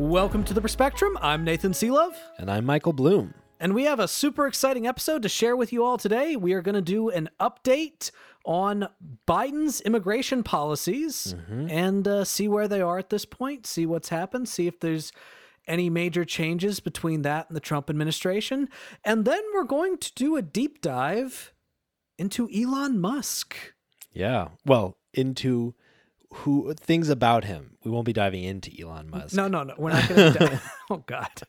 Welcome 0.00 0.44
to 0.44 0.54
the 0.54 0.62
Perspectrum. 0.62 1.18
I'm 1.20 1.44
Nathan 1.44 1.74
Seelove. 1.74 2.16
And 2.38 2.50
I'm 2.50 2.64
Michael 2.64 2.94
Bloom. 2.94 3.34
And 3.60 3.74
we 3.74 3.84
have 3.84 4.00
a 4.00 4.08
super 4.08 4.46
exciting 4.46 4.86
episode 4.86 5.20
to 5.20 5.28
share 5.28 5.54
with 5.54 5.74
you 5.74 5.84
all 5.84 5.98
today. 5.98 6.36
We 6.36 6.54
are 6.54 6.62
going 6.62 6.74
to 6.74 6.80
do 6.80 7.10
an 7.10 7.28
update 7.38 8.10
on 8.46 8.88
Biden's 9.28 9.82
immigration 9.82 10.42
policies 10.42 11.34
and 11.68 12.08
uh, 12.08 12.24
see 12.24 12.48
where 12.48 12.66
they 12.66 12.80
are 12.80 12.96
at 12.96 13.10
this 13.10 13.26
point, 13.26 13.66
see 13.66 13.84
what's 13.84 14.08
happened, 14.08 14.48
see 14.48 14.66
if 14.66 14.80
there's 14.80 15.12
any 15.68 15.90
major 15.90 16.24
changes 16.24 16.80
between 16.80 17.20
that 17.20 17.50
and 17.50 17.54
the 17.54 17.60
Trump 17.60 17.90
administration. 17.90 18.70
And 19.04 19.26
then 19.26 19.42
we're 19.52 19.64
going 19.64 19.98
to 19.98 20.14
do 20.14 20.34
a 20.34 20.42
deep 20.42 20.80
dive 20.80 21.52
into 22.16 22.48
Elon 22.50 23.02
Musk. 23.02 23.54
Yeah. 24.14 24.48
Well, 24.64 24.96
into 25.12 25.74
who 26.32 26.72
things 26.74 27.08
about 27.08 27.44
him. 27.44 27.76
We 27.84 27.90
won't 27.90 28.04
be 28.06 28.12
diving 28.12 28.44
into 28.44 28.70
Elon 28.80 29.10
Musk. 29.10 29.34
No, 29.34 29.48
no, 29.48 29.64
no. 29.64 29.74
We're 29.76 29.90
not 29.90 30.08
going 30.08 30.32
to. 30.34 30.62
oh, 30.90 31.02
God. 31.06 31.42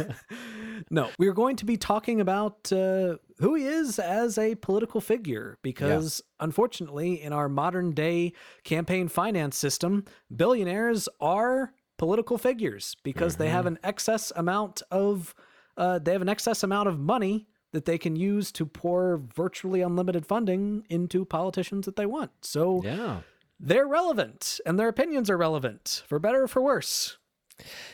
no, 0.90 1.10
we're 1.18 1.34
going 1.34 1.56
to 1.56 1.66
be 1.66 1.76
talking 1.76 2.20
about 2.20 2.72
uh, 2.72 3.16
who 3.38 3.54
he 3.56 3.64
is 3.64 3.98
as 3.98 4.38
a 4.38 4.54
political 4.54 5.00
figure 5.02 5.58
because, 5.62 6.22
unfortunately, 6.40 7.20
in 7.22 7.32
our 7.34 7.48
modern 7.48 7.92
day 7.92 8.32
campaign 8.64 9.08
finance 9.08 9.56
system, 9.56 10.04
billionaires 10.34 11.08
are 11.20 11.74
political 11.98 12.38
figures 12.38 12.96
because 13.02 13.36
they 13.36 13.48
have 13.50 13.66
an 13.66 13.78
excess 13.84 14.32
amount 14.34 14.82
of. 14.90 15.34
Uh, 15.76 15.98
they 15.98 16.12
have 16.12 16.22
an 16.22 16.28
excess 16.28 16.62
amount 16.62 16.88
of 16.88 16.98
money 16.98 17.46
that 17.72 17.84
they 17.84 17.98
can 17.98 18.16
use 18.16 18.50
to 18.52 18.66
pour 18.66 19.22
virtually 19.34 19.80
unlimited 19.80 20.26
funding 20.26 20.84
into 20.88 21.24
politicians 21.24 21.86
that 21.86 21.96
they 21.96 22.06
want. 22.06 22.30
So 22.42 22.82
Yeah. 22.82 23.20
They're 23.60 23.86
relevant 23.86 24.58
and 24.64 24.78
their 24.80 24.88
opinions 24.88 25.28
are 25.28 25.36
relevant 25.36 26.02
for 26.08 26.18
better 26.18 26.44
or 26.44 26.48
for 26.48 26.62
worse. 26.62 27.18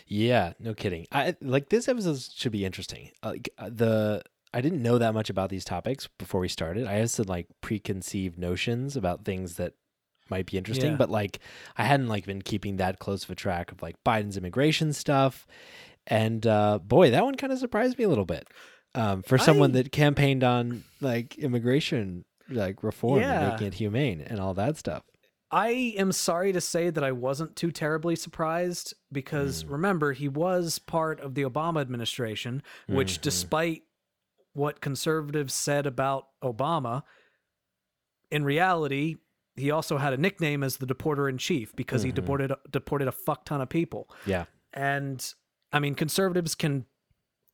Yeah, 0.06 0.52
no 0.60 0.74
kidding. 0.74 1.06
I 1.10 1.34
like 1.40 1.68
this 1.70 1.88
episode 1.88 2.20
should 2.34 2.52
be 2.52 2.64
interesting. 2.64 3.10
Like 3.24 3.48
uh, 3.58 3.70
the 3.72 4.22
I 4.54 4.60
didn't 4.60 4.82
know 4.82 4.98
that 4.98 5.12
much 5.12 5.28
about 5.28 5.50
these 5.50 5.64
topics 5.64 6.08
before 6.18 6.40
we 6.40 6.48
started. 6.48 6.86
I 6.86 6.92
had 6.94 7.10
some 7.10 7.26
like 7.26 7.48
preconceived 7.60 8.38
notions 8.38 8.96
about 8.96 9.24
things 9.24 9.56
that 9.56 9.74
might 10.30 10.46
be 10.46 10.56
interesting, 10.56 10.92
Yeah. 10.92 10.96
but 10.96 11.10
like 11.10 11.40
I 11.76 11.84
hadn't 11.84 12.08
like 12.08 12.26
been 12.26 12.42
keeping 12.42 12.76
that 12.76 12.98
close 13.00 13.24
of 13.24 13.30
a 13.30 13.34
track 13.34 13.72
of 13.72 13.82
like 13.82 13.96
Biden's 14.04 14.36
immigration 14.36 14.92
stuff. 14.92 15.46
And 16.06 16.46
uh 16.46 16.78
boy, 16.78 17.10
that 17.10 17.24
one 17.24 17.34
kind 17.34 17.52
of 17.52 17.58
surprised 17.58 17.98
me 17.98 18.04
a 18.04 18.08
little 18.08 18.24
bit. 18.24 18.46
Um 18.94 19.22
for 19.22 19.36
someone 19.36 19.70
I- 19.70 19.82
that 19.82 19.92
campaigned 19.92 20.44
on 20.44 20.84
like 21.00 21.36
immigration 21.38 22.24
like 22.48 22.84
reform 22.84 23.20
Yeah. 23.20 23.40
and 23.42 23.52
making 23.52 23.66
it 23.66 23.74
humane 23.74 24.20
and 24.20 24.38
all 24.38 24.54
that 24.54 24.76
stuff. 24.76 25.02
I 25.50 25.94
am 25.96 26.10
sorry 26.12 26.52
to 26.52 26.60
say 26.60 26.90
that 26.90 27.04
I 27.04 27.12
wasn't 27.12 27.54
too 27.54 27.70
terribly 27.70 28.16
surprised 28.16 28.94
because 29.12 29.64
remember, 29.64 30.12
he 30.12 30.28
was 30.28 30.78
part 30.80 31.20
of 31.20 31.34
the 31.34 31.42
Obama 31.42 31.80
administration, 31.80 32.62
which, 32.88 33.18
Mhm. 33.18 33.22
despite 33.22 33.82
what 34.54 34.80
conservatives 34.80 35.54
said 35.54 35.86
about 35.86 36.28
Obama, 36.42 37.04
in 38.30 38.44
reality, 38.44 39.16
he 39.54 39.70
also 39.70 39.98
had 39.98 40.12
a 40.12 40.16
nickname 40.16 40.62
as 40.64 40.78
the 40.78 40.86
deporter 40.86 41.28
in 41.28 41.38
chief 41.38 41.74
because 41.76 42.02
he 42.02 42.10
Mhm. 42.10 42.14
deported 42.16 42.52
deported 42.70 43.06
a 43.08 43.12
fuck 43.12 43.44
ton 43.44 43.60
of 43.60 43.68
people. 43.68 44.10
Yeah. 44.26 44.46
And 44.72 45.32
I 45.72 45.78
mean, 45.78 45.94
conservatives 45.94 46.54
can 46.54 46.86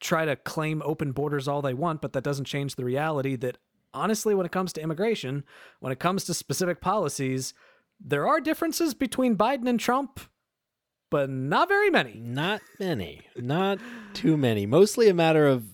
try 0.00 0.25
to 0.25 0.34
claim 0.36 0.82
open 0.84 1.12
borders 1.12 1.47
all 1.47 1.62
they 1.62 1.75
want, 1.75 2.00
but 2.00 2.12
that 2.14 2.25
doesn't 2.25 2.44
change 2.47 2.75
the 2.76 2.84
reality 2.84 3.36
that 3.36 3.58
honestly, 3.94 4.34
when 4.34 4.47
it 4.47 4.52
comes 4.52 4.72
to 4.72 4.81
immigration, 4.81 5.44
when 5.81 5.92
it 5.92 6.00
comes 6.00 6.25
to 6.25 6.34
specific 6.34 6.81
policies, 6.81 7.52
there 8.04 8.26
are 8.26 8.40
differences 8.40 8.94
between 8.94 9.36
Biden 9.36 9.68
and 9.68 9.78
Trump, 9.78 10.20
but 11.10 11.30
not 11.30 11.68
very 11.68 11.90
many. 11.90 12.14
Not 12.14 12.60
many. 12.78 13.22
Not 13.36 13.78
too 14.14 14.36
many. 14.36 14.66
Mostly 14.66 15.08
a 15.08 15.14
matter 15.14 15.46
of 15.46 15.64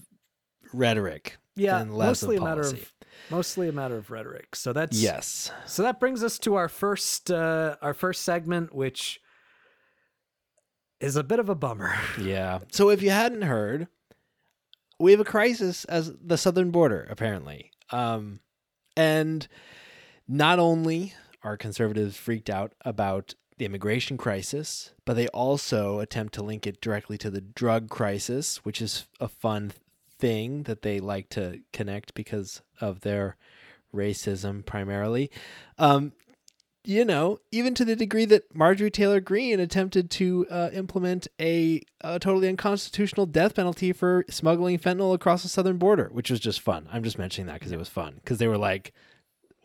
rhetoric. 0.73 1.39
Yeah, 1.57 1.81
and 1.81 1.95
less 1.95 2.23
mostly 2.23 2.37
of 2.37 2.43
a 2.43 2.45
matter 2.45 2.61
of 2.61 2.93
mostly 3.31 3.69
a 3.69 3.73
matter 3.73 3.97
of 3.97 4.11
rhetoric. 4.11 4.55
So 4.55 4.73
that's 4.73 5.01
Yes. 5.01 5.51
So 5.67 5.83
that 5.83 5.99
brings 5.99 6.23
us 6.23 6.39
to 6.41 6.55
our 6.55 6.69
first 6.69 7.31
uh, 7.31 7.77
our 7.83 7.95
first 7.95 8.23
segment, 8.23 8.75
which 8.75 9.21
is 11.01 11.17
a 11.17 11.25
bit 11.25 11.39
of 11.39 11.49
a 11.49 11.55
bummer. 11.55 11.95
Yeah. 12.21 12.61
So 12.73 12.91
if 12.91 13.03
you 13.03 13.11
hadn't 13.11 13.43
heard, 13.43 13.89
we 15.01 15.13
have 15.13 15.21
a 15.21 15.25
crisis 15.25 15.85
as 15.85 16.13
the 16.21 16.37
southern 16.37 16.71
border, 16.71 17.07
apparently. 17.11 17.71
Um, 17.91 18.41
and 18.97 19.47
not 20.27 20.59
only 20.59 21.15
are 21.43 21.57
conservatives 21.57 22.17
freaked 22.17 22.51
out 22.51 22.75
about 22.85 23.35
the 23.59 23.65
immigration 23.65 24.17
crisis, 24.17 24.93
but 25.05 25.15
they 25.15 25.29
also 25.29 25.99
attempt 25.99 26.35
to 26.35 26.43
link 26.43 26.67
it 26.67 26.81
directly 26.81 27.19
to 27.19 27.31
the 27.31 27.41
drug 27.41 27.89
crisis, 27.89 28.59
which 28.59 28.81
is 28.81 29.07
a 29.21 29.29
fun 29.29 29.73
thing 30.19 30.65
that 30.65 30.83
they 30.83 31.01
like 31.01 31.29
to 31.31 31.61
connect 31.73 32.15
because 32.15 32.63
of 32.81 33.01
their 33.01 33.37
racism 33.95 34.65
primarily. 34.65 35.31
Um, 35.79 36.13
you 36.85 37.05
know, 37.05 37.39
even 37.51 37.75
to 37.75 37.85
the 37.85 37.97
degree 37.97 38.25
that 38.25 38.55
Marjorie 38.55 38.91
Taylor 38.91 39.21
Greene 39.21 39.61
attempted 39.61 40.11
to 40.13 40.47
uh, 40.49 40.71
implement 40.73 41.29
a, 41.41 41.83
a 42.01 42.19
totally 42.19 42.49
unconstitutional 42.49 43.27
death 43.27 43.57
penalty 43.57 43.93
for 43.93 44.25
smuggling 44.31 44.79
fentanyl 44.79 45.15
across 45.15 45.43
the 45.43 45.49
southern 45.49 45.77
border, 45.77 46.09
which 46.13 46.31
was 46.31 46.41
just 46.41 46.61
fun. 46.61 46.89
I'm 46.91 47.05
just 47.05 47.19
mentioning 47.19 47.47
that 47.49 47.55
because 47.55 47.73
it 47.73 47.79
was 47.79 47.89
fun. 47.89 48.15
Because 48.15 48.39
they 48.39 48.49
were 48.49 48.57
like, 48.57 48.95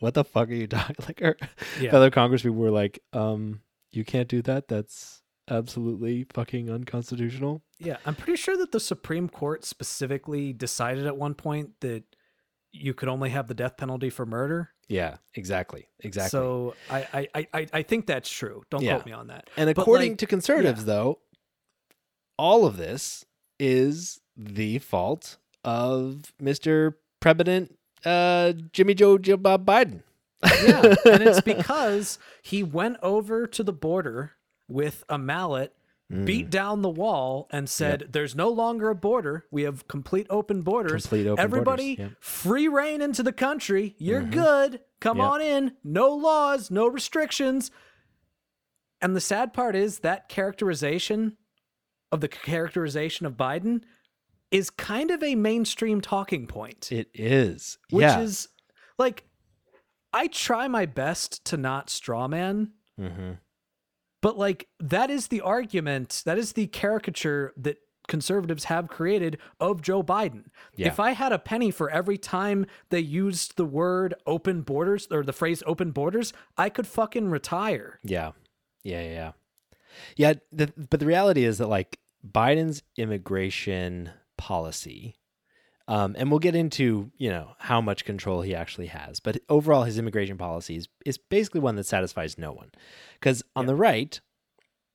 "What 0.04 0.14
the 0.14 0.24
fuck 0.24 0.48
are 0.50 0.54
you 0.54 0.66
talking?" 0.66 0.96
Like, 1.08 1.20
our 1.22 1.36
Yeah. 1.80 1.90
fellow 1.90 2.10
congresspeople 2.10 2.54
were 2.54 2.70
like, 2.70 3.00
"Um, 3.12 3.62
you 3.92 4.04
can't 4.04 4.28
do 4.28 4.42
that. 4.42 4.68
That's 4.68 5.22
absolutely 5.48 6.26
fucking 6.32 6.70
unconstitutional." 6.70 7.62
Yeah, 7.78 7.96
I'm 8.06 8.14
pretty 8.14 8.36
sure 8.36 8.56
that 8.58 8.70
the 8.72 8.80
Supreme 8.80 9.28
Court 9.28 9.64
specifically 9.64 10.52
decided 10.52 11.06
at 11.06 11.16
one 11.16 11.34
point 11.34 11.70
that 11.80 12.04
you 12.72 12.92
could 12.94 13.08
only 13.08 13.30
have 13.30 13.46
the 13.48 13.54
death 13.54 13.76
penalty 13.76 14.10
for 14.10 14.26
murder. 14.26 14.70
Yeah, 14.88 15.16
exactly, 15.34 15.88
exactly. 16.00 16.30
So 16.30 16.74
I 16.90 17.28
I, 17.34 17.46
I- 17.54 17.66
I 17.72 17.82
think 17.82 18.06
that's 18.06 18.28
true. 18.30 18.62
Don't 18.70 18.82
Yeah. 18.82 18.94
quote 18.96 19.06
me 19.06 19.12
on 19.12 19.28
that. 19.28 19.48
And 19.56 19.72
But, 19.74 19.80
according 19.82 20.12
like, 20.12 20.18
to 20.18 20.26
conservatives, 20.26 20.84
though, 20.84 21.20
all 22.38 22.66
of 22.66 22.76
this 22.76 23.24
is 23.58 24.20
the 24.36 24.78
fault 24.80 25.38
of 25.62 26.32
Mr. 26.42 26.94
President 27.20 27.78
uh, 28.04 28.52
Jimmy 28.72 28.94
Joe 28.94 29.18
Joe 29.18 29.36
Bob 29.36 29.64
Biden. 29.66 30.02
Yeah, 30.44 30.94
and 31.06 31.22
it's 31.22 31.40
because 31.40 32.18
he 32.42 32.62
went 32.62 32.98
over 33.02 33.46
to 33.46 33.62
the 33.62 33.72
border 33.72 34.32
with 34.68 35.04
a 35.08 35.18
mallet, 35.18 35.72
Mm. 36.12 36.26
beat 36.26 36.50
down 36.50 36.82
the 36.82 36.90
wall, 36.90 37.48
and 37.50 37.66
said, 37.66 38.08
"There's 38.12 38.34
no 38.36 38.50
longer 38.50 38.90
a 38.90 38.94
border. 38.94 39.46
We 39.50 39.62
have 39.62 39.88
complete 39.88 40.26
open 40.28 40.60
borders. 40.60 41.04
Complete 41.06 41.26
open 41.26 41.42
Everybody, 41.42 41.96
borders, 41.96 42.10
yep. 42.12 42.22
free 42.22 42.68
rein 42.68 43.00
into 43.00 43.22
the 43.22 43.32
country. 43.32 43.94
You're 43.96 44.20
Mhm. 44.20 44.30
good. 44.32 44.80
Come 45.00 45.16
Yep. 45.16 45.26
on 45.26 45.40
in. 45.40 45.76
No 45.82 46.10
laws, 46.14 46.70
no 46.70 46.86
restrictions." 46.86 47.70
And 49.00 49.16
the 49.16 49.20
sad 49.20 49.54
part 49.54 49.74
is 49.74 50.00
that 50.00 50.28
characterization 50.28 51.38
of 52.12 52.20
the 52.20 52.28
characterization 52.28 53.24
of 53.24 53.32
Biden 53.38 53.82
is 54.50 54.70
kind 54.70 55.10
of 55.10 55.22
a 55.22 55.34
mainstream 55.34 56.00
talking 56.00 56.46
point 56.46 56.90
It 56.92 57.08
is, 57.14 57.78
which 57.90 58.02
yeah. 58.02 58.20
is 58.20 58.48
like 58.98 59.24
I 60.12 60.28
try 60.28 60.68
my 60.68 60.86
best 60.86 61.44
to 61.46 61.56
not 61.56 61.88
strawman, 61.88 62.70
hmm 62.98 63.32
but 64.24 64.38
like 64.38 64.68
that 64.80 65.10
is 65.10 65.26
the 65.28 65.42
argument, 65.42 66.22
that 66.24 66.38
is 66.38 66.52
the 66.54 66.66
caricature 66.68 67.52
that 67.58 67.76
conservatives 68.08 68.64
have 68.64 68.88
created 68.88 69.36
of 69.60 69.82
Joe 69.82 70.02
Biden. 70.02 70.44
Yeah. 70.76 70.88
If 70.88 70.98
I 70.98 71.10
had 71.10 71.32
a 71.32 71.38
penny 71.38 71.70
for 71.70 71.90
every 71.90 72.16
time 72.16 72.64
they 72.88 73.00
used 73.00 73.58
the 73.58 73.66
word 73.66 74.14
open 74.26 74.62
borders 74.62 75.06
or 75.10 75.24
the 75.24 75.34
phrase 75.34 75.62
open 75.66 75.90
borders, 75.90 76.32
I 76.56 76.70
could 76.70 76.86
fucking 76.86 77.28
retire. 77.28 78.00
Yeah. 78.02 78.32
Yeah, 78.82 79.02
yeah, 79.02 79.10
yeah. 79.10 79.32
Yeah, 80.16 80.34
the, 80.50 80.72
but 80.90 81.00
the 81.00 81.06
reality 81.06 81.44
is 81.44 81.58
that 81.58 81.68
like 81.68 81.98
Biden's 82.26 82.82
immigration 82.96 84.10
policy 84.36 85.16
um, 85.86 86.14
and 86.18 86.30
we'll 86.30 86.40
get 86.40 86.54
into, 86.54 87.10
you 87.18 87.28
know, 87.28 87.50
how 87.58 87.78
much 87.80 88.06
control 88.06 88.40
he 88.40 88.54
actually 88.54 88.86
has, 88.86 89.20
but 89.20 89.36
overall 89.50 89.82
his 89.82 89.98
immigration 89.98 90.38
policy 90.38 90.76
is, 90.76 90.88
is 91.04 91.18
basically 91.18 91.60
one 91.60 91.76
that 91.76 91.84
satisfies 91.84 92.38
no 92.38 92.52
one. 92.52 92.70
Cuz 93.20 93.42
on 93.54 93.64
Yeah. 93.64 93.66
the 93.66 93.74
right, 93.76 94.20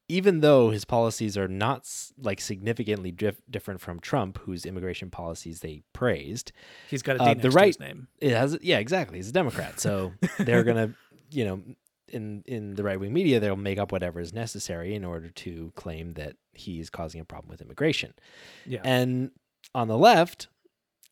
even 0.08 0.40
though 0.40 0.72
his 0.72 0.86
policies 0.86 1.38
are 1.38 1.48
not 1.48 1.88
like 2.18 2.42
significantly 2.42 3.12
dif- 3.12 3.42
different 3.48 3.82
from 3.82 4.00
Trump, 4.00 4.40
whose 4.40 4.66
immigration 4.66 5.12
policies 5.12 5.60
they 5.60 5.84
praised, 5.94 6.52
He's 6.90 7.04
got 7.04 7.18
a 7.18 7.22
Uh, 7.22 7.34
D 7.36 7.42
the 7.42 7.52
right- 7.52 7.80
name. 7.80 8.08
it 8.20 8.32
has 8.32 8.58
yeah 8.64 8.80
exactly 8.80 9.20
he's 9.20 9.30
a 9.30 9.34
democrat 9.34 9.80
so 9.80 10.14
they're 10.40 10.64
gonna 10.64 10.96
you 11.32 11.46
know 11.46 11.62
in 12.10 12.44
in 12.46 12.76
the 12.76 12.84
right 12.84 13.00
wing 13.00 13.14
media 13.14 13.40
they'll 13.40 13.56
make 13.56 13.78
up 13.78 13.92
whatever 13.92 14.20
is 14.20 14.34
necessary 14.34 14.94
in 14.96 15.04
order 15.06 15.30
to 15.30 15.72
claim 15.76 16.14
that 16.14 16.36
he's 16.54 16.90
causing 16.90 17.22
a 17.22 17.26
problem 17.26 17.50
with 17.50 17.62
immigration 17.62 18.14
Yeah. 18.66 18.82
and 18.84 19.32
on 19.74 19.88
the 19.88 19.98
left 19.98 20.48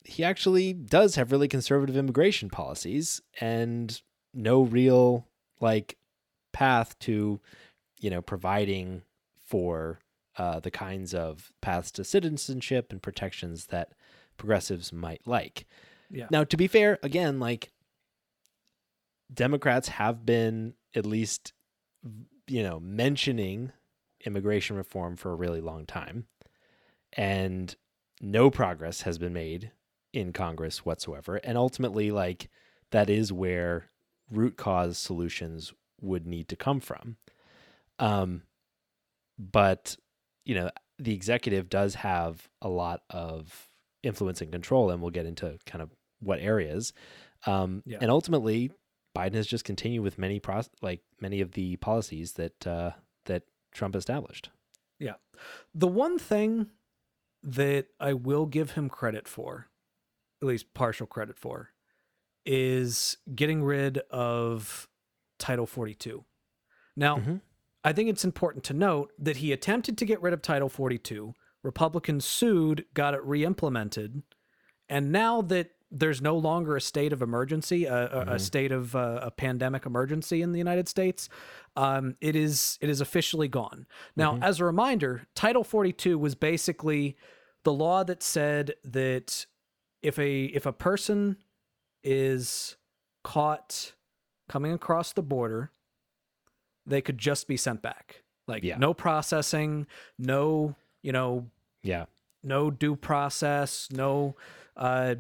he 0.04 0.24
actually 0.24 0.74
does 0.74 1.16
have 1.16 1.32
really 1.32 1.48
conservative 1.48 1.98
immigration 1.98 2.50
policies 2.50 3.22
and 3.42 4.02
no 4.34 4.62
real 4.62 5.28
like 5.60 5.98
path 6.54 6.98
to 7.00 7.40
you 8.00 8.10
know 8.10 8.22
providing 8.22 9.04
for 9.46 10.00
uh, 10.38 10.60
the 10.60 10.70
kinds 10.72 11.16
of 11.16 11.52
paths 11.62 11.90
to 11.92 12.04
citizenship 12.04 12.92
and 12.92 13.02
protections 13.02 13.68
that 13.68 13.94
progressives 14.38 14.94
might 14.94 15.22
like 15.26 15.66
yeah. 16.10 16.28
now, 16.32 16.46
to 16.46 16.56
be 16.56 16.68
fair, 16.68 17.00
again, 17.04 17.38
like 17.40 17.70
Democrats 19.34 19.90
have 19.90 20.26
been 20.26 20.74
at 20.96 21.06
least, 21.06 21.54
you 22.48 22.64
know, 22.64 22.80
mentioning 22.80 23.72
immigration 24.26 24.76
reform 24.76 25.16
for 25.16 25.32
a 25.32 25.36
really 25.36 25.62
long 25.62 25.86
time, 25.86 26.26
and 27.14 27.76
no 28.22 28.50
progress 28.50 29.02
has 29.02 29.18
been 29.18 29.34
made 29.34 29.72
in 30.14 30.34
Congress 30.34 30.86
whatsoever. 30.86 31.36
And 31.38 31.58
ultimately, 31.58 32.12
like, 32.12 32.50
that 32.92 33.10
is 33.10 33.32
where 33.32 33.90
root 34.32 34.58
cause 34.58 34.98
solutions 34.98 35.74
would 36.02 36.26
need 36.26 36.48
to 36.50 36.56
come 36.56 36.80
from. 36.80 37.18
Um, 38.00 38.44
but, 39.38 39.98
you 40.46 40.56
know, 40.56 40.72
the 40.98 41.14
executive 41.14 41.70
does 41.70 41.96
have 41.96 42.50
a 42.62 42.70
lot 42.70 43.02
of 43.10 43.70
influence 44.02 44.42
and 44.42 44.52
control, 44.52 44.90
and 44.90 45.02
we'll 45.02 45.12
get 45.12 45.26
into 45.26 45.58
kind 45.66 45.82
of 45.82 45.92
what 46.20 46.40
areas. 46.40 46.94
Um, 47.46 47.84
Yeah. 47.86 48.00
And 48.02 48.10
ultimately, 48.10 48.72
Biden 49.18 49.34
has 49.34 49.48
just 49.48 49.64
continued 49.66 50.04
with 50.04 50.18
many 50.20 50.40
pros- 50.40 50.70
like 50.82 51.02
many 51.20 51.42
of 51.42 51.54
the 51.54 51.76
policies 51.78 52.34
that 52.34 52.68
uh, 52.68 52.92
that 53.26 53.44
Trump 53.72 53.96
established. 53.96 54.50
Yeah, 55.00 55.16
the 55.74 55.88
one 55.88 56.20
thing 56.20 56.68
that 57.44 57.88
I 58.00 58.14
will 58.14 58.46
give 58.46 58.72
him 58.72 58.90
credit 58.90 59.28
for, 59.28 59.68
at 60.42 60.48
least 60.48 60.74
partial 60.74 61.08
credit 61.08 61.38
for, 61.38 61.70
is 62.46 63.18
getting 63.34 63.64
rid 63.64 64.00
of 64.12 64.88
Title 65.40 65.66
42. 65.66 66.24
Now, 66.96 67.18
Mhm. 67.18 67.42
I 67.84 67.94
think 67.94 68.10
it's 68.10 68.26
important 68.26 68.64
to 68.66 68.74
note 68.74 69.14
that 69.20 69.38
he 69.38 69.52
attempted 69.52 69.98
to 70.00 70.06
get 70.06 70.22
rid 70.22 70.34
of 70.34 70.42
Title 70.42 70.68
42. 70.70 71.34
Republicans 71.64 72.26
sued, 72.26 72.86
got 72.94 73.14
it 73.14 73.24
re 73.24 73.46
implemented. 73.46 74.24
And 74.90 75.12
now 75.12 75.42
that 75.44 75.72
there's 75.90 76.22
no 76.22 76.36
longer 76.38 76.76
a 76.76 76.82
state 76.82 77.14
of 77.14 77.22
emergency, 77.22 77.86
a, 77.86 78.08
a, 78.12 78.34
a 78.36 78.40
state 78.40 78.72
of 78.72 78.96
uh, 78.96 79.20
a 79.24 79.32
pandemic 79.32 79.86
emergency 79.86 80.42
in 80.42 80.52
the 80.52 80.58
United 80.58 80.88
States, 80.90 81.30
um, 81.76 82.16
it 82.20 82.36
is 82.36 82.78
it 82.82 82.90
is 82.90 83.00
officially 83.02 83.48
gone. 83.48 83.88
Now, 84.16 84.34
Mhm. 84.36 84.44
as 84.44 84.60
a 84.60 84.66
reminder, 84.66 85.28
Title 85.36 85.64
42 85.64 86.18
was 86.18 86.36
basically 86.36 87.16
the 87.64 87.72
law 87.74 88.04
that 88.04 88.22
said 88.22 88.74
that 88.84 89.46
if 90.02 90.20
a 90.20 90.46
if 90.46 90.66
a 90.66 90.74
person 90.74 91.38
is 92.04 92.76
caught 93.24 93.94
coming 94.50 94.72
across 94.74 95.14
the 95.14 95.24
border, 95.24 95.72
they 96.86 97.02
could 97.02 97.18
just 97.18 97.48
be 97.48 97.58
sent 97.58 97.82
back. 97.82 98.24
Like 98.48 98.64
Yeah. 98.64 98.78
no 98.78 98.94
processing, 98.94 99.88
no, 100.18 100.76
you 101.02 101.12
know, 101.12 101.50
Yeah. 101.84 102.06
no 102.44 102.72
due 102.72 102.96
process, 102.96 103.90
no 103.92 104.36
uh 104.76 105.16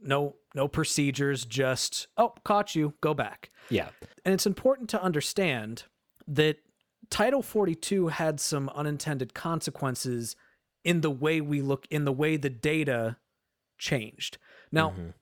no 0.00 0.36
no 0.54 0.68
procedures, 0.68 1.44
just 1.44 2.08
oh, 2.16 2.34
caught 2.44 2.74
you, 2.74 2.94
go 3.00 3.14
back. 3.14 3.50
Yeah. 3.70 3.88
And 4.24 4.34
it's 4.34 4.46
important 4.46 4.88
to 4.90 5.02
understand 5.02 5.84
that 6.26 6.58
Title 7.10 7.42
42 7.42 8.08
had 8.08 8.40
some 8.40 8.68
unintended 8.70 9.34
consequences 9.34 10.36
in 10.84 11.00
the 11.00 11.10
way 11.10 11.40
we 11.40 11.60
look 11.60 11.86
in 11.90 12.04
the 12.04 12.12
way 12.12 12.36
the 12.36 12.50
data 12.50 13.16
changed. 13.78 14.38
Now, 14.72 14.90
Mhm. 14.90 15.14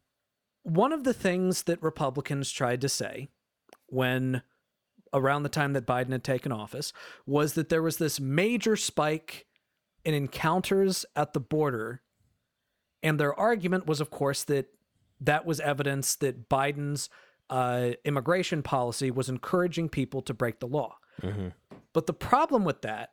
one 0.63 0.93
of 0.93 1.05
the 1.05 1.15
things 1.15 1.65
that 1.65 1.83
Republicans 1.83 2.51
tried 2.51 2.81
to 2.81 2.89
say 2.89 3.29
when 3.87 4.43
around 5.13 5.43
the 5.45 5.49
time 5.49 5.73
that 5.73 5.87
Biden 5.87 6.11
had 6.11 6.25
taken 6.25 6.51
office 6.53 6.93
was 7.25 7.55
that 7.55 7.69
there 7.69 7.83
was 7.83 7.99
this 7.99 8.19
major 8.19 8.77
spike 8.77 9.47
in 10.05 10.15
encounters 10.15 11.07
at 11.15 11.33
the 11.33 11.41
border. 11.41 12.03
And 13.03 13.21
their 13.21 13.35
argument 13.39 13.87
was, 13.87 14.01
of 14.01 14.11
course, 14.11 14.45
that 14.45 14.67
that 15.21 15.47
was 15.47 15.61
evidence 15.61 16.17
that 16.17 16.49
Biden's 16.49 17.09
uh, 17.49 17.91
immigration 18.05 18.63
policy 18.63 19.11
was 19.11 19.29
encouraging 19.29 19.89
people 19.89 20.21
to 20.23 20.35
break 20.35 20.59
the 20.59 20.67
law. 20.67 20.99
Mhm. 21.23 21.53
But 21.93 22.07
the 22.07 22.13
problem 22.13 22.65
with 22.65 22.83
that 22.83 23.13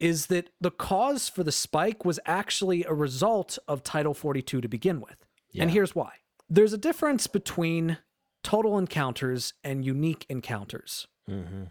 is 0.00 0.26
that 0.26 0.50
the 0.60 0.70
cause 0.70 1.28
for 1.28 1.44
the 1.44 1.52
spike 1.52 2.04
was 2.04 2.18
actually 2.26 2.82
a 2.84 2.94
result 2.94 3.58
of 3.68 3.82
Title 3.84 4.14
42 4.14 4.60
to 4.60 4.68
begin 4.68 5.00
with. 5.00 5.26
And 5.58 5.70
here's 5.70 5.94
why 5.94 6.12
there's 6.48 6.72
a 6.72 6.78
difference 6.78 7.26
between 7.26 7.98
total 8.42 8.78
encounters 8.78 9.54
and 9.62 9.84
unique 9.84 10.26
encounters. 10.28 11.06
Mhm. 11.28 11.70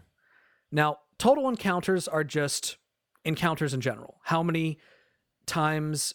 Now, 0.70 1.00
total 1.18 1.48
encounters 1.48 2.08
are 2.08 2.24
just 2.24 2.78
encounters 3.24 3.74
in 3.74 3.80
general. 3.80 4.20
How 4.24 4.42
many 4.42 4.78
times 5.46 6.14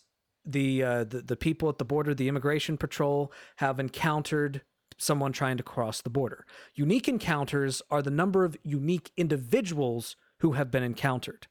the, 0.51 0.83
uh, 0.83 1.03
the 1.03 1.21
the 1.21 1.35
people 1.35 1.69
at 1.69 1.77
the 1.77 1.85
border, 1.85 2.13
the 2.13 2.27
immigration 2.27 2.77
patrol, 2.77 3.31
have 3.57 3.79
encountered 3.79 4.61
someone 4.97 5.31
trying 5.31 5.57
to 5.57 5.63
cross 5.63 6.01
the 6.01 6.09
border. 6.09 6.45
Unique 6.73 7.07
encounters 7.07 7.81
are 7.91 8.01
the 8.01 8.11
number 8.11 8.43
of 8.43 8.57
unique 8.63 9.11
individuals 9.15 10.15
who 10.39 10.53
have 10.53 10.71
been 10.71 10.83
encountered. 10.83 11.47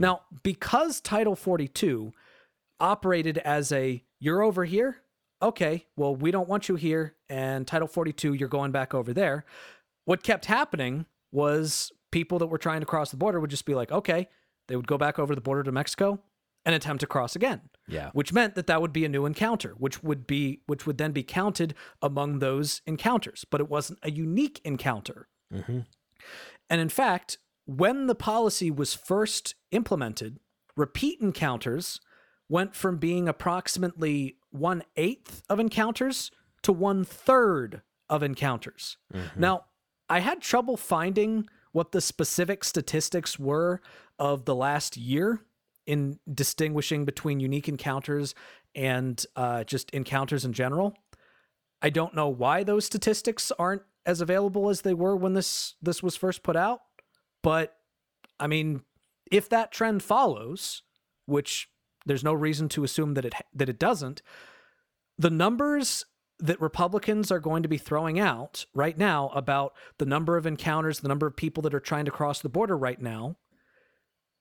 Now, 0.00 0.22
because 0.42 1.00
Title 1.00 1.36
42 1.36 2.12
operated 2.80 3.38
as 3.38 3.70
a 3.70 4.02
you're 4.18 4.42
over 4.42 4.64
here, 4.64 5.02
okay, 5.40 5.86
well, 5.96 6.16
we 6.16 6.30
don't 6.30 6.48
want 6.48 6.68
you 6.68 6.74
here, 6.74 7.14
and 7.28 7.66
Title 7.66 7.86
42, 7.86 8.34
you're 8.34 8.48
going 8.48 8.72
back 8.72 8.92
over 8.92 9.12
there. 9.12 9.44
What 10.04 10.22
kept 10.22 10.46
happening 10.46 11.06
was 11.30 11.92
people 12.10 12.38
that 12.40 12.46
were 12.46 12.58
trying 12.58 12.80
to 12.80 12.86
cross 12.86 13.10
the 13.10 13.16
border 13.16 13.38
would 13.38 13.50
just 13.50 13.66
be 13.66 13.74
like, 13.74 13.92
okay, 13.92 14.28
they 14.66 14.74
would 14.74 14.88
go 14.88 14.98
back 14.98 15.18
over 15.18 15.34
the 15.34 15.40
border 15.40 15.62
to 15.62 15.72
Mexico 15.72 16.18
and 16.64 16.74
attempt 16.74 17.00
to 17.00 17.06
cross 17.06 17.36
again 17.36 17.60
Yeah. 17.88 18.10
which 18.12 18.32
meant 18.32 18.54
that 18.54 18.66
that 18.66 18.80
would 18.82 18.92
be 18.92 19.04
a 19.04 19.08
new 19.08 19.24
encounter 19.26 19.70
which 19.78 20.02
would 20.02 20.26
be 20.26 20.60
which 20.66 20.86
would 20.86 20.98
then 20.98 21.12
be 21.12 21.22
counted 21.22 21.74
among 22.02 22.38
those 22.40 22.82
encounters 22.86 23.44
but 23.50 23.60
it 23.60 23.68
wasn't 23.68 23.98
a 24.02 24.10
unique 24.10 24.60
encounter 24.64 25.28
Mhm. 25.52 25.86
and 26.70 26.80
in 26.80 26.88
fact 26.88 27.38
when 27.64 28.06
the 28.06 28.14
policy 28.14 28.70
was 28.70 28.94
first 28.94 29.54
implemented 29.70 30.38
repeat 30.76 31.20
encounters 31.20 32.00
went 32.48 32.74
from 32.74 32.96
being 32.98 33.28
approximately 33.28 34.36
one 34.50 34.82
eighth 34.96 35.42
of 35.50 35.58
encounters 35.60 36.30
to 36.62 36.72
one 36.72 37.04
third 37.04 37.82
of 38.08 38.22
encounters 38.22 38.96
now 39.36 39.64
i 40.08 40.20
had 40.20 40.40
trouble 40.40 40.76
finding 40.76 41.48
what 41.72 41.92
the 41.92 42.00
specific 42.00 42.64
statistics 42.64 43.38
were 43.38 43.80
of 44.18 44.44
the 44.46 44.54
last 44.54 44.96
year 44.96 45.40
in 45.88 46.18
distinguishing 46.32 47.06
between 47.06 47.40
unique 47.40 47.66
encounters 47.66 48.34
and 48.74 49.24
uh, 49.34 49.64
just 49.64 49.90
encounters 49.90 50.44
in 50.44 50.52
general. 50.52 50.94
I 51.80 51.88
don't 51.88 52.14
know 52.14 52.28
why 52.28 52.62
those 52.62 52.84
statistics 52.84 53.50
aren't 53.58 53.82
as 54.04 54.20
available 54.20 54.68
as 54.68 54.82
they 54.82 54.92
were 54.92 55.16
when 55.16 55.32
this 55.32 55.74
this 55.80 56.02
was 56.02 56.14
first 56.14 56.42
put 56.42 56.56
out, 56.56 56.80
but 57.42 57.74
I 58.38 58.46
mean, 58.46 58.82
if 59.32 59.48
that 59.48 59.72
trend 59.72 60.02
follows, 60.02 60.82
which 61.24 61.70
there's 62.04 62.24
no 62.24 62.34
reason 62.34 62.68
to 62.70 62.84
assume 62.84 63.14
that 63.14 63.24
it 63.24 63.34
that 63.54 63.70
it 63.70 63.78
doesn't, 63.78 64.20
the 65.16 65.30
numbers 65.30 66.04
that 66.38 66.60
Republicans 66.60 67.32
are 67.32 67.40
going 67.40 67.62
to 67.62 67.68
be 67.68 67.78
throwing 67.78 68.20
out 68.20 68.66
right 68.74 68.98
now 68.98 69.30
about 69.30 69.72
the 69.96 70.06
number 70.06 70.36
of 70.36 70.46
encounters, 70.46 71.00
the 71.00 71.08
number 71.08 71.26
of 71.26 71.34
people 71.34 71.62
that 71.62 71.74
are 71.74 71.80
trying 71.80 72.04
to 72.04 72.10
cross 72.10 72.40
the 72.40 72.48
border 72.50 72.76
right 72.76 73.00
now, 73.00 73.36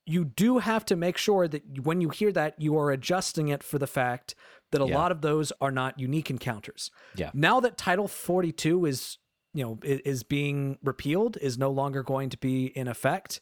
you 0.09 0.23
do 0.25 0.59
have 0.59 0.85
to 0.85 0.95
make 0.95 1.17
sure 1.17 1.47
that 1.47 1.83
when 1.85 1.99
you 2.01 2.09
hear 2.09 2.31
that, 2.31 2.55
you 2.59 2.77
are 2.77 2.89
adjusting 2.91 3.49
it 3.49 3.61
for 3.61 3.77
the 3.77 3.85
fact 3.87 4.33
that 4.71 4.81
a 4.81 4.87
Yeah. 4.87 4.95
lot 4.95 5.11
of 5.11 5.21
those 5.21 5.51
are 5.59 5.71
not 5.71 5.99
unique 5.99 6.29
encounters. 6.29 6.89
Yeah. 7.15 7.29
Now 7.33 7.59
that 7.59 7.77
Title 7.77 8.07
42 8.07 8.85
is, 8.85 9.17
you 9.53 9.63
know, 9.63 9.79
is 9.83 10.23
being 10.23 10.77
repealed, 10.81 11.37
is 11.41 11.57
no 11.57 11.69
longer 11.69 12.03
going 12.03 12.29
to 12.29 12.37
be 12.37 12.67
in 12.67 12.87
effect, 12.87 13.41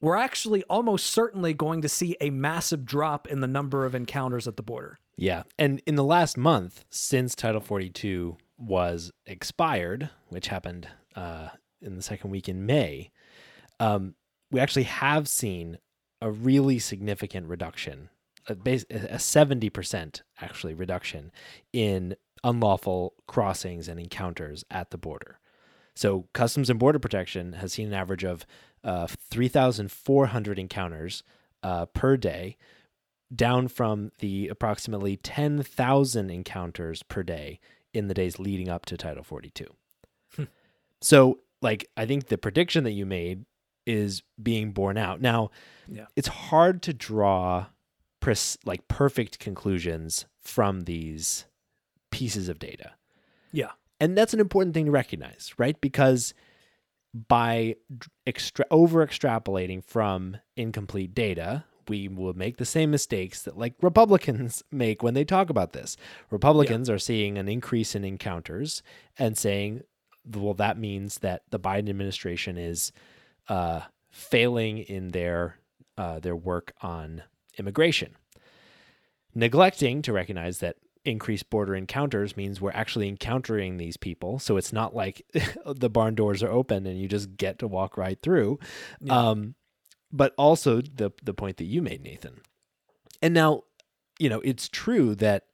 we're 0.00 0.16
actually 0.16 0.62
almost 0.64 1.06
certainly 1.06 1.52
going 1.52 1.82
to 1.82 1.88
see 1.88 2.16
a 2.22 2.30
massive 2.30 2.86
drop 2.86 3.28
in 3.28 3.40
the 3.40 3.46
number 3.46 3.84
of 3.84 3.94
encounters 3.94 4.48
at 4.48 4.56
the 4.56 4.62
border. 4.62 4.98
Yeah. 5.16 5.42
And 5.58 5.82
in 5.86 5.96
the 5.96 6.04
last 6.04 6.38
month, 6.38 6.86
since 6.88 7.34
Title 7.34 7.60
42 7.60 8.38
was 8.56 9.12
expired, 9.26 10.08
which 10.28 10.48
happened 10.48 10.88
uh, 11.14 11.50
in 11.82 11.96
the 11.96 12.02
second 12.02 12.30
week 12.30 12.48
in 12.48 12.64
May, 12.64 13.10
um, 13.78 14.14
we 14.50 14.60
actually 14.60 14.84
have 14.84 15.28
seen 15.28 15.78
a 16.20 16.30
really 16.30 16.78
significant 16.78 17.46
reduction, 17.48 18.10
a, 18.46 18.54
base, 18.54 18.84
a 18.90 19.16
70% 19.16 20.22
actually 20.40 20.74
reduction 20.74 21.30
in 21.72 22.16
unlawful 22.42 23.14
crossings 23.26 23.88
and 23.88 23.98
encounters 24.00 24.64
at 24.70 24.90
the 24.90 24.98
border. 24.98 25.38
So, 25.94 26.28
Customs 26.32 26.70
and 26.70 26.78
Border 26.78 26.98
Protection 26.98 27.54
has 27.54 27.72
seen 27.72 27.88
an 27.88 27.94
average 27.94 28.24
of 28.24 28.46
uh, 28.84 29.06
3,400 29.06 30.58
encounters 30.58 31.22
uh, 31.62 31.86
per 31.86 32.16
day, 32.16 32.56
down 33.34 33.68
from 33.68 34.10
the 34.18 34.48
approximately 34.48 35.16
10,000 35.16 36.30
encounters 36.30 37.02
per 37.02 37.22
day 37.22 37.60
in 37.92 38.08
the 38.08 38.14
days 38.14 38.38
leading 38.38 38.68
up 38.68 38.86
to 38.86 38.96
Title 38.96 39.22
42. 39.22 39.66
Hmm. 40.36 40.44
so, 41.00 41.40
like, 41.60 41.88
I 41.96 42.06
think 42.06 42.26
the 42.26 42.38
prediction 42.38 42.84
that 42.84 42.92
you 42.92 43.04
made 43.04 43.44
is 43.86 44.22
being 44.40 44.72
borne 44.72 44.96
out. 44.96 45.20
Now, 45.20 45.50
yeah. 45.88 46.06
it's 46.16 46.28
hard 46.28 46.82
to 46.82 46.92
draw 46.92 47.66
pres- 48.20 48.58
like 48.64 48.86
perfect 48.88 49.38
conclusions 49.38 50.26
from 50.38 50.82
these 50.82 51.46
pieces 52.10 52.48
of 52.48 52.58
data. 52.58 52.92
Yeah. 53.52 53.70
And 53.98 54.16
that's 54.16 54.34
an 54.34 54.40
important 54.40 54.74
thing 54.74 54.86
to 54.86 54.90
recognize, 54.90 55.52
right? 55.58 55.80
Because 55.80 56.34
by 57.28 57.76
extra- 58.26 58.66
over 58.70 59.06
extrapolating 59.06 59.84
from 59.84 60.36
incomplete 60.56 61.14
data, 61.14 61.64
we 61.88 62.08
will 62.08 62.34
make 62.34 62.56
the 62.56 62.64
same 62.64 62.90
mistakes 62.90 63.42
that 63.42 63.58
like 63.58 63.74
Republicans 63.82 64.62
make 64.70 65.02
when 65.02 65.14
they 65.14 65.24
talk 65.24 65.50
about 65.50 65.72
this. 65.72 65.96
Republicans 66.30 66.88
yeah. 66.88 66.94
are 66.94 66.98
seeing 66.98 67.36
an 67.36 67.48
increase 67.48 67.94
in 67.94 68.04
encounters 68.04 68.82
and 69.18 69.36
saying, 69.36 69.82
well, 70.34 70.54
that 70.54 70.78
means 70.78 71.18
that 71.18 71.42
the 71.50 71.58
Biden 71.58 71.88
administration 71.88 72.56
is 72.56 72.92
uh, 73.50 73.80
failing 74.10 74.78
in 74.78 75.08
their 75.08 75.56
uh, 75.98 76.20
their 76.20 76.36
work 76.36 76.72
on 76.80 77.22
immigration, 77.58 78.14
neglecting 79.34 80.00
to 80.02 80.12
recognize 80.12 80.58
that 80.58 80.76
increased 81.04 81.50
border 81.50 81.74
encounters 81.74 82.36
means 82.36 82.60
we're 82.60 82.70
actually 82.72 83.08
encountering 83.08 83.76
these 83.76 83.96
people. 83.96 84.38
So 84.38 84.56
it's 84.56 84.72
not 84.72 84.94
like 84.94 85.22
the 85.66 85.90
barn 85.90 86.14
doors 86.14 86.42
are 86.42 86.50
open 86.50 86.86
and 86.86 86.98
you 86.98 87.08
just 87.08 87.36
get 87.36 87.58
to 87.58 87.66
walk 87.66 87.96
right 87.96 88.18
through. 88.22 88.58
Yeah. 89.00 89.18
Um, 89.18 89.54
but 90.12 90.34
also 90.38 90.80
the 90.80 91.10
the 91.22 91.34
point 91.34 91.56
that 91.58 91.64
you 91.64 91.82
made, 91.82 92.02
Nathan. 92.02 92.40
And 93.22 93.34
now, 93.34 93.64
you 94.18 94.28
know, 94.28 94.40
it's 94.40 94.68
true 94.68 95.14
that 95.16 95.46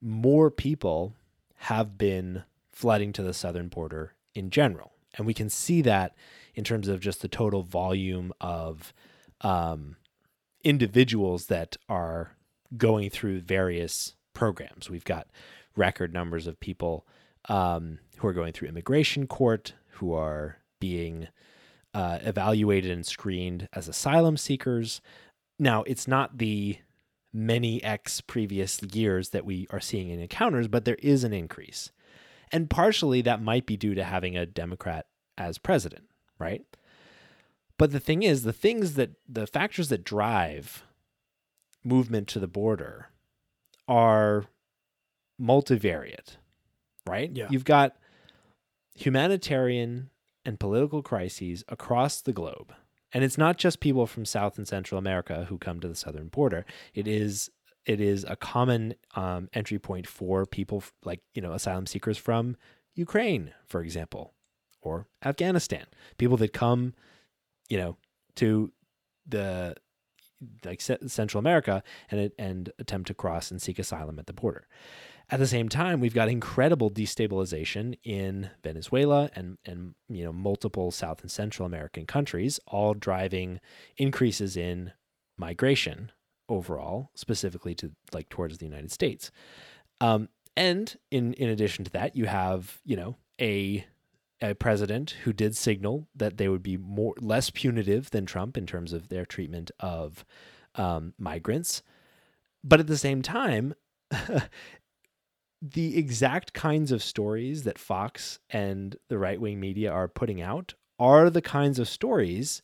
more 0.00 0.50
people 0.50 1.14
have 1.56 1.96
been 1.96 2.42
flooding 2.72 3.12
to 3.12 3.22
the 3.22 3.32
southern 3.34 3.68
border 3.68 4.14
in 4.34 4.50
general, 4.50 4.92
and 5.16 5.26
we 5.26 5.34
can 5.34 5.48
see 5.48 5.82
that 5.82 6.14
in 6.54 6.64
terms 6.64 6.88
of 6.88 7.00
just 7.00 7.22
the 7.22 7.28
total 7.28 7.62
volume 7.62 8.32
of 8.40 8.92
um, 9.40 9.96
individuals 10.64 11.46
that 11.46 11.76
are 11.88 12.36
going 12.76 13.10
through 13.10 13.40
various 13.40 14.14
programs. 14.34 14.88
We've 14.88 15.04
got 15.04 15.28
record 15.76 16.12
numbers 16.12 16.46
of 16.46 16.60
people 16.60 17.06
um, 17.48 17.98
who 18.18 18.28
are 18.28 18.32
going 18.32 18.52
through 18.52 18.68
immigration 18.68 19.26
court, 19.26 19.74
who 19.92 20.12
are 20.12 20.58
being 20.80 21.28
uh, 21.94 22.18
evaluated 22.22 22.90
and 22.90 23.06
screened 23.06 23.68
as 23.72 23.88
asylum 23.88 24.36
seekers. 24.36 25.00
Now, 25.58 25.82
it's 25.82 26.08
not 26.08 26.38
the 26.38 26.78
many 27.32 27.82
X 27.82 28.20
previous 28.20 28.82
years 28.82 29.30
that 29.30 29.44
we 29.44 29.66
are 29.70 29.80
seeing 29.80 30.10
in 30.10 30.20
encounters, 30.20 30.68
but 30.68 30.84
there 30.84 30.96
is 30.96 31.24
an 31.24 31.32
increase. 31.32 31.90
And 32.50 32.68
partially 32.68 33.22
that 33.22 33.42
might 33.42 33.66
be 33.66 33.76
due 33.76 33.94
to 33.94 34.04
having 34.04 34.36
a 34.36 34.44
Democrat 34.46 35.06
as 35.38 35.56
president, 35.58 36.04
right? 36.42 36.64
But 37.78 37.92
the 37.92 38.00
thing 38.00 38.22
is, 38.22 38.42
the 38.42 38.52
things 38.52 38.94
that 38.94 39.10
the 39.28 39.46
factors 39.46 39.88
that 39.88 40.04
drive 40.04 40.84
movement 41.84 42.28
to 42.28 42.38
the 42.38 42.46
border 42.46 43.08
are 43.88 44.44
multivariate, 45.40 46.36
right? 47.06 47.30
Yeah. 47.32 47.48
You've 47.50 47.64
got 47.64 47.96
humanitarian 48.94 50.10
and 50.44 50.60
political 50.60 51.02
crises 51.02 51.64
across 51.68 52.20
the 52.20 52.32
globe. 52.32 52.72
And 53.12 53.24
it's 53.24 53.38
not 53.38 53.58
just 53.58 53.80
people 53.80 54.06
from 54.06 54.24
South 54.24 54.58
and 54.58 54.66
Central 54.66 54.98
America 54.98 55.46
who 55.48 55.58
come 55.58 55.80
to 55.80 55.88
the 55.88 55.94
southern 55.94 56.28
border. 56.28 56.64
It 56.94 57.06
is 57.06 57.50
it 57.84 58.00
is 58.00 58.24
a 58.28 58.36
common 58.36 58.94
um, 59.16 59.48
entry 59.52 59.78
point 59.78 60.06
for 60.06 60.46
people 60.46 60.84
like 61.04 61.20
you 61.34 61.42
know 61.42 61.52
asylum 61.52 61.86
seekers 61.86 62.16
from 62.16 62.56
Ukraine, 62.94 63.52
for 63.66 63.82
example, 63.82 64.34
or 64.82 65.06
Afghanistan. 65.24 65.86
People 66.18 66.36
that 66.38 66.52
come, 66.52 66.94
you 67.68 67.78
know, 67.78 67.96
to 68.36 68.72
the 69.26 69.74
like 70.64 70.80
Central 70.80 71.38
America 71.38 71.82
and 72.10 72.32
and 72.38 72.72
attempt 72.78 73.06
to 73.08 73.14
cross 73.14 73.50
and 73.50 73.62
seek 73.62 73.78
asylum 73.78 74.18
at 74.18 74.26
the 74.26 74.32
border. 74.32 74.66
At 75.30 75.38
the 75.38 75.46
same 75.46 75.68
time, 75.68 76.00
we've 76.00 76.14
got 76.14 76.28
incredible 76.28 76.90
destabilization 76.90 77.96
in 78.04 78.50
Venezuela 78.62 79.30
and 79.34 79.58
and 79.64 79.94
you 80.08 80.24
know 80.24 80.32
multiple 80.32 80.90
South 80.90 81.22
and 81.22 81.30
Central 81.30 81.66
American 81.66 82.06
countries, 82.06 82.60
all 82.66 82.94
driving 82.94 83.60
increases 83.96 84.56
in 84.56 84.92
migration 85.38 86.12
overall, 86.48 87.10
specifically 87.14 87.74
to 87.76 87.92
like 88.12 88.28
towards 88.28 88.58
the 88.58 88.66
United 88.66 88.90
States. 88.90 89.30
Um, 90.00 90.28
and 90.56 90.96
in 91.10 91.34
in 91.34 91.48
addition 91.48 91.84
to 91.84 91.90
that, 91.92 92.16
you 92.16 92.26
have 92.26 92.80
you 92.84 92.96
know 92.96 93.16
a 93.40 93.86
a 94.42 94.54
president 94.54 95.10
who 95.22 95.32
did 95.32 95.56
signal 95.56 96.08
that 96.14 96.36
they 96.36 96.48
would 96.48 96.62
be 96.62 96.76
more 96.76 97.14
less 97.20 97.50
punitive 97.50 98.10
than 98.10 98.26
Trump 98.26 98.56
in 98.56 98.66
terms 98.66 98.92
of 98.92 99.08
their 99.08 99.24
treatment 99.24 99.70
of 99.80 100.24
um, 100.74 101.14
migrants, 101.18 101.82
but 102.64 102.80
at 102.80 102.86
the 102.86 102.98
same 102.98 103.22
time, 103.22 103.74
the 105.62 105.96
exact 105.96 106.52
kinds 106.52 106.90
of 106.90 107.02
stories 107.02 107.62
that 107.62 107.78
Fox 107.78 108.40
and 108.50 108.96
the 109.08 109.18
right 109.18 109.40
wing 109.40 109.60
media 109.60 109.90
are 109.90 110.08
putting 110.08 110.42
out 110.42 110.74
are 110.98 111.30
the 111.30 111.42
kinds 111.42 111.78
of 111.78 111.88
stories 111.88 112.62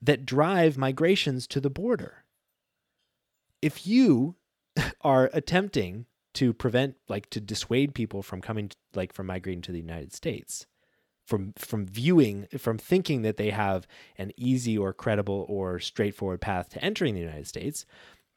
that 0.00 0.24
drive 0.24 0.78
migrations 0.78 1.46
to 1.48 1.60
the 1.60 1.70
border. 1.70 2.24
If 3.60 3.86
you 3.86 4.36
are 5.02 5.30
attempting 5.32 6.06
to 6.34 6.52
prevent, 6.52 6.96
like, 7.08 7.28
to 7.30 7.40
dissuade 7.40 7.94
people 7.94 8.22
from 8.22 8.40
coming, 8.40 8.70
like, 8.94 9.12
from 9.12 9.26
migrating 9.26 9.62
to 9.62 9.72
the 9.72 9.80
United 9.80 10.14
States, 10.14 10.66
from 11.28 11.52
from 11.58 11.86
viewing 11.86 12.48
from 12.56 12.78
thinking 12.78 13.22
that 13.22 13.36
they 13.36 13.50
have 13.50 13.86
an 14.16 14.32
easy 14.36 14.76
or 14.78 14.92
credible 14.94 15.44
or 15.48 15.78
straightforward 15.78 16.40
path 16.40 16.70
to 16.70 16.82
entering 16.82 17.14
the 17.14 17.20
United 17.20 17.46
States 17.46 17.84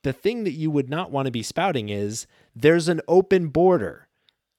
the 0.03 0.12
thing 0.12 0.43
that 0.43 0.51
you 0.51 0.69
would 0.69 0.89
not 0.89 1.12
want 1.12 1.25
to 1.25 1.31
be 1.31 1.43
spouting 1.43 1.89
is 1.89 2.27
there's 2.55 2.89
an 2.89 3.00
open 3.07 3.48
border 3.48 4.07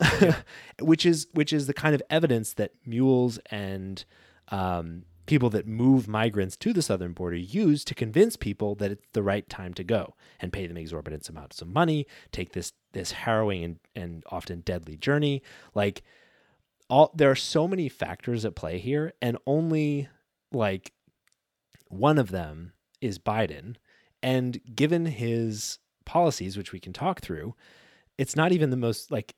which 0.81 1.05
is 1.05 1.27
which 1.35 1.53
is 1.53 1.67
the 1.67 1.75
kind 1.75 1.95
of 1.95 2.03
evidence 2.09 2.55
that 2.55 2.73
mules 2.87 3.39
and 3.51 4.05
um, 4.49 5.05
people 5.27 5.51
that 5.51 5.67
move 5.67 6.09
migrants 6.09 6.57
to 6.57 6.73
the 6.73 6.83
southern 6.83 7.13
border 7.13 7.37
use 7.37 7.85
to 7.85 7.95
convince 7.95 8.37
people 8.37 8.75
that 8.75 8.91
it's 8.91 9.07
the 9.13 9.23
right 9.23 9.49
time 9.51 9.75
to 9.75 9.85
go 9.85 10.15
and 10.41 10.53
pay 10.53 10.67
them 10.67 10.79
exorbitant 10.79 11.29
amounts 11.29 11.61
of 11.61 11.69
money 11.69 12.07
take 12.33 12.53
this 12.53 12.73
this 12.93 13.13
harrowing 13.13 13.65
and, 13.65 13.79
and 13.95 14.25
often 14.31 14.61
deadly 14.61 14.97
journey. 14.97 15.43
Like 15.75 16.03
all 16.89 17.13
there 17.15 17.31
are 17.31 17.37
so 17.37 17.67
many 17.67 17.89
factors 17.89 18.45
at 18.45 18.55
play 18.55 18.79
here 18.79 19.13
and 19.23 19.37
only 19.47 20.09
like 20.53 20.93
one 21.89 22.19
of 22.19 22.31
them 22.31 22.73
is 23.01 23.19
Biden 23.19 23.77
and 24.23 24.61
given 24.75 25.07
his 25.07 25.79
policies 26.05 26.57
which 26.57 26.73
we 26.73 26.81
can 26.81 26.93
talk 26.93 27.21
through 27.21 27.55
it's 28.19 28.37
not 28.37 28.53
even 28.53 28.71
the 28.71 28.77
most 28.77 29.11
like 29.11 29.35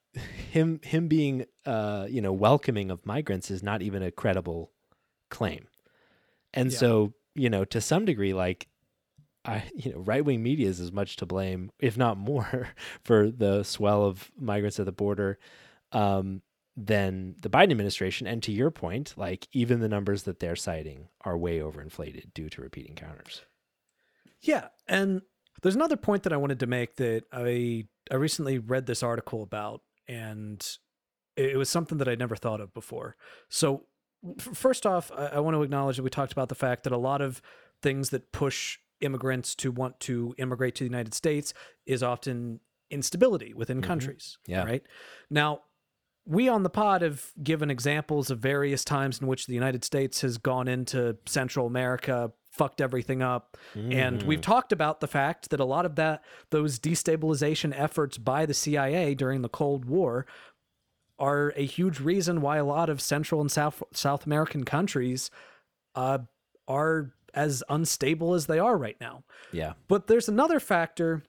him 0.51 0.81
him 0.83 1.09
being 1.09 1.45
uh 1.67 2.07
you 2.09 2.21
know 2.21 2.33
welcoming 2.33 2.91
of 2.91 3.05
migrants 3.07 3.51
is 3.51 3.63
not 3.63 3.83
even 3.83 4.03
a 4.03 4.11
credible 4.11 4.71
claim 5.31 5.67
and 6.53 6.73
yeah. 6.73 6.79
so 6.79 7.13
you 7.35 7.51
know 7.51 7.65
to 7.65 7.81
some 7.81 8.05
degree 8.05 8.33
like 8.33 8.69
I, 9.45 9.65
you 9.75 9.93
know, 9.93 9.99
right 9.99 10.25
wing 10.25 10.43
media 10.43 10.69
is 10.69 10.81
as 10.81 10.91
much 10.91 11.17
to 11.17 11.27
blame, 11.27 11.71
if 11.79 11.99
not 11.99 12.17
more, 12.17 12.69
for 13.05 13.31
the 13.31 13.63
swell 13.63 14.05
of 14.05 14.31
migrants 14.39 14.81
at 14.81 14.87
the 14.87 14.93
border. 14.93 15.39
Um, 15.93 16.41
than 16.77 17.37
the 17.41 17.51
Biden 17.51 17.71
administration. 17.71 18.27
And 18.27 18.43
to 18.43 18.53
your 18.53 18.71
point, 18.71 19.15
like 19.17 19.49
even 19.53 19.81
the 19.81 19.89
numbers 19.89 20.25
that 20.25 20.41
they're 20.41 20.57
citing 20.57 21.09
are 21.23 21.37
way 21.37 21.59
overinflated 21.59 22.35
due 22.35 22.49
to 22.51 22.63
repeat 22.63 22.87
encounters. 22.87 23.43
Yeah. 24.41 24.69
And 24.89 25.23
there's 25.63 25.77
another 25.77 25.97
point 25.97 26.25
that 26.25 26.33
I 26.33 26.37
wanted 26.37 26.61
to 26.61 26.67
make 26.67 26.97
that 26.97 27.25
I 27.33 27.87
I 28.11 28.17
recently 28.17 28.59
read 28.59 28.87
this 28.87 29.03
article 29.03 29.43
about, 29.43 29.81
and 30.07 30.67
it 31.37 31.57
was 31.57 31.71
something 31.71 31.99
that 31.99 32.09
I'd 32.09 32.19
never 32.19 32.37
thought 32.37 32.61
of 32.61 32.75
before. 32.75 33.17
So 33.49 33.85
first 34.39 34.85
off, 34.85 35.11
I, 35.17 35.27
I 35.27 35.41
want 35.41 35.55
to 35.55 35.63
acknowledge 35.63 35.97
that 35.97 36.03
we 36.03 36.11
talked 36.11 36.33
about 36.33 36.49
the 36.49 36.55
fact 36.55 36.85
that 36.85 36.93
a 36.93 36.99
lot 36.99 37.21
of 37.21 37.41
things 37.83 38.11
that 38.11 38.33
push 38.33 38.79
immigrants 39.01 39.55
to 39.57 39.71
want 39.71 40.01
to 40.01 40.35
immigrate 40.39 40.75
to 40.77 40.85
the 40.85 40.89
United 40.89 41.15
States 41.15 41.55
is 41.87 42.03
often 42.03 42.61
instability 42.91 43.55
within 43.55 43.79
mm-hmm. 43.79 43.87
countries. 43.87 44.39
Yeah. 44.47 44.65
Right. 44.65 44.83
Now, 45.31 45.61
we 46.27 46.49
on 46.49 46.63
the 46.63 46.71
pod 46.71 47.03
have 47.03 47.33
given 47.43 47.71
examples 47.71 48.31
of 48.31 48.39
various 48.39 48.85
times 48.85 49.21
in 49.21 49.27
which 49.27 49.47
the 49.47 49.55
United 49.55 49.85
States 49.85 50.23
has 50.23 50.39
gone 50.39 50.69
into 50.69 51.17
Central 51.27 51.67
America 51.67 52.33
fucked 52.51 52.81
everything 52.81 53.21
up. 53.21 53.57
And 53.93 54.23
we've 54.23 54.41
talked 54.41 54.73
about 54.73 55.01
the 55.01 55.09
fact 55.09 55.51
that 55.51 55.59
a 55.59 55.65
lot 55.65 55.85
of 55.85 55.97
that 55.97 56.23
those 56.51 56.79
destabilization 56.79 57.73
efforts 57.77 58.17
by 58.17 58.47
the 58.47 58.55
CIA 58.55 59.15
during 59.15 59.43
the 59.43 59.49
Cold 59.49 59.85
War 59.85 60.25
are 61.19 61.53
a 61.57 61.65
huge 61.65 62.01
reason 62.01 62.41
why 62.41 62.57
a 62.59 62.65
lot 62.65 62.89
of 62.89 63.01
Central 63.01 63.41
and 63.41 63.51
South 63.51 63.83
South 63.93 64.25
American 64.25 64.65
countries 64.65 65.31
uh, 65.95 66.19
are 66.69 67.13
as 67.35 67.65
unstable 67.69 68.35
as 68.35 68.47
they 68.47 68.61
are 68.61 68.79
right 68.79 68.97
now. 69.01 69.25
Yeah. 69.53 69.73
But 69.89 70.07
there's 70.07 70.29
another 70.29 70.61
factor 70.61 71.25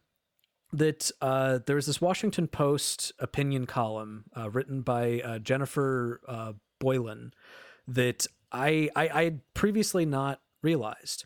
that 0.77 1.12
uh, 1.22 1.60
there's 1.65 1.86
this 1.86 2.01
Washington 2.01 2.48
Post 2.48 3.12
opinion 3.20 3.65
column 3.65 4.25
uh, 4.36 4.50
written 4.50 4.82
by 4.82 5.22
uh, 5.22 5.39
Jennifer 5.39 6.22
uh, 6.27 6.53
Boylan 6.79 7.34
that 7.88 8.27
I, 8.51 8.89
I 8.96 9.10
I 9.10 9.24
had 9.25 9.41
previously 9.53 10.05
not 10.05 10.41
realized, 10.62 11.25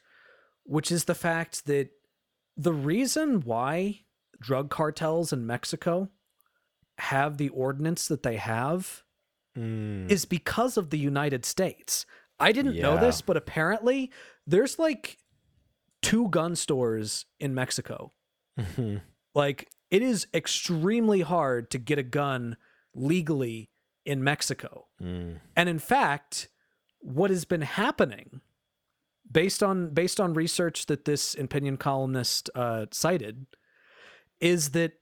which 0.64 0.92
is 0.92 1.06
the 1.06 1.16
fact 1.16 1.66
that 1.66 1.90
the 2.58 2.74
reason 2.74 3.42
why 3.42 4.02
drug 4.40 4.70
cartels 4.70 5.32
in 5.34 5.46
Mexico 5.48 6.10
have 6.98 7.38
the 7.38 7.50
ordinance 7.50 8.08
that 8.08 8.24
they 8.24 8.38
have 8.38 9.04
Mm. 9.58 10.10
is 10.12 10.26
because 10.26 10.78
of 10.78 10.92
the 10.92 11.00
United 11.00 11.44
States. 11.44 12.06
I 12.40 12.52
didn't 12.52 12.80
know 12.80 12.98
this, 13.00 13.22
but 13.22 13.36
apparently 13.36 14.12
there's 14.46 14.78
like 14.78 15.18
two 16.04 16.30
gun 16.30 16.56
stores 16.56 17.26
in 17.40 17.56
Mexico. 17.56 18.14
Mhm. 18.58 19.02
Like 19.34 19.70
it 19.92 20.02
is 20.02 20.28
extremely 20.34 21.22
hard 21.22 21.72
to 21.72 21.78
get 21.78 22.00
a 22.00 22.04
gun 22.04 22.58
legally 22.94 23.70
in 24.06 24.24
Mexico. 24.24 24.88
Mm. 25.02 25.40
And 25.56 25.70
in 25.70 25.80
fact, 25.80 26.50
what 27.00 27.30
has 27.30 27.46
been 27.46 27.62
happening 27.62 28.42
based 29.32 29.62
on 29.62 29.94
based 29.94 30.20
on 30.20 30.34
research 30.34 30.88
that 30.88 31.06
this 31.06 31.36
opinion 31.36 31.78
columnist 31.78 32.50
uh, 32.56 32.88
cited 32.92 33.46
is 34.40 34.72
that 34.72 34.94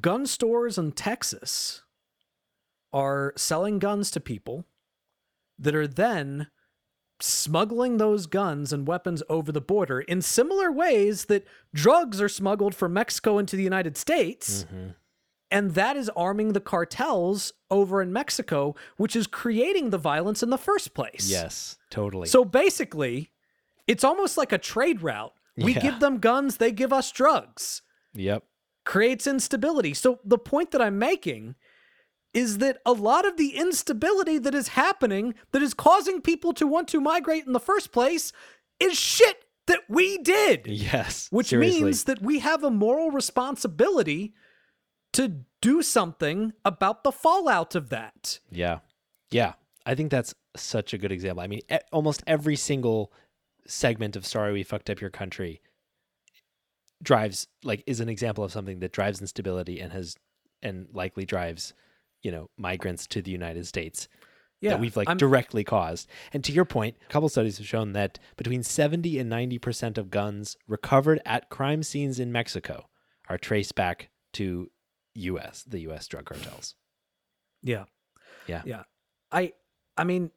gun 0.00 0.26
stores 0.26 0.78
in 0.78 0.92
Texas 0.92 1.82
are 2.92 3.32
selling 3.36 3.78
guns 3.78 4.10
to 4.10 4.20
people 4.20 4.64
that 5.58 5.74
are 5.74 5.86
then 5.86 6.48
smuggling 7.22 7.96
those 7.98 8.26
guns 8.26 8.72
and 8.72 8.86
weapons 8.86 9.22
over 9.28 9.52
the 9.52 9.60
border 9.60 10.00
in 10.00 10.22
similar 10.22 10.70
ways 10.72 11.26
that 11.26 11.46
drugs 11.74 12.20
are 12.20 12.28
smuggled 12.28 12.74
from 12.74 12.92
Mexico 12.92 13.38
into 13.38 13.56
the 13.56 13.62
United 13.62 13.96
States. 13.96 14.64
Mhm. 14.72 14.94
And 15.52 15.74
that 15.74 15.96
is 15.96 16.08
arming 16.10 16.52
the 16.52 16.60
cartels 16.60 17.52
over 17.70 18.00
in 18.00 18.12
Mexico, 18.12 18.76
which 18.96 19.16
is 19.16 19.26
creating 19.26 19.90
the 19.90 19.98
violence 19.98 20.42
in 20.42 20.50
the 20.50 20.58
first 20.58 20.94
place. 20.94 21.28
Yes, 21.28 21.76
totally. 21.90 22.28
So 22.28 22.44
basically, 22.44 23.32
it's 23.88 24.04
almost 24.04 24.36
like 24.38 24.52
a 24.52 24.58
trade 24.58 25.02
route. 25.02 25.32
We 25.56 25.74
Yeah. 25.74 25.80
give 25.80 26.00
them 26.00 26.18
guns, 26.18 26.58
they 26.58 26.70
give 26.72 26.92
us 26.92 27.10
drugs. 27.10 27.82
yep. 28.14 28.44
Creates 28.84 29.26
instability. 29.26 29.92
So 29.94 30.20
the 30.24 30.38
point 30.38 30.70
that 30.70 30.80
I'm 30.80 30.98
making 30.98 31.54
is 32.32 32.58
that 32.58 32.78
a 32.86 32.92
lot 32.92 33.26
of 33.26 33.36
the 33.36 33.56
instability 33.56 34.38
that 34.38 34.54
is 34.54 34.68
happening 34.68 35.34
that 35.52 35.62
is 35.62 35.74
causing 35.74 36.20
people 36.20 36.52
to 36.52 36.66
want 36.66 36.88
to 36.88 37.00
migrate 37.00 37.46
in 37.46 37.52
the 37.52 37.60
first 37.60 37.92
place 37.92 38.32
is 38.78 38.98
shit 38.98 39.44
that 39.66 39.80
we 39.88 40.18
did. 40.18 40.66
Yes. 40.66 41.28
Which 41.30 41.48
seriously. 41.48 41.82
means 41.82 42.04
that 42.04 42.22
we 42.22 42.38
have 42.40 42.64
a 42.64 42.70
moral 42.70 43.10
responsibility 43.10 44.34
to 45.12 45.42
do 45.60 45.82
something 45.82 46.52
about 46.64 47.04
the 47.04 47.12
fallout 47.12 47.74
of 47.74 47.90
that. 47.90 48.38
Yeah. 48.50 48.78
Yeah. 49.30 49.54
I 49.84 49.94
think 49.94 50.10
that's 50.10 50.34
such 50.56 50.94
a 50.94 50.98
good 50.98 51.12
example. 51.12 51.42
I 51.42 51.46
mean, 51.46 51.62
almost 51.92 52.22
every 52.26 52.56
single 52.56 53.12
segment 53.66 54.16
of 54.16 54.26
Sorry 54.26 54.52
We 54.52 54.62
Fucked 54.62 54.90
Up 54.90 55.00
Your 55.00 55.10
Country 55.10 55.60
drives, 57.02 57.48
like, 57.64 57.82
is 57.86 58.00
an 58.00 58.08
example 58.08 58.44
of 58.44 58.52
something 58.52 58.80
that 58.80 58.92
drives 58.92 59.20
instability 59.20 59.80
and 59.80 59.92
has, 59.92 60.16
and 60.62 60.88
likely 60.92 61.24
drives, 61.24 61.72
you 62.22 62.30
know, 62.30 62.48
migrants 62.56 63.06
to 63.08 63.22
the 63.22 63.30
United 63.30 63.66
States 63.66 64.08
Yeah, 64.60 64.70
that 64.70 64.80
we've, 64.80 64.96
like, 64.96 65.08
I'm- 65.08 65.16
directly 65.16 65.64
caused. 65.64 66.08
And 66.32 66.44
to 66.44 66.52
your 66.52 66.64
point, 66.64 66.96
a 67.02 67.12
couple 67.12 67.28
studies 67.28 67.58
have 67.58 67.66
shown 67.66 67.92
that 67.92 68.18
between 68.36 68.62
70 68.62 69.18
and 69.18 69.30
90% 69.30 69.96
of 69.98 70.10
guns 70.10 70.56
recovered 70.66 71.20
at 71.24 71.48
crime 71.48 71.82
scenes 71.82 72.18
in 72.20 72.30
Mexico 72.32 72.88
are 73.28 73.38
traced 73.38 73.74
back 73.74 74.10
to 74.34 74.70
US, 75.14 75.64
the 75.64 75.80
US 75.80 76.06
drug 76.06 76.26
cartels. 76.26 76.74
Yeah. 77.62 77.84
Yeah. 78.46 78.62
Yeah. 78.64 78.82
I 79.32 79.52
I 79.96 80.04
mean, 80.04 80.30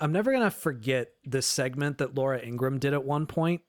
I'm 0.00 0.10
never 0.12 0.32
gonna 0.32 0.50
forget 0.50 1.12
this 1.24 1.46
segment 1.46 1.98
that 1.98 2.14
Laura 2.14 2.40
Ingraham 2.40 2.78
did 2.78 2.92
at 2.92 3.04
one 3.04 3.26
point 3.26 3.62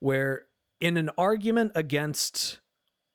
where 0.00 0.46
in 0.80 0.96
an 0.96 1.10
argument 1.16 1.72
against 1.74 2.60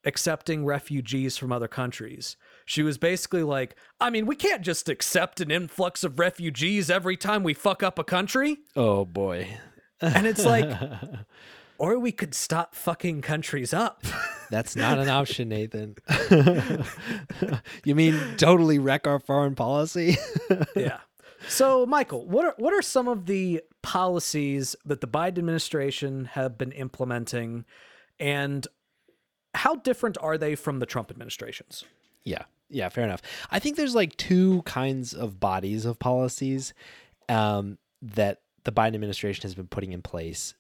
accepting 0.04 0.66
refugees 0.66 1.38
from 1.38 1.52
other 1.52 1.68
countries, 1.68 2.38
she 2.66 2.84
was 2.84 2.98
basically 2.98 3.44
like, 3.44 3.76
I 4.00 4.10
mean, 4.10 4.26
we 4.26 4.36
can't 4.36 4.62
just 4.62 4.90
accept 4.90 5.42
an 5.42 5.52
influx 5.52 6.04
of 6.04 6.20
refugees 6.20 6.90
every 6.90 7.18
time 7.18 7.44
we 7.44 7.54
fuck 7.54 7.84
up 7.84 8.00
a 8.00 8.04
country. 8.04 8.58
Oh 8.76 9.06
boy. 9.06 9.58
And 10.02 10.26
it's 10.26 10.46
like, 10.46 10.70
or 11.78 11.98
we 12.00 12.12
could 12.12 12.34
stop 12.34 12.76
fucking 12.76 13.22
countries 13.22 13.74
up. 13.74 14.04
That's 14.52 14.76
not 14.76 15.00
an 15.00 15.10
option, 15.10 15.50
Nathan. 15.50 15.96
you 17.86 17.96
mean 17.96 18.20
totally 18.38 18.80
wreck 18.80 19.08
our 19.08 19.20
foreign 19.20 19.56
policy? 19.56 20.18
yeah. 20.76 21.00
So, 21.48 21.86
Michael, 21.86 22.28
what 22.28 22.46
are 22.46 22.56
what 22.58 22.74
are 22.74 22.84
some 22.84 23.08
of 23.08 23.26
the 23.26 23.62
policies 23.82 24.76
that 24.86 25.02
the 25.02 25.08
Biden 25.08 25.40
administration 25.40 26.26
have 26.26 26.58
been 26.58 26.72
implementing, 26.72 27.66
and 28.20 28.68
how 29.56 29.76
different 29.76 30.18
are 30.22 30.38
they 30.38 30.54
from 30.54 30.80
the 30.80 30.86
Trump 30.86 31.10
administrations? 31.10 31.84
Yeah. 32.24 32.44
Yeah, 32.70 32.88
fair 32.88 33.04
enough. 33.04 33.22
I 33.52 33.60
think 33.60 33.76
there's 33.76 33.96
like 33.96 34.16
two 34.16 34.62
kinds 34.62 35.14
of 35.14 35.42
bodies 35.42 35.84
of 35.84 36.00
policies 36.00 36.74
um, 37.28 37.78
that 38.02 38.42
the 38.64 38.72
Biden 38.72 38.96
administration 38.96 39.42
has 39.44 39.56
been 39.56 39.68
putting 39.68 39.92
in 39.92 40.02
place. 40.02 40.56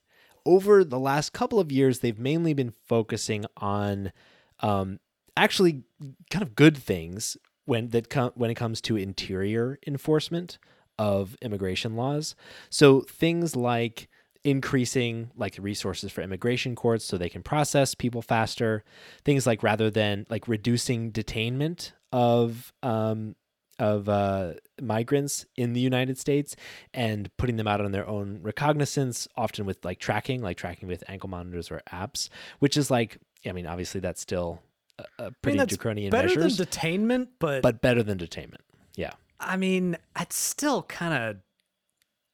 Over 0.45 0.84
the 0.84 1.00
last 1.00 1.32
couple 1.32 1.60
of 1.60 1.71
years, 1.71 2.00
they've 2.00 2.19
mainly 2.19 2.54
been 2.54 2.74
focusing 2.88 3.45
on 3.58 4.12
um, 4.60 5.00
actually 5.38 5.84
kind 6.30 6.43
of 6.43 6.56
good 6.56 6.76
things 6.76 7.38
when 7.65 7.89
that 7.89 8.10
com- 8.10 8.34
when 8.36 8.52
it 8.52 8.56
comes 8.56 8.82
to 8.82 8.97
interior 8.97 9.80
enforcement 9.88 10.58
of 10.97 11.38
immigration 11.41 11.95
laws. 11.95 12.36
So 12.69 13.02
things 13.02 13.56
like 13.56 14.10
increasing 14.43 15.30
like 15.36 15.56
resources 15.60 16.12
for 16.12 16.21
immigration 16.21 16.75
courts 16.75 17.06
so 17.06 17.17
they 17.17 17.30
can 17.30 17.43
process 17.43 17.93
people 17.93 18.21
faster 18.21 18.84
things 19.23 19.45
like 19.45 19.62
rather 19.62 19.91
than 19.91 20.25
like 20.30 20.47
reducing 20.47 21.12
detainment 21.12 21.91
of 22.12 22.73
um 22.82 23.36
of 23.80 24.10
uh 24.10 24.54
migrants 24.82 25.45
in 25.56 25.73
the 25.73 25.80
United 25.80 26.17
States 26.17 26.56
and 26.93 27.30
putting 27.38 27.56
them 27.56 27.67
out 27.67 27.82
on 27.82 27.91
their 27.91 28.08
own 28.08 28.39
recognizance 28.41 29.27
often 29.38 29.65
with 29.65 29.84
like 29.86 29.99
tracking 29.99 30.41
like 30.41 30.58
tracking 30.58 30.88
with 30.88 31.04
ankle 31.08 31.30
monitors 31.30 31.69
or 31.69 31.82
apps 31.91 32.30
which 32.60 32.77
is 32.77 32.89
like 32.89 33.17
I 33.45 33.51
mean 33.51 33.67
obviously 33.67 34.01
that's 34.01 34.21
still 34.21 34.62
a, 34.97 35.06
a 35.25 35.32
pretty 35.43 35.58
that's 35.58 35.75
draconian 35.75 36.10
Better 36.10 36.27
measures 36.27 36.58
than 36.58 36.67
detainment, 36.67 37.27
but, 37.39 37.62
but 37.62 37.82
better 37.82 38.01
than 38.01 38.17
detainment 38.17 38.62
yeah 38.95 39.12
I 39.41 39.58
mean, 39.58 39.97
it's 40.19 40.36
still 40.36 40.84
kind 40.84 41.13
of, 41.13 41.38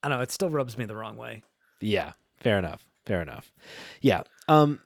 I 0.03 0.09
don't 0.09 0.17
know, 0.17 0.23
it 0.23 0.31
still 0.31 0.49
rubs 0.49 0.77
me 0.77 0.85
the 0.85 0.95
wrong 0.95 1.15
way. 1.15 1.43
Yeah, 1.79 2.13
fair 2.37 2.57
enough. 2.57 2.85
Fair 3.05 3.21
enough. 3.21 3.53
Yeah. 4.01 4.23
Um, 4.47 4.81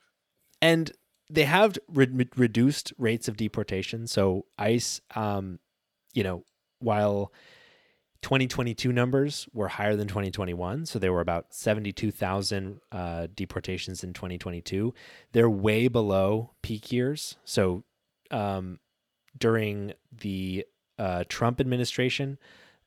and 0.62 0.92
they 1.30 1.46
have 1.46 1.78
re- 1.88 2.28
reduced 2.36 2.94
rates 2.98 3.28
of 3.28 3.38
deportation. 3.38 4.06
So 4.06 4.46
ICE, 4.60 5.02
um, 5.16 5.60
you 6.14 6.24
know, 6.24 6.44
while 6.80 7.32
2022 8.22 8.92
numbers 8.92 9.48
were 9.54 9.70
higher 9.70 9.96
than 9.96 10.08
2021, 10.08 10.86
so 10.86 11.00
there 11.00 11.12
were 11.12 11.22
about 11.22 11.54
72,000 11.54 12.80
uh, 12.92 13.28
deportations 13.34 14.04
in 14.04 14.14
2022. 14.14 14.94
They're 15.32 15.50
way 15.50 15.88
below 15.88 16.52
peak 16.62 16.92
years. 16.92 17.38
So 17.44 17.84
um, 18.30 18.80
during 19.38 19.94
the 20.12 20.66
uh, 21.00 21.24
Trump 21.28 21.60
administration, 21.60 22.38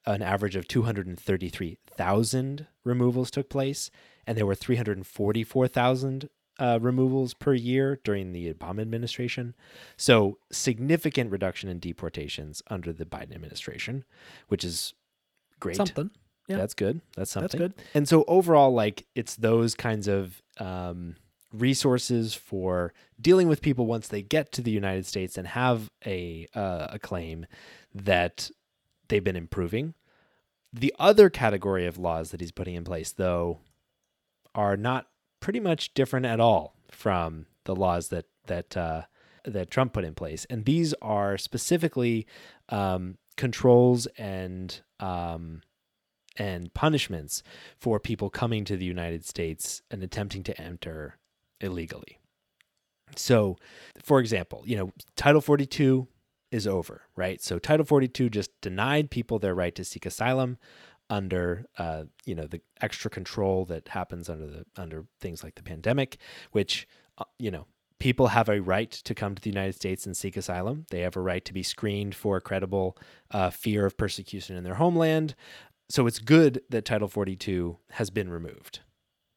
an 0.06 0.22
average 0.22 0.56
of 0.56 0.68
233,000 0.68 2.66
removals 2.84 3.30
took 3.30 3.48
place, 3.48 3.90
and 4.26 4.36
there 4.36 4.46
were 4.46 4.54
344,000 4.54 6.28
uh, 6.58 6.78
removals 6.80 7.34
per 7.34 7.52
year 7.54 8.00
during 8.04 8.32
the 8.32 8.52
Obama 8.52 8.80
administration. 8.80 9.54
So, 9.96 10.38
significant 10.52 11.30
reduction 11.32 11.68
in 11.68 11.78
deportations 11.78 12.62
under 12.68 12.92
the 12.92 13.04
Biden 13.04 13.34
administration, 13.34 14.04
which 14.48 14.64
is 14.64 14.94
great. 15.60 15.76
Something. 15.76 16.10
yeah. 16.46 16.56
That's 16.56 16.74
good. 16.74 17.00
That's 17.16 17.30
something. 17.30 17.60
That's 17.60 17.74
good. 17.74 17.84
And 17.94 18.08
so 18.08 18.24
overall, 18.28 18.72
like 18.72 19.06
it's 19.14 19.36
those 19.36 19.74
kinds 19.74 20.06
of 20.06 20.42
um, 20.58 21.16
resources 21.52 22.34
for 22.34 22.92
dealing 23.20 23.48
with 23.48 23.62
people 23.62 23.86
once 23.86 24.08
they 24.08 24.22
get 24.22 24.52
to 24.52 24.62
the 24.62 24.70
United 24.70 25.06
States 25.06 25.38
and 25.38 25.46
have 25.48 25.90
a 26.06 26.46
uh, 26.54 26.88
a 26.90 26.98
claim 26.98 27.46
that 27.94 28.50
they've 29.08 29.24
been 29.24 29.36
improving. 29.36 29.94
The 30.72 30.94
other 30.98 31.30
category 31.30 31.86
of 31.86 31.98
laws 31.98 32.30
that 32.30 32.40
he's 32.40 32.52
putting 32.52 32.74
in 32.74 32.84
place, 32.84 33.12
though, 33.12 33.60
are 34.54 34.76
not 34.76 35.08
pretty 35.40 35.60
much 35.60 35.94
different 35.94 36.26
at 36.26 36.40
all 36.40 36.74
from 36.90 37.46
the 37.64 37.76
laws 37.76 38.08
that 38.08 38.26
that 38.46 38.76
uh, 38.76 39.02
that 39.44 39.70
Trump 39.70 39.92
put 39.92 40.04
in 40.04 40.14
place, 40.14 40.46
and 40.50 40.64
these 40.64 40.94
are 41.00 41.38
specifically 41.38 42.26
um, 42.70 43.18
controls 43.36 44.06
and 44.18 44.80
um, 45.00 45.62
and 46.36 46.72
punishments 46.74 47.42
for 47.78 48.00
people 48.00 48.30
coming 48.30 48.64
to 48.64 48.76
the 48.76 48.84
United 48.84 49.24
States 49.24 49.82
and 49.90 50.02
attempting 50.02 50.42
to 50.42 50.60
enter 50.60 51.18
illegally. 51.60 52.18
So, 53.16 53.58
for 54.02 54.18
example, 54.18 54.62
you 54.66 54.76
know, 54.76 54.92
Title 55.16 55.40
42 55.40 56.08
is 56.54 56.66
over, 56.68 57.02
right? 57.16 57.42
So 57.42 57.58
Title 57.58 57.84
42 57.84 58.30
just 58.30 58.50
denied 58.60 59.10
people 59.10 59.40
their 59.40 59.54
right 59.54 59.74
to 59.74 59.84
seek 59.84 60.06
asylum 60.06 60.56
under 61.10 61.66
uh, 61.76 62.04
you 62.24 62.34
know 62.34 62.46
the 62.46 62.62
extra 62.80 63.10
control 63.10 63.66
that 63.66 63.88
happens 63.88 64.30
under 64.30 64.46
the 64.46 64.64
under 64.76 65.04
things 65.20 65.42
like 65.42 65.56
the 65.56 65.62
pandemic, 65.62 66.16
which 66.52 66.86
uh, 67.18 67.24
you 67.38 67.50
know 67.50 67.66
people 67.98 68.28
have 68.28 68.48
a 68.48 68.60
right 68.60 68.90
to 68.90 69.14
come 69.14 69.34
to 69.34 69.42
the 69.42 69.50
United 69.50 69.74
States 69.74 70.06
and 70.06 70.16
seek 70.16 70.36
asylum. 70.36 70.86
They 70.90 71.00
have 71.00 71.16
a 71.16 71.20
right 71.20 71.44
to 71.44 71.52
be 71.52 71.62
screened 71.62 72.14
for 72.14 72.40
credible 72.40 72.96
uh, 73.32 73.50
fear 73.50 73.84
of 73.84 73.96
persecution 73.96 74.56
in 74.56 74.64
their 74.64 74.74
homeland. 74.74 75.34
So 75.90 76.06
it's 76.06 76.18
good 76.18 76.62
that 76.70 76.84
Title 76.84 77.08
42 77.08 77.78
has 77.90 78.10
been 78.10 78.30
removed. 78.30 78.80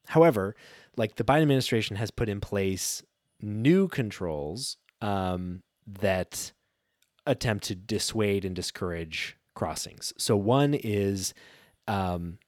However, 0.08 0.56
like 0.96 1.16
the 1.16 1.24
Biden 1.24 1.42
administration 1.42 1.98
has 1.98 2.12
put 2.12 2.30
in 2.30 2.40
place 2.40 3.04
new 3.42 3.88
controls 3.88 4.78
um, 5.02 5.62
that 5.86 6.54
attempt 7.28 7.66
to 7.66 7.76
dissuade 7.76 8.46
and 8.46 8.56
discourage 8.56 9.38
crossings. 9.56 10.14
So 10.18 10.36
one 10.36 10.74
is 10.74 11.34
um, 11.88 12.40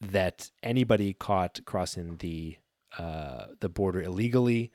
that 0.00 0.50
anybody 0.62 1.12
caught 1.14 1.60
crossing 1.64 2.16
the 2.18 2.58
uh, 2.98 3.46
the 3.60 3.68
border 3.68 4.02
illegally 4.02 4.72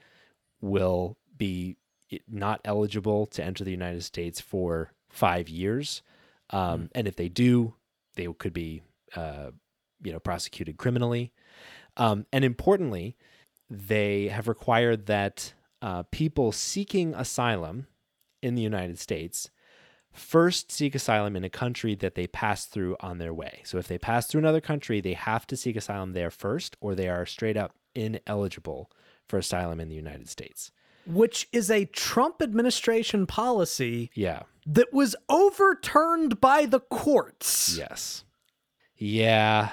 will 0.61 1.17
be 1.37 1.77
not 2.29 2.61
eligible 2.65 3.25
to 3.25 3.43
enter 3.43 3.63
the 3.63 3.71
United 3.71 4.03
States 4.03 4.39
for 4.39 4.91
five 5.09 5.49
years, 5.49 6.03
um, 6.51 6.81
mm. 6.81 6.89
and 6.93 7.07
if 7.07 7.15
they 7.15 7.29
do, 7.29 7.73
they 8.15 8.27
could 8.37 8.53
be 8.53 8.81
uh, 9.15 9.51
you 10.03 10.11
know 10.11 10.19
prosecuted 10.19 10.77
criminally. 10.77 11.31
Um, 11.97 12.25
and 12.31 12.45
importantly, 12.45 13.17
they 13.69 14.27
have 14.27 14.47
required 14.47 15.07
that 15.07 15.53
uh, 15.81 16.03
people 16.11 16.51
seeking 16.51 17.13
asylum 17.15 17.87
in 18.41 18.55
the 18.55 18.61
United 18.61 18.99
States 18.99 19.49
first 20.13 20.71
seek 20.71 20.95
asylum 20.95 21.35
in 21.35 21.43
a 21.43 21.49
country 21.49 21.95
that 21.95 22.15
they 22.15 22.27
pass 22.27 22.65
through 22.65 22.97
on 22.99 23.17
their 23.17 23.33
way. 23.33 23.61
So 23.63 23.77
if 23.77 23.87
they 23.87 23.97
pass 23.97 24.27
through 24.27 24.39
another 24.39 24.61
country, 24.61 25.01
they 25.01 25.13
have 25.13 25.47
to 25.47 25.57
seek 25.57 25.75
asylum 25.75 26.13
there 26.13 26.31
first, 26.31 26.75
or 26.81 26.95
they 26.95 27.07
are 27.07 27.25
straight 27.25 27.57
up 27.57 27.73
ineligible 27.95 28.91
for 29.27 29.37
asylum 29.37 29.79
in 29.79 29.89
the 29.89 29.95
United 29.95 30.29
States. 30.29 30.71
Which 31.07 31.47
is 31.51 31.71
a 31.71 31.85
Trump 31.85 32.41
administration 32.41 33.25
policy. 33.25 34.11
Yeah. 34.13 34.43
That 34.67 34.93
was 34.93 35.15
overturned 35.29 36.39
by 36.39 36.65
the 36.65 36.79
courts. 36.79 37.75
Yes. 37.77 38.23
Yeah. 38.95 39.69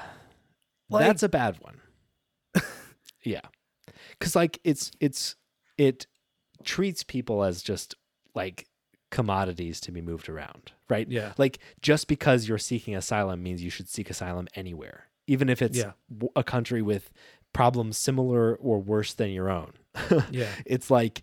Like, 0.89 1.07
That's 1.07 1.23
a 1.23 1.29
bad 1.29 1.59
one. 1.61 1.81
yeah. 3.23 3.43
Cuz 4.21 4.35
like 4.35 4.59
it's 4.65 4.91
it's 5.01 5.37
it 5.77 6.07
treats 6.65 7.05
people 7.05 7.45
as 7.45 7.63
just 7.63 7.95
like 8.39 8.69
commodities 9.11 9.81
to 9.81 9.91
be 9.91 10.01
moved 10.01 10.29
around, 10.29 10.71
right? 10.89 11.11
Yeah. 11.11 11.33
Like 11.37 11.59
just 11.83 12.07
because 12.07 12.49
you're 12.49 12.57
seeking 12.57 12.95
asylum 12.95 13.43
means 13.43 13.65
you 13.65 13.71
should 13.71 13.89
seek 13.89 14.09
asylum 14.11 14.47
anywhere, 14.55 15.09
even 15.27 15.49
if 15.49 15.61
it's 15.61 15.77
yeah. 15.77 15.93
a 16.37 16.45
country 16.45 16.81
with 16.81 17.13
problems 17.53 17.99
similar 17.99 18.55
or 18.55 18.79
worse 18.79 19.13
than 19.15 19.31
your 19.31 19.51
own. 19.51 19.73
yeah. 20.31 20.51
It's 20.65 20.89
like 20.89 21.23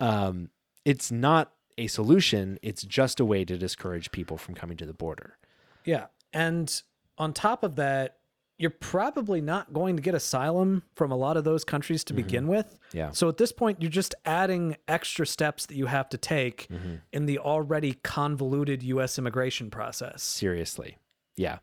um 0.00 0.50
it's 0.84 1.10
not 1.10 1.52
a 1.78 1.86
solution, 1.86 2.58
it's 2.62 2.82
just 2.82 3.20
a 3.20 3.24
way 3.24 3.44
to 3.46 3.56
discourage 3.56 4.12
people 4.12 4.36
from 4.36 4.54
coming 4.54 4.76
to 4.76 4.84
the 4.84 4.92
border. 4.92 5.38
Yeah. 5.86 6.06
And 6.34 6.82
on 7.16 7.32
top 7.32 7.64
of 7.64 7.76
that, 7.76 8.18
you're 8.60 8.68
probably 8.68 9.40
not 9.40 9.72
going 9.72 9.96
to 9.96 10.02
get 10.02 10.14
asylum 10.14 10.82
from 10.94 11.10
a 11.10 11.16
lot 11.16 11.38
of 11.38 11.44
those 11.44 11.64
countries 11.64 12.04
to 12.04 12.12
mm-hmm. 12.12 12.22
begin 12.22 12.46
with. 12.46 12.78
Yeah. 12.92 13.10
So 13.10 13.26
at 13.30 13.38
this 13.38 13.52
point, 13.52 13.80
you're 13.80 13.90
just 13.90 14.14
adding 14.26 14.76
extra 14.86 15.26
steps 15.26 15.64
that 15.64 15.76
you 15.76 15.86
have 15.86 16.10
to 16.10 16.18
take 16.18 16.68
mm-hmm. 16.68 16.96
in 17.10 17.24
the 17.24 17.38
already 17.38 17.94
convoluted 18.02 18.82
U.S. 18.82 19.18
immigration 19.18 19.70
process. 19.70 20.22
Seriously. 20.22 20.98
Yeah. 21.38 21.60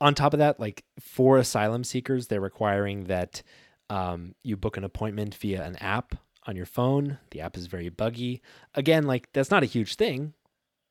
On 0.00 0.14
top 0.14 0.32
of 0.32 0.38
that, 0.38 0.58
like 0.58 0.84
for 0.98 1.36
asylum 1.36 1.84
seekers, 1.84 2.28
they're 2.28 2.40
requiring 2.40 3.04
that 3.04 3.42
um, 3.90 4.34
you 4.42 4.56
book 4.56 4.78
an 4.78 4.84
appointment 4.84 5.34
via 5.34 5.62
an 5.62 5.76
app 5.76 6.14
on 6.46 6.56
your 6.56 6.64
phone. 6.64 7.18
The 7.32 7.42
app 7.42 7.58
is 7.58 7.66
very 7.66 7.90
buggy. 7.90 8.40
Again, 8.74 9.04
like 9.04 9.28
that's 9.34 9.50
not 9.50 9.64
a 9.64 9.66
huge 9.66 9.96
thing, 9.96 10.32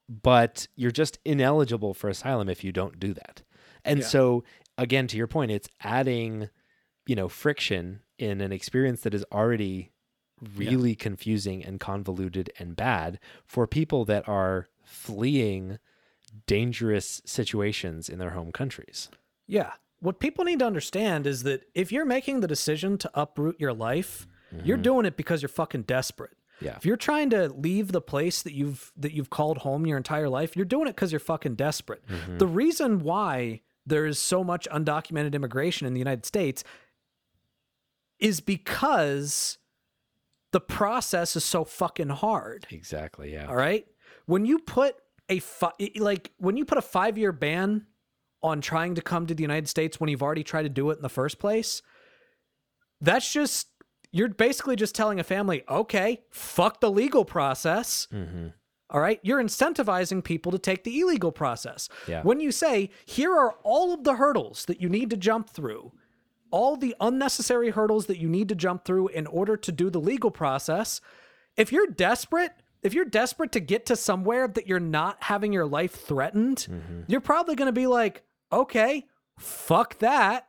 but 0.08 0.67
you're 0.75 0.91
just 0.91 1.17
ineligible 1.25 1.95
for 1.95 2.10
asylum 2.10 2.47
if 2.47 2.63
you 2.63 2.71
don't 2.71 2.99
do 2.99 3.15
that. 3.15 3.41
And 3.84 4.01
yeah. 4.01 4.06
so 4.06 4.43
again 4.82 5.08
to 5.08 5.15
your 5.15 5.28
point 5.28 5.52
it's 5.52 5.70
adding 5.82 6.50
you 7.06 7.15
know 7.15 7.30
friction 7.30 8.02
in 8.17 8.41
an 8.41 8.52
experience 8.52 9.02
that 9.02 9.13
is 9.13 9.26
already 9.32 9.91
really 10.56 10.91
yeah. 10.91 10.96
confusing 11.00 11.63
and 11.63 11.80
convoluted 11.80 12.52
and 12.58 12.76
bad 12.76 13.20
for 13.46 13.67
people 13.67 14.06
that 14.06 14.28
are 14.28 14.70
fleeing 14.84 15.78
dangerous 16.48 17.22
situations 17.26 18.10
in 18.10 18.20
their 18.20 18.32
home 18.32 18.52
countries. 18.52 19.10
Yeah. 19.48 19.74
What 20.00 20.20
people 20.20 20.46
need 20.46 20.60
to 20.60 20.65
understand 20.65 21.28
is 21.28 21.44
that 21.44 21.65
if 21.76 21.91
you're 21.91 22.06
making 22.06 22.39
the 22.39 22.48
decision 22.48 22.98
to 23.00 23.12
uproot 23.13 23.60
your 23.60 23.74
life, 23.74 24.28
mm-hmm. 24.54 24.65
you're 24.65 24.78
doing 24.78 25.06
it 25.06 25.15
because 25.15 25.41
you're 25.41 25.50
fucking 25.50 25.84
desperate. 25.84 26.32
Yeah. 26.60 26.76
If 26.78 26.86
you're 26.86 26.98
trying 26.98 27.32
to 27.32 27.50
leave 27.50 27.91
the 27.91 28.02
place 28.02 28.44
that 28.44 28.54
you've 28.54 28.91
that 28.96 29.13
you've 29.13 29.32
called 29.32 29.60
home 29.60 29.86
your 29.86 29.98
entire 29.98 30.30
life, 30.30 30.56
you're 30.56 30.65
doing 30.65 30.88
it 30.88 30.96
because 30.96 31.12
you're 31.12 31.20
fucking 31.20 31.56
desperate. 31.56 32.06
Mm-hmm. 32.08 32.38
The 32.38 32.48
reason 32.48 33.00
why 33.00 33.62
there 33.86 34.06
is 34.06 34.20
so 34.20 34.44
much 34.44 34.67
undocumented 34.72 35.34
immigration 35.34 35.88
in 35.88 35.94
the 35.94 36.00
United 36.00 36.26
States 36.26 36.63
is 38.20 38.39
because 38.39 39.58
the 40.52 40.60
process 40.60 41.36
is 41.36 41.44
so 41.44 41.63
fucking 41.63 42.10
hard. 42.10 42.67
Exactly, 42.70 43.34
yeah. 43.34 43.48
All 43.48 43.56
right? 43.56 43.86
When 44.26 44.46
you 44.46 44.60
put 44.60 44.96
a 45.30 45.39
fi- 45.39 45.91
like 45.98 46.32
when 46.38 46.58
you 46.58 46.65
put 46.65 46.78
a 46.78 46.82
5-year 46.82 47.32
ban 47.32 47.88
on 48.44 48.62
trying 48.62 48.96
to 48.96 49.02
come 49.02 49.26
to 49.28 49.34
the 49.34 49.41
United 49.44 49.67
States 49.67 50.00
when 50.00 50.10
you've 50.10 50.24
already 50.24 50.44
tried 50.44 50.63
to 50.63 50.70
do 50.70 50.89
it 50.91 50.98
in 50.98 51.02
the 51.02 51.10
first 51.10 51.39
place, 51.39 51.82
that's 53.00 53.32
just 53.32 53.67
you're 54.12 54.30
basically 54.30 54.76
just 54.76 54.94
telling 54.94 55.20
a 55.20 55.24
family, 55.24 55.63
"Okay, 55.70 56.22
fuck 56.32 56.82
the 56.82 56.91
legal 56.91 57.26
process." 57.26 58.08
hmm 58.12 58.48
all 58.91 58.99
right. 58.99 59.19
You're 59.23 59.41
incentivizing 59.41 60.23
people 60.23 60.51
to 60.51 60.60
take 60.60 60.84
the 60.84 60.99
illegal 60.99 61.32
process. 61.32 61.88
Yeah. 62.08 62.21
When 62.23 62.39
you 62.39 62.51
say, 62.51 62.89
here 63.06 63.32
are 63.32 63.54
all 63.63 63.93
of 63.93 64.04
the 64.04 64.15
hurdles 64.15 64.65
that 64.65 64.82
you 64.82 64.89
need 64.89 65.10
to 65.12 65.17
jump 65.17 65.49
through, 65.49 65.93
all 66.51 66.75
the 66.75 66.95
unnecessary 66.99 67.69
hurdles 67.69 68.08
that 68.08 68.19
you 68.19 68.27
need 68.27 68.49
to 68.49 68.56
jump 68.56 68.84
through 68.84 69.08
in 69.10 69.25
order 69.27 69.56
to 69.56 69.71
do 69.71 69.89
the 69.89 69.99
legal 69.99 70.30
process, 70.30 70.99
if 71.56 71.71
you're 71.71 71.88
desperate, 71.88 72.51
if 72.84 72.93
you're 72.93 73.06
desperate 73.06 73.54
to 73.54 73.62
get 73.62 73.86
to 73.86 73.95
somewhere 73.95 74.47
that 74.49 74.67
you're 74.67 74.80
not 74.80 75.23
having 75.23 75.54
your 75.54 75.65
life 75.65 75.93
threatened, 75.93 76.67
mm-hmm. 76.69 77.01
you're 77.08 77.21
probably 77.21 77.56
going 77.56 77.67
to 77.67 77.71
be 77.71 77.88
like, 77.88 78.23
okay, 78.51 79.06
fuck 79.38 79.97
that. 79.99 80.47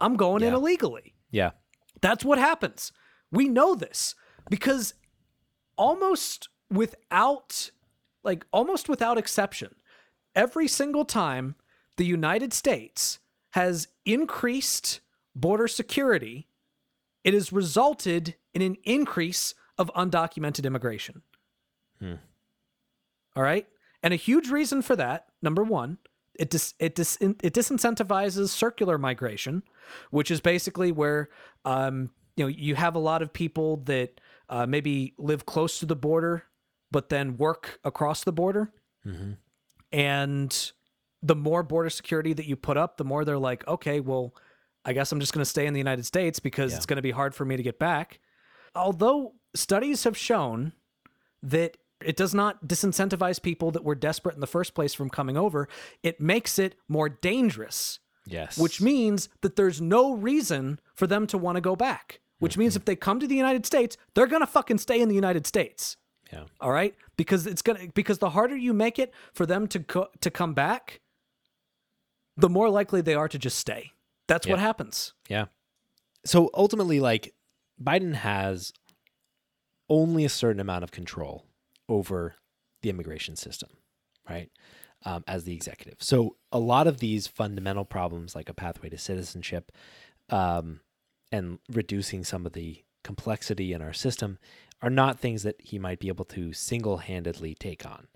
I'm 0.00 0.16
going 0.16 0.42
yeah. 0.42 0.48
in 0.48 0.54
illegally. 0.54 1.14
Yeah. 1.30 1.52
That's 2.00 2.24
what 2.24 2.38
happens. 2.38 2.92
We 3.30 3.48
know 3.48 3.74
this 3.74 4.14
because 4.50 4.94
almost 5.76 6.48
without 6.70 7.70
like 8.24 8.46
almost 8.52 8.88
without 8.88 9.18
exception, 9.18 9.74
every 10.34 10.68
single 10.68 11.04
time 11.04 11.54
the 11.96 12.04
United 12.04 12.52
States 12.52 13.20
has 13.50 13.88
increased 14.04 15.00
border 15.34 15.68
security, 15.68 16.48
it 17.22 17.34
has 17.34 17.52
resulted 17.52 18.34
in 18.52 18.62
an 18.62 18.76
increase 18.84 19.54
of 19.78 19.90
undocumented 19.94 20.64
immigration. 20.64 21.22
Hmm. 22.00 22.14
All 23.36 23.42
right. 23.42 23.66
And 24.02 24.12
a 24.12 24.16
huge 24.16 24.50
reason 24.50 24.82
for 24.82 24.96
that, 24.96 25.26
number 25.42 25.62
one, 25.62 25.98
it 26.38 26.50
dis- 26.50 26.74
it 26.78 26.94
dis- 26.94 27.16
it 27.20 27.38
disincentivizes 27.38 28.48
circular 28.48 28.98
migration, 28.98 29.62
which 30.10 30.30
is 30.30 30.40
basically 30.40 30.92
where 30.92 31.30
um, 31.64 32.10
you 32.36 32.44
know 32.44 32.48
you 32.48 32.74
have 32.74 32.96
a 32.96 33.00
lot 33.00 33.22
of 33.22 33.32
people 33.32 33.78
that 33.84 34.20
uh, 34.48 34.66
maybe 34.66 35.14
live 35.16 35.46
close 35.46 35.78
to 35.78 35.86
the 35.86 35.96
border 35.96 36.44
but 36.94 37.08
then 37.08 37.36
work 37.36 37.80
across 37.82 38.22
the 38.22 38.30
border. 38.30 38.70
Mm-hmm. 39.04 39.32
And 39.90 40.72
the 41.24 41.34
more 41.34 41.64
border 41.64 41.90
security 41.90 42.32
that 42.34 42.46
you 42.46 42.54
put 42.54 42.76
up, 42.76 42.98
the 42.98 43.04
more 43.04 43.24
they're 43.24 43.36
like, 43.36 43.66
okay, 43.66 43.98
well, 43.98 44.32
I 44.84 44.92
guess 44.92 45.10
I'm 45.10 45.18
just 45.18 45.32
going 45.32 45.42
to 45.42 45.50
stay 45.50 45.66
in 45.66 45.74
the 45.74 45.80
United 45.80 46.06
States 46.06 46.38
because 46.38 46.70
yeah. 46.70 46.76
it's 46.76 46.86
going 46.86 46.98
to 46.98 47.02
be 47.02 47.10
hard 47.10 47.34
for 47.34 47.44
me 47.44 47.56
to 47.56 47.64
get 47.64 47.80
back. 47.80 48.20
Although 48.76 49.34
studies 49.56 50.04
have 50.04 50.16
shown 50.16 50.72
that 51.42 51.78
it 52.00 52.16
does 52.16 52.32
not 52.32 52.64
disincentivize 52.68 53.42
people 53.42 53.72
that 53.72 53.82
were 53.82 53.96
desperate 53.96 54.36
in 54.36 54.40
the 54.40 54.46
first 54.46 54.72
place 54.72 54.94
from 54.94 55.10
coming 55.10 55.36
over, 55.36 55.68
it 56.04 56.20
makes 56.20 56.60
it 56.60 56.76
more 56.86 57.08
dangerous 57.08 57.98
Yes. 58.26 58.56
which 58.56 58.80
means 58.80 59.28
that 59.42 59.56
there's 59.56 59.82
no 59.82 60.14
reason 60.14 60.80
for 60.94 61.06
them 61.06 61.26
to 61.26 61.36
want 61.36 61.56
to 61.56 61.60
go 61.60 61.76
back. 61.76 62.20
Which 62.38 62.56
means 62.56 62.74
if 62.74 62.84
they 62.86 62.96
come 62.96 63.20
to 63.20 63.26
the 63.26 63.34
United 63.36 63.66
States, 63.66 63.96
they're 64.14 64.26
gonna 64.26 64.46
fucking 64.46 64.78
stay 64.78 65.00
in 65.00 65.08
the 65.08 65.14
United 65.14 65.46
States. 65.46 65.96
Yeah. 66.32 66.44
All 66.60 66.70
right, 66.70 66.94
because 67.16 67.46
it's 67.46 67.62
gonna 67.62 67.88
because 67.94 68.18
the 68.18 68.30
harder 68.30 68.56
you 68.56 68.72
make 68.72 68.98
it 68.98 69.12
for 69.32 69.46
them 69.46 69.66
to 69.68 69.80
co- 69.80 70.08
to 70.20 70.30
come 70.30 70.54
back, 70.54 71.00
the 72.36 72.48
more 72.48 72.70
likely 72.70 73.00
they 73.00 73.14
are 73.14 73.28
to 73.28 73.38
just 73.38 73.58
stay. 73.58 73.92
That's 74.26 74.46
what 74.46 74.58
happens. 74.58 75.12
Yeah. 75.28 75.46
So 76.24 76.50
ultimately, 76.54 76.98
like, 76.98 77.34
Biden 77.82 78.14
has 78.14 78.72
only 79.90 80.24
a 80.24 80.30
certain 80.30 80.60
amount 80.60 80.82
of 80.82 80.90
control 80.90 81.44
over 81.88 82.36
the 82.82 82.88
immigration 82.88 83.36
system, 83.36 83.68
right? 84.28 84.50
Um, 85.04 85.22
as 85.26 85.44
the 85.44 85.52
executive. 85.52 86.02
So 86.02 86.36
a 86.50 86.58
lot 86.58 86.86
of 86.86 86.98
these 87.00 87.26
fundamental 87.26 87.84
problems, 87.84 88.34
like 88.34 88.48
a 88.48 88.54
pathway 88.54 88.88
to 88.88 88.96
citizenship, 88.96 89.70
um, 90.30 90.80
and 91.30 91.58
reducing 91.70 92.24
some 92.24 92.46
of 92.46 92.54
the 92.54 92.82
complexity 93.02 93.74
in 93.74 93.82
our 93.82 93.92
system, 93.92 94.38
are 94.84 94.90
not 94.90 95.18
things 95.18 95.44
that 95.44 95.56
he 95.58 95.78
might 95.78 95.98
be 95.98 96.08
able 96.08 96.26
to 96.26 96.52
single 96.52 96.98
handedly 96.98 97.54
take 97.54 97.86
on. 97.86 98.06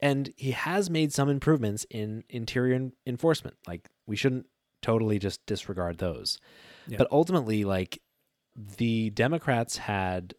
And 0.00 0.34
he 0.36 0.50
has 0.50 0.90
made 0.90 1.12
some 1.12 1.28
improvements 1.28 1.86
in 1.90 2.24
interior 2.28 2.90
enforcement. 3.06 3.56
Like, 3.68 3.88
we 4.04 4.16
shouldn't 4.16 4.46
totally 4.80 5.20
just 5.20 5.46
disregard 5.46 5.98
those. 5.98 6.38
Yeah. 6.88 6.98
But 6.98 7.06
ultimately, 7.12 7.64
like, 7.64 8.02
the 8.56 9.10
Democrats 9.10 9.76
had 9.76 10.34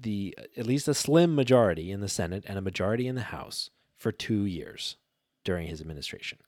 the 0.00 0.36
at 0.56 0.66
least 0.66 0.88
a 0.88 0.94
slim 0.94 1.34
majority 1.34 1.92
in 1.92 2.00
the 2.00 2.08
Senate 2.08 2.44
and 2.48 2.56
a 2.56 2.62
majority 2.62 3.06
in 3.06 3.16
the 3.16 3.20
House 3.20 3.68
for 3.98 4.10
two 4.10 4.46
years 4.46 4.96
during 5.44 5.68
his 5.68 5.82
administration. 5.82 6.38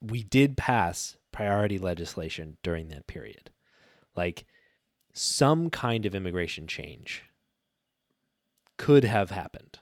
We 0.00 0.22
did 0.22 0.56
pass 0.56 1.16
priority 1.32 1.78
legislation 1.78 2.56
during 2.62 2.88
that 2.88 3.06
period. 3.06 3.50
Like 4.16 4.46
some 5.12 5.68
kind 5.68 6.06
of 6.06 6.14
immigration 6.14 6.66
change 6.66 7.24
could 8.76 9.04
have 9.04 9.30
happened. 9.30 9.78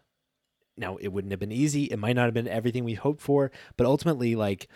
Now, 0.77 0.97
it 0.97 1.09
wouldn't 1.09 1.33
have 1.33 1.41
been 1.41 1.53
easy. 1.53 1.85
It 1.85 1.99
might 1.99 2.17
not 2.17 2.25
have 2.25 2.35
been 2.35 2.49
everything 2.49 2.85
we 2.85 2.95
hoped 2.95 3.21
for, 3.21 3.51
but 3.77 3.87
ultimately, 3.87 4.35
like, 4.35 4.69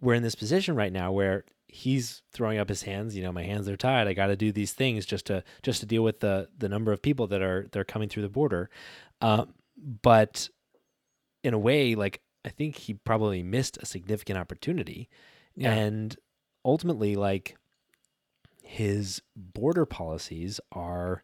we're 0.00 0.14
in 0.14 0.22
this 0.22 0.34
position 0.34 0.74
right 0.74 0.92
now 0.92 1.12
where 1.12 1.44
he's 1.70 2.22
throwing 2.32 2.58
up 2.58 2.68
his 2.70 2.82
hands 2.84 3.14
you 3.14 3.22
know 3.22 3.30
my 3.30 3.42
hands 3.42 3.68
are 3.68 3.76
tied 3.76 4.08
i 4.08 4.14
got 4.14 4.28
to 4.28 4.36
do 4.36 4.50
these 4.50 4.72
things 4.72 5.04
just 5.04 5.26
to 5.26 5.44
just 5.62 5.80
to 5.80 5.86
deal 5.86 6.02
with 6.02 6.20
the 6.20 6.48
the 6.56 6.66
number 6.68 6.92
of 6.92 7.02
people 7.02 7.26
that 7.26 7.42
are 7.42 7.66
they're 7.72 7.84
coming 7.84 8.08
through 8.08 8.22
the 8.22 8.28
border 8.30 8.70
um, 9.20 9.52
but 10.00 10.48
in 11.44 11.52
a 11.52 11.58
way 11.58 11.94
like 11.94 12.22
i 12.46 12.48
think 12.48 12.74
he 12.74 12.94
probably 12.94 13.42
missed 13.42 13.76
a 13.82 13.84
significant 13.86 14.38
opportunity 14.38 15.10
Yeah. 15.56 15.72
and 15.74 16.16
ultimately 16.64 17.16
like 17.16 17.58
his 18.62 19.20
border 19.36 19.84
policies 19.84 20.60
are 20.72 21.22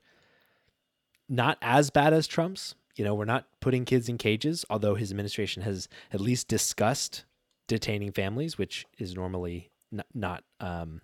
not 1.29 1.59
as 1.63 1.91
bad 1.91 2.13
as 2.13 2.27
trump's. 2.27 2.75
You 2.97 3.05
know 3.05 3.15
we're 3.15 3.25
not 3.25 3.47
putting 3.61 3.85
kids 3.85 4.09
in 4.09 4.19
cages 4.19 4.65
although 4.71 4.95
his 4.95 5.11
administration 5.11 5.63
has 5.63 5.89
at 6.13 6.21
least 6.21 6.47
discussed 6.47 7.25
detaining 7.67 8.13
families 8.13 8.57
which 8.57 8.87
is 8.99 9.17
normally 9.17 9.73
not, 9.91 10.07
not 10.15 10.45
um 10.61 11.01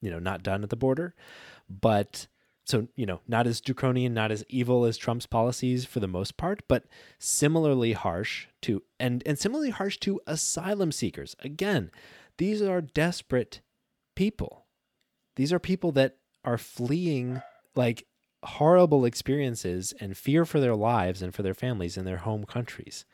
you 0.00 0.10
know 0.10 0.18
not 0.18 0.42
done 0.42 0.62
at 0.64 0.70
the 0.70 0.76
border. 0.76 1.14
But 1.68 2.26
so 2.64 2.88
you 2.96 3.06
know 3.06 3.20
not 3.28 3.46
as 3.46 3.60
draconian 3.60 4.12
not 4.12 4.32
as 4.32 4.44
evil 4.48 4.84
as 4.84 4.96
trump's 4.96 5.26
policies 5.26 5.84
for 5.84 6.00
the 6.00 6.08
most 6.08 6.36
part 6.36 6.62
but 6.68 6.84
similarly 7.18 7.92
harsh 7.92 8.48
to 8.62 8.82
and 8.98 9.22
and 9.24 9.38
similarly 9.38 9.70
harsh 9.70 9.98
to 9.98 10.20
asylum 10.26 10.90
seekers. 10.90 11.36
Again 11.40 11.90
these 12.38 12.62
are 12.62 12.80
desperate 12.80 13.60
people. 14.16 14.66
These 15.36 15.52
are 15.52 15.60
people 15.60 15.92
that 15.92 16.16
are 16.44 16.58
fleeing 16.58 17.42
like 17.76 18.06
horrible 18.42 19.04
experiences 19.04 19.92
and 20.00 20.16
fear 20.16 20.44
for 20.44 20.60
their 20.60 20.76
lives 20.76 21.22
and 21.22 21.34
for 21.34 21.42
their 21.42 21.54
families 21.54 21.96
in 21.96 22.04
their 22.04 22.18
home 22.18 22.44
countries 22.44 23.04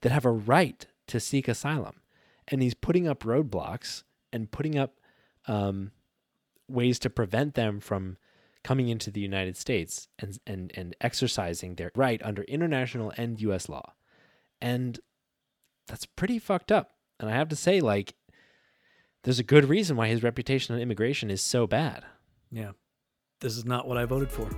that 0.00 0.12
have 0.12 0.24
a 0.24 0.30
right 0.30 0.86
to 1.06 1.20
seek 1.20 1.48
asylum. 1.48 2.00
And 2.48 2.62
he's 2.62 2.74
putting 2.74 3.06
up 3.06 3.22
roadblocks 3.22 4.02
and 4.32 4.50
putting 4.50 4.78
up 4.78 4.94
um, 5.46 5.92
ways 6.68 6.98
to 7.00 7.10
prevent 7.10 7.54
them 7.54 7.80
from 7.80 8.16
coming 8.62 8.88
into 8.88 9.10
the 9.10 9.20
United 9.20 9.56
States 9.56 10.08
and, 10.18 10.38
and, 10.46 10.72
and 10.74 10.96
exercising 11.00 11.74
their 11.74 11.90
right 11.94 12.20
under 12.22 12.42
international 12.42 13.12
and 13.16 13.40
US 13.40 13.68
law. 13.68 13.94
And 14.60 15.00
that's 15.86 16.06
pretty 16.06 16.38
fucked 16.38 16.70
up. 16.70 16.92
And 17.18 17.28
I 17.30 17.34
have 17.34 17.48
to 17.48 17.56
say, 17.56 17.80
like, 17.80 18.14
there's 19.24 19.38
a 19.38 19.44
good 19.44 19.66
reason 19.66 19.96
why 19.96 20.08
his 20.08 20.22
reputation 20.22 20.74
on 20.74 20.80
immigration 20.80 21.30
is 21.30 21.42
so 21.42 21.66
bad. 21.66 22.04
Yeah. 22.50 22.72
This 23.40 23.56
is 23.56 23.64
not 23.64 23.86
what 23.86 23.98
I 23.98 24.04
voted 24.04 24.30
for. 24.30 24.48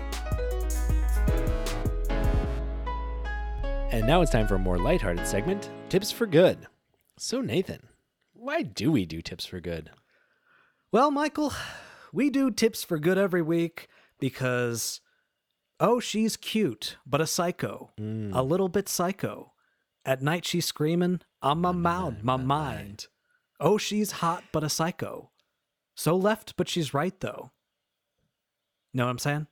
And 3.92 4.07
now 4.07 4.22
it's 4.22 4.33
time 4.33 4.48
for 4.48 4.55
a 4.55 4.59
more 4.59 4.78
lighthearted 4.78 5.26
segment 5.26 5.70
Tips 5.90 6.11
for 6.11 6.26
Good. 6.26 6.66
So, 7.18 7.42
Nathan, 7.42 7.88
why 8.33 8.62
do 8.62 8.90
we 8.90 9.05
do 9.05 9.20
Tips 9.20 9.44
for 9.44 9.61
Good? 9.61 9.90
Well, 10.90 11.11
Michael, 11.11 11.52
we 12.11 12.31
do 12.31 12.50
tips 12.50 12.83
for 12.85 12.98
good 12.98 13.18
every 13.18 13.42
week 13.42 13.88
because, 14.18 15.02
oh, 15.78 16.00
she's 16.00 16.38
cute, 16.38 16.96
but 17.07 17.20
a 17.20 17.26
psycho. 17.26 17.90
Mm. 18.00 18.35
A 18.35 18.42
little 18.42 18.70
bit 18.70 18.88
psycho. 18.88 19.52
At 20.07 20.22
night 20.22 20.46
she's 20.46 20.64
screaming, 20.64 21.20
I'm 21.42 21.61
my 21.61 21.72
mm, 21.72 21.81
mouth, 21.81 22.22
my 22.22 22.37
mm, 22.38 22.42
mm. 22.42 22.46
mind. 22.46 23.07
Oh, 23.61 23.76
she's 23.76 24.12
hot, 24.12 24.42
but 24.52 24.64
a 24.64 24.70
psycho. 24.70 25.31
So 25.94 26.16
left, 26.16 26.57
but 26.57 26.68
she's 26.68 26.94
right, 26.94 27.18
though. 27.20 27.52
Know 28.94 29.05
what 29.05 29.11
I'm 29.11 29.18
saying? 29.18 29.46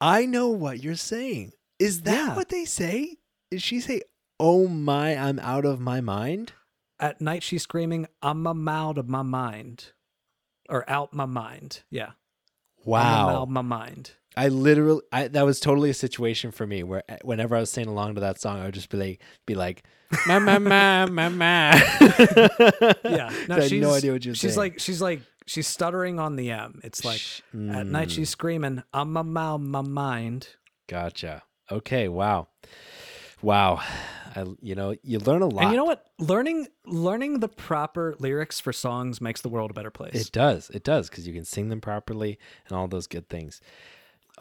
I 0.00 0.26
know 0.26 0.48
what 0.48 0.82
you're 0.82 0.94
saying. 0.94 1.52
Is 1.82 2.02
that 2.02 2.28
Yeah. 2.28 2.36
what 2.36 2.48
they 2.48 2.64
say? 2.64 3.16
Did 3.50 3.62
she 3.62 3.80
say, 3.80 4.02
Oh 4.38 4.66
my, 4.68 5.16
I'm 5.16 5.38
out 5.40 5.64
of 5.64 5.80
my 5.80 6.00
mind? 6.00 6.52
At 6.98 7.20
night 7.20 7.42
she's 7.42 7.62
screaming, 7.62 8.06
I'm 8.22 8.46
a 8.46 8.70
out 8.70 8.98
of 8.98 9.08
my 9.08 9.22
mind. 9.22 9.92
Or 10.68 10.88
out 10.88 11.12
my 11.12 11.26
mind. 11.26 11.82
Yeah. 11.90 12.12
I'm 12.84 12.86
a 12.86 12.90
Wow. 12.90 13.44
my 13.46 13.62
mind. 13.62 14.12
I 14.36 14.48
literally, 14.48 15.02
I, 15.12 15.28
that 15.28 15.44
was 15.44 15.60
totally 15.60 15.90
a 15.90 15.94
situation 15.94 16.52
for 16.52 16.66
me 16.66 16.82
where 16.82 17.02
uh, 17.08 17.16
whenever 17.22 17.54
I 17.54 17.60
was 17.60 17.70
singing 17.70 17.90
along 17.90 18.14
to 18.14 18.20
that 18.22 18.40
song, 18.40 18.60
I 18.60 18.64
would 18.64 18.74
just 18.74 18.88
be 18.88 18.96
like, 18.96 19.20
be 19.46 19.54
like, 19.54 19.82
ma 20.26 20.38
ma 20.38 20.58
ma 20.58 21.06
ma 21.06 21.28
ma. 21.28 21.72
Yeah. 23.04 23.32
No, 23.48 23.56
I 23.56 23.60
had 23.60 23.68
she's, 23.68 23.82
no 23.82 23.92
idea 23.92 24.12
what 24.12 24.24
you 24.24 24.32
She's 24.34 24.52
saying. 24.54 24.56
like, 24.56 24.80
she's 24.80 25.02
like, 25.02 25.20
she's 25.46 25.66
stuttering 25.66 26.18
on 26.18 26.36
the 26.36 26.50
M. 26.50 26.80
It's 26.82 27.04
like, 27.04 27.18
Sh- 27.20 27.40
at 27.52 27.86
night 27.86 28.08
mm, 28.08 28.10
she's 28.10 28.30
screaming, 28.30 28.82
I'm 28.94 29.16
a 29.16 29.38
out 29.38 29.58
my 29.60 29.82
mind. 29.82 30.48
Gotcha. 30.88 31.42
Okay. 31.72 32.08
Wow. 32.08 32.48
Wow. 33.42 33.80
I, 34.34 34.46
you 34.62 34.74
know, 34.74 34.94
you 35.02 35.18
learn 35.18 35.42
a 35.42 35.46
lot. 35.46 35.64
And 35.64 35.70
you 35.72 35.76
know 35.76 35.84
what? 35.84 36.06
Learning 36.18 36.66
learning 36.86 37.40
the 37.40 37.48
proper 37.48 38.14
lyrics 38.18 38.60
for 38.60 38.72
songs 38.72 39.20
makes 39.20 39.40
the 39.42 39.48
world 39.48 39.70
a 39.70 39.74
better 39.74 39.90
place. 39.90 40.14
It 40.14 40.32
does. 40.32 40.70
It 40.70 40.84
does 40.84 41.10
because 41.10 41.26
you 41.26 41.34
can 41.34 41.44
sing 41.44 41.68
them 41.68 41.80
properly 41.80 42.38
and 42.68 42.76
all 42.78 42.88
those 42.88 43.06
good 43.06 43.28
things. 43.28 43.60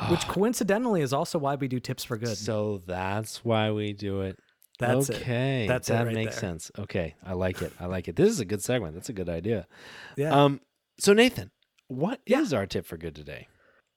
which 0.10 0.26
coincidentally 0.28 1.02
is 1.02 1.12
also 1.14 1.38
why 1.38 1.56
we 1.56 1.68
do 1.68 1.80
tips 1.80 2.04
for 2.04 2.16
good. 2.18 2.38
So 2.38 2.82
that's 2.86 3.44
why 3.44 3.72
we 3.72 3.92
do 3.94 4.22
it. 4.22 4.40
That's 4.80 5.10
it. 5.10 5.18
okay. 5.18 5.66
That's 5.68 5.90
it 5.90 5.94
that 5.94 6.06
right 6.08 6.16
makes 6.16 6.36
there. 6.40 6.50
sense. 6.50 6.72
Okay, 6.80 7.14
I 7.26 7.34
like 7.34 7.62
it. 7.62 7.72
I 7.80 7.86
like 7.88 8.08
it. 8.08 8.16
This 8.16 8.30
is 8.30 8.40
a 8.40 8.46
good 8.46 8.64
segment. 8.64 8.94
That's 8.96 9.10
a 9.10 9.14
good 9.14 9.30
idea. 9.30 9.68
yeah. 10.16 10.32
Um. 10.34 10.62
So 11.00 11.14
Nathan, 11.14 11.52
what 11.88 12.20
is 12.26 12.52
Yeah. 12.52 12.58
our 12.60 12.66
tip 12.66 12.86
for 12.86 12.98
good 12.98 13.16
today? 13.16 13.48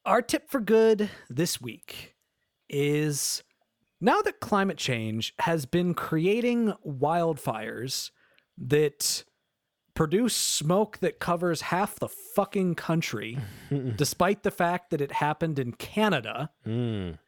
Our 0.05 0.21
tip 0.23 0.51
for 0.51 0.61
good 0.61 1.09
this 1.31 1.61
week 1.61 2.14
is 2.69 3.43
now 4.01 4.21
that 4.23 4.41
climate 4.41 4.77
change 4.79 5.35
has 5.41 5.67
been 5.67 5.95
creating 5.95 6.73
wildfires 6.87 8.11
that 8.59 9.25
produce 9.95 10.35
smoke 10.35 10.99
that 10.99 11.21
covers 11.21 11.61
half 11.63 11.97
the 11.99 12.09
fucking 12.09 12.75
country, 12.75 13.39
despite 13.97 14.43
the 14.43 14.51
fact 14.51 14.91
that 14.91 15.01
it 15.01 15.13
happened 15.13 15.59
in 15.59 15.73
Canada, 15.73 16.51
Mm. 16.67 17.19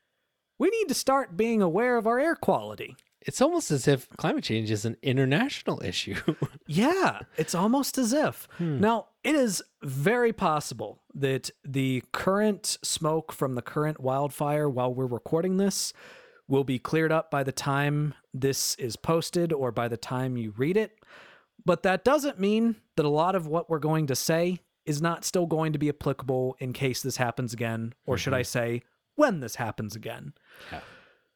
we 0.58 0.70
need 0.70 0.88
to 0.88 0.94
start 0.94 1.36
being 1.36 1.62
aware 1.62 1.96
of 1.96 2.06
our 2.06 2.18
air 2.18 2.34
quality. 2.34 2.96
It's 3.20 3.40
almost 3.40 3.70
as 3.70 3.88
if 3.88 4.08
climate 4.16 4.44
change 4.44 4.70
is 4.70 4.84
an 4.84 4.96
international 5.02 5.82
issue. 5.82 6.16
Yeah, 6.68 7.20
it's 7.36 7.54
almost 7.54 7.96
as 7.96 8.12
if. 8.12 8.48
Hmm. 8.58 8.80
Now, 8.80 9.06
it 9.26 9.34
is 9.34 9.60
very 9.82 10.32
possible 10.32 11.02
that 11.12 11.50
the 11.64 12.04
current 12.12 12.78
smoke 12.82 13.32
from 13.32 13.56
the 13.56 13.62
current 13.62 13.98
wildfire 13.98 14.70
while 14.70 14.94
we're 14.94 15.04
recording 15.04 15.56
this 15.56 15.92
will 16.46 16.62
be 16.62 16.78
cleared 16.78 17.10
up 17.10 17.28
by 17.28 17.42
the 17.42 17.50
time 17.50 18.14
this 18.32 18.76
is 18.76 18.94
posted 18.94 19.52
or 19.52 19.72
by 19.72 19.88
the 19.88 19.96
time 19.96 20.36
you 20.36 20.54
read 20.56 20.76
it. 20.76 21.00
But 21.64 21.82
that 21.82 22.04
doesn't 22.04 22.38
mean 22.38 22.76
that 22.94 23.04
a 23.04 23.08
lot 23.08 23.34
of 23.34 23.48
what 23.48 23.68
we're 23.68 23.80
going 23.80 24.06
to 24.06 24.14
say 24.14 24.60
is 24.84 25.02
not 25.02 25.24
still 25.24 25.46
going 25.46 25.72
to 25.72 25.78
be 25.80 25.88
applicable 25.88 26.54
in 26.60 26.72
case 26.72 27.02
this 27.02 27.16
happens 27.16 27.52
again, 27.52 27.94
or 28.06 28.16
should 28.16 28.32
I 28.32 28.42
mm-hmm. 28.42 28.58
say, 28.78 28.82
when 29.16 29.40
this 29.40 29.56
happens 29.56 29.96
again. 29.96 30.34
Yeah. 30.70 30.82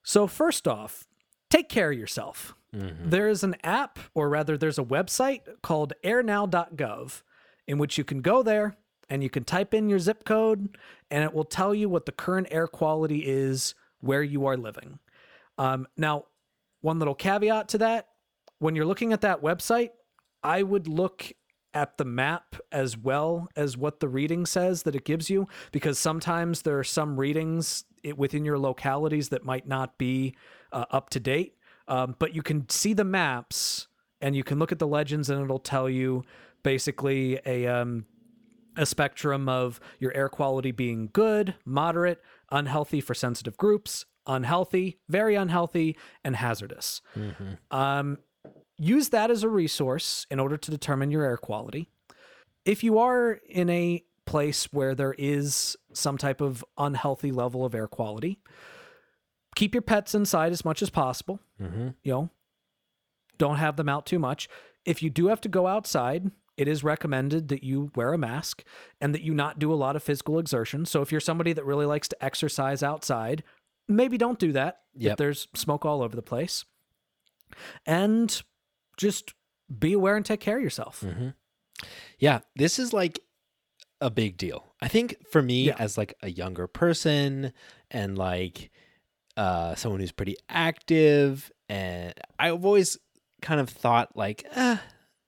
So, 0.04 0.28
first 0.28 0.68
off, 0.68 1.08
take 1.48 1.68
care 1.68 1.90
of 1.90 1.98
yourself. 1.98 2.54
Mm-hmm. 2.72 3.10
there 3.10 3.28
is 3.28 3.42
an 3.42 3.56
app, 3.64 3.98
or 4.14 4.28
rather, 4.28 4.56
there's 4.56 4.78
a 4.78 4.84
website 4.84 5.40
called 5.60 5.92
airnow.gov 6.04 7.22
in 7.70 7.78
which 7.78 7.96
you 7.96 8.02
can 8.02 8.20
go 8.20 8.42
there 8.42 8.76
and 9.08 9.22
you 9.22 9.30
can 9.30 9.44
type 9.44 9.72
in 9.72 9.88
your 9.88 10.00
zip 10.00 10.24
code 10.24 10.76
and 11.08 11.22
it 11.22 11.32
will 11.32 11.44
tell 11.44 11.72
you 11.72 11.88
what 11.88 12.04
the 12.04 12.10
current 12.10 12.48
air 12.50 12.66
quality 12.66 13.20
is 13.24 13.76
where 14.00 14.24
you 14.24 14.44
are 14.46 14.56
living. 14.56 14.98
Um, 15.56 15.86
now, 15.96 16.24
one 16.80 16.98
little 16.98 17.14
caveat 17.14 17.68
to 17.68 17.78
that 17.78 18.08
when 18.58 18.74
you're 18.74 18.84
looking 18.84 19.12
at 19.12 19.20
that 19.20 19.40
website, 19.40 19.90
I 20.42 20.64
would 20.64 20.88
look 20.88 21.30
at 21.72 21.96
the 21.96 22.04
map 22.04 22.56
as 22.72 22.96
well 22.98 23.46
as 23.54 23.76
what 23.76 24.00
the 24.00 24.08
reading 24.08 24.46
says 24.46 24.82
that 24.82 24.96
it 24.96 25.04
gives 25.04 25.30
you 25.30 25.46
because 25.70 25.96
sometimes 25.96 26.62
there 26.62 26.76
are 26.76 26.84
some 26.84 27.20
readings 27.20 27.84
within 28.16 28.44
your 28.44 28.58
localities 28.58 29.28
that 29.28 29.44
might 29.44 29.68
not 29.68 29.96
be 29.96 30.34
uh, 30.72 30.86
up 30.90 31.08
to 31.10 31.20
date 31.20 31.54
um, 31.86 32.16
but 32.18 32.34
you 32.34 32.42
can 32.42 32.68
see 32.68 32.94
the 32.94 33.04
maps 33.04 33.86
and 34.20 34.34
you 34.34 34.42
can 34.42 34.58
look 34.58 34.72
at 34.72 34.80
the 34.80 34.86
legends 34.88 35.30
and 35.30 35.40
it'll 35.40 35.60
tell 35.60 35.88
you 35.88 36.24
basically 36.62 37.40
a 37.46 37.66
um, 37.66 38.06
a 38.76 38.86
spectrum 38.86 39.48
of 39.48 39.80
your 39.98 40.12
air 40.14 40.28
quality 40.28 40.70
being 40.70 41.10
good, 41.12 41.54
moderate, 41.64 42.22
unhealthy 42.50 43.00
for 43.00 43.14
sensitive 43.14 43.56
groups, 43.56 44.04
unhealthy, 44.26 44.98
very 45.08 45.34
unhealthy, 45.34 45.96
and 46.24 46.36
hazardous. 46.36 47.02
Um, 47.70 48.18
use 48.78 49.08
that 49.10 49.30
as 49.30 49.42
a 49.42 49.48
resource 49.48 50.26
in 50.30 50.38
order 50.40 50.56
to 50.56 50.70
determine 50.70 51.10
your 51.10 51.24
air 51.24 51.36
quality. 51.36 51.88
If 52.64 52.84
you 52.84 52.98
are 52.98 53.40
in 53.48 53.68
a 53.70 54.04
place 54.26 54.72
where 54.72 54.94
there 54.94 55.14
is 55.18 55.76
some 55.92 56.16
type 56.16 56.40
of 56.40 56.64
unhealthy 56.78 57.32
level 57.32 57.64
of 57.64 57.74
air 57.74 57.88
quality, 57.88 58.38
keep 59.56 59.74
your 59.74 59.82
pets 59.82 60.14
inside 60.14 60.52
as 60.52 60.64
much 60.64 60.80
as 60.82 60.90
possible. 60.90 61.40
You 62.02 62.12
know, 62.12 62.30
don't 63.38 63.56
have 63.56 63.76
them 63.76 63.88
out 63.88 64.06
too 64.06 64.18
much. 64.18 64.48
If 64.84 65.02
you 65.02 65.10
do 65.10 65.26
have 65.26 65.40
to 65.42 65.48
go 65.48 65.66
outside, 65.66 66.30
it 66.56 66.68
is 66.68 66.84
recommended 66.84 67.48
that 67.48 67.62
you 67.64 67.90
wear 67.94 68.12
a 68.12 68.18
mask 68.18 68.62
and 69.00 69.14
that 69.14 69.22
you 69.22 69.32
not 69.34 69.58
do 69.58 69.72
a 69.72 69.76
lot 69.76 69.96
of 69.96 70.02
physical 70.02 70.38
exertion. 70.38 70.84
So 70.86 71.00
if 71.02 71.10
you're 71.10 71.20
somebody 71.20 71.52
that 71.54 71.64
really 71.64 71.86
likes 71.86 72.08
to 72.08 72.24
exercise 72.24 72.82
outside, 72.82 73.42
maybe 73.88 74.18
don't 74.18 74.38
do 74.38 74.52
that 74.52 74.80
if 74.94 75.16
there's 75.16 75.48
smoke 75.54 75.84
all 75.86 76.02
over 76.02 76.14
the 76.14 76.22
place. 76.22 76.64
And 77.86 78.42
just 78.96 79.34
be 79.78 79.92
aware 79.92 80.16
and 80.16 80.24
take 80.24 80.40
care 80.40 80.58
of 80.58 80.62
yourself. 80.62 81.04
Yeah, 82.18 82.40
this 82.56 82.78
is 82.78 82.92
like 82.92 83.20
a 84.00 84.10
big 84.10 84.36
deal. 84.36 84.74
I 84.80 84.88
think 84.88 85.16
for 85.30 85.42
me 85.42 85.64
Yeah. 85.68 85.76
as 85.78 85.96
like 85.98 86.14
a 86.22 86.30
younger 86.30 86.66
person 86.66 87.52
and 87.90 88.16
like 88.18 88.70
uh 89.36 89.74
someone 89.76 90.00
who's 90.00 90.12
pretty 90.12 90.36
active 90.48 91.50
and 91.68 92.12
I've 92.38 92.64
always 92.64 92.98
kind 93.40 93.60
of 93.60 93.68
thought 93.70 94.16
like 94.16 94.44
uh 94.56 94.78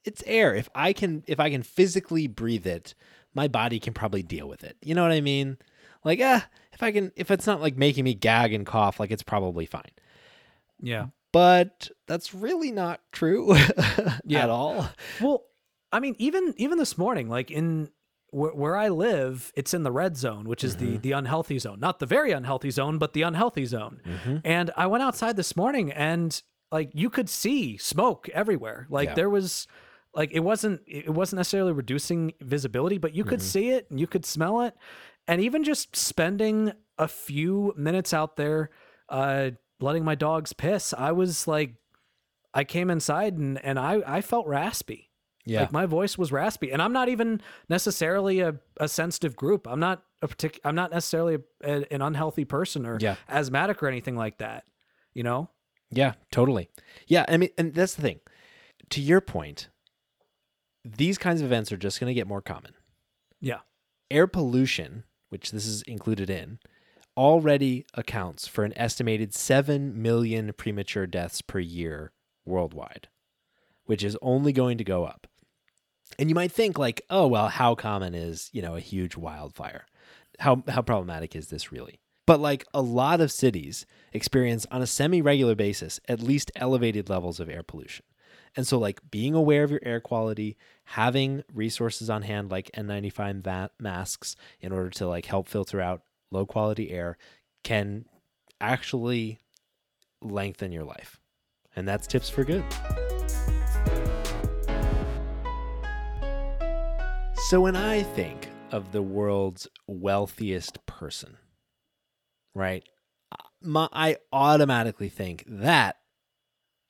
it's 0.05 0.23
air. 0.27 0.55
If 0.55 0.69
I 0.75 0.93
can 0.93 1.25
if 1.27 1.39
I 1.41 1.51
can 1.51 1.63
physically 1.63 2.27
breathe 2.27 2.67
it, 2.67 2.95
my 3.35 3.49
body 3.49 3.79
can 3.81 3.93
probably 3.95 4.23
deal 4.23 4.49
with 4.49 4.65
it. 4.65 4.77
You 4.83 4.95
know 4.95 5.03
what 5.03 5.13
I 5.13 5.21
mean? 5.21 5.59
Like 6.05 6.21
ah, 6.23 6.47
if 6.73 6.83
I 6.83 6.91
can 6.93 7.13
if 7.17 7.31
it's 7.31 7.47
not 7.47 7.61
like 7.61 7.77
making 7.77 8.05
me 8.05 8.15
gag 8.15 8.53
and 8.53 8.67
cough, 8.67 8.99
like 9.01 9.11
it's 9.11 9.23
probably 9.23 9.67
fine. 9.67 9.91
Yeah. 10.81 11.07
But 11.33 11.91
that's 12.07 12.35
really 12.35 12.71
not 12.73 13.01
true 13.13 13.55
Yeah. 14.25 14.43
at 14.43 14.51
all. 14.51 14.89
Well, 15.21 15.45
I 15.91 16.01
mean, 16.01 16.15
even 16.19 16.55
even 16.59 16.79
this 16.79 16.99
morning, 16.99 17.29
like 17.29 17.51
in 17.51 17.89
where, 18.31 18.53
where 18.53 18.77
I 18.77 18.89
live, 18.89 19.53
it's 19.57 19.73
in 19.75 19.83
the 19.83 19.93
red 19.93 20.17
zone, 20.17 20.47
which 20.49 20.63
is 20.65 20.77
the 20.77 20.97
the 20.99 21.13
unhealthy 21.13 21.59
zone, 21.59 21.81
not 21.81 22.01
the 22.01 22.07
very 22.07 22.33
unhealthy 22.33 22.71
zone, 22.71 22.99
but 22.99 23.13
the 23.15 23.23
unhealthy 23.23 23.65
zone. 23.67 24.01
And 24.45 24.71
I 24.77 24.87
went 24.87 25.03
outside 25.03 25.37
this 25.37 25.57
morning, 25.57 25.91
and 25.93 26.43
like 26.71 26.91
you 26.95 27.09
could 27.11 27.29
see 27.31 27.77
smoke 27.79 28.29
everywhere. 28.31 28.87
Like 28.91 29.11
Yeah. 29.11 29.15
there 29.15 29.31
was, 29.31 29.67
like 30.15 30.31
it 30.33 30.41
wasn't 30.41 30.81
it 30.87 31.11
wasn't 31.11 31.39
necessarily 31.39 31.73
reducing 31.73 32.33
visibility, 32.41 32.99
but 32.99 33.15
you 33.15 33.25
could 33.25 33.43
see 33.43 33.71
it 33.71 33.91
and 33.91 33.99
you 34.01 34.07
could 34.07 34.25
smell 34.27 34.63
it, 34.63 34.75
and 35.29 35.41
even 35.41 35.65
just 35.65 35.97
spending 35.97 36.73
a 36.99 37.09
few 37.09 37.73
minutes 37.77 38.13
out 38.13 38.37
there, 38.37 38.71
uh, 39.09 39.51
letting 39.81 40.05
my 40.05 40.15
dogs 40.15 40.53
piss, 40.53 40.95
I 40.97 41.13
was 41.13 41.47
like. 41.47 41.75
I 42.55 42.65
came 42.65 42.91
inside 42.91 43.39
and, 43.39 43.59
and 43.65 43.79
I, 43.79 44.03
I 44.07 44.21
felt 44.21 44.47
raspy. 44.47 45.09
Yeah. 45.47 45.61
Like 45.63 45.73
my 45.73 45.87
voice 45.87 46.19
was 46.19 46.31
raspy, 46.31 46.71
and 46.71 46.83
I'm 46.83 46.93
not 46.93 47.09
even 47.09 47.41
necessarily 47.71 48.41
a, 48.41 48.57
a 48.77 48.89
sensitive 48.89 49.37
group. 49.37 49.67
I'm 49.67 49.81
not 49.81 50.03
a 50.21 50.29
partic- 50.29 50.59
I'm 50.63 50.75
not 50.75 50.91
necessarily 50.93 51.37
a, 51.37 51.41
a- 51.65 51.87
an 51.95 52.03
unhealthy 52.03 52.45
person 52.45 52.85
or 52.85 52.99
Yeah. 53.01 53.17
asthmatic 53.27 53.83
or 53.83 53.89
anything 53.89 54.17
like 54.17 54.37
that. 54.39 54.65
You 55.15 55.23
know? 55.23 55.49
Yeah, 55.91 56.13
totally. 56.31 56.69
Yeah, 57.07 57.25
I 57.27 57.39
mean, 57.39 57.49
and 57.57 57.73
that's 57.73 57.95
the 57.95 58.03
thing. 58.03 58.21
To 58.91 59.01
your 59.01 59.23
point, 59.23 59.71
these 60.85 61.19
kinds 61.19 61.41
of 61.41 61.47
events 61.47 61.73
are 61.73 61.77
just 61.77 62.01
going 62.01 62.11
to 62.11 62.15
get 62.15 62.27
more 62.27 62.43
common. 62.43 62.75
Yeah. 63.41 63.61
Air 64.11 64.27
pollution, 64.27 65.05
which 65.29 65.51
this 65.51 65.67
is 65.67 65.83
included 65.83 66.29
in, 66.29 66.59
already 67.17 67.85
accounts 67.95 68.47
for 68.47 68.65
an 68.65 68.73
estimated 68.77 69.35
7 69.35 70.01
million 70.01 70.53
premature 70.57 71.07
deaths 71.07 71.43
per 71.43 71.59
year 71.59 72.13
worldwide, 72.45 73.09
which 73.85 74.03
is 74.03 74.17
only 74.23 74.53
going 74.53 74.79
to 74.79 74.85
go 74.85 75.05
up. 75.05 75.27
And 76.19 76.29
you 76.29 76.35
might 76.35 76.53
think 76.53 76.79
like, 76.79 77.03
"Oh, 77.09 77.27
well, 77.27 77.49
how 77.49 77.75
common 77.75 78.15
is, 78.15 78.51
you 78.53 78.61
know, 78.61 78.77
a 78.77 78.81
huge 78.81 79.17
wildfire? 79.17 79.87
How 80.41 80.63
how 80.69 80.83
problematic 80.83 81.35
is 81.35 81.49
this 81.49 81.73
really?" 81.73 82.01
But 82.27 82.39
like 82.39 82.67
a 82.75 82.83
lot 82.83 83.21
of 83.21 83.33
cities 83.33 83.87
experience 84.13 84.67
on 84.71 84.83
a 84.83 84.87
semi-regular 84.87 85.55
basis 85.55 86.01
at 86.09 86.21
least 86.21 86.53
elevated 86.55 87.09
levels 87.09 87.41
of 87.41 87.49
air 87.49 87.63
pollution. 87.63 88.05
And 88.57 88.67
so 88.67 88.79
like 88.79 89.01
being 89.11 89.35
aware 89.35 89.65
of 89.65 89.71
your 89.71 89.81
air 89.83 90.01
quality, 90.01 90.57
having 90.85 91.43
resources 91.53 92.11
on 92.11 92.23
hand 92.23 92.51
like 92.51 92.71
N95 92.77 93.43
va- 93.43 93.71
masks 93.79 94.37
in 94.61 94.73
order 94.73 94.91
to 94.91 95.09
like 95.09 95.27
help 95.27 95.49
filter 95.49 95.81
out 95.81 96.03
low 96.31 96.45
quality 96.45 96.91
air 96.91 97.17
can 97.65 98.05
actually 98.61 99.41
lengthen 100.21 100.73
your 100.73 100.85
life. 100.85 101.19
And 101.75 101.89
that's 101.89 102.07
tips 102.07 102.29
for 102.29 102.45
good. 102.45 102.65
So 107.49 107.61
when 107.61 107.77
I 107.77 108.03
think 108.03 108.49
of 108.71 108.93
the 108.93 109.03
world's 109.03 109.69
wealthiest 109.87 110.85
person, 110.87 111.37
right? 112.55 112.85
Uh, 113.31 113.45
my, 113.63 113.89
I 113.93 114.17
automatically 114.33 115.09
think 115.09 115.45
that 115.47 115.97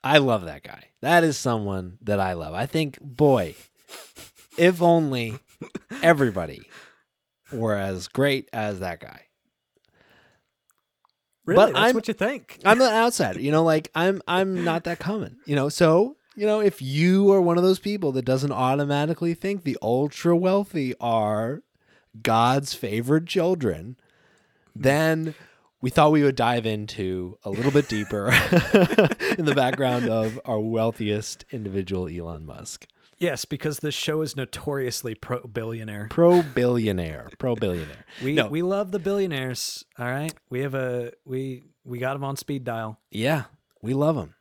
I 0.04 0.18
love 0.18 0.44
that 0.44 0.62
guy. 0.62 0.84
That 1.00 1.24
is 1.24 1.36
someone 1.38 1.98
that 2.02 2.18
I 2.20 2.32
love. 2.34 2.54
I 2.54 2.66
think, 2.66 2.98
boy, 3.00 3.54
if 4.58 4.82
only 4.82 5.38
everybody 6.02 6.62
were 7.52 7.76
as 7.76 8.08
great 8.08 8.48
as 8.52 8.80
that 8.80 9.00
guy. 9.00 9.22
Really? 11.44 11.56
But 11.56 11.66
That's 11.74 11.84
I'm- 11.86 11.94
what 11.94 12.08
you 12.08 12.14
think. 12.14 12.58
I'm 12.64 12.80
an 12.80 12.92
outsider, 12.92 13.40
you 13.40 13.50
know, 13.50 13.64
like 13.64 13.90
I'm 13.94 14.22
I'm 14.28 14.64
not 14.64 14.84
that 14.84 14.98
common, 15.00 15.38
you 15.44 15.56
know. 15.56 15.68
So, 15.68 16.16
you 16.36 16.46
know, 16.46 16.60
if 16.60 16.80
you 16.80 17.32
are 17.32 17.40
one 17.42 17.58
of 17.58 17.64
those 17.64 17.80
people 17.80 18.12
that 18.12 18.24
doesn't 18.24 18.52
automatically 18.52 19.34
think 19.34 19.64
the 19.64 19.76
ultra 19.82 20.36
wealthy 20.36 20.94
are 21.00 21.62
God's 22.22 22.74
favored 22.74 23.26
children, 23.26 23.96
then 24.74 25.34
we 25.82 25.90
thought 25.90 26.12
we 26.12 26.22
would 26.22 26.36
dive 26.36 26.64
into 26.64 27.36
a 27.44 27.50
little 27.50 27.72
bit 27.72 27.88
deeper 27.88 28.26
in 29.36 29.44
the 29.44 29.52
background 29.54 30.08
of 30.08 30.40
our 30.44 30.60
wealthiest 30.60 31.44
individual, 31.50 32.08
Elon 32.08 32.46
Musk. 32.46 32.86
Yes, 33.18 33.44
because 33.44 33.80
this 33.80 33.94
show 33.94 34.22
is 34.22 34.36
notoriously 34.36 35.14
pro 35.14 35.40
billionaire. 35.42 36.08
Pro 36.10 36.42
billionaire. 36.42 37.28
Pro 37.38 37.54
billionaire. 37.54 38.04
We 38.22 38.32
No. 38.34 38.48
we 38.48 38.62
love 38.62 38.90
the 38.90 38.98
billionaires. 38.98 39.84
All 39.98 40.06
right. 40.06 40.32
We 40.50 40.60
have 40.60 40.74
a 40.74 41.12
we 41.24 41.62
we 41.84 41.98
got 41.98 42.14
them 42.14 42.24
on 42.24 42.36
speed 42.36 42.64
dial. 42.64 42.98
Yeah, 43.10 43.44
we 43.80 43.94
love 43.94 44.16
them. 44.16 44.34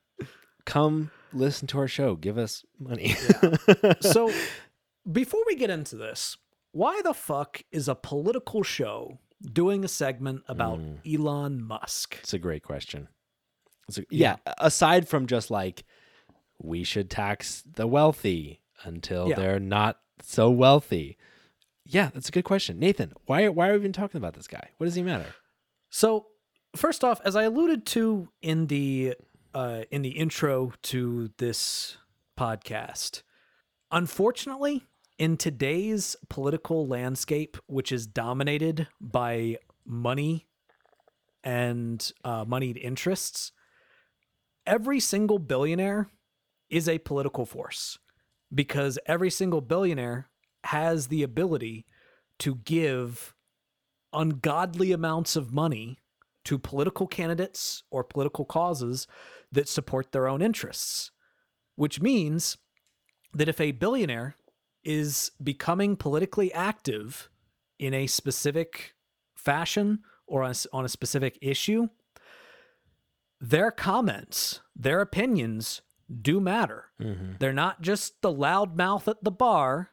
Come 0.66 1.12
listen 1.34 1.68
to 1.70 1.78
our 1.80 1.88
show. 1.88 2.16
Give 2.16 2.38
us 2.40 2.64
money. 2.80 3.16
So 4.02 4.32
before 5.12 5.42
we 5.46 5.56
get 5.56 5.70
into 5.70 5.96
this, 5.96 6.38
why 6.72 7.02
the 7.04 7.14
fuck 7.14 7.64
is 7.72 7.88
a 7.88 7.96
political 7.96 8.64
show 8.64 9.20
doing 9.42 9.84
a 9.84 9.88
segment 9.88 10.44
about 10.48 10.80
Mm. 10.80 11.20
Elon 11.20 11.64
Musk? 11.64 12.18
It's 12.22 12.34
a 12.34 12.40
great 12.40 12.64
question. 12.64 13.08
It's 13.88 13.98
a- 13.98 14.06
yeah. 14.10 14.38
Aside 14.60 15.08
from 15.08 15.28
just 15.28 15.50
like 15.52 15.84
we 16.60 16.84
should 16.84 17.10
tax 17.10 17.64
the 17.64 17.88
wealthy 17.88 18.62
until 18.84 19.30
Yeah. 19.30 19.36
they're 19.36 19.60
not 19.60 20.00
so 20.22 20.50
wealthy. 20.50 21.18
Yeah, 21.86 22.10
that's 22.14 22.30
a 22.30 22.32
good 22.32 22.44
question, 22.46 22.78
Nathan. 22.80 23.14
Why 23.26 23.48
why 23.50 23.70
are 23.70 23.74
we 23.74 23.80
even 23.80 23.94
talking 23.94 24.18
about 24.20 24.36
this 24.36 24.48
guy? 24.48 24.70
What 24.78 24.86
does 24.86 24.96
he 24.96 25.02
matter? 25.04 25.34
So, 25.90 26.28
first 26.76 27.04
off, 27.04 27.20
as 27.26 27.36
I 27.36 27.44
alluded 27.44 27.86
to 27.88 28.30
in 28.42 28.68
the 28.68 29.16
uh, 29.54 29.84
in 29.92 30.02
the 30.04 30.12
intro 30.12 30.72
to 30.84 31.32
this 31.38 31.98
podcast, 32.38 33.24
unfortunately, 33.92 34.88
in 35.22 35.38
today's 35.38 36.16
political 36.30 36.88
landscape, 36.88 37.56
which 37.68 37.92
is 37.92 38.08
dominated 38.08 38.88
by 39.00 39.56
money 39.86 40.48
and 41.44 42.12
uh, 42.24 42.44
moneyed 42.48 42.76
interests, 42.76 43.52
every 44.66 45.00
single 45.00 45.38
billionaire 45.38 46.10
is 46.72 46.90
a 46.90 46.98
political 46.98 47.46
force 47.46 48.00
because 48.52 48.98
every 49.06 49.30
single 49.30 49.62
billionaire 49.62 50.28
has 50.64 51.10
the 51.10 51.22
ability 51.22 51.86
to 52.40 52.56
give 52.56 53.36
ungodly 54.14 54.92
amounts 54.92 55.36
of 55.36 55.54
money 55.54 56.00
to 56.46 56.58
political 56.58 57.06
candidates 57.06 57.84
or 57.92 58.04
political 58.04 58.44
causes 58.44 59.06
that 59.52 59.70
support 59.70 60.14
their 60.14 60.28
own 60.28 60.42
interests, 60.42 61.12
which 61.76 62.02
means 62.02 62.58
that 63.36 63.48
if 63.48 63.62
a 63.62 63.72
billionaire 63.72 64.36
is 64.84 65.32
becoming 65.44 65.96
politically 65.96 66.52
active 66.54 67.30
in 67.80 67.94
a 67.94 68.08
specific 68.08 68.94
fashion 69.36 70.00
or 70.28 70.44
on 70.44 70.52
a, 70.52 70.56
on 70.74 70.86
a 70.86 70.90
specific 70.90 71.38
issue, 71.42 71.88
their 73.40 73.72
comments, 73.72 74.62
their 74.76 75.02
opinions 75.02 75.82
do 76.22 76.40
matter. 76.40 76.86
Mm-hmm. 77.02 77.34
They're 77.40 77.54
not 77.54 77.82
just 77.82 78.22
the 78.22 78.32
loud 78.32 78.78
mouth 78.78 79.08
at 79.08 79.24
the 79.24 79.32
bar. 79.32 79.92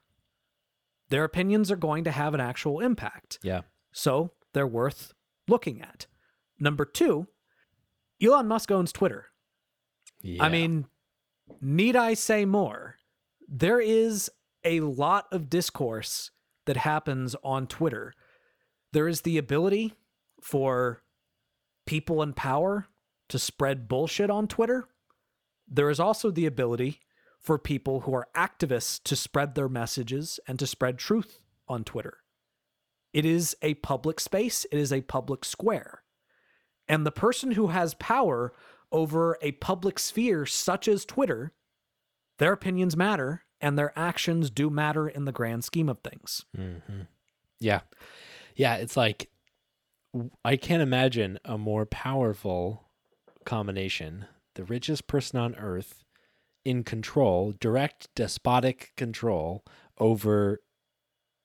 Their 1.08 1.24
opinions 1.24 1.70
are 1.70 1.76
going 1.76 2.04
to 2.04 2.10
have 2.10 2.34
an 2.34 2.40
actual 2.40 2.80
impact. 2.80 3.38
Yeah. 3.42 3.62
So 3.92 4.32
they're 4.52 4.66
worth 4.66 5.14
looking 5.48 5.80
at. 5.80 6.06
Number 6.60 6.84
two, 6.84 7.26
Elon 8.22 8.48
Musk 8.48 8.70
owns 8.70 8.92
Twitter. 8.92 9.26
yeah. 10.20 10.42
I 10.42 10.48
mean, 10.48 10.86
need 11.60 11.96
I 11.96 12.14
say 12.14 12.44
more? 12.44 12.96
There 13.48 13.80
is 13.80 14.30
a 14.68 14.80
lot 14.80 15.26
of 15.32 15.48
discourse 15.48 16.30
that 16.66 16.76
happens 16.76 17.34
on 17.42 17.66
Twitter. 17.66 18.12
There 18.92 19.08
is 19.08 19.22
the 19.22 19.38
ability 19.38 19.94
for 20.42 21.02
people 21.86 22.22
in 22.22 22.34
power 22.34 22.86
to 23.30 23.38
spread 23.38 23.88
bullshit 23.88 24.28
on 24.28 24.46
Twitter. 24.46 24.86
There 25.66 25.88
is 25.88 25.98
also 25.98 26.30
the 26.30 26.44
ability 26.44 27.00
for 27.40 27.58
people 27.58 28.00
who 28.00 28.14
are 28.14 28.28
activists 28.36 29.02
to 29.04 29.16
spread 29.16 29.54
their 29.54 29.68
messages 29.68 30.38
and 30.46 30.58
to 30.58 30.66
spread 30.66 30.98
truth 30.98 31.40
on 31.66 31.82
Twitter. 31.82 32.18
It 33.14 33.24
is 33.24 33.56
a 33.62 33.74
public 33.74 34.20
space, 34.20 34.66
it 34.70 34.78
is 34.78 34.92
a 34.92 35.00
public 35.00 35.46
square. 35.46 36.02
And 36.86 37.06
the 37.06 37.10
person 37.10 37.52
who 37.52 37.68
has 37.68 37.94
power 37.94 38.52
over 38.92 39.38
a 39.40 39.52
public 39.52 39.98
sphere 39.98 40.44
such 40.44 40.88
as 40.88 41.06
Twitter, 41.06 41.52
their 42.38 42.52
opinions 42.52 42.96
matter 42.96 43.44
and 43.60 43.78
their 43.78 43.92
actions 43.98 44.50
do 44.50 44.70
matter 44.70 45.08
in 45.08 45.24
the 45.24 45.32
grand 45.32 45.64
scheme 45.64 45.88
of 45.88 45.98
things. 46.00 46.44
Mm-hmm. 46.56 47.02
Yeah. 47.60 47.80
Yeah. 48.56 48.76
It's 48.76 48.96
like, 48.96 49.30
I 50.44 50.56
can't 50.56 50.82
imagine 50.82 51.38
a 51.44 51.58
more 51.58 51.86
powerful 51.86 52.84
combination. 53.44 54.26
The 54.54 54.64
richest 54.64 55.06
person 55.06 55.38
on 55.38 55.54
earth 55.56 56.04
in 56.64 56.84
control, 56.84 57.52
direct 57.58 58.08
despotic 58.14 58.92
control 58.96 59.64
over 59.98 60.60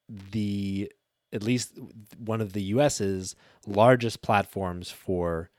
the, 0.10 0.92
at 1.32 1.44
least 1.44 1.78
one 2.18 2.42
of 2.42 2.54
the 2.54 2.64
US's 2.64 3.36
largest 3.66 4.22
platforms 4.22 4.90
for 4.92 5.50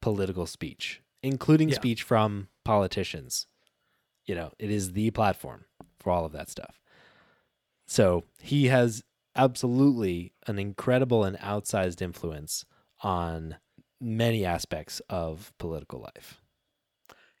political 0.00 0.46
speech, 0.46 1.02
including 1.22 1.68
Yeah. 1.68 1.76
speech 1.76 2.02
from 2.02 2.48
politicians. 2.64 3.46
You 4.26 4.34
know, 4.36 4.52
it 4.58 4.70
is 4.70 4.92
the 4.92 5.10
platform 5.10 5.64
for 6.02 6.10
all 6.10 6.24
of 6.24 6.32
that 6.32 6.50
stuff. 6.50 6.80
So 7.86 8.24
he 8.40 8.66
has 8.66 9.02
absolutely 9.34 10.34
an 10.46 10.58
incredible 10.58 11.24
and 11.24 11.38
outsized 11.38 12.02
influence 12.02 12.64
on 13.02 13.56
many 14.00 14.44
aspects 14.44 15.00
of 15.08 15.52
political 15.58 16.00
life. 16.00 16.40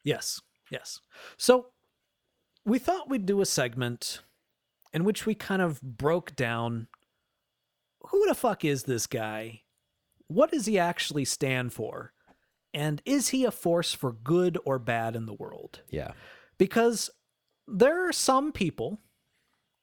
Yes, 0.04 0.40
yes. 0.70 1.00
So 1.36 1.66
we 2.64 2.78
thought 2.78 3.10
we'd 3.10 3.26
do 3.26 3.40
a 3.40 3.46
segment 3.46 4.20
in 4.92 5.04
which 5.04 5.26
we 5.26 5.34
kind 5.34 5.62
of 5.62 5.80
broke 5.80 6.36
down 6.36 6.88
who 8.08 8.26
the 8.26 8.34
fuck 8.34 8.64
is 8.64 8.84
this 8.84 9.06
guy? 9.06 9.62
What 10.26 10.50
does 10.50 10.66
he 10.66 10.78
actually 10.78 11.24
stand 11.24 11.72
for? 11.72 12.12
And 12.74 13.02
is 13.04 13.28
he 13.28 13.44
a 13.44 13.50
force 13.50 13.92
for 13.92 14.12
good 14.12 14.58
or 14.64 14.78
bad 14.78 15.14
in 15.14 15.26
the 15.26 15.34
world? 15.34 15.82
Yeah. 15.90 16.12
because 16.58 17.10
there 17.72 18.08
are 18.08 18.12
some 18.12 18.52
people 18.52 19.00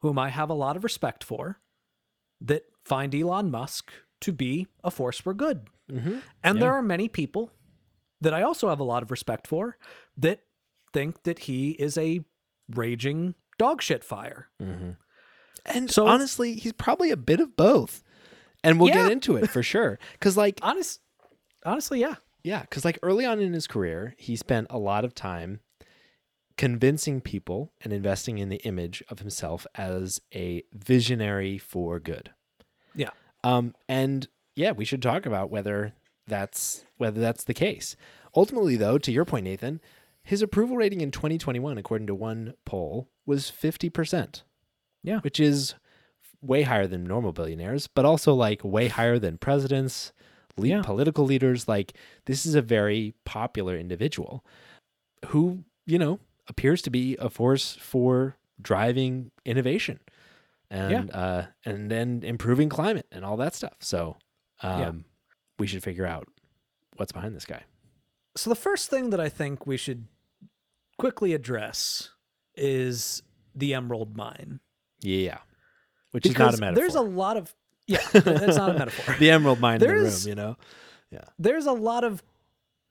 whom 0.01 0.17
I 0.17 0.29
have 0.29 0.49
a 0.49 0.53
lot 0.53 0.75
of 0.77 0.83
respect 0.83 1.23
for 1.23 1.59
that 2.41 2.63
find 2.85 3.13
Elon 3.13 3.51
Musk 3.51 3.91
to 4.21 4.31
be 4.31 4.67
a 4.83 4.91
force 4.91 5.19
for 5.19 5.33
good. 5.33 5.67
Mm-hmm. 5.91 6.19
And 6.43 6.55
Yeah. 6.57 6.59
there 6.59 6.73
are 6.73 6.81
many 6.81 7.07
people 7.09 7.51
that 8.21 8.33
I 8.33 8.41
also 8.43 8.69
have 8.69 8.79
a 8.79 8.83
lot 8.83 9.03
of 9.03 9.11
respect 9.11 9.47
for 9.47 9.77
that 10.17 10.41
think 10.93 11.23
that 11.23 11.39
he 11.39 11.71
is 11.71 11.97
a 11.97 12.21
raging 12.73 13.35
dog 13.57 13.81
shit 13.81 14.03
fire. 14.03 14.49
Mm-hmm. 14.61 14.91
And 15.65 15.91
So- 15.91 16.07
honestly, 16.07 16.55
he's 16.55 16.73
probably 16.73 17.11
a 17.11 17.17
bit 17.17 17.39
of 17.39 17.55
both. 17.57 18.03
And 18.63 18.79
we'll 18.79 18.89
Yeah. 18.89 19.03
get 19.03 19.11
into 19.11 19.35
it 19.37 19.49
for 19.49 19.63
sure. 19.63 19.99
Because, 20.13 20.35
like, 20.35 20.59
Honest, 20.61 20.99
honestly, 21.65 21.99
yeah. 22.01 22.15
Yeah, 22.43 22.61
because 22.61 22.85
like 22.85 22.99
early 23.03 23.25
on 23.25 23.39
in 23.41 23.51
his 23.53 23.67
career, 23.67 24.15
he 24.17 24.35
spent 24.37 24.67
a 24.69 24.77
lot 24.77 25.03
of 25.05 25.13
time 25.13 25.59
convincing 26.59 27.21
people 27.21 27.71
and 27.81 27.93
investing 27.93 28.37
in 28.37 28.49
the 28.49 28.57
image 28.65 29.01
of 29.07 29.19
himself 29.19 29.65
as 29.75 30.19
a 30.35 30.61
visionary 30.73 31.57
for 31.57 32.01
good. 32.01 32.31
Yeah. 32.93 33.11
Um, 33.45 33.73
and 33.87 34.27
yeah, 34.57 34.71
we 34.73 34.83
should 34.83 35.01
talk 35.01 35.25
about 35.25 35.49
whether 35.49 35.93
that's 36.27 36.83
whether 36.97 37.21
that's 37.21 37.45
the 37.45 37.53
case. 37.53 37.95
Ultimately, 38.35 38.75
though, 38.75 38.97
to 38.97 39.09
your 39.09 39.23
point, 39.23 39.45
Nathan, 39.45 39.79
his 40.21 40.41
approval 40.41 40.75
rating 40.75 40.99
in 40.99 41.11
2021, 41.11 41.77
according 41.77 42.07
to 42.07 42.13
one 42.13 42.53
poll, 42.65 43.07
was 43.25 43.49
50%. 43.49 44.41
Yeah. 45.01 45.19
Which 45.21 45.39
is 45.39 45.75
way 46.41 46.63
higher 46.63 46.87
than 46.87 47.05
normal 47.05 47.31
billionaires, 47.31 47.87
but 47.87 48.03
also 48.03 48.33
like 48.33 48.65
way 48.65 48.89
higher 48.89 49.17
than 49.17 49.37
presidents, 49.37 50.11
le- 50.57 50.67
Yeah. 50.67 50.81
political 50.81 51.23
leaders. 51.23 51.69
Like 51.69 51.93
this 52.25 52.45
is 52.45 52.53
a 52.53 52.61
very 52.61 53.13
popular 53.23 53.77
individual 53.77 54.43
who, 55.27 55.63
you 55.85 55.97
know, 55.97 56.19
appears 56.49 56.81
to 56.81 56.89
be 56.89 57.15
a 57.19 57.29
force 57.29 57.77
for 57.79 58.35
driving 58.61 59.31
innovation 59.45 59.99
and 60.69 61.09
uh 61.11 61.43
and 61.63 61.89
then 61.89 62.21
improving 62.23 62.67
climate 62.67 63.05
and 63.11 63.23
all 63.23 63.37
that 63.37 63.55
stuff. 63.55 63.77
So 63.79 64.17
um 64.61 64.79
Yeah. 64.79 64.91
we 65.59 65.67
should 65.67 65.81
figure 65.83 66.05
out 66.05 66.27
what's 66.97 67.11
behind 67.13 67.35
this 67.35 67.45
guy. 67.45 67.63
So 68.35 68.49
the 68.49 68.55
first 68.55 68.89
thing 68.89 69.09
that 69.11 69.19
I 69.19 69.29
think 69.29 69.65
we 69.65 69.77
should 69.77 70.07
quickly 70.97 71.33
address 71.33 72.09
is 72.55 73.23
the 73.55 73.73
Emerald 73.73 74.15
Mine. 74.17 74.59
Yeah. 75.01 75.37
Which 76.11 76.25
is 76.25 76.37
not 76.37 76.53
a 76.53 76.57
metaphor. 76.57 76.81
There's 76.81 76.95
a 76.95 77.01
lot 77.01 77.37
of 77.37 77.55
yeah, 77.87 78.01
that's 78.11 78.57
not 78.57 78.71
a 78.75 78.79
metaphor. 78.79 79.15
the 79.17 79.31
emerald 79.31 79.59
mine 79.59 79.75
in 79.75 79.79
the 79.79 79.85
There's- 79.87 80.25
room, 80.25 80.29
you 80.29 80.35
know. 80.35 80.57
Yeah, 81.11 81.23
there's 81.39 81.65
a 81.65 81.71
lot 81.71 82.03
of 82.03 82.21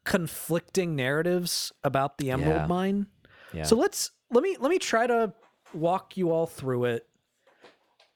conflicting 0.04 0.96
narratives 0.96 1.72
about 1.84 2.18
the 2.18 2.30
Emerald 2.32 2.56
Yeah. 2.62 2.66
Mine. 2.66 3.06
Yeah. 3.52 3.62
So 3.64 3.76
let's 3.76 4.10
let 4.30 4.42
me 4.42 4.56
let 4.60 4.70
me 4.70 4.78
try 4.78 5.06
to 5.06 5.32
walk 5.74 6.16
you 6.16 6.30
all 6.30 6.46
through 6.46 6.84
it 6.86 7.06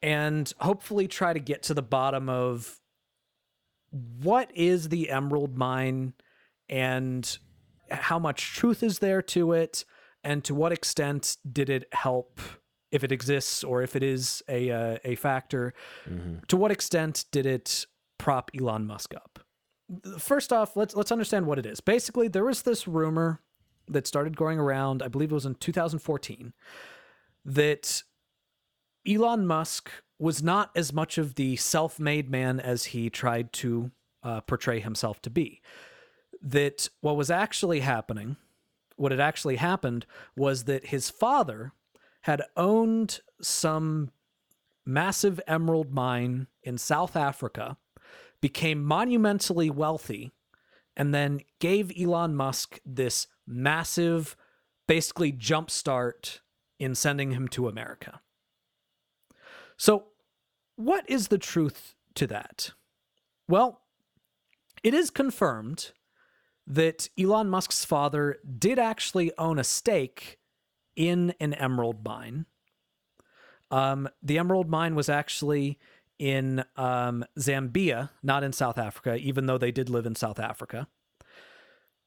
and 0.03 0.53
hopefully 0.61 1.07
try 1.09 1.33
to 1.33 1.39
get 1.41 1.63
to 1.65 1.75
the 1.75 1.83
bottom 1.83 2.29
of 2.29 2.81
what 4.23 4.51
is 4.55 4.89
the 4.89 5.11
Emerald 5.11 5.57
Mine 5.57 6.15
and 6.69 7.39
how 7.91 8.19
much 8.19 8.55
truth 8.55 8.83
is 8.83 9.01
there 9.01 9.21
to 9.23 9.53
it 9.53 9.85
and 10.25 10.43
to 10.45 10.55
what 10.55 10.73
extent 10.73 11.37
did 11.51 11.69
it 11.69 11.87
help 11.93 12.41
if 12.91 13.05
it 13.05 13.13
exists 13.13 13.63
or 13.63 13.83
if 13.83 13.95
it 13.97 14.03
is 14.03 14.43
a 14.49 14.71
uh, 14.71 14.97
a 15.05 15.15
factor 15.17 15.75
Mhm. 16.09 16.47
to 16.49 16.57
what 16.57 16.71
extent 16.71 17.25
did 17.31 17.45
it 17.47 17.87
prop 18.19 18.51
Elon 18.59 18.87
Musk 18.87 19.15
up? 19.15 19.41
First 20.19 20.53
off, 20.55 20.75
let's 20.77 20.95
let's 20.97 21.13
understand 21.13 21.47
what 21.47 21.59
it 21.59 21.67
is. 21.67 21.81
Basically, 21.81 22.29
there 22.29 22.45
was 22.45 22.63
this 22.63 22.89
rumor 22.89 23.42
that 23.89 24.07
started 24.07 24.37
going 24.37 24.59
around, 24.59 25.03
I 25.03 25.09
believe 25.09 25.31
it 25.31 25.35
was 25.35 25.47
in 25.47 25.55
2014, 25.57 26.53
that 27.45 28.03
Elon 29.07 29.47
Musk 29.47 29.91
was 30.19 30.43
not 30.43 30.71
as 30.77 30.93
much 30.93 31.19
of 31.19 31.35
the 31.35 31.57
self-made 31.57 32.31
man 32.31 32.61
as 32.61 32.87
he 32.87 33.11
tried 33.11 33.53
to 33.53 33.91
uh, 34.23 34.41
portray 34.43 34.81
himself 34.81 35.21
to 35.23 35.31
be. 35.31 35.61
That 36.41 36.89
what 37.01 37.17
was 37.17 37.31
actually 37.31 37.81
happening, 37.81 38.37
what 38.97 39.13
had 39.13 39.21
actually 39.21 39.57
happened 39.57 40.07
was 40.37 40.65
that 40.65 40.87
his 40.87 41.11
father 41.11 41.73
had 42.23 42.43
owned 42.57 43.21
some 43.41 44.11
massive 44.87 45.41
emerald 45.47 45.93
mine 45.93 46.47
in 46.63 46.79
South 46.79 47.17
Africa, 47.17 47.77
became 48.41 48.83
monumentally 48.83 49.71
wealthy, 49.71 50.33
and 50.97 51.15
then 51.15 51.41
gave 51.59 51.93
Elon 51.99 52.35
Musk 52.35 52.81
this 52.85 53.27
massive, 53.47 54.37
basically 54.87 55.33
jumpstart 55.33 56.41
in 56.79 56.95
sending 56.95 57.33
him 57.33 57.49
to 57.49 57.69
America. 57.69 58.21
So, 59.77 60.05
what 60.77 61.09
is 61.09 61.29
the 61.29 61.39
truth 61.39 61.95
to 62.15 62.27
that? 62.29 62.73
Well, 63.49 63.83
it 64.83 64.95
is 64.95 65.11
confirmed 65.11 65.93
that 66.67 67.09
Elon 67.19 67.49
Musk's 67.49 67.85
father 67.85 68.39
did 68.59 68.79
actually 68.79 69.33
own 69.39 69.59
a 69.59 69.65
stake 69.65 70.39
in 70.97 71.35
an 71.41 71.55
emerald 71.55 72.05
mine. 72.05 72.47
Um, 73.71 74.09
the 74.23 74.39
emerald 74.39 74.69
mine 74.69 74.95
was 74.95 75.09
actually 75.09 75.79
in 76.23 76.65
um, 76.77 77.25
Zambia, 77.37 78.11
not 78.23 78.45
in 78.45 78.53
South 78.53 78.79
Africa, 78.79 79.17
even 79.17 79.47
though 79.47 79.59
they 79.59 79.73
did 79.73 79.91
live 79.91 80.07
in 80.07 80.15
South 80.15 80.39
Africa. 80.39 80.87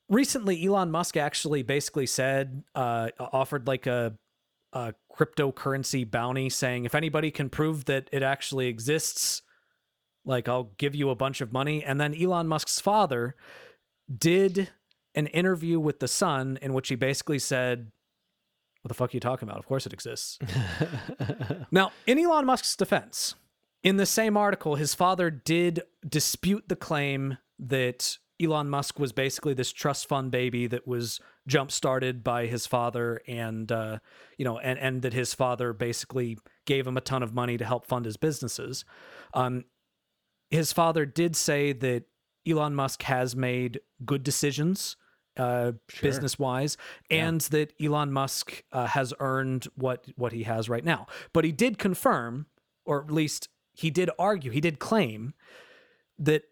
Recently, 0.07 0.65
Elon 0.65 0.89
Musk 0.89 1.17
actually 1.17 1.63
basically 1.63 2.05
said, 2.05 2.63
uh, 2.75 3.09
offered 3.19 3.67
like 3.67 3.87
a, 3.87 4.13
a 4.71 4.93
cryptocurrency 5.13 6.09
bounty, 6.09 6.49
saying 6.49 6.85
if 6.85 6.95
anybody 6.95 7.29
can 7.29 7.49
prove 7.49 7.85
that 7.85 8.07
it 8.13 8.23
actually 8.23 8.67
exists, 8.67 9.41
like 10.23 10.47
I'll 10.47 10.71
give 10.77 10.95
you 10.95 11.09
a 11.09 11.15
bunch 11.15 11.41
of 11.41 11.51
money. 11.51 11.83
And 11.83 11.99
then 11.99 12.15
Elon 12.15 12.47
Musk's 12.47 12.79
father 12.79 13.35
did 14.17 14.69
an 15.13 15.27
interview 15.27 15.77
with 15.77 15.99
the 15.99 16.07
Sun 16.07 16.57
in 16.61 16.73
which 16.73 16.87
he 16.87 16.95
basically 16.95 17.39
said, 17.39 17.91
"What 18.81 18.87
the 18.87 18.93
fuck 18.93 19.13
are 19.13 19.17
you 19.17 19.19
talking 19.19 19.49
about? 19.49 19.59
Of 19.59 19.65
course 19.65 19.85
it 19.85 19.91
exists." 19.91 20.39
now, 21.71 21.91
in 22.07 22.17
Elon 22.17 22.45
Musk's 22.45 22.77
defense, 22.77 23.35
in 23.85 23.97
the 23.97 24.05
same 24.05 24.35
article, 24.35 24.75
his 24.75 24.95
father 24.95 25.29
did 25.29 25.83
dispute 26.07 26.65
the 26.67 26.75
claim 26.75 27.37
that 27.59 28.17
Elon 28.41 28.67
Musk 28.69 28.99
was 28.99 29.13
basically 29.13 29.53
this 29.53 29.71
trust 29.71 30.09
fund 30.09 30.31
baby 30.31 30.65
that 30.67 30.85
was 30.87 31.21
jump 31.47 31.71
started 31.71 32.23
by 32.23 32.47
his 32.47 32.65
father, 32.65 33.21
and 33.27 33.71
uh, 33.71 33.99
you 34.37 34.43
know, 34.43 34.57
and 34.57 34.77
and 34.79 35.03
that 35.03 35.13
his 35.13 35.33
father 35.35 35.71
basically 35.71 36.37
gave 36.65 36.85
him 36.87 36.97
a 36.97 37.01
ton 37.01 37.21
of 37.23 37.33
money 37.33 37.57
to 37.57 37.63
help 37.63 37.85
fund 37.85 38.05
his 38.05 38.17
businesses. 38.17 38.83
Um, 39.35 39.63
his 40.49 40.73
father 40.73 41.05
did 41.05 41.35
say 41.35 41.71
that 41.71 42.05
Elon 42.47 42.73
Musk 42.75 43.03
has 43.03 43.35
made 43.35 43.79
good 44.03 44.23
decisions 44.23 44.97
uh, 45.37 45.73
Sure. 45.89 46.01
business 46.09 46.39
wise, 46.39 46.75
Yeah. 47.09 47.27
and 47.27 47.41
that 47.41 47.73
Elon 47.81 48.11
Musk 48.11 48.63
uh, 48.71 48.87
has 48.87 49.13
earned 49.19 49.67
what 49.75 50.05
what 50.15 50.31
he 50.33 50.43
has 50.43 50.67
right 50.69 50.83
now. 50.83 51.05
But 51.33 51.45
he 51.45 51.51
did 51.51 51.77
confirm, 51.77 52.47
or 52.83 53.03
at 53.03 53.11
least 53.11 53.47
he 53.75 53.89
did 53.91 54.09
argue, 54.17 54.51
he 54.51 54.61
did 54.61 54.79
claim 54.79 55.33
that 56.17 56.43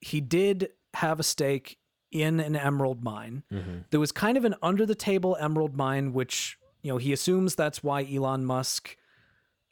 he 0.00 0.20
did 0.20 0.70
have 0.94 1.20
a 1.20 1.22
stake 1.22 1.78
in 2.10 2.40
an 2.40 2.56
emerald 2.56 3.04
mine. 3.04 3.42
Mhm. 3.52 3.84
There 3.90 4.00
was 4.00 4.12
kind 4.12 4.36
of 4.38 4.44
an 4.44 4.54
under 4.62 4.86
the 4.86 4.94
table 4.94 5.36
emerald 5.38 5.76
mine, 5.76 6.12
which 6.12 6.58
you 6.82 6.90
know 6.90 6.96
he 6.98 7.12
assumes 7.12 7.54
that's 7.54 7.82
why 7.82 8.02
Elon 8.04 8.44
Musk 8.46 8.96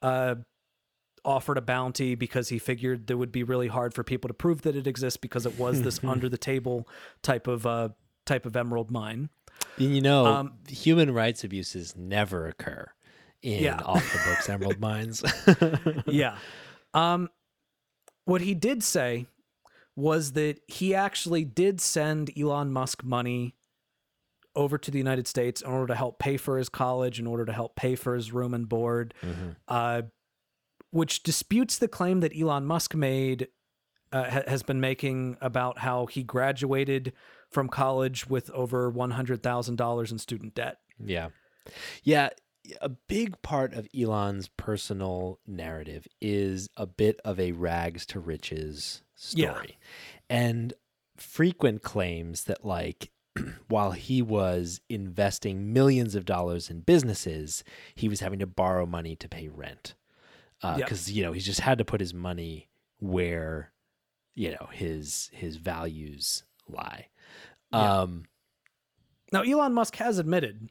uh, 0.02 0.34
offered 1.24 1.56
a 1.58 1.62
bounty 1.62 2.14
because 2.14 2.50
he 2.50 2.58
figured 2.58 3.06
that 3.06 3.16
would 3.16 3.32
be 3.32 3.42
really 3.42 3.68
hard 3.68 3.94
for 3.94 4.04
people 4.04 4.28
to 4.28 4.34
prove 4.34 4.62
that 4.62 4.76
it 4.76 4.86
exists 4.86 5.16
because 5.16 5.46
it 5.46 5.58
was 5.58 5.82
this 5.82 6.04
under 6.04 6.28
the 6.28 6.38
table 6.38 6.86
type 7.22 7.46
of 7.46 7.66
uh, 7.66 7.88
type 8.26 8.44
of 8.44 8.54
emerald 8.54 8.90
mine. 8.90 9.30
And 9.78 9.94
you 9.94 10.02
know, 10.02 10.26
Um, 10.26 10.58
human 10.68 11.12
rights 11.14 11.42
abuses 11.42 11.96
never 11.96 12.46
occur 12.46 12.90
in 13.42 13.62
Yeah. 13.62 13.80
off 13.84 14.04
the 14.12 14.18
books 14.28 14.48
emerald 14.48 14.78
mines. 14.80 15.24
yeah. 16.06 16.36
Um, 16.94 17.28
what 18.24 18.40
he 18.40 18.54
did 18.54 18.82
say 18.82 19.26
was 19.94 20.32
that 20.32 20.60
he 20.66 20.94
actually 20.94 21.44
did 21.44 21.80
send 21.80 22.30
Elon 22.38 22.72
Musk 22.72 23.02
money 23.04 23.54
over 24.54 24.78
to 24.78 24.90
the 24.90 24.98
United 24.98 25.26
States 25.26 25.60
in 25.60 25.68
order 25.70 25.86
to 25.88 25.94
help 25.94 26.18
pay 26.18 26.36
for 26.36 26.58
his 26.58 26.68
college, 26.68 27.18
in 27.20 27.26
order 27.26 27.44
to 27.44 27.52
help 27.52 27.76
pay 27.76 27.94
for 27.94 28.14
his 28.14 28.32
room 28.32 28.54
and 28.54 28.68
board, 28.68 29.12
Mhm. 29.22 29.56
uh, 29.68 30.02
which 30.90 31.22
disputes 31.22 31.78
the 31.78 31.88
claim 31.88 32.20
that 32.20 32.36
Elon 32.38 32.64
Musk 32.66 32.94
made. 32.94 33.48
Uh, 34.12 34.30
ha- 34.30 34.42
has 34.46 34.62
been 34.62 34.80
making 34.80 35.36
about 35.40 35.78
how 35.78 36.06
he 36.06 36.22
graduated 36.22 37.12
from 37.50 37.68
college 37.68 38.28
with 38.28 38.48
over 38.50 38.88
one 38.88 39.10
hundred 39.10 39.42
thousand 39.42 39.74
dollars 39.76 40.12
in 40.12 40.18
student 40.18 40.54
debt. 40.54 40.78
Yeah. 41.04 41.30
Yeah. 42.04 42.30
A 42.80 42.88
big 42.88 43.40
part 43.42 43.74
of 43.74 43.88
Elon's 43.98 44.48
personal 44.48 45.38
narrative 45.46 46.06
is 46.20 46.68
a 46.76 46.86
bit 46.86 47.20
of 47.24 47.38
a 47.40 47.52
rags 47.52 48.04
to 48.06 48.20
riches 48.20 49.02
Yeah. 49.32 49.52
story. 49.52 49.78
And 50.28 50.72
frequent 51.16 51.82
claims 51.82 52.44
that, 52.44 52.64
like, 52.64 53.10
while 53.68 53.92
he 53.92 54.22
was 54.22 54.80
investing 54.88 55.72
millions 55.72 56.14
of 56.14 56.24
dollars 56.24 56.70
in 56.70 56.80
businesses, 56.80 57.62
he 57.94 58.08
was 58.08 58.20
having 58.20 58.38
to 58.40 58.46
borrow 58.46 58.86
money 58.86 59.14
to 59.16 59.28
pay 59.28 59.48
rent. 59.48 59.94
Yeah. 60.64 60.76
Because, 60.76 61.12
you 61.12 61.22
know, 61.22 61.32
he 61.32 61.40
just 61.40 61.60
had 61.60 61.78
to 61.78 61.84
put 61.84 62.00
his 62.00 62.12
money 62.14 62.68
where, 62.98 63.72
you 64.34 64.50
know, 64.50 64.68
his 64.72 65.30
his 65.32 65.56
values 65.56 66.44
lie. 66.68 67.08
Yeah. 67.72 68.00
Um, 68.00 68.24
Now, 69.32 69.42
Elon 69.42 69.74
Musk 69.74 69.96
has 69.96 70.18
admitted 70.18 70.70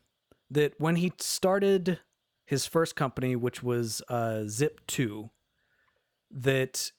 that 0.55 0.73
when 0.79 0.95
he 0.97 1.13
started 1.19 1.99
his 2.45 2.65
first 2.65 2.95
company, 2.95 3.35
which 3.35 3.61
was 3.61 4.01
uh, 4.09 4.43
Zip2, 4.45 5.29
that 6.31 6.91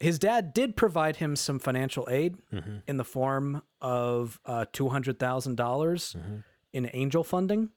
his 0.00 0.18
dad 0.18 0.52
did 0.52 0.76
provide 0.76 1.16
him 1.16 1.36
some 1.36 1.58
financial 1.58 2.06
aid 2.10 2.36
mhm, 2.52 2.82
in 2.86 2.96
the 2.96 3.04
form 3.04 3.62
of 3.80 4.40
uh, 4.44 4.66
$200,000 4.72 5.56
mhm. 5.56 6.44
in 6.72 6.90
angel 6.92 7.24
funding. 7.24 7.70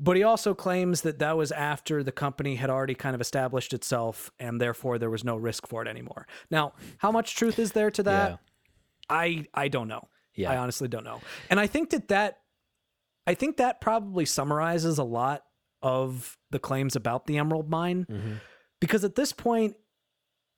But 0.00 0.16
he 0.16 0.24
also 0.24 0.54
claims 0.54 1.02
that 1.02 1.20
that 1.20 1.36
was 1.36 1.52
after 1.52 2.02
the 2.02 2.12
company 2.12 2.56
had 2.56 2.68
already 2.68 2.94
kind 2.94 3.14
of 3.14 3.20
established 3.20 3.72
itself 3.72 4.30
and 4.40 4.60
therefore 4.60 4.98
there 4.98 5.10
was 5.10 5.22
no 5.22 5.36
risk 5.36 5.68
for 5.68 5.82
it 5.82 5.88
anymore. 5.88 6.26
Now, 6.50 6.72
how 6.98 7.12
much 7.12 7.36
truth 7.36 7.58
is 7.60 7.72
there 7.72 7.92
to 7.92 8.02
that? 8.02 8.30
Yeah. 8.30 8.36
I 9.08 9.46
I 9.54 9.68
don't 9.68 9.86
know. 9.86 10.08
Yeah. 10.34 10.50
I 10.50 10.56
honestly 10.56 10.88
don't 10.88 11.04
know. 11.04 11.20
And 11.48 11.60
I 11.60 11.68
think 11.68 11.90
that 11.90 12.08
that 12.08 12.38
I 13.26 13.34
think 13.34 13.56
that 13.56 13.80
probably 13.80 14.24
summarizes 14.24 14.98
a 14.98 15.04
lot 15.04 15.44
of 15.82 16.36
the 16.50 16.58
claims 16.58 16.96
about 16.96 17.26
the 17.26 17.38
emerald 17.38 17.68
mine 17.70 18.06
Mhm. 18.10 18.40
because 18.80 19.04
at 19.04 19.14
this 19.14 19.32
point 19.32 19.76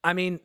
I 0.05 0.13
mean 0.13 0.41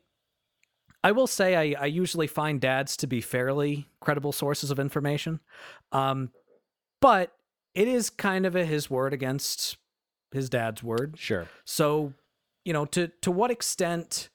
I 1.04 1.12
will 1.14 1.28
say 1.28 1.56
I, 1.76 1.82
I 1.82 1.86
usually 1.88 2.28
find 2.28 2.62
dads 2.62 2.96
to 2.98 3.08
be 3.08 3.22
fairly 3.22 3.88
credible 4.02 4.32
sources 4.32 4.70
of 4.70 4.80
information. 4.80 5.40
Um, 5.92 6.32
but 7.00 7.36
it 7.74 7.88
is 7.88 8.12
kind 8.12 8.46
of 8.46 8.56
a 8.56 8.66
his 8.66 8.88
word 8.90 9.12
against 9.14 9.78
his 10.32 10.48
dad's 10.50 10.84
word. 10.84 11.18
Sure. 11.18 11.48
So, 11.66 12.14
you 12.66 12.74
know, 12.74 12.86
to 12.86 13.08
to 13.22 13.32
what 13.32 13.50
extent 13.50 14.30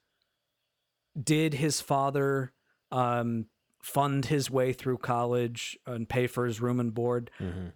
did 1.20 1.55
his 1.55 1.80
father 1.80 2.53
um, 2.91 3.47
fund 3.87 4.24
his 4.26 4.51
way 4.51 4.72
through 4.72 4.99
college 4.99 5.78
and 5.87 6.09
pay 6.09 6.26
for 6.26 6.45
his 6.45 6.61
room 6.61 6.80
and 6.80 6.93
board? 6.93 7.30
Mhm. 7.39 7.72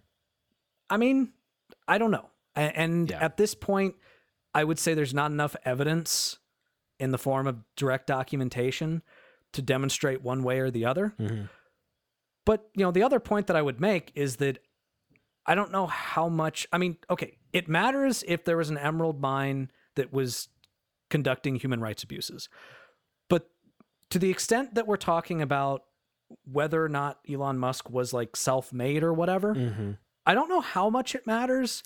I 0.89 0.97
mean, 0.97 1.31
I 1.87 1.97
don't 1.97 2.11
know. 2.11 2.29
And 2.53 3.09
Yeah. 3.09 3.23
at 3.23 3.37
this 3.37 3.55
point, 3.55 3.95
I 4.53 4.65
would 4.65 4.77
say 4.77 4.93
there's 4.93 5.13
not 5.13 5.31
enough 5.31 5.55
evidence 5.63 6.37
in 6.99 7.11
the 7.11 7.17
form 7.17 7.47
of 7.47 7.63
direct 7.77 8.07
documentation 8.07 9.01
to 9.53 9.61
demonstrate 9.61 10.21
one 10.21 10.43
way 10.43 10.59
or 10.59 10.69
the 10.69 10.83
other. 10.85 11.15
Mhm. 11.17 11.49
But, 12.45 12.69
you 12.75 12.83
know, 12.83 12.91
the 12.91 13.03
other 13.03 13.21
point 13.21 13.47
that 13.47 13.55
I 13.55 13.61
would 13.61 13.79
make 13.79 14.11
is 14.13 14.35
that 14.37 14.59
I 15.45 15.55
don't 15.55 15.71
know 15.71 15.87
how 15.87 16.27
much. 16.27 16.67
I 16.73 16.77
mean, 16.77 16.97
okay, 17.09 17.39
it 17.53 17.69
matters 17.69 18.21
if 18.27 18.43
there 18.43 18.57
was 18.57 18.69
an 18.69 18.77
emerald 18.77 19.21
mine 19.21 19.71
that 19.95 20.11
was 20.11 20.49
conducting 21.09 21.55
human 21.55 21.79
rights 21.79 22.03
abuses. 22.03 22.49
But 23.29 23.49
to 24.09 24.19
the 24.19 24.29
extent 24.29 24.75
that 24.75 24.87
we're 24.87 24.97
talking 24.97 25.41
about 25.41 25.85
whether 26.51 26.83
or 26.83 26.89
not 26.89 27.19
Elon 27.29 27.57
Musk 27.57 27.89
was 27.89 28.13
like 28.13 28.35
self 28.35 28.71
made 28.73 29.03
or 29.03 29.13
whatever, 29.13 29.55
Mhm. 29.55 29.97
I 30.25 30.33
don't 30.33 30.49
know 30.49 30.61
how 30.61 30.89
much 30.89 31.15
it 31.15 31.25
matters 31.25 31.81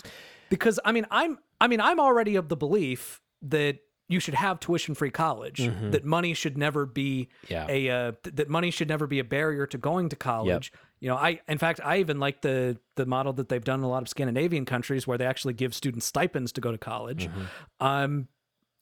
because 0.49 0.79
I 0.85 0.91
mean 0.91 1.05
I'm 1.11 1.39
I 1.61 1.67
mean 1.67 1.79
I'm 1.81 1.99
already 1.99 2.35
of 2.35 2.49
the 2.49 2.55
belief 2.57 3.21
that 3.41 3.77
you 4.07 4.19
should 4.19 4.35
have 4.35 4.59
tuition 4.59 4.93
free 4.93 5.09
college 5.09 5.59
Mhm. 5.61 5.91
that 5.91 6.05
money 6.05 6.33
should 6.35 6.57
never 6.57 6.85
be 6.85 7.29
Yeah. 7.47 7.65
a 7.69 7.89
uh, 7.89 8.11
th- 8.23 8.35
that 8.35 8.49
money 8.49 8.69
should 8.71 8.87
never 8.87 9.07
be 9.07 9.17
a 9.19 9.23
barrier 9.23 9.65
to 9.67 9.77
going 9.79 10.09
to 10.09 10.15
college. 10.15 10.71
You 10.99 11.09
know, 11.09 11.15
I 11.15 11.39
in 11.47 11.57
fact 11.57 11.79
I 11.83 11.97
even 11.99 12.19
like 12.19 12.41
the 12.41 12.77
the 12.95 13.05
model 13.05 13.33
that 13.33 13.49
they've 13.49 13.63
done 13.63 13.79
in 13.79 13.85
a 13.85 13.89
lot 13.89 14.01
of 14.03 14.09
Scandinavian 14.09 14.65
countries 14.65 15.07
where 15.07 15.17
they 15.17 15.25
actually 15.25 15.53
give 15.53 15.73
students 15.73 16.05
stipends 16.05 16.51
to 16.51 16.61
go 16.61 16.71
to 16.71 16.77
college. 16.77 17.27
Mhm. 17.29 17.47
Um 17.85 18.27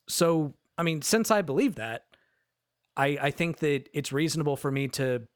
so 0.07 0.55
I 0.77 0.83
mean 0.83 1.01
since 1.01 1.31
I 1.31 1.41
believe 1.41 1.75
that 1.75 2.05
I 2.97 3.17
I 3.21 3.31
think 3.31 3.59
that 3.59 3.87
it's 3.93 4.11
reasonable 4.11 4.57
for 4.57 4.71
me 4.71 4.87
to 4.89 5.27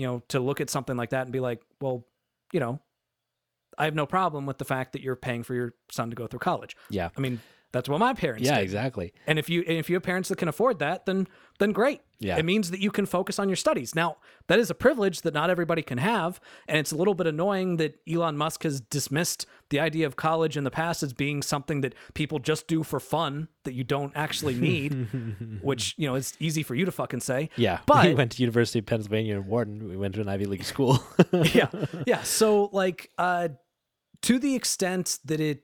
you 0.00 0.06
know 0.06 0.22
to 0.28 0.40
look 0.40 0.60
at 0.60 0.70
something 0.70 0.96
like 0.96 1.10
that 1.10 1.22
and 1.26 1.32
be 1.32 1.40
like, 1.40 1.60
well, 1.80 2.06
you 2.52 2.60
know, 2.60 2.80
I 3.78 3.84
have 3.84 3.94
no 3.94 4.06
problem 4.06 4.46
with 4.46 4.58
the 4.58 4.64
fact 4.64 4.92
that 4.94 5.02
you're 5.02 5.16
paying 5.16 5.42
for 5.42 5.54
your 5.54 5.74
son 5.90 6.10
to 6.10 6.16
go 6.16 6.26
through 6.26 6.40
college. 6.40 6.74
Yeah. 6.88 7.10
I 7.16 7.20
mean, 7.20 7.40
That's 7.72 7.88
what 7.88 8.00
my 8.00 8.14
parents 8.14 8.46
Yeah, 8.48 8.56
did. 8.56 8.64
exactly. 8.64 9.12
And 9.26 9.38
if 9.38 9.48
you 9.48 9.60
and 9.68 9.76
if 9.78 9.88
you 9.90 9.96
have 9.96 10.02
parents 10.02 10.28
that 10.30 10.38
can 10.38 10.48
afford 10.48 10.78
that, 10.80 11.06
then 11.06 11.28
then 11.60 11.72
great. 11.72 12.00
Yeah. 12.18 12.36
It 12.36 12.44
means 12.44 12.70
that 12.70 12.80
you 12.80 12.90
can 12.90 13.06
focus 13.06 13.38
on 13.38 13.48
your 13.48 13.56
studies. 13.56 13.94
Now, 13.94 14.16
that 14.48 14.58
is 14.58 14.68
a 14.68 14.74
privilege 14.74 15.22
that 15.22 15.32
not 15.32 15.48
everybody 15.48 15.80
can 15.80 15.96
have, 15.98 16.40
and 16.68 16.76
it's 16.76 16.92
a 16.92 16.96
little 16.96 17.14
bit 17.14 17.26
annoying 17.26 17.76
that 17.76 17.98
Elon 18.10 18.36
Musk 18.36 18.64
has 18.64 18.80
dismissed 18.80 19.46
the 19.70 19.80
idea 19.80 20.06
of 20.06 20.16
college 20.16 20.56
in 20.56 20.64
the 20.64 20.70
past 20.70 21.02
as 21.02 21.14
being 21.14 21.40
something 21.40 21.80
that 21.80 21.94
people 22.12 22.38
just 22.38 22.66
do 22.66 22.82
for 22.82 23.00
fun 23.00 23.48
that 23.64 23.72
you 23.72 23.84
don't 23.84 24.12
actually 24.14 24.54
need, 24.54 24.92
which, 25.62 25.94
you 25.96 26.06
know, 26.06 26.14
it's 26.14 26.34
easy 26.40 26.62
for 26.62 26.74
you 26.74 26.84
to 26.84 26.92
fucking 26.92 27.20
say. 27.20 27.48
Yeah, 27.56 27.78
But 27.86 28.06
we 28.06 28.14
went 28.14 28.32
to 28.32 28.42
University 28.42 28.80
of 28.80 28.86
Pennsylvania 28.86 29.36
in 29.36 29.46
Wharton. 29.46 29.88
We 29.88 29.96
went 29.96 30.14
to 30.16 30.20
an 30.20 30.28
Ivy 30.28 30.46
League 30.46 30.64
school. 30.64 31.02
yeah. 31.32 31.68
Yeah, 32.06 32.22
so 32.22 32.68
like 32.72 33.10
uh 33.16 33.48
to 34.22 34.38
the 34.38 34.54
extent 34.54 35.18
that 35.24 35.40
it 35.40 35.62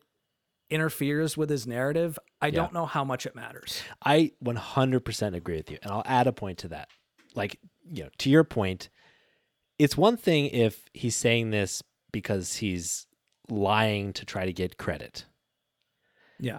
interferes 0.70 1.36
with 1.36 1.48
his 1.50 1.66
narrative, 1.66 2.18
I 2.40 2.50
don't 2.50 2.72
know 2.72 2.86
how 2.86 3.04
much 3.04 3.26
it 3.26 3.34
matters. 3.34 3.82
I 4.04 4.32
100% 4.44 5.34
agree 5.34 5.56
with 5.56 5.70
you. 5.70 5.78
And 5.82 5.92
I'll 5.92 6.02
add 6.06 6.26
a 6.26 6.32
point 6.32 6.58
to 6.58 6.68
that. 6.68 6.88
Like, 7.34 7.58
you 7.90 8.04
know, 8.04 8.10
to 8.18 8.30
your 8.30 8.44
point, 8.44 8.88
it's 9.78 9.96
one 9.96 10.16
thing 10.16 10.46
if 10.46 10.86
he's 10.92 11.16
saying 11.16 11.50
this 11.50 11.82
because 12.12 12.56
he's 12.56 13.06
lying 13.48 14.12
to 14.14 14.24
try 14.24 14.44
to 14.46 14.52
get 14.52 14.76
credit. 14.78 15.26
Yeah. 16.40 16.58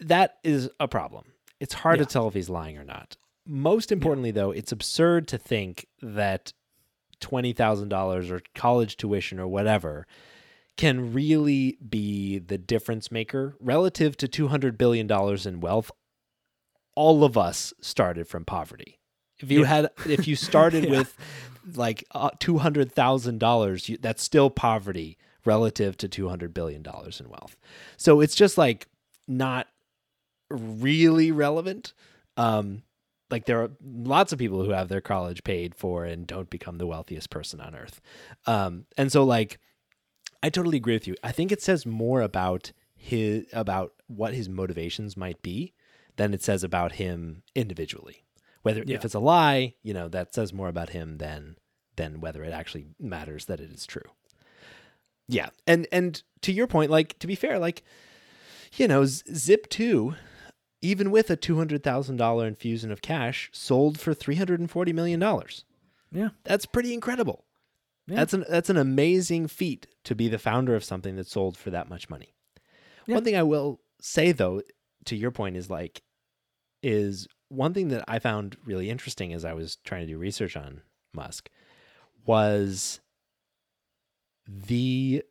That 0.00 0.36
is 0.44 0.68
a 0.78 0.86
problem. 0.86 1.32
It's 1.58 1.74
hard 1.74 1.98
Yeah. 1.98 2.04
to 2.04 2.12
tell 2.12 2.28
if 2.28 2.34
he's 2.34 2.50
lying 2.50 2.76
or 2.78 2.84
not. 2.84 3.16
Most 3.46 3.90
importantly, 3.90 4.30
though, 4.30 4.50
it's 4.50 4.72
absurd 4.72 5.28
to 5.28 5.38
think 5.38 5.86
that 6.02 6.52
$20,000 7.20 8.30
or 8.30 8.40
college 8.54 8.96
tuition 8.96 9.38
or 9.40 9.46
whatever 9.48 10.06
can 10.76 11.12
really 11.12 11.78
be 11.88 12.38
the 12.38 12.58
difference 12.58 13.10
maker 13.10 13.54
relative 13.60 14.16
to 14.18 14.28
$200 14.28 14.76
billion 14.76 15.10
in 15.46 15.60
wealth. 15.60 15.90
All 16.94 17.24
of 17.24 17.36
us 17.38 17.72
started 17.80 18.28
from 18.28 18.44
poverty. 18.44 18.98
If 19.38 19.50
you 19.50 19.60
Yeah. 19.60 19.66
had, 19.66 19.90
if 20.06 20.26
you 20.28 20.36
started 20.36 20.84
Yeah. 20.88 20.90
with 20.90 21.16
like 21.74 22.04
uh, 22.12 22.30
$200,000, 22.40 24.00
that's 24.00 24.22
still 24.22 24.50
poverty 24.50 25.18
relative 25.44 25.96
to 25.98 26.08
$200 26.08 26.52
billion 26.52 26.82
in 26.84 27.28
wealth. 27.28 27.56
So 27.96 28.20
it's 28.20 28.34
just 28.34 28.58
like 28.58 28.86
not 29.28 29.68
really 30.50 31.32
relevant. 31.32 31.92
Um, 32.36 32.82
like 33.30 33.46
there 33.46 33.62
are 33.62 33.70
lots 33.82 34.32
of 34.32 34.38
people 34.38 34.62
who 34.64 34.70
have 34.70 34.88
their 34.88 35.00
college 35.00 35.42
paid 35.44 35.74
for 35.74 36.04
and 36.04 36.26
don't 36.26 36.50
become 36.50 36.78
the 36.78 36.86
wealthiest 36.86 37.30
person 37.30 37.60
on 37.60 37.74
earth. 37.74 38.00
Um, 38.46 38.86
and 38.96 39.10
so 39.10 39.24
like 39.24 39.58
I 40.42 40.50
totally 40.50 40.76
agree 40.76 40.94
with 40.94 41.06
you. 41.06 41.16
I 41.22 41.32
think 41.32 41.50
it 41.52 41.62
says 41.62 41.86
more 41.86 42.20
about 42.22 42.72
his 42.94 43.46
about 43.52 43.92
what 44.06 44.34
his 44.34 44.48
motivations 44.48 45.16
might 45.16 45.42
be 45.42 45.74
than 46.16 46.32
it 46.34 46.42
says 46.42 46.64
about 46.64 46.92
him 46.92 47.42
individually. 47.54 48.24
Whether 48.62 48.82
Yeah. 48.84 48.96
if 48.96 49.04
it's 49.04 49.14
a 49.14 49.20
lie, 49.20 49.74
you 49.82 49.94
know, 49.94 50.08
that 50.08 50.34
says 50.34 50.52
more 50.52 50.68
about 50.68 50.90
him 50.90 51.18
than 51.18 51.56
than 51.96 52.20
whether 52.20 52.42
it 52.44 52.52
actually 52.52 52.86
matters 52.98 53.46
that 53.46 53.60
it 53.60 53.70
is 53.70 53.86
true. 53.86 54.10
Yeah. 55.28 55.50
And 55.66 55.86
and 55.92 56.22
to 56.42 56.52
your 56.52 56.66
point, 56.66 56.90
like 56.90 57.18
to 57.20 57.26
be 57.26 57.34
fair, 57.34 57.58
like 57.58 57.82
you 58.76 58.86
know, 58.88 59.04
Zip 59.04 59.68
2 59.70 60.14
even 60.82 61.10
with 61.10 61.30
a 61.30 61.36
$200,000 61.36 62.46
infusion 62.46 62.92
of 62.92 63.00
cash 63.00 63.48
sold 63.52 63.98
for 63.98 64.14
$340 64.14 64.92
million. 64.94 65.20
Yeah. 66.12 66.28
That's 66.44 66.66
pretty 66.66 66.92
incredible. 66.92 67.45
Yeah. 68.06 68.16
That's 68.16 68.34
an 68.34 68.44
that's 68.48 68.70
an 68.70 68.76
amazing 68.76 69.48
feat 69.48 69.86
to 70.04 70.14
be 70.14 70.28
the 70.28 70.38
founder 70.38 70.74
of 70.74 70.84
something 70.84 71.16
that 71.16 71.26
sold 71.26 71.56
for 71.56 71.70
that 71.70 71.88
much 71.88 72.08
money. 72.08 72.34
Yeah. 73.06 73.14
One 73.14 73.24
thing 73.24 73.36
I 73.36 73.42
will 73.42 73.80
say 74.00 74.32
though, 74.32 74.62
to 75.06 75.16
your 75.16 75.30
point, 75.30 75.56
is 75.56 75.68
like, 75.70 76.02
is 76.82 77.26
one 77.48 77.74
thing 77.74 77.88
that 77.88 78.04
I 78.08 78.18
found 78.18 78.56
really 78.64 78.90
interesting 78.90 79.32
as 79.32 79.44
I 79.44 79.54
was 79.54 79.76
trying 79.76 80.06
to 80.06 80.12
do 80.12 80.18
research 80.18 80.56
on 80.56 80.82
Musk 81.12 81.50
was 82.24 83.00
the 84.46 85.22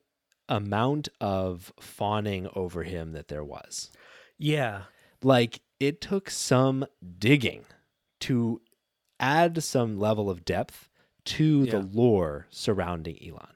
amount 0.47 1.09
of 1.19 1.73
fawning 1.79 2.47
over 2.55 2.83
him 2.83 3.13
that 3.13 3.27
there 3.27 3.43
was. 3.43 3.91
Yeah. 4.37 4.83
Like 5.23 5.61
it 5.79 6.01
took 6.01 6.29
some 6.29 6.85
digging 7.17 7.65
to 8.21 8.61
add 9.19 9.63
some 9.63 9.99
level 9.99 10.29
of 10.29 10.45
depth 10.45 10.89
to 11.25 11.65
the 11.65 11.79
lore 11.79 12.47
surrounding 12.49 13.17
Elon. 13.25 13.53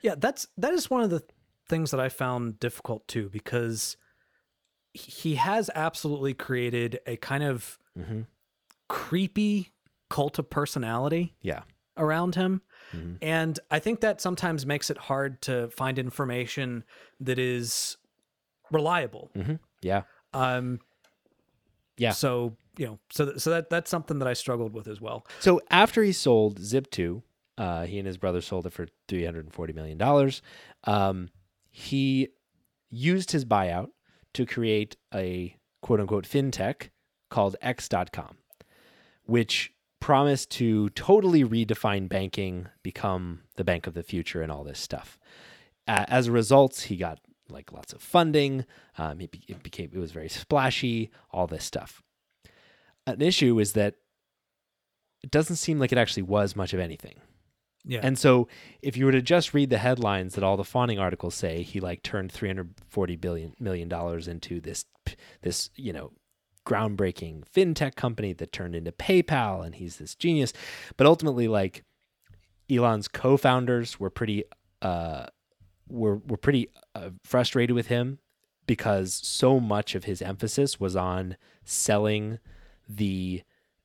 Yeah, 0.00 0.14
that's 0.18 0.48
that 0.58 0.72
is 0.72 0.90
one 0.90 1.02
of 1.02 1.10
the 1.10 1.22
things 1.68 1.90
that 1.92 2.00
I 2.00 2.08
found 2.08 2.58
difficult 2.58 3.06
too 3.08 3.28
because 3.30 3.96
he 4.92 5.36
has 5.36 5.70
absolutely 5.74 6.34
created 6.34 7.00
a 7.06 7.16
kind 7.16 7.44
of 7.44 7.78
Mm-hmm. 7.98 8.22
creepy 8.88 9.70
cult 10.08 10.38
of 10.38 10.48
personality 10.50 11.34
Yeah. 11.42 11.62
around 11.96 12.34
him. 12.34 12.62
Mhm. 12.92 13.18
And 13.22 13.60
I 13.70 13.78
think 13.78 14.00
that 14.00 14.20
sometimes 14.20 14.64
makes 14.66 14.90
it 14.90 14.96
hard 14.98 15.40
to 15.42 15.68
find 15.70 15.98
information 15.98 16.84
that 17.20 17.38
is 17.38 17.96
reliable. 18.70 19.30
Yeah. 19.82 20.02
Um 20.32 20.80
Yeah. 21.98 22.12
So, 22.12 22.56
you 22.76 22.86
know, 22.86 22.98
so 23.10 23.26
th- 23.26 23.38
so 23.38 23.50
that 23.50 23.70
that's 23.70 23.90
something 23.90 24.18
that 24.18 24.28
I 24.28 24.32
struggled 24.32 24.72
with 24.72 24.88
as 24.88 25.00
well. 25.00 25.26
So 25.40 25.60
after 25.70 26.02
he 26.02 26.12
sold 26.12 26.58
Zip2, 26.60 27.22
uh, 27.58 27.84
he 27.84 27.98
and 27.98 28.06
his 28.06 28.16
brother 28.16 28.40
sold 28.40 28.66
it 28.66 28.72
for 28.72 28.86
$340 29.08 29.74
million. 29.74 30.32
Um, 30.84 31.28
he 31.70 32.28
used 32.90 33.32
his 33.32 33.44
buyout 33.44 33.88
to 34.34 34.46
create 34.46 34.96
a 35.14 35.56
quote 35.82 36.00
unquote 36.00 36.26
fintech 36.26 36.88
called 37.30 37.56
X.com, 37.60 38.36
which 39.24 39.72
promised 40.00 40.50
to 40.50 40.88
totally 40.90 41.44
redefine 41.44 42.08
banking, 42.08 42.68
become 42.82 43.42
the 43.56 43.64
bank 43.64 43.86
of 43.86 43.94
the 43.94 44.02
future, 44.02 44.42
and 44.42 44.50
all 44.50 44.64
this 44.64 44.80
stuff. 44.80 45.18
Uh, 45.86 46.04
as 46.08 46.26
a 46.26 46.32
result, 46.32 46.76
he 46.80 46.96
got 46.96 47.20
like 47.48 47.72
lots 47.72 47.92
of 47.92 48.00
funding. 48.02 48.64
Um, 48.98 49.20
it, 49.20 49.30
be- 49.30 49.44
it 49.48 49.62
became 49.62 49.90
it 49.92 49.98
was 49.98 50.12
very 50.12 50.28
splashy, 50.28 51.10
all 51.30 51.46
this 51.46 51.64
stuff. 51.64 52.02
An 53.06 53.20
issue 53.20 53.58
is 53.58 53.72
that 53.72 53.94
it 55.22 55.30
doesn't 55.30 55.56
seem 55.56 55.78
like 55.78 55.92
it 55.92 55.98
actually 55.98 56.24
was 56.24 56.56
much 56.56 56.72
of 56.72 56.80
anything. 56.80 57.14
Yeah. 57.84 58.00
And 58.02 58.18
so 58.18 58.48
if 58.80 58.96
you 58.96 59.06
were 59.06 59.12
to 59.12 59.22
just 59.22 59.54
read 59.54 59.70
the 59.70 59.78
headlines 59.78 60.34
that 60.34 60.44
all 60.44 60.56
the 60.56 60.64
fawning 60.64 60.98
articles 60.98 61.34
say 61.34 61.62
he 61.62 61.80
like 61.80 62.02
turned 62.02 62.30
340 62.30 63.16
billion 63.16 63.54
million 63.58 63.88
dollars 63.88 64.28
into 64.28 64.60
this 64.60 64.84
this, 65.42 65.70
you 65.74 65.92
know, 65.92 66.12
groundbreaking 66.64 67.42
fintech 67.44 67.96
company 67.96 68.32
that 68.34 68.52
turned 68.52 68.76
into 68.76 68.92
PayPal 68.92 69.64
and 69.64 69.74
he's 69.74 69.96
this 69.96 70.14
genius. 70.14 70.52
But 70.96 71.08
ultimately 71.08 71.48
like 71.48 71.82
Elon's 72.70 73.08
co-founders 73.08 73.98
were 73.98 74.10
pretty 74.10 74.44
uh 74.80 75.26
were 75.88 76.16
were 76.16 76.36
pretty 76.36 76.68
uh, 76.94 77.10
frustrated 77.24 77.74
with 77.74 77.88
him 77.88 78.18
because 78.66 79.12
so 79.12 79.58
much 79.58 79.96
of 79.96 80.04
his 80.04 80.22
emphasis 80.22 80.78
was 80.78 80.94
on 80.94 81.36
selling 81.64 82.38
the 82.96 83.42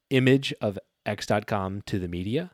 image 0.10 0.54
of 0.62 0.80
x.com 1.06 1.82
to 1.86 2.00
the 2.00 2.08
media 2.08 2.52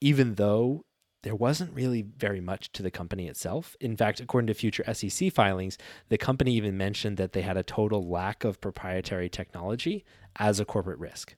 even 0.00 0.34
though 0.34 0.84
there 1.22 1.34
wasn't 1.34 1.74
really 1.74 2.02
very 2.02 2.40
much 2.40 2.72
to 2.72 2.82
the 2.82 2.90
company 2.90 3.28
itself. 3.28 3.76
In 3.80 3.96
fact, 3.96 4.20
according 4.20 4.46
to 4.46 4.54
future 4.54 4.84
SEC 4.92 5.32
filings, 5.32 5.76
the 6.08 6.16
company 6.16 6.54
even 6.54 6.78
mentioned 6.78 7.18
that 7.18 7.32
they 7.32 7.42
had 7.42 7.58
a 7.58 7.62
total 7.62 8.08
lack 8.08 8.42
of 8.42 8.60
proprietary 8.60 9.28
technology 9.28 10.04
as 10.36 10.60
a 10.60 10.64
corporate 10.64 10.98
risk. 10.98 11.36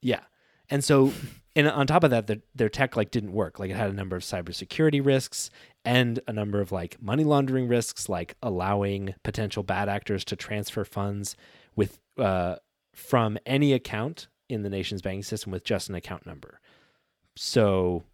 Yeah. 0.00 0.20
And 0.70 0.82
so 0.82 1.12
and 1.56 1.68
on 1.68 1.86
top 1.86 2.02
of 2.02 2.10
that, 2.10 2.26
their, 2.26 2.38
their 2.54 2.68
tech 2.70 2.96
like 2.96 3.10
didn't 3.10 3.32
work. 3.32 3.58
Like 3.58 3.70
it 3.70 3.76
had 3.76 3.90
a 3.90 3.94
number 3.94 4.16
of 4.16 4.22
cybersecurity 4.22 5.04
risks 5.04 5.50
and 5.84 6.18
a 6.26 6.32
number 6.32 6.62
of 6.62 6.72
like 6.72 7.00
money 7.02 7.24
laundering 7.24 7.68
risks, 7.68 8.08
like 8.08 8.36
allowing 8.42 9.14
potential 9.22 9.62
bad 9.62 9.90
actors 9.90 10.24
to 10.26 10.36
transfer 10.36 10.84
funds 10.84 11.36
with 11.76 12.00
uh, 12.18 12.56
from 12.94 13.38
any 13.44 13.72
account 13.72 14.28
in 14.48 14.62
the 14.62 14.70
nation's 14.70 15.02
banking 15.02 15.22
system 15.22 15.52
with 15.52 15.64
just 15.64 15.88
an 15.88 15.94
account 15.94 16.26
number. 16.26 16.60
So 17.36 18.04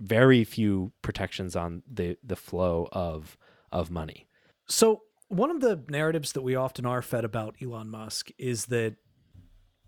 very 0.00 0.42
few 0.42 0.92
protections 1.00 1.54
on 1.54 1.82
the 1.90 2.16
the 2.22 2.36
flow 2.36 2.88
of 2.92 3.38
of 3.70 3.90
money. 3.90 4.26
So, 4.66 5.02
one 5.28 5.50
of 5.50 5.60
the 5.60 5.82
narratives 5.88 6.32
that 6.32 6.42
we 6.42 6.54
often 6.54 6.84
are 6.84 7.02
fed 7.02 7.24
about 7.24 7.56
Elon 7.62 7.88
Musk 7.88 8.30
is 8.38 8.66
that 8.66 8.96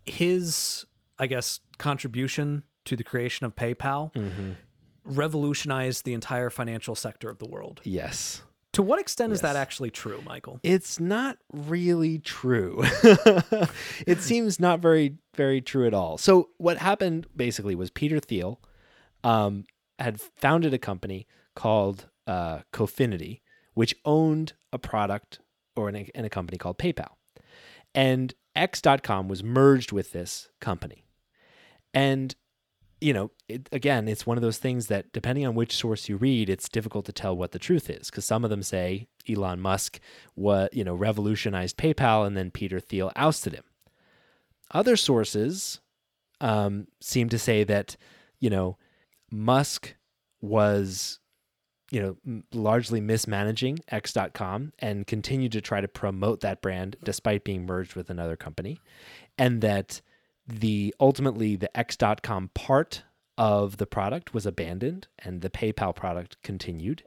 his, 0.05 0.85
I 1.19 1.27
guess, 1.27 1.59
contribution 1.77 2.63
to 2.85 2.95
the 2.95 3.03
creation 3.03 3.45
of 3.45 3.55
PayPal 3.55 4.13
mm-hmm. 4.13 4.51
revolutionized 5.03 6.05
the 6.05 6.13
entire 6.13 6.49
financial 6.49 6.95
sector 6.95 7.29
of 7.29 7.39
the 7.39 7.47
world. 7.47 7.81
Yes. 7.83 8.41
To 8.75 8.81
what 8.81 8.99
extent 8.99 9.31
is 9.31 9.39
that 9.39 9.55
actually 9.55 9.89
true, 9.89 10.21
Michael? 10.25 10.59
It's 10.61 10.99
not 10.99 11.37
really 11.53 12.19
true. 12.19 12.83
it 14.05 14.19
seems 14.19 14.59
not 14.59 14.81
very 14.81 15.15
very 15.33 15.61
true 15.61 15.87
at 15.87 15.93
all. 15.93 16.17
So 16.17 16.49
what 16.57 16.77
happened 16.77 17.25
basically 17.33 17.73
was 17.73 17.89
Peter 17.89 18.19
Thiel 18.19 18.59
um, 19.23 19.63
had 19.97 20.19
founded 20.19 20.73
a 20.73 20.77
company 20.77 21.25
called 21.55 22.09
uh, 22.27 22.59
Confinity, 22.73 23.41
which 23.75 23.95
owned 24.03 24.53
a 24.73 24.77
product 24.77 25.39
or 25.77 25.87
in 25.87 25.95
a, 25.95 26.09
in 26.13 26.25
a 26.25 26.29
company 26.29 26.57
called 26.57 26.77
PayPal. 26.77 27.13
And 27.93 28.33
X.com 28.57 29.29
was 29.29 29.41
merged 29.41 29.93
with 29.93 30.11
this 30.11 30.49
company. 30.59 31.05
And, 31.93 32.35
you 33.05 33.13
know, 33.13 33.29
it, 33.47 33.69
again, 33.71 34.07
it's 34.07 34.25
one 34.25 34.35
of 34.35 34.41
those 34.41 34.57
things 34.57 34.87
that 34.87 35.13
depending 35.13 35.45
on 35.45 35.53
which 35.53 35.75
source 35.75 36.09
you 36.09 36.17
read, 36.17 36.49
it's 36.49 36.67
difficult 36.67 37.05
to 37.05 37.13
tell 37.13 37.37
what 37.37 37.51
the 37.51 37.59
truth 37.59 37.87
is 37.87 38.09
because 38.09 38.25
some 38.25 38.43
of 38.43 38.49
them 38.49 38.63
say 38.63 39.07
Elon 39.29 39.59
Musk 39.59 39.99
what, 40.33 40.73
you 40.73 40.83
know, 40.83 40.95
revolutionized 40.95 41.77
PayPal 41.77 42.25
and 42.25 42.35
then 42.35 42.49
Peter 42.49 42.79
Thiel 42.79 43.11
ousted 43.15 43.53
him. 43.53 43.63
Other 44.71 44.95
sources 44.95 45.81
um, 46.41 46.87
seem 46.99 47.29
to 47.29 47.37
say 47.37 47.63
that, 47.63 47.95
you 48.39 48.49
know, 48.49 48.75
Musk 49.29 49.93
was 50.41 51.19
you 51.91 52.01
know 52.01 52.41
largely 52.51 52.99
mismanaging 52.99 53.79
x.com 53.89 54.73
and 54.79 55.05
continued 55.05 55.51
to 55.51 55.61
try 55.61 55.81
to 55.81 55.87
promote 55.87 56.41
that 56.41 56.61
brand 56.61 56.95
despite 57.03 57.43
being 57.43 57.65
merged 57.65 57.95
with 57.95 58.09
another 58.09 58.35
company 58.35 58.79
and 59.37 59.61
that 59.61 60.01
the 60.47 60.93
ultimately 60.99 61.55
the 61.55 61.75
x.com 61.77 62.49
part 62.53 63.03
of 63.37 63.77
the 63.77 63.85
product 63.85 64.33
was 64.33 64.45
abandoned 64.45 65.07
and 65.19 65.41
the 65.41 65.49
PayPal 65.49 65.95
product 65.95 66.41
continued. 66.41 67.03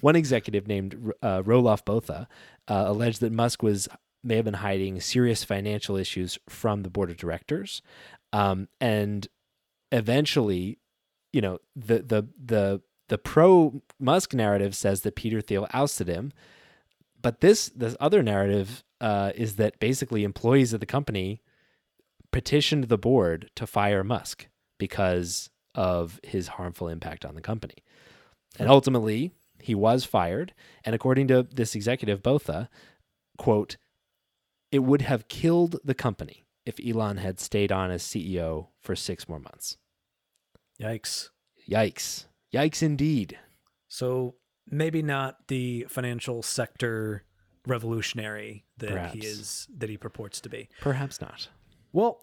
One 0.00 0.16
executive 0.16 0.66
named 0.66 1.12
uh, 1.22 1.42
Roelof 1.42 1.84
Botha 1.84 2.28
uh, 2.68 2.84
alleged 2.86 3.20
that 3.20 3.32
Musk 3.32 3.62
was 3.62 3.88
may 4.24 4.36
have 4.36 4.44
been 4.44 4.54
hiding 4.54 5.00
serious 5.00 5.44
financial 5.44 5.96
issues 5.96 6.38
from 6.48 6.82
the 6.82 6.90
board 6.90 7.10
of 7.10 7.16
directors, 7.16 7.82
um, 8.32 8.68
and 8.80 9.26
eventually, 9.90 10.78
you 11.32 11.40
know, 11.40 11.58
the 11.74 11.98
the 11.98 12.28
the 12.44 12.82
the 13.08 13.18
pro 13.18 13.82
Musk 13.98 14.34
narrative 14.34 14.74
says 14.74 15.02
that 15.02 15.16
Peter 15.16 15.40
Thiel 15.40 15.66
ousted 15.72 16.08
him, 16.08 16.32
but 17.20 17.40
this 17.40 17.68
this 17.70 17.96
other 18.00 18.22
narrative 18.22 18.84
uh, 19.00 19.32
is 19.34 19.56
that 19.56 19.78
basically 19.80 20.24
employees 20.24 20.72
of 20.72 20.80
the 20.80 20.86
company 20.86 21.40
petitioned 22.32 22.84
the 22.84 22.98
board 22.98 23.50
to 23.56 23.66
fire 23.66 24.02
Musk 24.02 24.48
because 24.78 25.50
of 25.74 26.20
his 26.24 26.48
harmful 26.48 26.88
impact 26.88 27.24
on 27.24 27.34
the 27.34 27.40
company. 27.40 27.76
And 28.58 28.68
ultimately, 28.68 29.32
he 29.60 29.74
was 29.74 30.04
fired. 30.04 30.52
And 30.84 30.94
according 30.94 31.28
to 31.28 31.44
this 31.44 31.74
executive, 31.74 32.22
Botha, 32.22 32.68
quote, 33.38 33.76
it 34.70 34.80
would 34.80 35.02
have 35.02 35.28
killed 35.28 35.76
the 35.84 35.94
company 35.94 36.44
if 36.64 36.76
Elon 36.84 37.18
had 37.18 37.38
stayed 37.40 37.72
on 37.72 37.90
as 37.90 38.02
CEO 38.02 38.68
for 38.80 38.96
six 38.96 39.28
more 39.28 39.38
months. 39.38 39.76
Yikes. 40.80 41.28
Yikes. 41.68 42.26
Yikes 42.52 42.82
indeed. 42.82 43.38
So 43.88 44.36
maybe 44.70 45.02
not 45.02 45.48
the 45.48 45.86
financial 45.88 46.42
sector 46.42 47.24
revolutionary 47.66 48.64
that 48.78 48.90
Perhaps. 48.90 49.14
he 49.14 49.20
is 49.20 49.68
that 49.76 49.90
he 49.90 49.96
purports 49.96 50.40
to 50.40 50.48
be. 50.48 50.68
Perhaps 50.80 51.20
not. 51.20 51.48
Well, 51.92 52.20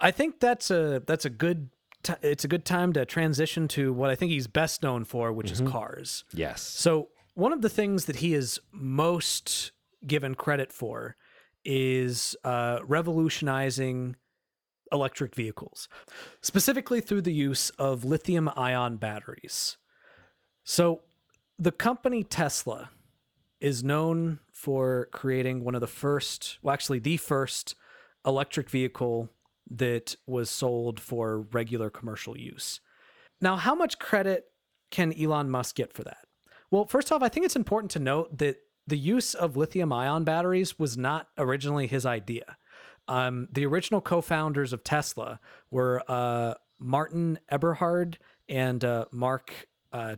I 0.00 0.10
think 0.10 0.40
that's 0.40 0.70
a 0.70 1.02
that's 1.06 1.24
a 1.24 1.30
good 1.30 1.70
t- 2.02 2.14
it's 2.22 2.44
a 2.44 2.48
good 2.48 2.64
time 2.64 2.92
to 2.94 3.04
transition 3.04 3.68
to 3.68 3.92
what 3.92 4.10
I 4.10 4.14
think 4.14 4.30
he's 4.30 4.46
best 4.46 4.82
known 4.82 5.04
for, 5.04 5.32
which 5.32 5.50
is 5.50 5.60
cars. 5.60 6.24
Yes. 6.32 6.62
So, 6.62 7.08
one 7.34 7.52
of 7.52 7.62
the 7.62 7.68
things 7.68 8.06
that 8.06 8.16
he 8.16 8.34
is 8.34 8.60
most 8.72 9.72
given 10.06 10.34
credit 10.34 10.72
for 10.72 11.16
is 11.64 12.36
uh, 12.44 12.78
revolutionizing 12.84 14.16
electric 14.92 15.34
vehicles, 15.34 15.88
specifically 16.40 17.00
through 17.00 17.22
the 17.22 17.32
use 17.32 17.70
of 17.70 18.04
lithium 18.04 18.48
ion 18.56 18.96
batteries. 18.96 19.76
So, 20.64 21.02
the 21.58 21.72
company 21.72 22.22
Tesla 22.22 22.90
is 23.60 23.82
known 23.82 24.38
for 24.52 25.08
creating 25.12 25.64
one 25.64 25.74
of 25.74 25.80
the 25.80 25.88
first, 25.88 26.58
well, 26.62 26.72
actually, 26.72 27.00
the 27.00 27.16
first 27.16 27.74
electric 28.26 28.70
vehicle 28.70 29.30
that 29.70 30.16
was 30.26 30.50
sold 30.50 31.00
for 31.00 31.40
regular 31.52 31.90
commercial 31.90 32.36
use. 32.36 32.80
Now, 33.40 33.56
how 33.56 33.74
much 33.74 33.98
credit 33.98 34.44
can 34.90 35.12
Elon 35.12 35.50
Musk 35.50 35.76
get 35.76 35.92
for 35.92 36.02
that? 36.04 36.26
Well, 36.70 36.86
first 36.86 37.12
off, 37.12 37.22
I 37.22 37.28
think 37.28 37.46
it's 37.46 37.56
important 37.56 37.90
to 37.92 37.98
note 37.98 38.38
that 38.38 38.56
the 38.86 38.98
use 38.98 39.34
of 39.34 39.56
lithium 39.56 39.92
ion 39.92 40.24
batteries 40.24 40.78
was 40.78 40.96
not 40.96 41.28
originally 41.36 41.86
his 41.86 42.06
idea. 42.06 42.56
Um, 43.06 43.48
the 43.52 43.66
original 43.66 44.00
co 44.00 44.20
founders 44.20 44.72
of 44.72 44.84
Tesla 44.84 45.40
were 45.70 46.02
uh, 46.08 46.54
Martin 46.78 47.38
Eberhard 47.50 48.18
and 48.48 48.84
uh, 48.84 49.06
Mark 49.10 49.68
uh, 49.92 50.16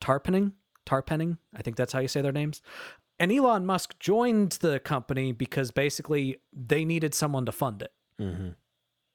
Tarpenning. 0.00 0.52
I 0.90 1.62
think 1.62 1.76
that's 1.76 1.92
how 1.92 2.00
you 2.00 2.08
say 2.08 2.22
their 2.22 2.32
names. 2.32 2.60
And 3.22 3.30
Elon 3.30 3.64
Musk 3.64 3.96
joined 4.00 4.58
the 4.62 4.80
company 4.80 5.30
because 5.30 5.70
basically 5.70 6.38
they 6.52 6.84
needed 6.84 7.14
someone 7.14 7.46
to 7.46 7.52
fund 7.52 7.80
it. 7.80 7.92
Mm-hmm. 8.20 8.48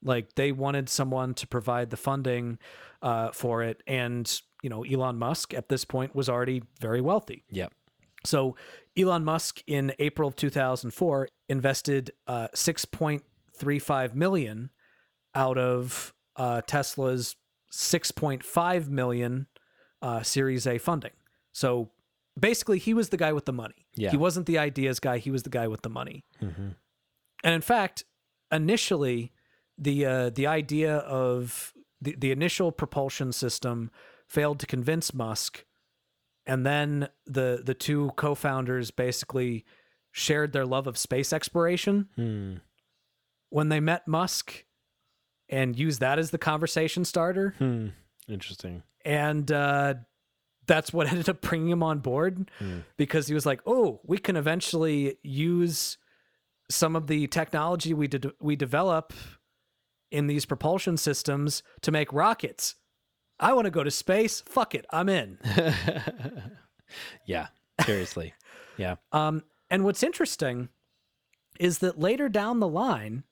Like 0.02 0.36
they 0.36 0.54
wanted 0.54 0.88
someone 0.88 1.34
to 1.34 1.46
provide 1.46 1.90
the 1.90 1.98
funding 1.98 2.58
uh, 3.02 3.32
for 3.32 3.64
it. 3.64 3.84
And, 3.86 4.42
you 4.64 4.70
know, 4.70 4.86
Elon 4.86 5.20
Musk 5.20 5.54
at 5.54 5.68
this 5.68 5.84
point 5.84 6.16
was 6.16 6.30
already 6.30 6.64
very 6.80 7.02
wealthy. 7.02 7.44
Yep. 7.50 7.74
So 8.24 8.56
Elon 8.98 9.26
Musk 9.26 9.62
in 9.68 9.92
April 10.00 10.30
of 10.30 10.38
2004 10.38 11.28
invested 11.50 12.12
uh, 12.28 12.48
6.35 12.56 14.16
million 14.16 14.70
out 15.36 15.58
of 15.58 16.14
uh, 16.38 16.62
Tesla's 16.62 17.36
6.5 17.74 18.88
million 18.88 19.48
uh, 20.02 20.24
Series 20.24 20.66
A 20.66 20.78
funding. 20.78 21.12
So 21.52 21.90
basically, 22.40 22.80
he 22.80 22.94
was 22.94 23.10
the 23.10 23.18
guy 23.18 23.34
with 23.34 23.44
the 23.44 23.52
money. 23.52 23.87
Yeah. 23.98 24.12
He 24.12 24.18
wasn't 24.18 24.46
the 24.46 24.58
ideas 24.58 25.00
guy. 25.00 25.18
He 25.18 25.32
was 25.32 25.44
the 25.44 25.50
guy 25.50 25.68
with 25.68 25.82
the 25.82 25.90
money. 25.90 26.24
Mm-hmm. 26.42 26.70
And 27.44 27.54
in 27.56 27.62
fact, 27.62 28.04
initially, 28.52 29.32
the 29.78 30.06
uh, 30.06 30.30
the 30.30 30.48
idea 30.48 30.98
of 30.98 31.74
the, 32.02 32.16
the 32.18 32.32
initial 32.32 32.72
propulsion 32.72 33.32
system 33.32 33.92
failed 34.28 34.60
to 34.60 34.66
convince 34.66 35.14
Musk, 35.14 35.66
and 36.46 36.66
then 36.66 37.10
the 37.26 37.62
the 37.64 37.74
two 37.74 38.12
co-founders 38.16 38.92
basically 38.92 39.66
shared 40.12 40.52
their 40.54 40.66
love 40.66 40.88
of 40.88 40.98
space 40.98 41.32
exploration 41.34 42.08
Hmm. 42.16 42.56
when 43.50 43.70
they 43.70 43.80
met 43.80 44.08
Musk, 44.08 44.66
and 45.50 45.78
used 45.78 46.00
that 46.00 46.18
as 46.20 46.32
the 46.32 46.38
conversation 46.40 47.06
starter, 47.06 47.56
Hmm. 47.60 47.90
Interesting. 48.28 48.84
and 49.06 49.52
uh, 49.52 49.94
that's 50.68 50.94
what 50.94 51.08
ended 51.12 51.30
up 51.30 51.42
bringing 51.42 51.70
him 51.70 51.82
on 51.84 52.00
board 52.00 52.52
Hmm. 52.60 52.80
because 52.98 53.28
he 53.28 53.34
was 53.34 53.46
like, 53.46 53.62
"Oh, 53.66 54.02
we 54.06 54.18
can 54.18 54.36
eventually 54.36 55.18
use 55.24 55.98
some 56.70 56.96
of 56.96 57.08
the 57.08 57.28
technology 57.28 57.94
we 57.94 58.08
did 58.08 58.32
we 58.40 58.56
develop 58.56 59.14
in 60.12 60.28
these 60.28 60.46
propulsion 60.46 60.98
systems 60.98 61.64
to 61.82 61.92
make 61.92 62.12
rockets. 62.14 62.76
I 63.40 63.54
want 63.54 63.66
to 63.66 63.72
go 63.72 63.84
to 63.84 63.92
space. 63.92 64.42
Fuck 64.42 64.76
it, 64.76 64.86
I'm 64.92 65.10
in." 65.10 65.38
yeah. 67.26 67.48
Seriously. 67.86 68.34
Yeah. 68.80 68.98
Um, 69.12 69.42
and 69.72 69.84
what's 69.84 70.04
interesting 70.04 70.70
is 71.60 71.80
that 71.80 71.98
later 71.98 72.30
down 72.30 72.60
the 72.60 72.68
line, 72.68 73.24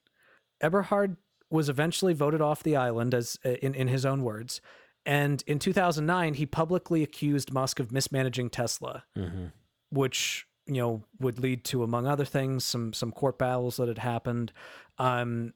Eberhard 0.60 1.18
was 1.50 1.68
eventually 1.68 2.14
voted 2.14 2.40
off 2.40 2.64
the 2.64 2.74
island, 2.74 3.14
as 3.14 3.38
in 3.44 3.72
in 3.72 3.86
his 3.86 4.04
own 4.04 4.24
words. 4.24 4.60
And 5.06 5.42
in 5.46 5.58
2009, 5.58 6.34
he 6.34 6.44
publicly 6.46 7.02
accused 7.02 7.52
Musk 7.52 7.78
of 7.80 7.92
mismanaging 7.92 8.50
Tesla, 8.50 9.04
Mm-hmm. 9.16 9.46
which 9.90 10.46
you 10.66 10.74
know 10.82 11.04
would 11.20 11.38
lead 11.38 11.62
to, 11.64 11.82
among 11.84 12.06
other 12.08 12.24
things, 12.24 12.64
some 12.64 12.92
some 12.92 13.12
court 13.12 13.38
battles 13.38 13.76
that 13.76 13.86
had 13.88 13.98
happened. 13.98 14.52
Um, 14.98 15.54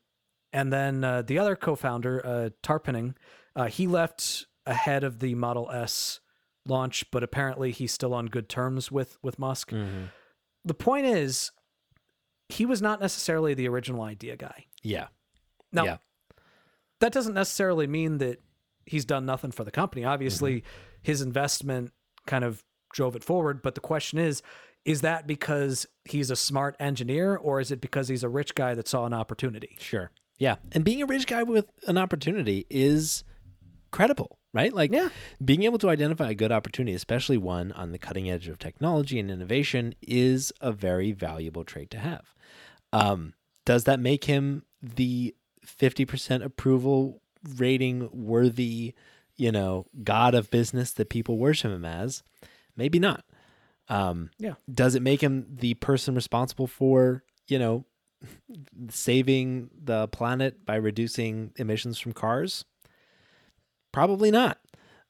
and 0.52 0.72
then 0.72 1.02
uh, 1.04 1.22
the 1.22 1.38
other 1.38 1.56
co-founder, 1.56 2.24
uh, 2.24 2.50
Tarpenning, 2.62 3.14
uh, 3.56 3.66
he 3.66 3.86
left 3.86 4.46
ahead 4.66 5.02
of 5.04 5.18
the 5.20 5.34
Model 5.34 5.68
S 5.70 6.20
launch, 6.66 7.10
but 7.10 7.22
apparently 7.24 7.72
he's 7.72 7.92
still 7.92 8.14
on 8.14 8.26
good 8.26 8.48
terms 8.48 8.92
with 8.92 9.18
with 9.22 9.36
Musk. 9.38 9.70
Mm-hmm. 9.72 10.04
The 10.64 10.74
point 10.74 11.06
is, 11.06 11.50
he 12.48 12.64
was 12.66 12.80
not 12.80 13.00
necessarily 13.00 13.54
the 13.54 13.66
original 13.68 14.02
idea 14.02 14.36
guy. 14.36 14.66
Yeah. 14.82 15.08
Now, 15.72 15.84
Yeah. 15.84 15.96
that 17.00 17.12
doesn't 17.12 17.34
necessarily 17.34 17.86
mean 17.86 18.18
that 18.18 18.40
he's 18.90 19.04
done 19.04 19.24
nothing 19.24 19.52
for 19.52 19.62
the 19.64 19.70
company. 19.70 20.04
Obviously, 20.04 20.64
his 21.02 21.22
investment 21.22 21.92
kind 22.26 22.42
of 22.44 22.64
drove 22.92 23.14
it 23.14 23.22
forward. 23.22 23.62
But 23.62 23.76
the 23.76 23.80
question 23.80 24.18
is, 24.18 24.42
is 24.84 25.02
that 25.02 25.26
because 25.26 25.86
he's 26.04 26.30
a 26.30 26.36
smart 26.36 26.74
engineer 26.80 27.36
or 27.36 27.60
is 27.60 27.70
it 27.70 27.80
because 27.80 28.08
he's 28.08 28.24
a 28.24 28.28
rich 28.28 28.54
guy 28.54 28.74
that 28.74 28.88
saw 28.88 29.06
an 29.06 29.12
opportunity? 29.14 29.76
Sure. 29.78 30.10
Yeah. 30.38 30.56
And 30.72 30.84
being 30.84 31.02
a 31.02 31.06
rich 31.06 31.26
guy 31.26 31.42
with 31.44 31.66
an 31.86 31.98
opportunity 31.98 32.66
is 32.68 33.22
credible, 33.92 34.38
right? 34.52 34.72
Like 34.72 34.90
Yeah. 34.90 35.10
being 35.44 35.62
able 35.62 35.78
to 35.78 35.88
identify 35.90 36.30
a 36.30 36.34
good 36.34 36.50
opportunity, 36.50 36.94
especially 36.94 37.36
one 37.36 37.72
on 37.72 37.92
the 37.92 37.98
cutting 37.98 38.28
edge 38.30 38.48
of 38.48 38.58
technology 38.58 39.18
and 39.20 39.30
innovation, 39.30 39.94
is 40.02 40.52
a 40.60 40.72
very 40.72 41.12
valuable 41.12 41.62
trait 41.64 41.90
to 41.90 41.98
have. 41.98 42.34
Um, 42.92 43.34
does 43.66 43.84
that 43.84 44.00
make 44.00 44.24
him 44.24 44.64
the 44.82 45.34
50% 45.64 46.42
approval 46.42 47.19
rating 47.56 48.08
worthy, 48.12 48.94
you 49.36 49.52
know, 49.52 49.86
god 50.04 50.34
of 50.34 50.50
business 50.50 50.92
that 50.92 51.08
people 51.10 51.38
worship 51.38 51.72
him 51.72 51.84
as? 51.84 52.22
Maybe 52.76 52.98
not. 52.98 53.24
Um, 53.88 54.30
Yeah. 54.38 54.54
Does 54.72 54.94
it 54.94 55.02
make 55.02 55.20
him 55.22 55.46
the 55.50 55.74
person 55.74 56.14
responsible 56.14 56.66
for, 56.66 57.24
you 57.48 57.58
know, 57.58 57.84
saving 58.90 59.70
the 59.82 60.08
planet 60.08 60.64
by 60.64 60.76
reducing 60.76 61.52
emissions 61.56 61.98
from 61.98 62.12
cars? 62.12 62.64
Probably 63.92 64.30
not. 64.30 64.58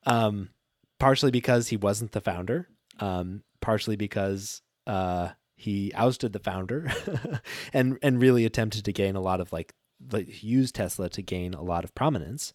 Um, 0.07 0.51
partially 0.99 1.31
because 1.31 1.68
he 1.68 1.76
wasn't 1.76 2.12
the 2.12 2.20
founder, 2.20 2.68
um, 2.99 3.43
partially 3.61 3.97
because 3.97 4.62
uh, 4.87 5.31
he 5.57 5.93
ousted 5.95 6.33
the 6.33 6.39
founder 6.39 6.91
and 7.74 7.99
and 8.03 8.20
really 8.22 8.47
attempted 8.47 8.85
to 8.87 8.93
gain 8.93 9.16
a 9.16 9.20
lot 9.20 9.41
of 9.41 9.53
like 9.53 9.74
like 10.12 10.42
use 10.42 10.72
Tesla 10.72 11.09
to 11.11 11.22
gain 11.22 11.55
a 11.55 11.62
lot 11.62 11.84
of 11.84 11.94
prominence. 11.94 12.53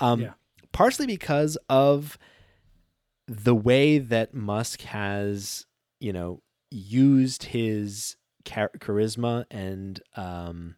Um, 0.00 0.20
Yeah. 0.20 0.32
Partially 0.72 1.06
because 1.06 1.56
of 1.68 2.18
the 3.26 3.54
way 3.54 3.98
that 3.98 4.34
Musk 4.34 4.82
has, 4.82 5.66
you 6.00 6.12
know, 6.12 6.42
used 6.70 7.44
his 7.44 8.16
char- 8.44 8.72
charisma 8.78 9.44
and, 9.50 10.00
um, 10.16 10.76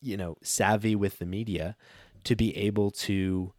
you 0.00 0.16
know, 0.16 0.36
savvy 0.42 0.96
with 0.96 1.18
the 1.18 1.26
media 1.26 1.76
to 2.24 2.34
be 2.34 2.56
able 2.56 2.90
to 2.90 3.52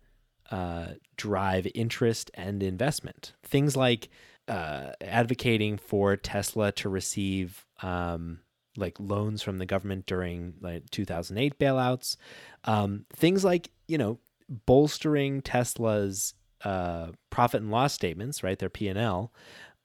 uh, 0.52 0.94
drive 1.16 1.68
interest 1.76 2.32
and 2.34 2.64
investment. 2.64 3.34
Things 3.44 3.76
like 3.76 4.10
uh, 4.48 4.92
advocating 5.02 5.78
for 5.78 6.16
Tesla 6.16 6.72
to 6.74 6.90
receive 6.90 7.66
um, 7.82 8.40
like 8.78 9.00
loans 9.00 9.42
from 9.42 9.58
the 9.58 9.66
government 9.66 10.06
during 10.06 10.56
like 10.62 10.90
2008 10.92 11.58
bailouts. 11.60 12.18
Um, 12.66 13.06
things 13.16 13.44
like 13.44 13.70
you 13.88 13.98
know 13.98 14.20
bolstering 14.50 15.42
Tesla's 15.42 16.34
uh, 16.64 17.08
profit 17.30 17.62
and 17.62 17.72
loss 17.72 17.94
statements, 17.94 18.44
right? 18.44 18.58
Their 18.58 18.70
P 18.70 18.88
and 18.88 19.00
L 19.00 19.32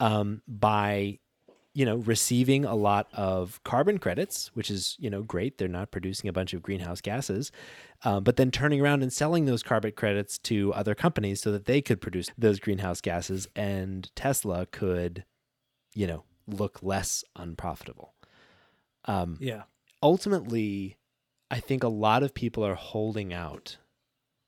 um, 0.01 0.43
by 0.49 1.19
you 1.75 1.85
know 1.85 1.97
receiving 1.97 2.65
a 2.65 2.75
lot 2.75 3.09
of 3.13 3.63
carbon 3.65 3.99
credits, 3.99 4.51
which 4.55 4.71
is 4.71 4.97
you 4.99 5.11
know 5.11 5.23
great. 5.23 5.59
They're 5.59 5.69
not 5.69 5.91
producing 5.91 6.29
a 6.29 6.33
bunch 6.33 6.53
of 6.53 6.63
greenhouse 6.63 7.01
gases, 7.01 7.53
um, 8.05 8.25
but 8.25 8.37
then 8.37 8.51
turning 8.51 8.81
around 8.81 9.03
and 9.03 9.13
selling 9.13 9.45
those 9.45 9.63
carbon 9.63 9.93
credits 9.93 10.39
to 10.39 10.73
other 10.75 10.95
companies 10.95 11.41
so 11.41 11.53
that 11.53 11.67
they 11.67 11.81
could 11.81 12.01
produce 12.01 12.31
those 12.37 12.59
greenhouse 12.59 13.01
gases, 13.01 13.47
and 13.55 14.11
Tesla 14.17 14.67
could, 14.67 15.25
you 15.95 16.07
know, 16.07 16.25
look 16.47 16.83
less 16.83 17.23
unprofitable. 17.37 18.15
Um, 19.05 19.37
Yeah. 19.41 19.65
ultimately, 20.03 20.97
I 21.51 21.61
think 21.61 21.83
a 21.83 21.89
lot 21.89 22.23
of 22.23 22.35
people 22.35 22.65
are 22.65 22.75
holding 22.75 23.33
out 23.33 23.79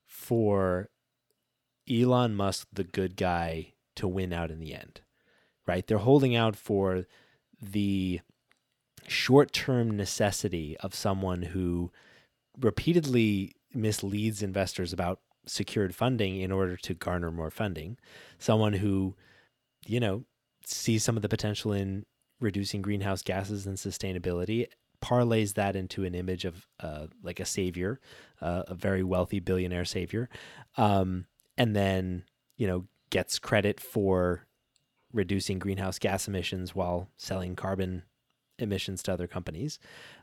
for 0.06 0.90
Elon 1.90 2.34
Musk, 2.34 2.68
the 2.72 2.84
good 2.84 3.16
guy, 3.16 3.72
to 3.96 4.06
win 4.06 4.32
out 4.32 4.50
in 4.50 4.60
the 4.60 4.74
end, 4.74 5.00
right? 5.66 5.86
They're 5.86 5.98
holding 5.98 6.34
out 6.36 6.56
for 6.56 7.06
the 7.60 8.20
short 9.08 9.52
term 9.52 9.96
necessity 9.96 10.76
of 10.78 10.94
someone 10.94 11.42
who 11.42 11.90
repeatedly 12.58 13.56
misleads 13.74 14.42
investors 14.42 14.92
about 14.92 15.20
secured 15.46 15.94
funding 15.94 16.40
in 16.40 16.52
order 16.52 16.76
to 16.76 16.94
garner 16.94 17.30
more 17.30 17.50
funding, 17.50 17.98
someone 18.38 18.74
who, 18.74 19.16
you 19.86 19.98
know, 19.98 20.24
sees 20.64 21.02
some 21.02 21.16
of 21.16 21.22
the 21.22 21.28
potential 21.28 21.72
in 21.72 22.06
reducing 22.42 22.82
greenhouse 22.82 23.22
gases 23.22 23.66
and 23.66 23.76
sustainability 23.78 24.66
parlays 25.00 25.54
that 25.54 25.74
into 25.74 26.04
an 26.04 26.14
image 26.14 26.44
of 26.44 26.66
uh, 26.80 27.06
like 27.22 27.40
a 27.40 27.44
savior, 27.44 28.00
uh, 28.40 28.62
a 28.68 28.74
very 28.74 29.02
wealthy 29.02 29.40
billionaire 29.40 29.84
savior, 29.84 30.28
um, 30.76 31.26
and 31.56 31.74
then 31.74 32.24
you 32.56 32.66
know 32.66 32.84
gets 33.10 33.38
credit 33.38 33.80
for 33.80 34.46
reducing 35.12 35.58
greenhouse 35.58 35.98
gas 35.98 36.28
emissions 36.28 36.74
while 36.74 37.08
selling 37.16 37.54
carbon 37.56 38.02
emissions 38.58 39.02
to 39.02 39.12
other 39.12 39.26
companies, 39.26 39.78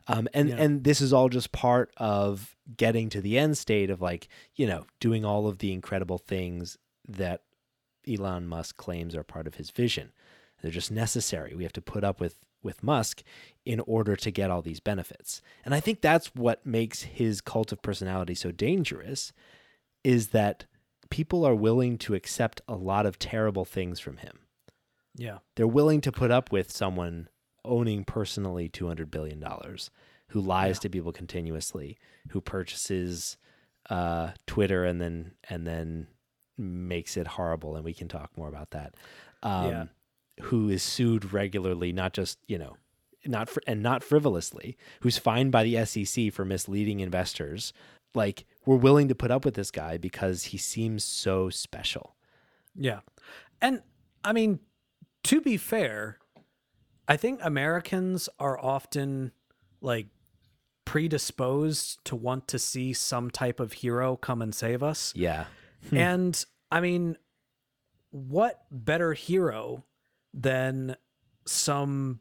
um, 0.08 0.26
and 0.32 0.48
Yeah. 0.48 0.56
and 0.56 0.84
this 0.84 1.00
is 1.00 1.12
all 1.12 1.28
just 1.28 1.52
part 1.52 1.92
of 1.98 2.56
getting 2.76 3.10
to 3.10 3.20
the 3.20 3.36
end 3.38 3.58
state 3.58 3.90
of 3.90 4.00
like 4.00 4.28
you 4.54 4.66
know 4.66 4.86
doing 4.98 5.24
all 5.24 5.46
of 5.46 5.58
the 5.58 5.72
incredible 5.72 6.18
things 6.18 6.78
that 7.06 7.42
Elon 8.08 8.46
Musk 8.46 8.76
claims 8.78 9.14
are 9.14 9.24
part 9.24 9.46
of 9.46 9.56
his 9.56 9.70
vision. 9.70 10.12
They're 10.62 10.70
just 10.70 10.90
necessary. 10.90 11.54
We 11.54 11.62
have 11.64 11.72
to 11.74 11.82
put 11.82 12.04
up 12.04 12.20
with 12.20 12.36
with 12.62 12.82
Musk 12.82 13.22
in 13.64 13.80
order 13.80 14.14
to 14.16 14.30
get 14.30 14.50
all 14.50 14.60
these 14.60 14.80
benefits. 14.80 15.40
And 15.64 15.74
I 15.74 15.80
think 15.80 16.02
that's 16.02 16.34
what 16.34 16.66
makes 16.66 17.02
his 17.02 17.40
cult 17.40 17.72
of 17.72 17.80
personality 17.80 18.34
so 18.34 18.50
dangerous 18.52 19.32
is 20.04 20.28
that 20.28 20.66
people 21.08 21.46
are 21.46 21.54
willing 21.54 21.96
to 21.98 22.14
accept 22.14 22.60
a 22.68 22.74
lot 22.76 23.06
of 23.06 23.18
terrible 23.18 23.64
things 23.64 23.98
from 23.98 24.18
him. 24.18 24.40
Yeah. 25.16 25.38
They're 25.56 25.66
willing 25.66 26.02
to 26.02 26.12
put 26.12 26.30
up 26.30 26.52
with 26.52 26.70
someone 26.70 27.28
owning 27.64 28.04
personally 28.04 28.68
200 28.68 29.10
billion 29.10 29.40
dollars 29.40 29.90
who 30.28 30.40
lies 30.42 30.76
Yeah. 30.76 30.80
to 30.82 30.90
people 30.90 31.12
continuously, 31.12 31.96
who 32.28 32.42
purchases 32.42 33.38
uh, 33.88 34.32
Twitter 34.46 34.84
and 34.84 35.00
then 35.00 35.32
and 35.48 35.66
then 35.66 36.08
makes 36.58 37.16
it 37.16 37.26
horrible 37.26 37.74
and 37.74 37.84
we 37.86 37.94
can 37.94 38.06
talk 38.06 38.36
more 38.36 38.48
about 38.48 38.70
that. 38.72 38.94
Um, 39.42 39.66
Yeah. 39.70 39.84
Who 40.42 40.68
is 40.68 40.82
sued 40.82 41.32
regularly, 41.32 41.92
not 41.92 42.12
just 42.12 42.38
you 42.46 42.58
know, 42.58 42.76
not 43.26 43.48
fr- 43.48 43.60
and 43.66 43.82
not 43.82 44.02
frivolously, 44.02 44.76
who's 45.00 45.18
fined 45.18 45.52
by 45.52 45.64
the 45.64 45.84
SEC 45.84 46.32
for 46.32 46.44
misleading 46.44 47.00
investors. 47.00 47.72
Like 48.14 48.44
we're 48.66 48.76
willing 48.76 49.08
to 49.08 49.14
put 49.14 49.30
up 49.30 49.44
with 49.44 49.54
this 49.54 49.70
guy 49.70 49.96
because 49.96 50.44
he 50.44 50.58
seems 50.58 51.04
so 51.04 51.50
special. 51.50 52.16
Yeah. 52.74 53.00
And 53.60 53.82
I 54.24 54.32
mean, 54.32 54.60
to 55.24 55.40
be 55.40 55.56
fair, 55.56 56.18
I 57.06 57.16
think 57.16 57.40
Americans 57.42 58.28
are 58.38 58.58
often 58.58 59.32
like 59.80 60.08
predisposed 60.84 62.04
to 62.04 62.16
want 62.16 62.48
to 62.48 62.58
see 62.58 62.92
some 62.92 63.30
type 63.30 63.60
of 63.60 63.74
hero 63.74 64.16
come 64.16 64.42
and 64.42 64.54
save 64.54 64.82
us. 64.82 65.12
Yeah, 65.14 65.44
And 65.92 66.44
I 66.70 66.80
mean, 66.80 67.16
what 68.10 68.64
better 68.70 69.12
hero 69.12 69.84
than 70.34 70.96
some 71.46 72.20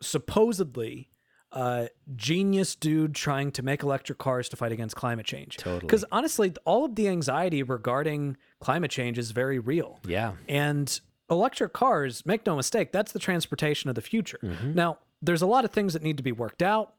supposedly 0.00 1.08
uh, 1.52 1.86
genius 2.14 2.74
dude 2.76 3.14
trying 3.14 3.50
to 3.50 3.62
make 3.62 3.82
electric 3.82 4.18
cars 4.18 4.48
to 4.48 4.56
fight 4.56 4.72
against 4.72 4.94
climate 4.96 5.26
change? 5.26 5.56
Totally. 5.56 5.80
Because 5.80 6.04
honestly, 6.12 6.52
all 6.64 6.84
of 6.84 6.94
the 6.94 7.08
anxiety 7.08 7.62
regarding 7.62 8.36
climate 8.60 8.90
change 8.90 9.18
is 9.18 9.30
very 9.32 9.58
real. 9.58 9.98
yeah, 10.06 10.32
And 10.48 11.00
electric 11.28 11.72
cars, 11.72 12.24
make 12.24 12.46
no 12.46 12.56
mistake, 12.56 12.92
that's 12.92 13.12
the 13.12 13.18
transportation 13.18 13.88
of 13.88 13.94
the 13.96 14.02
future. 14.02 14.38
Mm-hmm. 14.42 14.74
Now, 14.74 14.98
there's 15.22 15.42
a 15.42 15.46
lot 15.46 15.64
of 15.64 15.70
things 15.70 15.92
that 15.92 16.02
need 16.02 16.16
to 16.16 16.22
be 16.22 16.32
worked 16.32 16.62
out. 16.62 16.94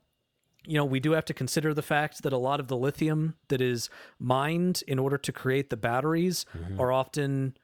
You 0.65 0.75
know, 0.77 0.85
we 0.85 0.99
do 0.99 1.13
have 1.13 1.25
to 1.25 1.33
consider 1.33 1.73
the 1.73 1.81
fact 1.81 2.21
that 2.21 2.31
a 2.33 2.37
lot 2.37 2.59
of 2.59 2.67
the 2.67 2.77
lithium 2.77 3.35
that 3.47 3.61
is 3.61 3.89
mined 4.19 4.83
in 4.87 4.99
order 4.99 5.17
to 5.17 5.31
create 5.31 5.69
the 5.71 5.77
batteries 5.77 6.45
Mm-hmm. 6.55 6.79
are 6.79 6.91
often 6.91 7.57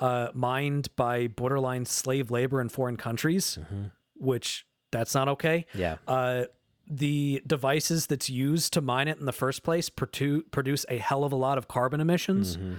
uh, 0.00 0.28
mined 0.34 0.88
by 0.96 1.28
borderline 1.28 1.84
slave 1.84 2.30
labor 2.30 2.60
in 2.60 2.68
foreign 2.68 2.96
countries, 2.96 3.58
Mm-hmm. 3.60 3.84
which 4.16 4.66
that's 4.90 5.14
not 5.14 5.28
okay. 5.28 5.66
yeah, 5.74 5.96
Uh, 6.08 6.44
the 6.92 7.40
devices 7.46 8.06
that's 8.08 8.28
used 8.28 8.72
to 8.72 8.80
mine 8.80 9.06
it 9.06 9.18
in 9.20 9.26
the 9.26 9.32
first 9.32 9.62
place 9.62 9.88
produ- 9.88 10.42
produce 10.50 10.84
a 10.88 10.98
hell 10.98 11.22
of 11.22 11.30
a 11.32 11.36
lot 11.36 11.56
of 11.58 11.68
carbon 11.68 12.00
emissions. 12.00 12.56
Mm-hmm. 12.56 12.74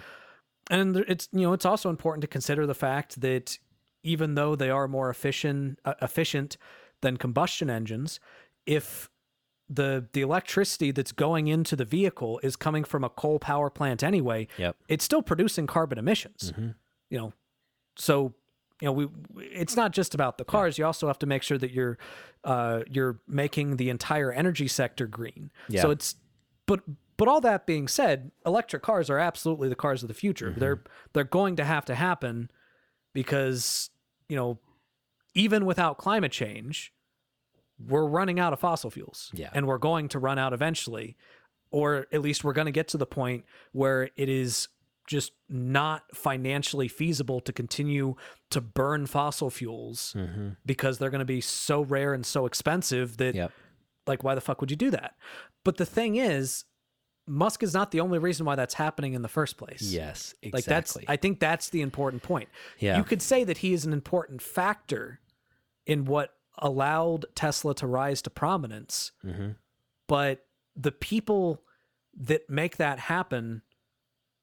And 0.69 0.97
it's 0.97 1.29
you 1.31 1.41
know 1.41 1.53
it's 1.53 1.65
also 1.65 1.89
important 1.89 2.21
to 2.23 2.27
consider 2.27 2.65
the 2.67 2.73
fact 2.75 3.21
that 3.21 3.57
even 4.03 4.35
though 4.35 4.55
they 4.55 4.69
are 4.69 4.87
more 4.87 5.09
efficient 5.09 5.79
uh, 5.85 5.93
efficient 6.01 6.57
than 7.01 7.17
combustion 7.17 7.69
engines, 7.69 8.19
if 8.65 9.09
the 9.69 10.05
the 10.13 10.21
electricity 10.21 10.91
that's 10.91 11.11
going 11.13 11.47
into 11.47 11.75
the 11.77 11.85
vehicle 11.85 12.39
is 12.43 12.55
coming 12.57 12.83
from 12.83 13.03
a 13.03 13.09
coal 13.09 13.39
power 13.39 13.69
plant 13.69 14.03
anyway, 14.03 14.47
Yep. 14.57 14.75
it's 14.89 15.03
still 15.05 15.21
producing 15.21 15.67
carbon 15.67 15.97
emissions. 15.97 16.51
You 17.11 17.17
know, 17.19 17.33
so 17.95 18.33
you 18.81 18.87
know 18.87 18.91
we 18.93 19.07
it's 19.37 19.75
not 19.75 19.91
just 19.91 20.15
about 20.15 20.39
the 20.39 20.45
cars. 20.45 20.79
You 20.79 20.85
also 20.85 21.05
have 21.05 21.19
to 21.19 21.27
make 21.27 21.43
sure 21.43 21.59
that 21.59 21.71
you're 21.71 21.99
uh, 22.43 22.81
you're 22.89 23.19
making 23.27 23.77
the 23.77 23.91
entire 23.91 24.31
energy 24.31 24.67
sector 24.67 25.05
green. 25.05 25.51
Yeah. 25.69 25.83
So 25.83 25.91
it's 25.91 26.15
but 26.65 26.81
but 27.17 27.27
all 27.27 27.41
that 27.41 27.67
being 27.67 27.87
said, 27.87 28.31
electric 28.47 28.81
cars 28.81 29.09
are 29.11 29.19
absolutely 29.19 29.69
the 29.69 29.75
cars 29.75 30.01
of 30.01 30.07
the 30.07 30.15
future. 30.15 30.55
They're 30.57 30.81
they're 31.13 31.23
going 31.23 31.57
to 31.57 31.63
have 31.63 31.85
to 31.85 31.95
happen 31.95 32.49
because 33.13 33.91
you 34.27 34.35
know 34.35 34.57
even 35.33 35.65
without 35.65 35.97
climate 35.97 36.31
change, 36.31 36.93
we're 37.87 38.05
running 38.05 38.39
out 38.39 38.53
of 38.53 38.59
fossil 38.59 38.89
fuels. 38.89 39.31
Yeah. 39.33 39.49
And 39.53 39.67
we're 39.67 39.77
going 39.77 40.09
to 40.09 40.19
run 40.19 40.37
out 40.37 40.53
eventually. 40.53 41.17
Or 41.71 42.07
at 42.11 42.21
least 42.21 42.43
we're 42.43 42.53
going 42.53 42.65
to 42.65 42.71
get 42.71 42.89
to 42.89 42.97
the 42.97 43.05
point 43.05 43.45
where 43.71 44.09
it 44.17 44.27
is 44.27 44.67
just 45.07 45.31
not 45.49 46.03
financially 46.13 46.87
feasible 46.87 47.39
to 47.41 47.51
continue 47.51 48.15
to 48.49 48.61
burn 48.61 49.05
fossil 49.05 49.49
fuels 49.49 50.15
because 50.65 50.97
they're 50.97 51.09
going 51.09 51.19
to 51.19 51.25
be 51.25 51.41
so 51.41 51.81
rare 51.81 52.13
and 52.13 52.25
so 52.25 52.45
expensive 52.45 53.17
that 53.17 53.35
Yep. 53.35 53.51
like 54.07 54.23
why 54.23 54.35
the 54.35 54.41
fuck 54.41 54.61
would 54.61 54.71
you 54.71 54.77
do 54.77 54.89
that? 54.91 55.15
But 55.63 55.77
the 55.77 55.85
thing 55.85 56.15
is, 56.15 56.65
Musk 57.27 57.61
is 57.63 57.73
not 57.73 57.91
the 57.91 57.99
only 57.99 58.17
reason 58.19 58.45
why 58.45 58.55
that's 58.55 58.73
happening 58.73 59.13
in 59.13 59.21
the 59.21 59.27
first 59.27 59.57
place. 59.57 59.81
Yes, 59.83 60.33
exactly. 60.41 60.51
Like 60.51 60.65
that's 60.65 60.97
I 61.07 61.15
think 61.17 61.39
that's 61.39 61.69
the 61.69 61.81
important 61.81 62.23
point. 62.23 62.49
Yeah. 62.79 62.97
You 62.97 63.03
could 63.03 63.21
say 63.21 63.43
that 63.43 63.59
he 63.59 63.73
is 63.73 63.85
an 63.85 63.93
important 63.93 64.41
factor 64.41 65.19
in 65.85 66.05
what 66.05 66.33
allowed 66.57 67.25
Tesla 67.35 67.73
to 67.75 67.87
rise 67.87 68.21
to 68.23 68.29
prominence, 68.29 69.11
Mhm. 69.23 69.55
but 70.07 70.45
the 70.75 70.91
people 70.91 71.63
that 72.17 72.49
make 72.49 72.77
that 72.77 72.99
happen 72.99 73.61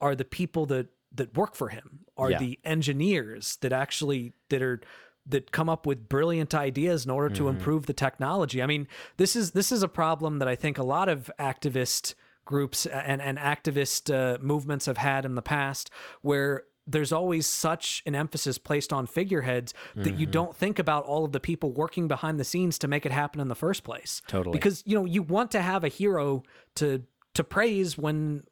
are 0.00 0.14
the 0.14 0.24
people 0.24 0.66
that 0.66 0.88
that 1.14 1.34
work 1.36 1.54
for 1.54 1.70
him, 1.70 2.00
are 2.18 2.30
Yeah. 2.32 2.38
the 2.38 2.58
engineers 2.64 3.56
that 3.62 3.72
actually 3.72 4.32
that 4.50 4.62
are 4.62 4.80
that 5.26 5.52
come 5.52 5.68
up 5.68 5.86
with 5.86 6.08
brilliant 6.08 6.54
ideas 6.54 7.04
in 7.04 7.10
order 7.10 7.34
to 7.34 7.42
Mhm. 7.44 7.50
improve 7.50 7.84
the 7.86 7.92
technology. 7.92 8.62
I 8.62 8.66
mean, 8.66 8.88
this 9.18 9.36
is 9.36 9.52
this 9.52 9.70
is 9.72 9.82
a 9.82 9.88
problem 9.88 10.38
that 10.38 10.48
I 10.48 10.54
think 10.56 10.78
a 10.78 10.82
lot 10.82 11.08
of 11.08 11.30
activist 11.38 12.14
groups 12.44 12.86
and 12.86 13.20
and 13.20 13.36
activist 13.38 14.12
uh, 14.14 14.38
movements 14.40 14.86
have 14.86 14.96
had 14.98 15.24
in 15.24 15.34
the 15.34 15.42
past, 15.42 15.90
where 16.22 16.64
there's 16.86 17.12
always 17.12 17.46
such 17.46 18.02
an 18.06 18.14
emphasis 18.14 18.56
placed 18.56 18.90
on 18.94 19.06
figureheads 19.06 19.74
that 19.94 20.14
you 20.18 20.26
Mhm. 20.26 20.30
don't 20.30 20.56
think 20.56 20.78
about 20.78 21.04
all 21.04 21.26
of 21.26 21.32
the 21.32 21.40
people 21.40 21.70
working 21.72 22.08
behind 22.08 22.40
the 22.40 22.44
scenes 22.44 22.78
to 22.78 22.88
make 22.88 23.04
it 23.04 23.12
happen 23.12 23.40
in 23.42 23.48
the 23.48 23.54
first 23.54 23.84
place. 23.84 24.22
Totally. 24.26 24.52
Because 24.54 24.82
you 24.86 24.94
know 24.94 25.04
you 25.04 25.22
want 25.22 25.50
to 25.50 25.60
have 25.60 25.84
a 25.84 25.88
hero 25.88 26.42
to 26.76 27.02
to 27.34 27.44
praise 27.44 27.96
when 27.96 28.42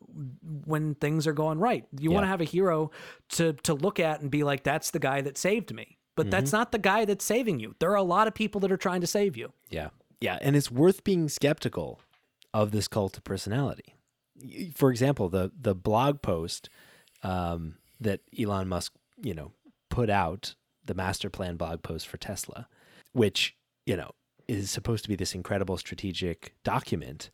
when 0.64 0.94
things 0.94 1.26
are 1.26 1.32
going 1.32 1.58
right. 1.58 1.84
You 1.98 2.10
want 2.10 2.24
to 2.24 2.28
have 2.28 2.40
a 2.40 2.44
hero 2.44 2.90
to 3.30 3.52
to 3.52 3.74
look 3.74 3.98
at 4.00 4.20
and 4.20 4.30
be 4.30 4.44
like, 4.44 4.62
that's 4.62 4.90
the 4.90 4.98
guy 4.98 5.20
that 5.22 5.36
saved 5.38 5.74
me. 5.74 5.98
But 6.14 6.30
that's 6.30 6.48
Mm-hmm. 6.50 6.56
not 6.56 6.72
the 6.72 6.78
guy 6.78 7.04
that's 7.04 7.24
saving 7.24 7.60
you. 7.60 7.74
There 7.78 7.90
are 7.90 7.96
a 7.96 8.02
lot 8.02 8.26
of 8.26 8.34
people 8.34 8.60
that 8.62 8.72
are 8.72 8.78
trying 8.78 9.02
to 9.02 9.06
save 9.06 9.36
you. 9.36 9.52
Yeah. 9.68 9.88
Yeah. 10.20 10.38
And 10.40 10.56
it's 10.56 10.70
worth 10.70 11.04
being 11.04 11.28
skeptical 11.28 12.00
of 12.54 12.70
this 12.70 12.88
cult 12.88 13.18
of 13.18 13.24
personality. 13.24 13.94
For 14.74 14.90
example, 14.90 15.28
the 15.28 15.52
the 15.60 15.74
blog 15.74 16.22
post 16.22 16.70
um, 17.22 17.74
that 18.00 18.20
Elon 18.38 18.68
Musk, 18.68 18.92
you 19.22 19.34
know, 19.34 19.52
put 19.90 20.08
out, 20.10 20.54
the 20.84 20.94
master 20.94 21.28
plan 21.28 21.56
blog 21.56 21.82
post 21.82 22.06
for 22.06 22.16
Tesla, 22.16 22.68
which, 23.12 23.56
you 23.84 23.96
know, 23.96 24.12
is 24.48 24.70
supposed 24.70 25.02
to 25.04 25.08
be 25.08 25.16
this 25.16 25.34
incredible 25.34 25.76
strategic 25.76 26.54
document, 26.62 27.30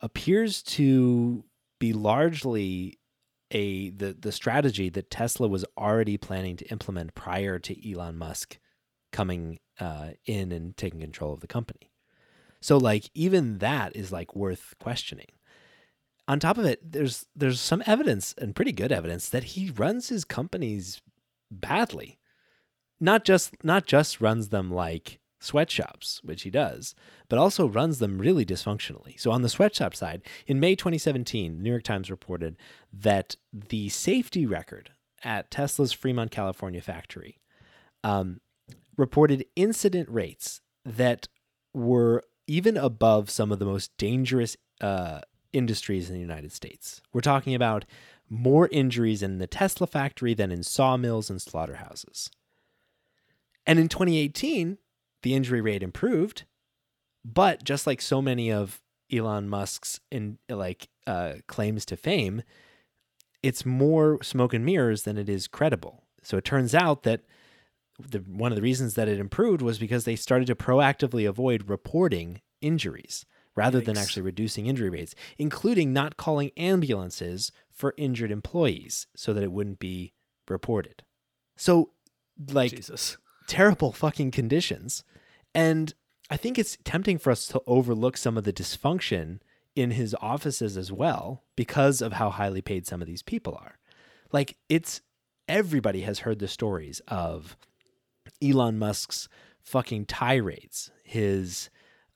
appears 0.00 0.62
to 0.62 1.44
be 1.78 1.92
largely 1.92 2.98
a 3.50 3.90
the 3.90 4.16
the 4.18 4.32
strategy 4.32 4.88
that 4.90 5.10
Tesla 5.10 5.48
was 5.48 5.64
already 5.76 6.16
planning 6.16 6.56
to 6.56 6.64
implement 6.66 7.14
prior 7.14 7.58
to 7.58 7.92
Elon 7.92 8.16
Musk 8.16 8.58
coming 9.12 9.58
uh, 9.80 10.10
in 10.24 10.52
and 10.52 10.76
taking 10.76 11.00
control 11.00 11.32
of 11.32 11.40
the 11.40 11.46
company. 11.46 11.90
So 12.60 12.76
like 12.76 13.10
even 13.14 13.58
that 13.58 13.96
is 13.96 14.12
like 14.12 14.36
worth 14.36 14.74
questioning. 14.80 15.26
On 16.28 16.38
top 16.38 16.58
of 16.58 16.64
it, 16.64 16.92
there's 16.92 17.26
there's 17.34 17.60
some 17.60 17.82
evidence 17.86 18.34
and 18.38 18.54
pretty 18.54 18.72
good 18.72 18.92
evidence 18.92 19.28
that 19.28 19.44
he 19.44 19.70
runs 19.70 20.08
his 20.10 20.24
companies 20.24 21.00
badly. 21.50 22.18
Not 23.00 23.24
just 23.24 23.64
not 23.64 23.86
just 23.86 24.20
runs 24.20 24.50
them 24.50 24.70
like 24.70 25.19
sweatshops, 25.40 26.20
which 26.22 26.42
he 26.42 26.50
does, 26.50 26.94
but 27.28 27.38
also 27.38 27.66
runs 27.66 27.98
them 27.98 28.18
really 28.18 28.44
dysfunctionally. 28.44 29.18
So 29.18 29.32
on 29.32 29.42
the 29.42 29.48
sweatshop 29.48 29.94
side, 29.94 30.22
in 30.46 30.60
May 30.60 30.76
2017, 30.76 31.56
the 31.56 31.62
New 31.62 31.70
York 31.70 31.82
Times 31.82 32.10
reported 32.10 32.56
that 32.92 33.36
the 33.52 33.88
safety 33.88 34.46
record 34.46 34.90
at 35.24 35.50
Tesla's 35.50 35.92
Fremont, 35.92 36.30
California 36.30 36.80
factory 36.80 37.38
um, 38.04 38.40
reported 38.96 39.46
incident 39.56 40.08
rates 40.08 40.60
that 40.84 41.28
were 41.72 42.22
even 42.46 42.76
above 42.76 43.30
some 43.30 43.50
of 43.50 43.58
the 43.58 43.64
most 43.64 43.96
dangerous 43.96 44.56
uh, 44.80 45.20
industries 45.52 46.08
in 46.08 46.14
the 46.14 46.20
United 46.20 46.52
States. 46.52 47.00
We're 47.12 47.20
talking 47.20 47.54
about 47.54 47.84
more 48.28 48.68
injuries 48.68 49.22
in 49.22 49.38
the 49.38 49.46
Tesla 49.46 49.86
factory 49.86 50.34
than 50.34 50.52
in 50.52 50.62
sawmills 50.62 51.30
and 51.30 51.40
slaughterhouses. 51.40 52.30
And 53.66 53.78
in 53.78 53.88
2018, 53.88 54.78
the 55.22 55.34
injury 55.34 55.60
rate 55.60 55.82
improved, 55.82 56.44
but 57.24 57.64
just 57.64 57.86
like 57.86 58.00
so 58.00 58.22
many 58.22 58.50
of 58.50 58.80
Elon 59.12 59.48
Musk's 59.48 60.00
in 60.10 60.38
like 60.48 60.88
uh, 61.06 61.34
claims 61.46 61.84
to 61.86 61.96
fame, 61.96 62.42
it's 63.42 63.66
more 63.66 64.22
smoke 64.22 64.54
and 64.54 64.64
mirrors 64.64 65.02
than 65.02 65.18
it 65.18 65.28
is 65.28 65.48
credible. 65.48 66.04
So 66.22 66.36
it 66.36 66.44
turns 66.44 66.74
out 66.74 67.02
that 67.04 67.22
the, 67.98 68.18
one 68.18 68.52
of 68.52 68.56
the 68.56 68.62
reasons 68.62 68.94
that 68.94 69.08
it 69.08 69.18
improved 69.18 69.62
was 69.62 69.78
because 69.78 70.04
they 70.04 70.16
started 70.16 70.46
to 70.46 70.54
proactively 70.54 71.28
avoid 71.28 71.68
reporting 71.68 72.40
injuries 72.60 73.24
rather 73.56 73.80
than 73.80 73.98
actually 73.98 74.22
reducing 74.22 74.66
injury 74.66 74.88
rates, 74.88 75.14
including 75.36 75.92
not 75.92 76.16
calling 76.16 76.50
ambulances 76.56 77.52
for 77.70 77.94
injured 77.98 78.30
employees 78.30 79.06
so 79.16 79.32
that 79.34 79.42
it 79.42 79.52
wouldn't 79.52 79.78
be 79.78 80.12
reported. 80.48 81.02
So, 81.56 81.90
like, 82.52 82.70
Jesus. 82.70 83.18
Terrible 83.50 83.90
fucking 83.90 84.30
conditions. 84.30 85.02
And 85.56 85.92
I 86.30 86.36
think 86.36 86.56
it's 86.56 86.78
tempting 86.84 87.18
for 87.18 87.32
us 87.32 87.48
to 87.48 87.60
overlook 87.66 88.16
some 88.16 88.38
of 88.38 88.44
the 88.44 88.52
dysfunction 88.52 89.40
in 89.74 89.90
his 89.90 90.14
offices 90.20 90.76
as 90.76 90.92
well 90.92 91.42
because 91.56 92.00
of 92.00 92.12
how 92.12 92.30
highly 92.30 92.62
paid 92.62 92.86
some 92.86 93.02
of 93.02 93.08
these 93.08 93.24
people 93.24 93.58
are. 93.60 93.80
Like 94.30 94.56
it's 94.68 95.00
everybody 95.48 96.02
has 96.02 96.20
heard 96.20 96.38
the 96.38 96.46
stories 96.46 97.00
of 97.08 97.56
Elon 98.40 98.78
Musk's 98.78 99.28
fucking 99.60 100.06
tirades, 100.06 100.92
his 101.04 101.70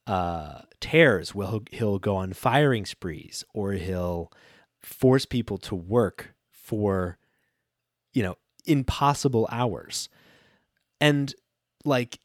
uh 0.06 0.60
tears 0.80 1.34
will 1.34 1.62
he'll 1.72 1.98
go 1.98 2.14
on 2.14 2.32
firing 2.34 2.84
sprees 2.84 3.42
or 3.54 3.72
he'll 3.72 4.30
force 4.82 5.24
people 5.24 5.56
to 5.56 5.74
work 5.74 6.34
for 6.50 7.16
you 8.12 8.22
know 8.22 8.36
impossible 8.66 9.48
hours 9.50 10.10
and 11.04 11.34
like 11.84 12.18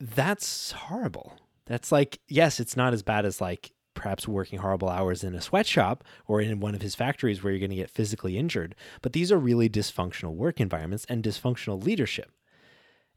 that's 0.00 0.72
horrible. 0.72 1.38
That's 1.66 1.92
like 1.92 2.18
yes 2.28 2.60
it's 2.60 2.76
not 2.76 2.94
as 2.94 3.02
bad 3.02 3.26
as 3.26 3.40
like 3.40 3.72
perhaps 3.94 4.26
working 4.26 4.58
horrible 4.58 4.88
hours 4.88 5.22
in 5.22 5.34
a 5.34 5.40
sweatshop 5.40 6.02
or 6.26 6.40
in 6.40 6.58
one 6.58 6.74
of 6.74 6.80
his 6.80 6.94
factories 6.94 7.42
where 7.42 7.52
you're 7.52 7.60
going 7.60 7.70
to 7.70 7.76
get 7.76 7.90
physically 7.90 8.38
injured 8.38 8.74
but 9.02 9.12
these 9.12 9.30
are 9.30 9.38
really 9.38 9.68
dysfunctional 9.68 10.34
work 10.34 10.60
environments 10.60 11.04
and 11.10 11.22
dysfunctional 11.22 11.84
leadership. 11.84 12.32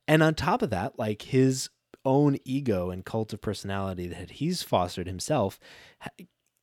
And 0.05 0.21
on 0.21 0.35
top 0.35 0.61
of 0.61 0.69
that 0.71 0.99
like 0.99 1.21
his 1.21 1.69
own 2.03 2.37
ego 2.43 2.91
and 2.91 3.05
cult 3.05 3.31
of 3.31 3.41
personality 3.41 4.07
that 4.07 4.31
he's 4.31 4.63
fostered 4.63 5.07
himself 5.07 5.59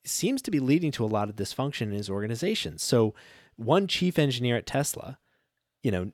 seems 0.05 0.43
to 0.43 0.51
be 0.51 0.61
leading 0.61 0.93
to 0.93 1.05
a 1.05 1.07
lot 1.07 1.31
of 1.31 1.37
dysfunction 1.37 1.83
in 1.83 1.93
his 1.93 2.11
organization. 2.11 2.77
So 2.77 3.15
one 3.57 3.87
chief 3.87 4.19
engineer 4.19 4.57
at 4.57 4.67
tesla 4.67 5.19
you 5.83 5.91
know 5.91 6.13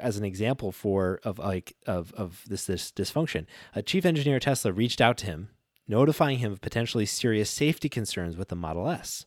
as 0.00 0.16
an 0.16 0.24
example 0.24 0.72
for 0.72 1.20
of 1.24 1.38
like 1.38 1.74
of 1.86 2.12
of 2.14 2.42
this 2.46 2.66
this 2.66 2.90
dysfunction. 2.92 3.46
A 3.74 3.82
chief 3.82 4.04
engineer 4.04 4.36
at 4.36 4.42
tesla 4.42 4.72
reached 4.72 5.00
out 5.00 5.16
to 5.18 5.26
him 5.26 5.50
notifying 5.86 6.38
him 6.38 6.52
of 6.52 6.60
potentially 6.60 7.06
serious 7.06 7.48
safety 7.48 7.88
concerns 7.88 8.36
with 8.36 8.48
the 8.48 8.56
model 8.56 8.88
s 8.90 9.24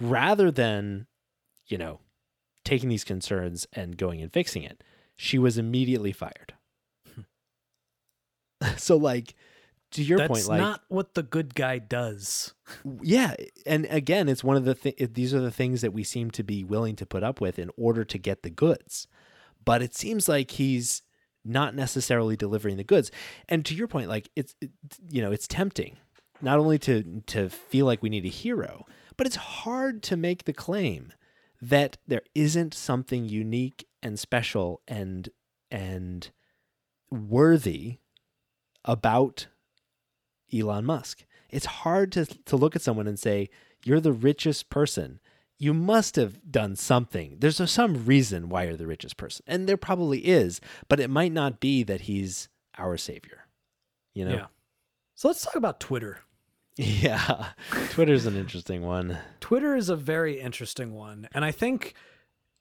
rather 0.00 0.50
than 0.50 1.06
you 1.68 1.78
know 1.78 2.00
taking 2.64 2.88
these 2.88 3.04
concerns 3.04 3.66
and 3.72 3.96
going 3.96 4.20
and 4.20 4.32
fixing 4.32 4.62
it. 4.64 4.82
She 5.16 5.38
was 5.38 5.56
immediately 5.56 6.12
fired. 6.12 6.54
So 8.78 8.96
like 8.96 9.34
to 9.92 10.02
your 10.02 10.18
That's 10.18 10.28
point 10.28 10.46
like 10.48 10.60
not 10.60 10.80
what 10.88 11.14
the 11.14 11.22
good 11.22 11.54
guy 11.54 11.78
does. 11.78 12.54
yeah 13.02 13.34
and 13.66 13.86
again 13.90 14.28
it's 14.28 14.42
one 14.42 14.56
of 14.56 14.64
the 14.64 14.74
th- 14.74 15.10
these 15.12 15.32
are 15.34 15.40
the 15.40 15.50
things 15.50 15.82
that 15.82 15.92
we 15.92 16.02
seem 16.02 16.30
to 16.32 16.42
be 16.42 16.64
willing 16.64 16.96
to 16.96 17.06
put 17.06 17.22
up 17.22 17.40
with 17.40 17.58
in 17.58 17.70
order 17.76 18.02
to 18.04 18.18
get 18.18 18.42
the 18.42 18.50
goods 18.50 19.06
but 19.66 19.82
it 19.82 19.94
seems 19.94 20.30
like 20.30 20.52
he's 20.52 21.02
not 21.44 21.74
necessarily 21.74 22.36
delivering 22.36 22.78
the 22.78 22.84
goods 22.84 23.10
and 23.48 23.66
to 23.66 23.74
your 23.74 23.86
point 23.86 24.08
like 24.08 24.30
it's 24.34 24.54
it, 24.62 24.70
you 25.10 25.20
know 25.20 25.30
it's 25.30 25.46
tempting 25.46 25.96
not 26.40 26.58
only 26.58 26.78
to 26.78 27.22
to 27.26 27.50
feel 27.50 27.84
like 27.84 28.02
we 28.02 28.08
need 28.08 28.24
a 28.24 28.28
hero 28.28 28.86
but 29.18 29.26
it's 29.26 29.36
hard 29.36 30.02
to 30.02 30.16
make 30.16 30.44
the 30.44 30.52
claim 30.52 31.12
that 31.60 31.98
there 32.06 32.22
isn't 32.34 32.74
something 32.74 33.28
unique 33.28 33.86
and 34.02 34.18
special 34.18 34.82
and 34.86 35.28
and 35.70 36.30
worthy 37.10 37.98
about 38.84 39.48
Elon 40.52 40.84
Musk. 40.84 41.24
It's 41.50 41.66
hard 41.66 42.12
to 42.12 42.26
to 42.26 42.56
look 42.56 42.76
at 42.76 42.82
someone 42.82 43.06
and 43.06 43.18
say 43.18 43.48
you're 43.84 44.00
the 44.00 44.12
richest 44.12 44.70
person. 44.70 45.20
You 45.58 45.72
must 45.72 46.16
have 46.16 46.50
done 46.50 46.76
something. 46.76 47.36
There's 47.38 47.70
some 47.70 48.04
reason 48.04 48.48
why 48.48 48.64
you're 48.64 48.76
the 48.76 48.86
richest 48.86 49.16
person, 49.16 49.44
and 49.46 49.68
there 49.68 49.76
probably 49.76 50.26
is, 50.26 50.60
but 50.88 51.00
it 51.00 51.08
might 51.08 51.32
not 51.32 51.60
be 51.60 51.82
that 51.84 52.02
he's 52.02 52.48
our 52.78 52.96
savior. 52.96 53.46
You 54.14 54.26
know? 54.26 54.34
Yeah. 54.34 54.46
So 55.14 55.28
let's 55.28 55.42
talk 55.42 55.56
about 55.56 55.80
Twitter. 55.80 56.20
Yeah. 56.78 57.46
Twitter's 57.88 58.26
an 58.26 58.36
interesting 58.36 58.82
one. 58.82 59.16
Twitter 59.40 59.74
is 59.74 59.88
a 59.88 59.96
very 59.96 60.38
interesting 60.38 60.92
one. 60.92 61.26
And 61.32 61.42
I 61.42 61.50
think 61.50 61.94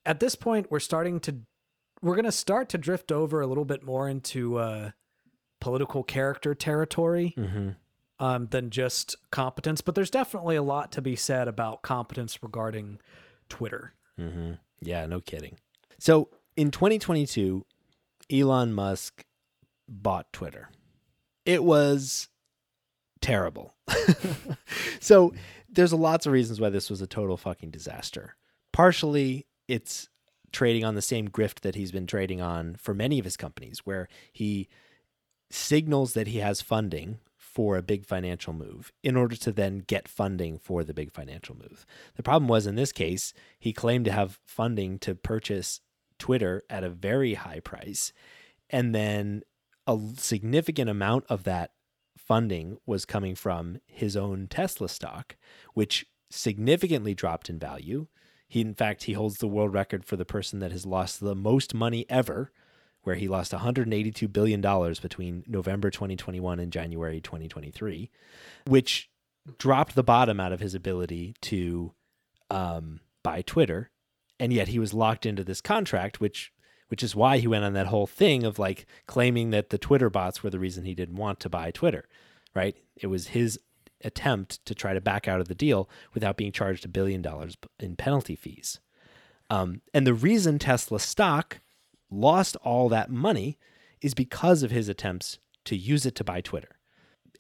at 0.06 0.22
this 0.22 0.36
point 0.36 0.72
we're 0.72 0.80
starting 0.80 1.20
to 1.22 1.39
we're 2.02 2.16
going 2.16 2.24
to 2.24 2.32
start 2.32 2.70
to 2.70 2.78
drift 2.78 3.12
over 3.12 3.41
a 3.41 3.48
little 3.48 3.66
bit 3.66 3.84
more 3.84 4.08
into 4.08 4.58
uh 4.58 4.91
political 5.60 6.02
character 6.02 6.56
territory. 6.56 7.34
Mm-hmm. 7.38 7.72
Um, 8.20 8.47
than 8.47 8.70
just 8.70 9.16
competence. 9.32 9.82
But 9.82 9.95
there's 9.95 10.09
definitely 10.09 10.55
a 10.55 10.63
lot 10.63 10.91
to 10.93 11.01
be 11.01 11.16
said 11.16 11.47
about 11.47 11.82
competence 11.82 12.41
regarding 12.41 12.99
Twitter. 13.49 13.93
Mm-hmm. 14.20 14.53
Yeah, 14.82 15.05
no 15.05 15.20
kidding. 15.20 15.57
So 15.99 16.30
in 16.55 16.72
2022, 16.72 17.66
Elon 18.32 18.74
Musk 18.74 19.26
bought 19.88 20.32
Twitter. 20.34 20.70
It 21.45 21.63
was 21.63 22.30
terrible. 23.22 23.76
so 24.99 25.34
there's 25.70 25.93
lots 25.93 26.26
of 26.26 26.32
reasons 26.32 26.59
why 26.59 26.70
this 26.70 26.89
was 26.89 27.01
a 27.01 27.07
total 27.07 27.38
fucking 27.38 27.72
disaster. 27.72 28.36
Partially, 28.72 29.45
it's 29.68 30.09
trading 30.51 30.84
on 30.84 30.95
the 30.95 31.01
same 31.01 31.28
grift 31.28 31.61
that 31.61 31.76
he's 31.76 31.91
been 31.91 32.07
trading 32.07 32.41
on 32.41 32.76
for 32.76 32.93
many 32.93 33.20
of 33.20 33.26
his 33.26 33.38
companies, 33.38 33.80
where 33.86 34.07
he 34.32 34.68
signals 35.51 36.13
that 36.13 36.28
he 36.28 36.39
has 36.39 36.61
funding 36.61 37.20
for 37.56 37.78
a 37.78 37.82
big 37.82 38.06
financial 38.06 38.51
move 38.51 38.91
in 39.01 39.16
order 39.16 39.38
to 39.38 39.49
then 39.49 39.80
get 39.80 40.10
funding 40.10 40.60
for 40.60 40.84
the 40.84 40.93
big 40.93 41.10
financial 41.10 41.56
move. 41.56 41.86
The 42.18 42.24
problem 42.24 42.49
was 42.49 42.68
in 42.68 42.76
this 42.76 42.91
case, 42.91 43.34
he 43.58 43.72
claimed 43.72 44.03
to 44.06 44.12
have 44.12 44.41
funding 44.45 44.99
to 44.99 45.16
purchase 45.16 45.80
Twitter 46.20 46.64
at 46.70 46.84
a 46.84 46.89
very 46.89 47.36
high 47.36 47.62
price. 47.62 48.12
And 48.70 48.93
then 48.93 49.43
a 49.88 49.97
significant 50.18 50.89
amount 50.89 51.24
of 51.30 51.45
that 51.45 51.72
funding 52.18 52.78
was 52.86 53.06
coming 53.06 53.36
from 53.36 53.78
his 53.88 54.18
own 54.18 54.47
Tesla 54.49 54.89
stock, 54.89 55.38
which 55.74 56.06
significantly 56.30 57.14
dropped 57.14 57.49
in 57.49 57.58
value. 57.58 58.08
He, 58.49 58.60
in 58.60 58.74
fact, 58.74 59.03
he 59.03 59.14
holds 59.14 59.38
the 59.38 59.47
world 59.47 59.74
record 59.74 60.03
for 60.03 60.18
the 60.18 60.26
person 60.26 60.60
that 60.60 60.74
has 60.74 60.86
lost 60.86 61.22
the 61.22 61.36
most 61.36 61.74
money 61.74 62.06
ever, 62.10 62.51
where 63.06 63.16
he 63.16 63.28
lost 63.28 63.53
182 63.53 64.28
billion 64.28 64.62
dollars 64.62 64.99
between 64.99 65.43
November 65.47 65.89
2021 65.89 66.60
and 66.60 66.74
January 66.74 67.22
2023, 67.22 68.10
which 68.68 69.10
dropped 69.60 69.95
the 69.95 70.03
bottom 70.03 70.39
out 70.39 70.51
of 70.51 70.60
his 70.60 70.74
ability 70.74 71.36
to 71.39 71.93
um, 72.49 72.99
buy 73.24 73.43
Twitter, 73.43 73.91
and 74.39 74.51
yet 74.51 74.70
he 74.70 74.80
was 74.80 74.93
locked 74.93 75.26
into 75.26 75.43
this 75.43 75.62
contract, 75.62 76.20
which 76.20 76.51
which 76.88 77.03
is 77.03 77.16
why 77.16 77.38
he 77.38 77.47
went 77.47 77.64
on 77.64 77.74
that 77.74 77.88
whole 77.88 78.08
thing 78.08 78.43
of 78.43 78.60
like 78.60 78.86
claiming 79.08 79.51
that 79.51 79.70
the 79.70 79.78
Twitter 79.78 80.10
bots 80.10 80.43
were 80.43 80.49
the 80.49 80.60
reason 80.60 80.86
he 80.86 80.93
didn't 80.93 81.16
want 81.16 81.39
to 81.39 81.49
buy 81.49 81.72
Twitter, 81.72 82.08
right? 82.53 82.76
It 82.95 83.08
was 83.08 83.30
his 83.30 83.60
attempt 84.03 84.64
to 84.66 84.76
try 84.76 84.93
to 84.93 85.01
back 85.01 85.28
out 85.28 85.41
of 85.41 85.47
the 85.47 85.56
deal 85.56 85.89
without 86.14 86.38
being 86.38 86.51
charged 86.51 86.86
a 86.86 86.89
billion 86.89 87.22
dollars 87.22 87.56
in 87.80 87.95
penalty 87.95 88.36
fees. 88.36 88.80
Um, 89.49 89.82
and 89.93 90.06
the 90.08 90.14
reason 90.14 90.58
Tesla 90.60 90.99
stock 90.99 91.60
lost 92.10 92.56
all 92.64 92.89
that 92.89 93.10
money 93.10 93.58
is 94.01 94.14
because 94.14 94.64
of 94.64 94.72
his 94.72 94.89
attempts 94.89 95.39
to 95.66 95.76
use 95.76 96.06
it 96.06 96.16
to 96.16 96.24
buy 96.24 96.41
Twitter. 96.41 96.78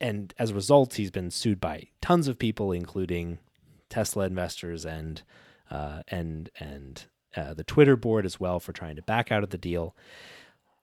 And 0.01 0.33
as 0.37 0.51
a 0.51 0.55
result, 0.55 0.95
he's 0.95 1.11
been 1.11 1.31
sued 1.31 1.61
by 1.61 1.87
tons 2.01 2.27
of 2.27 2.39
people, 2.39 2.71
including 2.71 3.39
Tesla 3.89 4.25
investors 4.25 4.85
and 4.85 5.21
uh, 5.71 6.03
and 6.07 6.49
and 6.59 7.05
uh, 7.35 7.53
the 7.53 7.63
Twitter 7.63 7.95
board 7.95 8.25
as 8.25 8.39
well 8.39 8.59
for 8.59 8.73
trying 8.73 8.95
to 8.95 9.01
back 9.01 9.31
out 9.31 9.43
of 9.43 9.49
the 9.49 9.57
deal. 9.57 9.95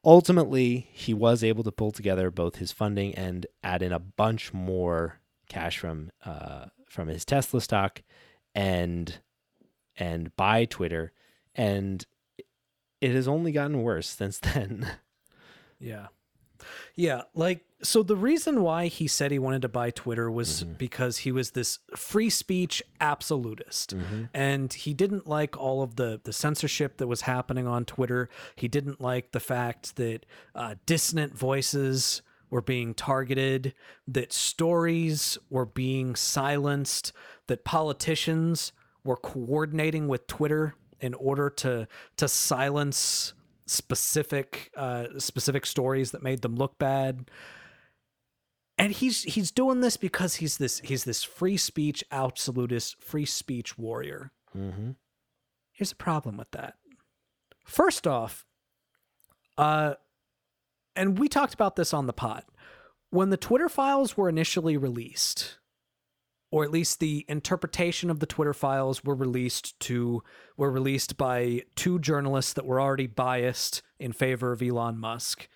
Ultimately, 0.05 0.89
he 0.93 1.15
was 1.15 1.45
able 1.45 1.63
to 1.63 1.71
pull 1.71 1.93
together 1.93 2.31
both 2.31 2.57
his 2.57 2.73
funding 2.73 3.15
and 3.15 3.47
add 3.63 3.83
in 3.83 3.93
a 3.93 3.99
bunch 3.99 4.53
more 4.53 5.21
cash 5.49 5.79
from 5.79 6.11
uh, 6.25 6.67
from 6.89 7.09
his 7.09 7.25
Tesla 7.25 7.61
stock 7.61 8.03
and 8.55 9.19
and 9.97 10.35
buy 10.37 10.65
Twitter, 10.65 11.13
and 11.55 12.05
it 13.03 13.15
has 13.15 13.27
only 13.27 13.53
gotten 13.53 13.83
worse 13.83 14.09
since 14.09 14.39
then. 14.55 14.87
Yeah. 15.79 16.07
Yeah, 16.95 17.23
like 17.35 17.65
so 17.83 18.05
the 18.05 18.15
reason 18.15 18.63
why 18.63 18.87
he 18.87 19.09
said 19.09 19.33
he 19.33 19.39
wanted 19.41 19.63
to 19.63 19.69
buy 19.69 19.91
Twitter 19.91 20.31
was 20.31 20.63
mm-hmm. 20.63 20.75
because 20.75 21.19
he 21.19 21.33
was 21.33 21.51
this 21.51 21.81
free 21.97 22.31
speech 22.31 22.81
absolutist. 23.01 23.97
Mm-hmm. 23.97 24.25
And 24.33 24.73
he 24.73 24.95
didn't 24.95 25.27
like 25.27 25.57
all 25.57 25.83
of 25.83 25.97
the 25.97 26.21
the 26.23 26.33
censorship 26.33 26.99
that 26.99 27.09
was 27.09 27.23
happening 27.23 27.67
on 27.67 27.85
Twitter. 27.85 28.29
He 28.55 28.69
didn't 28.69 29.01
like 29.01 29.33
the 29.33 29.41
fact 29.41 29.97
that 29.97 30.25
uh, 30.55 30.77
dissonant 30.87 31.37
voices 31.37 32.23
were 32.49 32.63
being 32.63 32.95
targeted, 32.95 33.75
that 34.07 34.33
stories 34.33 35.37
were 35.51 35.67
being 35.67 36.15
silenced, 36.15 37.13
that 37.49 37.65
politicians 37.65 38.71
were 39.03 39.17
coordinating 39.17 40.07
with 40.07 40.29
Twitter 40.29 40.77
in 41.03 41.13
order 41.15 41.51
to 41.51 41.87
to 42.17 42.29
silence 42.29 43.35
specific 43.67 44.71
uh, 44.77 45.07
specific 45.19 45.67
stories 45.67 46.13
that 46.13 46.23
made 46.23 46.41
them 46.41 46.57
look 46.57 46.79
bad. 46.79 47.31
And 48.79 48.93
he's 48.93 49.23
he's 49.25 49.51
doing 49.51 49.81
this 49.81 49.97
because 49.97 50.37
he's 50.37 50.57
this 50.57 50.81
he's 50.81 51.05
this 51.05 51.23
free 51.23 51.59
speech 51.59 52.03
absolutist, 52.11 53.03
free 53.03 53.27
speech 53.27 53.77
warrior. 53.77 54.31
Mm-hmm. 54.57 54.93
Here's 55.73 55.93
a 55.93 55.97
problem 55.97 56.37
with 56.37 56.51
that. 56.53 56.75
First 57.65 58.07
off, 58.07 58.47
uh, 59.59 59.95
and 60.97 61.19
we 61.19 61.29
talked 61.29 61.55
about 61.55 61.77
this 61.77 61.93
on 61.93 62.07
the 62.07 62.13
pod 62.13 62.45
when 63.11 63.31
the 63.31 63.37
Twitter 63.37 63.69
files 63.69 64.17
were 64.17 64.29
initially 64.29 64.77
released 64.77 65.59
or 66.53 66.63
at 66.63 66.71
least 66.71 67.01
the 67.01 67.25
interpretation 67.29 68.11
of 68.11 68.21
the 68.21 68.27
Twitter 68.27 68.53
files 68.53 69.03
were 69.03 69.15
released 69.15 69.81
to 69.81 70.23
were 70.57 70.71
released 70.71 71.17
by 71.17 71.63
two 71.75 71.99
journalists 71.99 72.53
that 72.53 72.67
were 72.67 72.81
already 72.81 73.07
biased 73.09 73.83
in 73.99 74.13
favor 74.13 74.53
of 74.53 74.63
Elon 74.63 74.99
Musk, 74.99 75.49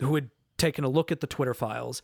who 0.00 0.14
had 0.14 0.30
taken 0.58 0.84
a 0.84 0.88
look 0.88 1.10
at 1.10 1.20
the 1.20 1.26
Twitter 1.26 1.54
files. 1.54 2.02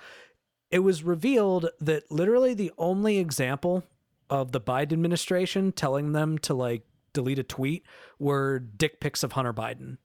It 0.70 0.80
was 0.80 1.04
revealed 1.04 1.68
that 1.80 2.10
literally 2.10 2.54
the 2.54 2.72
only 2.78 3.18
example 3.18 3.84
of 4.30 4.52
the 4.52 4.60
Biden 4.60 4.94
administration 4.94 5.70
telling 5.70 6.12
them 6.12 6.38
to 6.38 6.54
like 6.54 6.82
delete 7.12 7.38
a 7.38 7.42
tweet 7.42 7.84
were 8.18 8.58
dick 8.58 9.00
pics 9.00 9.22
of 9.22 9.32
Hunter 9.32 9.52
Biden. 9.52 9.98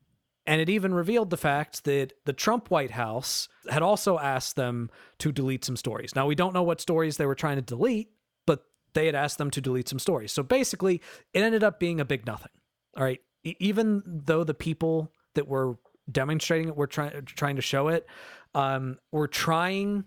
And 0.45 0.59
it 0.59 0.69
even 0.69 0.93
revealed 0.93 1.29
the 1.29 1.37
fact 1.37 1.85
that 1.85 2.13
the 2.25 2.33
Trump 2.33 2.69
White 2.69 2.91
House 2.91 3.47
had 3.69 3.81
also 3.81 4.19
asked 4.19 4.55
them 4.55 4.89
to 5.19 5.31
delete 5.31 5.63
some 5.63 5.77
stories. 5.77 6.15
Now, 6.15 6.27
we 6.27 6.35
don't 6.35 6.53
know 6.53 6.63
what 6.63 6.81
stories 6.81 7.15
they 7.15 7.25
were 7.25 7.35
trying 7.35 7.55
to 7.55 7.61
delete, 7.61 8.09
but 8.45 8.65
they 8.93 9.05
had 9.05 9.15
asked 9.15 9.37
them 9.37 9.51
to 9.51 9.61
delete 9.61 9.87
some 9.87 9.99
stories. 9.99 10.33
So 10.33 10.43
basically, 10.43 11.01
it 11.33 11.43
ended 11.43 11.63
up 11.63 11.79
being 11.79 12.01
a 12.01 12.05
big 12.05 12.25
nothing. 12.25 12.51
All 12.97 13.03
right. 13.03 13.21
Even 13.43 14.03
though 14.05 14.43
the 14.43 14.53
people 14.53 15.11
that 15.35 15.47
were 15.47 15.77
demonstrating 16.11 16.67
it 16.67 16.75
were 16.75 16.87
trying 16.87 17.23
trying 17.25 17.55
to 17.55 17.61
show 17.61 17.87
it, 17.87 18.05
um, 18.53 18.97
were 19.11 19.27
trying 19.27 20.05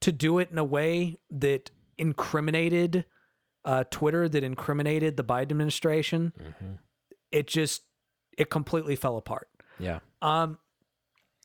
to 0.00 0.12
do 0.12 0.38
it 0.38 0.50
in 0.50 0.58
a 0.58 0.64
way 0.64 1.16
that 1.30 1.70
incriminated 1.98 3.04
uh, 3.64 3.84
Twitter, 3.90 4.28
that 4.28 4.44
incriminated 4.44 5.16
the 5.16 5.24
Biden 5.24 5.50
administration. 5.52 6.32
Mm-hmm. 6.40 6.72
It 7.32 7.46
just 7.46 7.82
it 8.36 8.50
completely 8.50 8.96
fell 8.96 9.16
apart. 9.16 9.48
Yeah. 9.78 10.00
Um, 10.22 10.58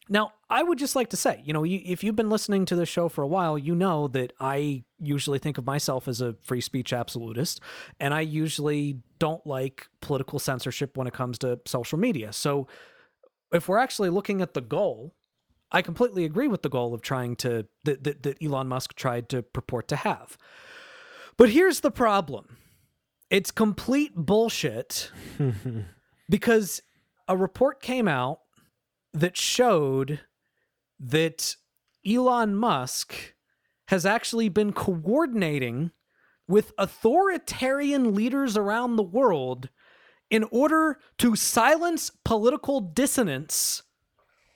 now, 0.10 0.34
I 0.50 0.62
would 0.62 0.78
just 0.78 0.96
like 0.96 1.10
to 1.12 1.18
say, 1.18 1.42
you 1.46 1.54
know, 1.54 1.64
you, 1.64 1.82
if 1.86 2.04
you've 2.04 2.16
been 2.16 2.30
listening 2.30 2.66
to 2.66 2.76
the 2.76 2.86
show 2.86 3.08
for 3.08 3.22
a 3.22 3.28
while, 3.28 3.58
you 3.58 3.74
know 3.74 4.08
that 4.10 4.34
I 4.40 4.84
usually 5.00 5.40
think 5.40 5.58
of 5.58 5.66
myself 5.66 6.08
as 6.08 6.20
a 6.20 6.36
free 6.42 6.60
speech 6.60 6.92
absolutist, 6.92 7.62
and 8.00 8.14
I 8.14 8.22
usually 8.22 9.00
don't 9.20 9.46
like 9.48 9.88
political 10.02 10.38
censorship 10.38 10.98
when 10.98 11.08
it 11.08 11.14
comes 11.14 11.38
to 11.40 11.60
social 11.66 11.98
media. 11.98 12.34
So, 12.34 12.68
if 13.54 13.68
we're 13.68 13.78
actually 13.78 14.10
looking 14.10 14.42
at 14.42 14.54
the 14.54 14.62
goal, 14.62 15.14
I 15.72 15.82
completely 15.82 16.26
agree 16.26 16.48
with 16.48 16.62
the 16.62 16.70
goal 16.70 16.94
of 16.94 17.02
trying 17.02 17.36
to 17.38 17.68
that, 17.86 18.04
that, 18.04 18.24
that 18.24 18.44
Elon 18.44 18.68
Musk 18.68 18.96
tried 18.96 19.30
to 19.30 19.42
purport 19.42 19.88
to 19.90 19.96
have. 19.96 20.38
But 21.38 21.50
here's 21.50 21.80
the 21.80 21.92
problem 21.92 22.58
it's 23.30 23.52
complete 23.52 24.14
bullshit 24.16 25.10
because 26.30 26.82
a 27.28 27.38
report 27.38 27.82
came 27.82 28.08
out 28.08 28.40
that 29.14 29.38
showed 29.38 30.22
that 31.00 31.56
Elon 32.06 32.56
Musk 32.56 33.34
has 33.88 34.06
actually 34.06 34.50
been 34.50 34.72
coordinating 34.72 35.92
with 36.48 36.72
authoritarian 36.78 38.14
leaders 38.14 38.58
around 38.58 38.96
the 38.96 39.04
world 39.04 39.70
in 40.30 40.46
order 40.46 40.98
to 41.18 41.36
silence 41.36 42.12
political 42.24 42.80
dissonance 42.80 43.84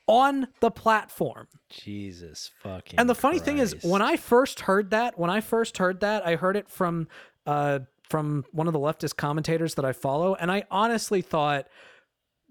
on 0.08 0.48
the 0.62 0.72
platform. 0.72 1.48
Jesus 1.70 2.52
fucking. 2.62 3.00
And 3.00 3.10
the 3.10 3.16
funny 3.16 3.40
Christ. 3.40 3.46
thing 3.46 3.58
is, 3.58 3.76
when 3.84 4.02
I 4.02 4.18
first 4.18 4.62
heard 4.62 4.92
that, 4.92 5.18
when 5.18 5.30
I 5.30 5.42
first 5.42 5.78
heard 5.78 6.00
that, 6.02 6.26
I 6.26 6.36
heard 6.36 6.56
it 6.56 6.70
from 6.70 7.08
uh 7.46 7.80
from 8.10 8.46
one 8.52 8.68
of 8.68 8.74
the 8.74 8.80
leftist 8.80 9.18
commentators 9.18 9.74
that 9.76 9.86
I 9.86 9.92
follow, 9.92 10.36
and 10.36 10.52
I 10.52 10.66
honestly 10.70 11.22
thought 11.22 11.68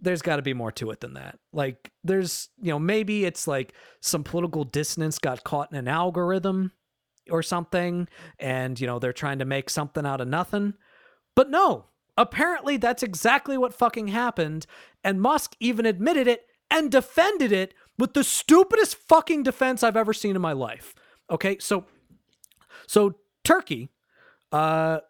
there's 0.05 0.23
got 0.23 0.37
to 0.37 0.43
be 0.43 0.55
more 0.55 0.71
to 0.73 0.91
it 0.91 1.01
than 1.01 1.15
that. 1.15 1.39
Like, 1.53 1.91
there's, 2.05 2.49
you 2.61 2.71
know, 2.71 2.79
maybe 2.79 3.25
it's 3.25 3.49
like 3.49 3.73
some 4.01 4.23
political 4.23 4.65
dissonance 4.65 5.19
got 5.19 5.45
caught 5.45 5.73
in 5.73 5.79
an 5.79 5.89
algorithm 5.89 6.73
or 7.31 7.43
something, 7.43 8.07
and, 8.39 8.79
you 8.79 8.87
know, 8.87 8.99
they're 8.99 9.13
trying 9.13 9.39
to 9.41 9.45
make 9.45 9.71
something 9.71 10.07
out 10.07 10.21
of 10.21 10.29
nothing. 10.29 10.75
But 11.35 11.51
no, 11.51 11.87
apparently 12.17 12.77
that's 12.77 13.03
exactly 13.03 13.59
what 13.59 13.75
fucking 13.75 14.09
happened. 14.09 14.67
And 15.03 15.21
Musk 15.21 15.57
even 15.59 15.87
admitted 15.87 16.29
it 16.29 16.47
and 16.71 16.91
defended 16.91 17.51
it 17.51 17.75
with 17.99 18.15
the 18.15 18.25
stupidest 18.25 18.97
fucking 18.97 19.43
defense 19.43 19.83
I've 19.83 19.97
ever 19.97 20.13
seen 20.13 20.37
in 20.37 20.43
my 20.43 20.53
life. 20.53 20.95
Okay, 21.31 21.59
so 21.59 21.87
So 22.87 23.17
Turkey, 23.45 23.91
uh, 24.53 25.01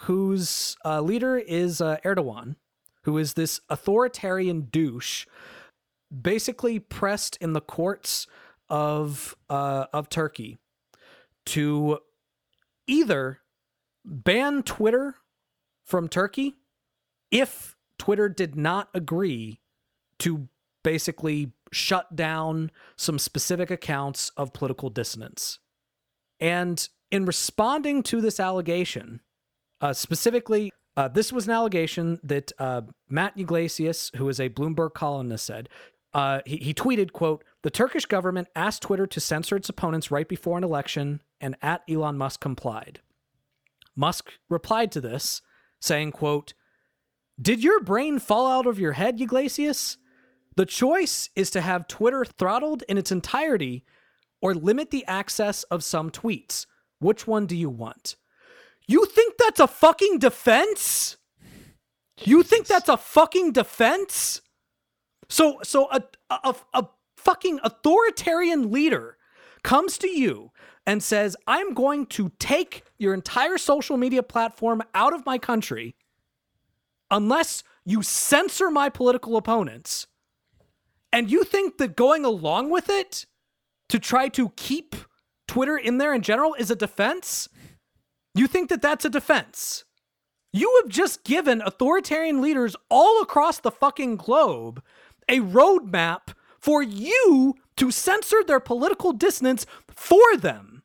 whose 0.00 0.76
uh, 0.84 1.00
leader 1.00 1.36
is 1.36 1.80
uh, 1.80 1.98
Erdogan, 2.04 2.56
who 3.08 3.16
is 3.16 3.32
this 3.32 3.62
authoritarian 3.70 4.68
douche, 4.70 5.26
basically 6.20 6.78
pressed 6.78 7.38
in 7.40 7.54
the 7.54 7.60
courts 7.62 8.26
of 8.68 9.34
uh, 9.48 9.86
of 9.94 10.10
Turkey 10.10 10.58
to 11.46 12.00
either 12.86 13.38
ban 14.04 14.62
Twitter 14.62 15.14
from 15.86 16.06
Turkey 16.06 16.56
if 17.30 17.76
Twitter 17.98 18.28
did 18.28 18.56
not 18.56 18.90
agree 18.92 19.58
to 20.18 20.48
basically 20.84 21.52
shut 21.72 22.14
down 22.14 22.70
some 22.94 23.18
specific 23.18 23.70
accounts 23.70 24.32
of 24.36 24.52
political 24.52 24.90
dissonance. 24.90 25.60
And 26.40 26.86
in 27.10 27.24
responding 27.24 28.02
to 28.02 28.20
this 28.20 28.38
allegation, 28.38 29.22
uh, 29.80 29.94
specifically, 29.94 30.72
uh, 30.98 31.06
this 31.06 31.32
was 31.32 31.46
an 31.46 31.52
allegation 31.52 32.18
that 32.24 32.50
uh, 32.58 32.82
Matt 33.08 33.34
Yglesias, 33.38 34.10
who 34.16 34.28
is 34.28 34.40
a 34.40 34.48
Bloomberg 34.48 34.94
columnist, 34.94 35.46
said. 35.46 35.68
Uh, 36.12 36.40
he, 36.44 36.56
he 36.56 36.74
tweeted, 36.74 37.12
"quote 37.12 37.44
The 37.62 37.70
Turkish 37.70 38.04
government 38.04 38.48
asked 38.56 38.82
Twitter 38.82 39.06
to 39.06 39.20
censor 39.20 39.54
its 39.54 39.68
opponents 39.68 40.10
right 40.10 40.26
before 40.26 40.58
an 40.58 40.64
election, 40.64 41.20
and 41.40 41.54
at 41.62 41.82
Elon 41.88 42.18
Musk 42.18 42.40
complied." 42.40 42.98
Musk 43.94 44.32
replied 44.48 44.90
to 44.90 45.00
this, 45.00 45.40
saying, 45.80 46.10
"quote 46.10 46.54
Did 47.40 47.62
your 47.62 47.78
brain 47.78 48.18
fall 48.18 48.48
out 48.48 48.66
of 48.66 48.80
your 48.80 48.94
head, 48.94 49.20
Yglesias? 49.20 49.98
The 50.56 50.66
choice 50.66 51.30
is 51.36 51.48
to 51.50 51.60
have 51.60 51.86
Twitter 51.86 52.24
throttled 52.24 52.82
in 52.88 52.98
its 52.98 53.12
entirety 53.12 53.84
or 54.42 54.52
limit 54.52 54.90
the 54.90 55.04
access 55.06 55.62
of 55.64 55.84
some 55.84 56.10
tweets. 56.10 56.66
Which 56.98 57.24
one 57.24 57.46
do 57.46 57.56
you 57.56 57.70
want? 57.70 58.16
You 58.88 59.04
think 59.04 59.34
that's 59.38 59.60
a 59.60 59.66
fucking 59.66 60.18
defense? 60.18 61.18
You 62.24 62.42
think 62.42 62.66
that's 62.66 62.88
a 62.88 62.96
fucking 62.96 63.52
defense? 63.52 64.40
So 65.28 65.60
so 65.62 65.88
a 65.90 66.02
a, 66.30 66.54
a 66.72 66.86
fucking 67.16 67.60
authoritarian 67.62 68.72
leader 68.72 69.18
comes 69.62 69.98
to 69.98 70.08
you 70.08 70.50
and 70.86 71.02
says, 71.02 71.36
"I'm 71.46 71.74
going 71.74 72.06
to 72.06 72.32
take 72.38 72.82
your 72.98 73.12
entire 73.12 73.58
social 73.58 73.98
media 73.98 74.22
platform 74.22 74.82
out 74.94 75.12
of 75.12 75.26
my 75.26 75.36
country 75.36 75.94
unless 77.10 77.62
you 77.84 78.02
censor 78.02 78.70
my 78.70 78.88
political 78.88 79.36
opponents." 79.36 80.06
And 81.12 81.30
you 81.30 81.44
think 81.44 81.78
that 81.78 81.96
going 81.96 82.24
along 82.24 82.70
with 82.70 82.90
it 82.90 83.26
to 83.88 83.98
try 83.98 84.28
to 84.28 84.50
keep 84.56 84.94
Twitter 85.46 85.76
in 85.76 85.98
there 85.98 86.12
in 86.12 86.22
general 86.22 86.54
is 86.54 86.70
a 86.70 86.76
defense? 86.76 87.48
You 88.38 88.46
think 88.46 88.68
that 88.68 88.80
that's 88.80 89.04
a 89.04 89.10
defense? 89.10 89.84
You 90.52 90.80
have 90.80 90.88
just 90.88 91.24
given 91.24 91.60
authoritarian 91.60 92.40
leaders 92.40 92.76
all 92.88 93.20
across 93.20 93.58
the 93.58 93.72
fucking 93.72 94.16
globe 94.16 94.80
a 95.28 95.40
roadmap 95.40 96.34
for 96.60 96.80
you 96.80 97.56
to 97.76 97.90
censor 97.90 98.44
their 98.46 98.60
political 98.60 99.12
dissonance 99.12 99.66
for 99.88 100.36
them. 100.36 100.84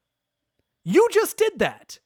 You 0.84 1.07
just 1.11 1.38
did 1.38 1.59
that. 1.59 1.99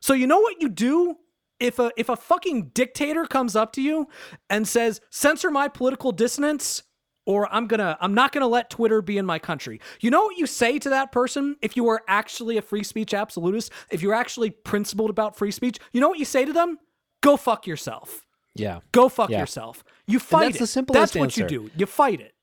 So 0.00 0.14
you 0.14 0.26
know 0.26 0.40
what 0.40 0.62
you 0.62 0.70
do 0.70 1.16
if 1.60 1.78
a 1.78 1.90
if 1.98 2.08
a 2.08 2.16
fucking 2.16 2.70
dictator 2.74 3.26
comes 3.26 3.54
up 3.54 3.74
to 3.74 3.82
you 3.82 4.08
and 4.48 4.66
says 4.66 5.02
censor 5.10 5.50
my 5.50 5.68
political 5.68 6.12
dissonance 6.12 6.82
or 7.26 7.52
I'm 7.52 7.66
gonna 7.66 7.96
I'm 8.00 8.14
not 8.14 8.32
gonna 8.32 8.48
let 8.48 8.70
Twitter 8.70 9.02
be 9.02 9.18
in 9.18 9.26
my 9.26 9.38
country. 9.38 9.80
You 10.00 10.10
know 10.10 10.22
what 10.24 10.36
you 10.36 10.46
say 10.46 10.78
to 10.78 10.90
that 10.90 11.12
person 11.12 11.56
if 11.62 11.76
you 11.76 11.88
are 11.88 12.02
actually 12.08 12.56
a 12.56 12.62
free 12.62 12.82
speech 12.84 13.14
absolutist, 13.14 13.72
if 13.90 14.02
you're 14.02 14.14
actually 14.14 14.50
principled 14.50 15.10
about 15.10 15.36
free 15.36 15.50
speech, 15.50 15.78
you 15.92 16.00
know 16.00 16.08
what 16.08 16.18
you 16.18 16.24
say 16.24 16.44
to 16.44 16.52
them? 16.52 16.78
Go 17.22 17.36
fuck 17.36 17.66
yourself. 17.66 18.24
Yeah. 18.54 18.80
Go 18.92 19.08
fuck 19.08 19.30
Yeah. 19.30 19.40
yourself. 19.40 19.82
You 20.06 20.18
fight 20.18 20.44
that's 20.44 20.56
it. 20.56 20.60
the 20.60 20.66
simplest 20.66 21.00
That's 21.00 21.14
what 21.16 21.36
you 21.36 21.46
do. 21.46 21.70
You 21.76 21.86
fight 21.86 22.20
it. 22.20 22.34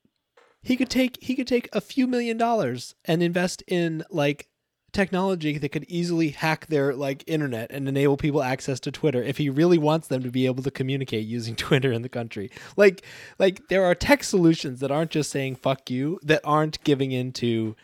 He 0.64 0.76
could 0.78 0.90
take 0.90 1.18
he 1.24 1.36
could 1.36 1.48
take 1.48 1.70
a 1.74 1.82
few 1.82 2.06
million 2.08 2.38
dollars 2.38 2.96
and 3.06 3.24
invest 3.24 3.64
in 3.68 4.04
like 4.10 4.48
technology 4.94 5.58
that 5.58 5.70
could 5.70 5.86
easily 5.88 6.30
hack 6.30 6.68
their 6.68 6.94
like 6.94 7.24
internet 7.26 7.72
and 7.72 7.88
enable 7.88 8.18
people 8.18 8.44
access 8.44 8.80
to 8.82 8.92
Twitter 8.92 9.24
if 9.24 9.38
he 9.38 9.50
really 9.50 9.78
wants 9.78 10.08
them 10.08 10.22
to 10.24 10.30
be 10.30 10.46
able 10.46 10.64
to 10.64 10.72
communicate 10.72 11.26
using 11.26 11.56
Twitter 11.68 11.92
in 11.92 12.02
the 12.02 12.10
country. 12.10 12.52
Like 12.76 13.04
like 13.40 13.68
there 13.70 13.86
are 13.86 13.96
tech 13.96 14.24
solutions 14.24 14.80
that 14.82 14.92
aren't 14.92 15.12
just 15.12 15.32
saying 15.32 15.56
fuck 15.56 15.90
you 15.90 16.20
that 16.24 16.42
aren't 16.44 16.84
giving 16.84 17.12
into 17.12 17.76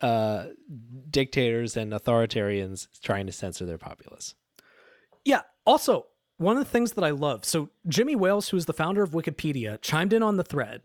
uh 0.00 0.46
dictators 1.10 1.76
and 1.76 1.92
authoritarians 1.92 2.88
trying 3.02 3.26
to 3.26 3.32
censor 3.32 3.64
their 3.64 3.78
populace. 3.78 4.34
Yeah. 5.24 5.42
Also, 5.64 6.06
one 6.38 6.56
of 6.56 6.64
the 6.64 6.70
things 6.70 6.92
that 6.92 7.04
I 7.04 7.10
love. 7.10 7.44
So 7.44 7.70
Jimmy 7.86 8.16
Wales, 8.16 8.48
who 8.48 8.56
is 8.56 8.66
the 8.66 8.72
founder 8.72 9.02
of 9.02 9.10
Wikipedia, 9.10 9.80
chimed 9.80 10.12
in 10.12 10.22
on 10.22 10.36
the 10.36 10.44
thread, 10.44 10.82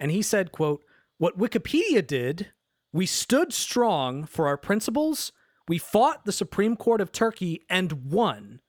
and 0.00 0.10
he 0.10 0.22
said, 0.22 0.52
"quote 0.52 0.82
What 1.18 1.38
Wikipedia 1.38 2.04
did, 2.04 2.52
we 2.92 3.06
stood 3.06 3.52
strong 3.52 4.24
for 4.24 4.46
our 4.46 4.56
principles. 4.56 5.32
We 5.68 5.78
fought 5.78 6.24
the 6.24 6.32
Supreme 6.32 6.76
Court 6.76 7.00
of 7.00 7.12
Turkey 7.12 7.64
and 7.68 8.10
won." 8.10 8.60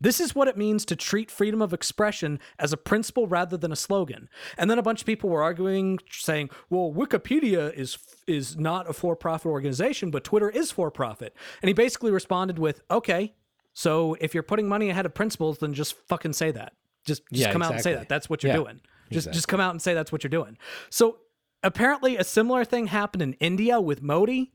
This 0.00 0.20
is 0.20 0.32
what 0.32 0.46
it 0.46 0.56
means 0.56 0.84
to 0.84 0.94
treat 0.94 1.28
freedom 1.28 1.60
of 1.60 1.72
expression 1.72 2.38
as 2.58 2.72
a 2.72 2.76
principle 2.76 3.26
rather 3.26 3.56
than 3.56 3.72
a 3.72 3.76
slogan. 3.76 4.28
And 4.56 4.70
then 4.70 4.78
a 4.78 4.82
bunch 4.82 5.00
of 5.00 5.06
people 5.06 5.28
were 5.28 5.42
arguing, 5.42 5.98
saying, 6.08 6.50
"Well, 6.70 6.92
Wikipedia 6.92 7.72
is 7.74 7.98
is 8.26 8.56
not 8.56 8.88
a 8.88 8.92
for-profit 8.92 9.46
organization, 9.46 10.10
but 10.10 10.22
Twitter 10.22 10.50
is 10.50 10.70
for-profit." 10.70 11.34
And 11.62 11.68
he 11.68 11.72
basically 11.72 12.12
responded 12.12 12.60
with, 12.60 12.82
"Okay, 12.90 13.34
so 13.72 14.16
if 14.20 14.34
you're 14.34 14.44
putting 14.44 14.68
money 14.68 14.88
ahead 14.88 15.04
of 15.04 15.14
principles, 15.14 15.58
then 15.58 15.74
just 15.74 15.94
fucking 16.06 16.34
say 16.34 16.52
that. 16.52 16.74
Just 17.04 17.22
just 17.32 17.46
Yeah, 17.46 17.52
come 17.52 17.62
out 17.62 17.72
and 17.72 17.82
say 17.82 17.94
that. 17.94 18.08
That's 18.08 18.30
what 18.30 18.42
you're 18.42 18.52
Yeah, 18.52 18.58
doing. 18.58 18.80
Just 19.10 19.32
just 19.32 19.48
come 19.48 19.60
out 19.60 19.72
and 19.72 19.82
say 19.82 19.94
that's 19.94 20.12
what 20.12 20.22
you're 20.22 20.28
doing." 20.30 20.58
So 20.90 21.18
apparently, 21.62 22.16
a 22.16 22.24
similar 22.24 22.64
thing 22.64 22.86
happened 22.88 23.22
in 23.22 23.32
India 23.34 23.80
with 23.80 24.02
Modi. 24.02 24.52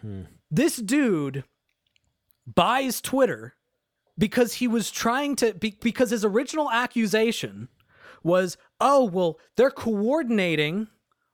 Hmm. 0.00 0.22
This 0.50 0.76
dude 0.76 1.44
buys 2.46 3.00
Twitter 3.00 3.54
because 4.18 4.54
he 4.54 4.68
was 4.68 4.90
trying 4.90 5.36
to 5.36 5.54
be, 5.54 5.76
because 5.80 6.10
his 6.10 6.24
original 6.24 6.70
accusation 6.70 7.68
was 8.22 8.56
oh 8.80 9.04
well 9.04 9.38
they're 9.56 9.70
coordinating 9.70 10.88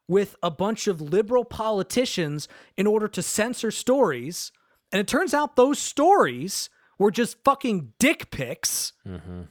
with 0.08 0.36
a 0.42 0.50
bunch 0.50 0.86
of 0.86 1.00
liberal 1.00 1.44
politicians 1.44 2.48
in 2.76 2.86
order 2.86 3.08
to 3.08 3.22
censor 3.22 3.70
stories. 3.70 4.52
And 4.90 5.00
it 5.00 5.06
turns 5.06 5.32
out 5.32 5.56
those 5.56 5.78
stories 5.78 6.68
were 6.98 7.10
just 7.10 7.42
fucking 7.44 7.94
dick 7.98 8.30
pics. 8.30 8.92
Mm-hmm. 9.06 9.42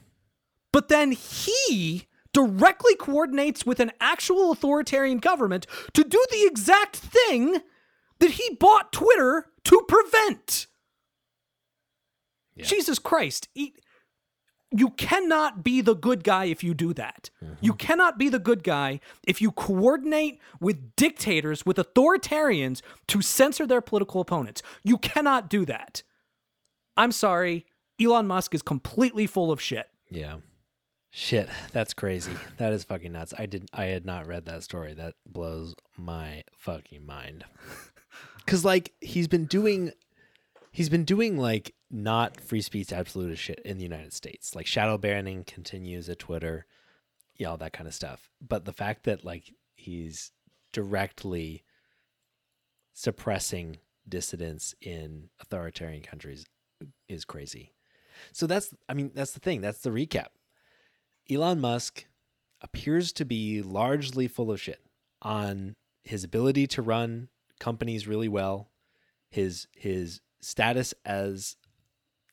But 0.72 0.88
then 0.88 1.12
he 1.12 2.06
directly 2.32 2.94
coordinates 2.96 3.66
with 3.66 3.80
an 3.80 3.92
actual 4.00 4.52
authoritarian 4.52 5.18
government 5.18 5.66
to 5.92 6.02
do 6.04 6.24
the 6.30 6.44
exact 6.46 6.96
thing 6.96 7.58
that 8.20 8.30
he 8.32 8.54
bought 8.58 8.92
Twitter 8.92 9.46
to 9.64 9.84
prevent. 9.88 10.66
Jesus 12.58 12.98
Christ. 12.98 13.48
He- 13.54 13.74
you 14.74 14.88
cannot 14.90 15.62
be 15.62 15.82
the 15.82 15.94
good 15.94 16.24
guy 16.24 16.46
if 16.46 16.64
you 16.64 16.72
do 16.72 16.94
that. 16.94 17.28
Mm-hmm. 17.44 17.54
You 17.60 17.74
cannot 17.74 18.16
be 18.18 18.30
the 18.30 18.38
good 18.38 18.62
guy 18.62 19.00
if 19.26 19.42
you 19.42 19.52
coordinate 19.52 20.40
with 20.60 20.96
dictators, 20.96 21.66
with 21.66 21.76
authoritarians 21.76 22.80
to 23.08 23.20
censor 23.20 23.66
their 23.66 23.82
political 23.82 24.22
opponents. 24.22 24.62
You 24.82 24.96
cannot 24.96 25.50
do 25.50 25.66
that. 25.66 26.02
I'm 26.96 27.12
sorry. 27.12 27.66
Elon 28.00 28.26
Musk 28.26 28.54
is 28.54 28.62
completely 28.62 29.26
full 29.26 29.52
of 29.52 29.60
shit. 29.60 29.88
Yeah. 30.10 30.36
Shit, 31.14 31.50
that's 31.72 31.92
crazy. 31.92 32.32
That 32.56 32.72
is 32.72 32.84
fucking 32.84 33.12
nuts. 33.12 33.34
I 33.36 33.44
did 33.44 33.68
I 33.74 33.84
had 33.84 34.06
not 34.06 34.26
read 34.26 34.46
that 34.46 34.62
story. 34.62 34.94
That 34.94 35.14
blows 35.26 35.74
my 35.98 36.42
fucking 36.56 37.04
mind. 37.04 37.44
Cuz 38.46 38.64
like 38.64 38.92
he's 39.02 39.28
been 39.28 39.44
doing 39.44 39.92
he's 40.70 40.88
been 40.88 41.04
doing 41.04 41.36
like 41.36 41.74
not 41.90 42.40
free 42.40 42.62
speech 42.62 42.94
absolutist 42.94 43.42
shit 43.42 43.60
in 43.60 43.76
the 43.76 43.82
United 43.82 44.14
States. 44.14 44.56
Like 44.56 44.66
shadow 44.66 44.96
banning 44.96 45.44
continues 45.44 46.08
at 46.08 46.18
Twitter. 46.18 46.64
Yeah, 47.36 47.48
all 47.48 47.58
that 47.58 47.74
kind 47.74 47.86
of 47.86 47.92
stuff. 47.92 48.30
But 48.40 48.64
the 48.64 48.72
fact 48.72 49.04
that 49.04 49.22
like 49.22 49.52
he's 49.74 50.32
directly 50.72 51.62
suppressing 52.94 53.76
dissidents 54.08 54.74
in 54.80 55.28
authoritarian 55.40 56.02
countries 56.02 56.46
is 57.06 57.26
crazy. 57.26 57.74
So 58.32 58.46
that's 58.46 58.72
I 58.88 58.94
mean 58.94 59.10
that's 59.14 59.32
the 59.32 59.40
thing. 59.40 59.60
That's 59.60 59.82
the 59.82 59.90
recap. 59.90 60.28
Elon 61.30 61.60
Musk 61.60 62.06
appears 62.60 63.12
to 63.12 63.24
be 63.24 63.62
largely 63.62 64.28
full 64.28 64.50
of 64.50 64.60
shit 64.60 64.84
on 65.20 65.74
his 66.02 66.24
ability 66.24 66.66
to 66.66 66.82
run 66.82 67.28
companies 67.60 68.08
really 68.08 68.28
well, 68.28 68.70
his 69.30 69.66
his 69.76 70.20
status 70.40 70.94
as 71.04 71.56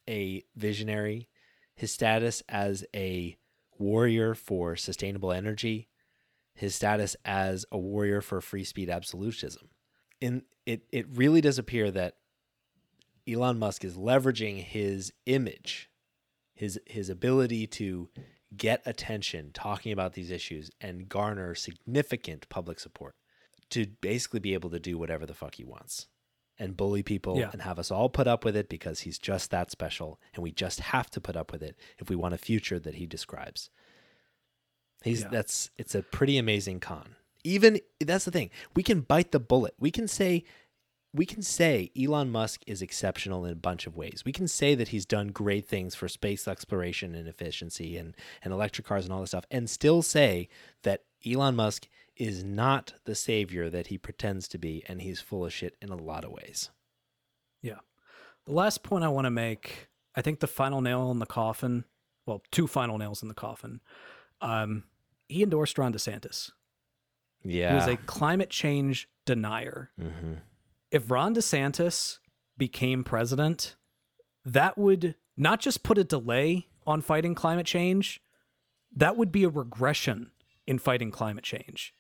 a 0.08 0.44
visionary, 0.56 1.30
his 1.76 1.92
status 1.92 2.42
as 2.50 2.84
a 2.96 3.38
warrior 3.78 4.34
for 4.34 4.76
sustainable 4.76 5.32
energy, 5.32 5.88
his 6.54 6.76
status 6.76 7.16
as 7.24 7.66
a 7.72 7.78
warrior 7.78 8.22
for 8.22 8.42
free 8.42 8.64
speech 8.64 8.90
absolutism. 8.90 9.70
And 10.22 10.44
it 10.66 10.84
it 10.92 11.06
really 11.10 11.42
does 11.42 11.60
appear 11.60 11.92
that 11.92 12.16
Elon 13.28 13.60
Musk 13.60 13.86
is 13.86 13.96
leveraging 13.96 14.64
his 14.64 15.14
image, 15.26 15.90
his 16.54 16.80
his 16.88 17.10
ability 17.10 17.68
to 17.68 18.10
get 18.58 18.82
attention 18.86 19.52
talking 19.54 19.92
about 19.92 20.14
these 20.14 20.32
issues 20.32 20.72
and 20.82 21.08
garner 21.10 21.54
significant 21.56 22.48
public 22.50 22.80
support 22.80 23.14
to 23.70 23.86
basically 24.02 24.40
be 24.40 24.54
able 24.54 24.70
to 24.72 24.80
do 24.80 24.98
whatever 24.98 25.26
the 25.26 25.34
fuck 25.36 25.56
he 25.56 25.64
wants 25.64 26.08
and 26.58 26.76
bully 26.76 27.04
people 27.04 27.38
Yeah. 27.38 27.50
and 27.54 27.62
have 27.62 27.78
us 27.80 27.92
all 27.92 28.10
put 28.10 28.28
up 28.28 28.44
with 28.44 28.56
it 28.56 28.68
because 28.68 29.02
he's 29.02 29.20
just 29.20 29.52
that 29.52 29.70
special 29.72 30.20
and 30.34 30.44
we 30.44 30.52
just 30.52 30.80
have 30.80 31.10
to 31.12 31.22
put 31.22 31.36
up 31.36 31.52
with 31.52 31.62
it 31.62 31.78
if 32.00 32.10
we 32.10 32.16
want 32.16 32.34
a 32.34 32.38
future 32.40 32.80
that 32.80 32.96
he 32.96 33.06
describes. 33.06 33.70
He's 35.04 35.22
Yeah. 35.22 35.30
that's 35.30 35.70
it's 35.78 35.96
a 35.96 36.02
pretty 36.04 36.38
amazing 36.38 36.80
con. 36.80 37.16
Even 37.44 37.80
that's 38.00 38.26
the 38.26 38.32
thing. 38.32 38.50
We 38.76 38.84
can 38.84 39.02
bite 39.02 39.32
the 39.32 39.40
bullet. 39.40 39.74
We 39.80 39.92
can 39.92 40.08
say 40.08 40.44
we 41.14 41.26
can 41.26 41.42
say 41.42 41.92
Elon 42.00 42.30
Musk 42.32 42.62
is 42.68 42.82
exceptional 42.82 43.46
in 43.46 43.52
a 43.52 43.56
bunch 43.56 43.88
of 43.88 43.98
ways. 43.98 44.24
We 44.26 44.32
can 44.32 44.48
say 44.48 44.76
that 44.76 44.90
he's 44.90 45.06
done 45.06 45.30
great 45.30 45.68
things 45.68 45.96
for 45.96 46.08
space 46.08 46.48
exploration 46.48 47.16
and 47.16 47.28
efficiency 47.28 47.98
and, 47.98 48.16
and 48.44 48.54
electric 48.54 48.86
cars 48.86 49.06
and 49.06 49.14
all 49.14 49.22
this 49.22 49.32
stuff, 49.32 49.46
and 49.50 49.70
still 49.70 50.02
say 50.02 50.50
that 50.84 51.04
Elon 51.26 51.56
Musk 51.56 51.88
is 52.16 52.44
not 52.44 52.94
the 53.06 53.16
savior 53.16 53.70
that 53.70 53.88
he 53.88 53.98
pretends 53.98 54.48
to 54.50 54.58
be, 54.58 54.84
and 54.88 55.02
he's 55.02 55.20
full 55.20 55.46
of 55.46 55.54
shit 55.54 55.76
in 55.82 55.90
a 55.90 55.96
lot 55.96 56.24
of 56.24 56.32
ways. 56.32 56.70
Yeah. 57.62 57.80
The 58.46 58.54
last 58.54 58.84
point 58.84 59.04
I 59.04 59.08
want 59.08 59.26
to 59.26 59.32
make, 59.32 59.90
I 60.16 60.22
think 60.22 60.42
the 60.42 60.48
final 60.48 60.82
nail 60.82 61.10
in 61.12 61.20
the 61.20 61.26
coffin, 61.26 61.86
well, 62.26 62.44
two 62.52 62.68
final 62.68 62.98
nails 62.98 63.22
in 63.22 63.30
the 63.30 63.34
coffin. 63.34 63.80
Um, 64.42 64.84
he 65.28 65.44
endorsed 65.44 65.78
Ron 65.78 65.94
DeSantis. 65.94 66.52
Yeah. 67.44 67.70
He 67.70 67.76
was 67.76 67.88
a 67.88 67.98
climate 67.98 68.50
change 68.50 69.10
denier. 69.26 69.92
mm-hmm. 70.00 70.34
If 70.92 71.12
Ron 71.12 71.36
DeSantis 71.36 72.20
became 72.58 73.04
president, 73.04 73.76
that 74.46 74.78
would 74.78 75.16
not 75.38 75.60
just 75.60 75.84
put 75.84 75.98
a 75.98 76.04
delay 76.04 76.68
on 76.86 77.02
fighting 77.02 77.36
climate 77.36 77.66
change, 77.66 78.22
that 78.96 79.16
would 79.16 79.32
be 79.32 79.44
a 79.44 79.50
regression 79.50 80.32
in 80.66 80.80
fighting 80.80 81.12
climate 81.12 81.44
change. 81.44 81.94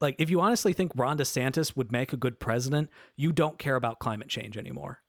Like, 0.00 0.16
if 0.18 0.30
you 0.30 0.40
honestly 0.40 0.72
think 0.72 0.92
Ron 0.94 1.18
DeSantis 1.18 1.76
would 1.76 1.90
make 1.90 2.12
a 2.12 2.16
good 2.18 2.38
president, 2.38 2.88
you 3.16 3.32
don't 3.32 3.58
care 3.58 3.74
about 3.74 3.98
climate 3.98 4.28
change 4.28 4.56
anymore. 4.56 5.00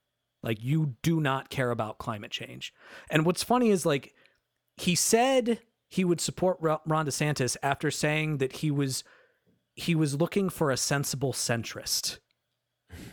Like, 0.42 0.62
you 0.62 0.96
do 1.02 1.20
not 1.20 1.50
care 1.50 1.70
about 1.70 1.98
climate 1.98 2.30
change. 2.30 2.72
And 3.10 3.24
what's 3.24 3.44
funny 3.44 3.70
is, 3.70 3.86
like, 3.86 4.14
he 4.76 4.94
said 4.94 5.60
he 5.88 6.04
would 6.04 6.20
support 6.20 6.56
Ro- 6.60 6.80
Ron 6.86 7.06
DeSantis 7.06 7.56
after 7.62 7.90
saying 7.90 8.38
that 8.38 8.52
he 8.56 8.70
was 8.70 9.04
he 9.74 9.94
was 9.94 10.20
looking 10.20 10.50
for 10.50 10.70
a 10.70 10.76
sensible 10.76 11.32
centrist. 11.32 12.18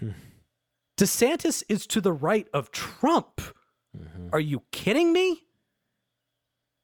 DeSantis 0.98 1.64
is 1.70 1.86
to 1.88 2.02
the 2.02 2.14
right 2.14 2.48
of 2.54 2.72
Trump. 2.72 3.42
Mm-hmm. 3.98 4.30
Are 4.34 4.40
you 4.40 4.64
kidding 4.72 5.14
me? 5.14 5.44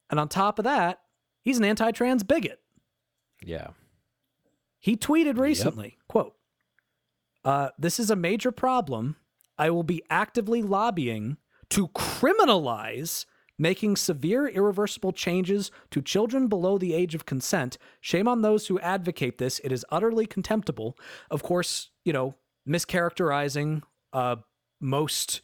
And 0.10 0.20
on 0.20 0.28
top 0.28 0.60
of 0.60 0.65
that, 0.65 0.99
he's 1.41 1.57
an 1.57 1.65
anti-trans 1.65 2.24
bigot. 2.24 2.60
Yeah. 3.44 3.70
He 4.80 4.95
tweeted 4.95 5.38
recently, 5.38 5.98
quote, 6.07 6.36
uh, 7.44 7.70
this 7.78 7.99
is 7.99 8.10
a 8.10 8.15
major 8.15 8.52
problem. 8.52 9.15
I 9.57 9.70
will 9.70 9.84
be 9.84 10.03
actively 10.10 10.61
lobbying 10.61 11.38
to 11.70 11.88
criminalize 11.90 13.26
making 13.57 13.95
severe 13.95 14.48
irreversible 14.48 15.11
changes 15.11 15.72
to 15.91 16.02
children 16.02 16.48
below 16.48 16.78
the 16.78 16.94
age 16.94 17.15
of 17.15 17.26
consent. 17.26 17.78
Shame 18.02 18.28
on 18.28 18.41
those 18.41 18.68
who 18.68 18.80
advocate 18.80 19.38
this. 19.38 19.60
It 19.60 19.72
is 19.72 19.86
utterly 19.90 20.26
contemptible. 20.26 20.98
Of 21.30 21.44
course, 21.44 21.90
you 22.03 22.14
know, 22.14 22.36
mischaracterizing 22.68 23.81
uh, 24.14 24.38
most 24.80 25.41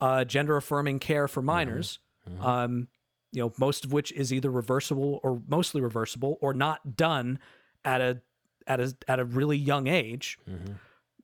uh, 0.00 0.24
gender 0.24 0.56
affirming 0.56 0.98
care 0.98 1.28
for 1.28 1.42
minors. 1.42 1.98
Um, 2.40 2.88
you 3.32 3.42
know, 3.42 3.52
most 3.58 3.84
of 3.84 3.92
which 3.92 4.12
is 4.12 4.32
either 4.32 4.50
reversible 4.50 5.18
or 5.22 5.40
mostly 5.48 5.80
reversible 5.80 6.38
or 6.40 6.52
not 6.54 6.96
done 6.96 7.38
at 7.84 8.00
a 8.00 8.20
at 8.66 8.78
a 8.80 8.94
at 9.08 9.18
a 9.18 9.24
really 9.24 9.56
young 9.56 9.86
age. 9.88 10.38
Mhm. 10.48 10.76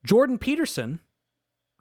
Jordan 0.04 0.38
Peterson, 0.38 1.00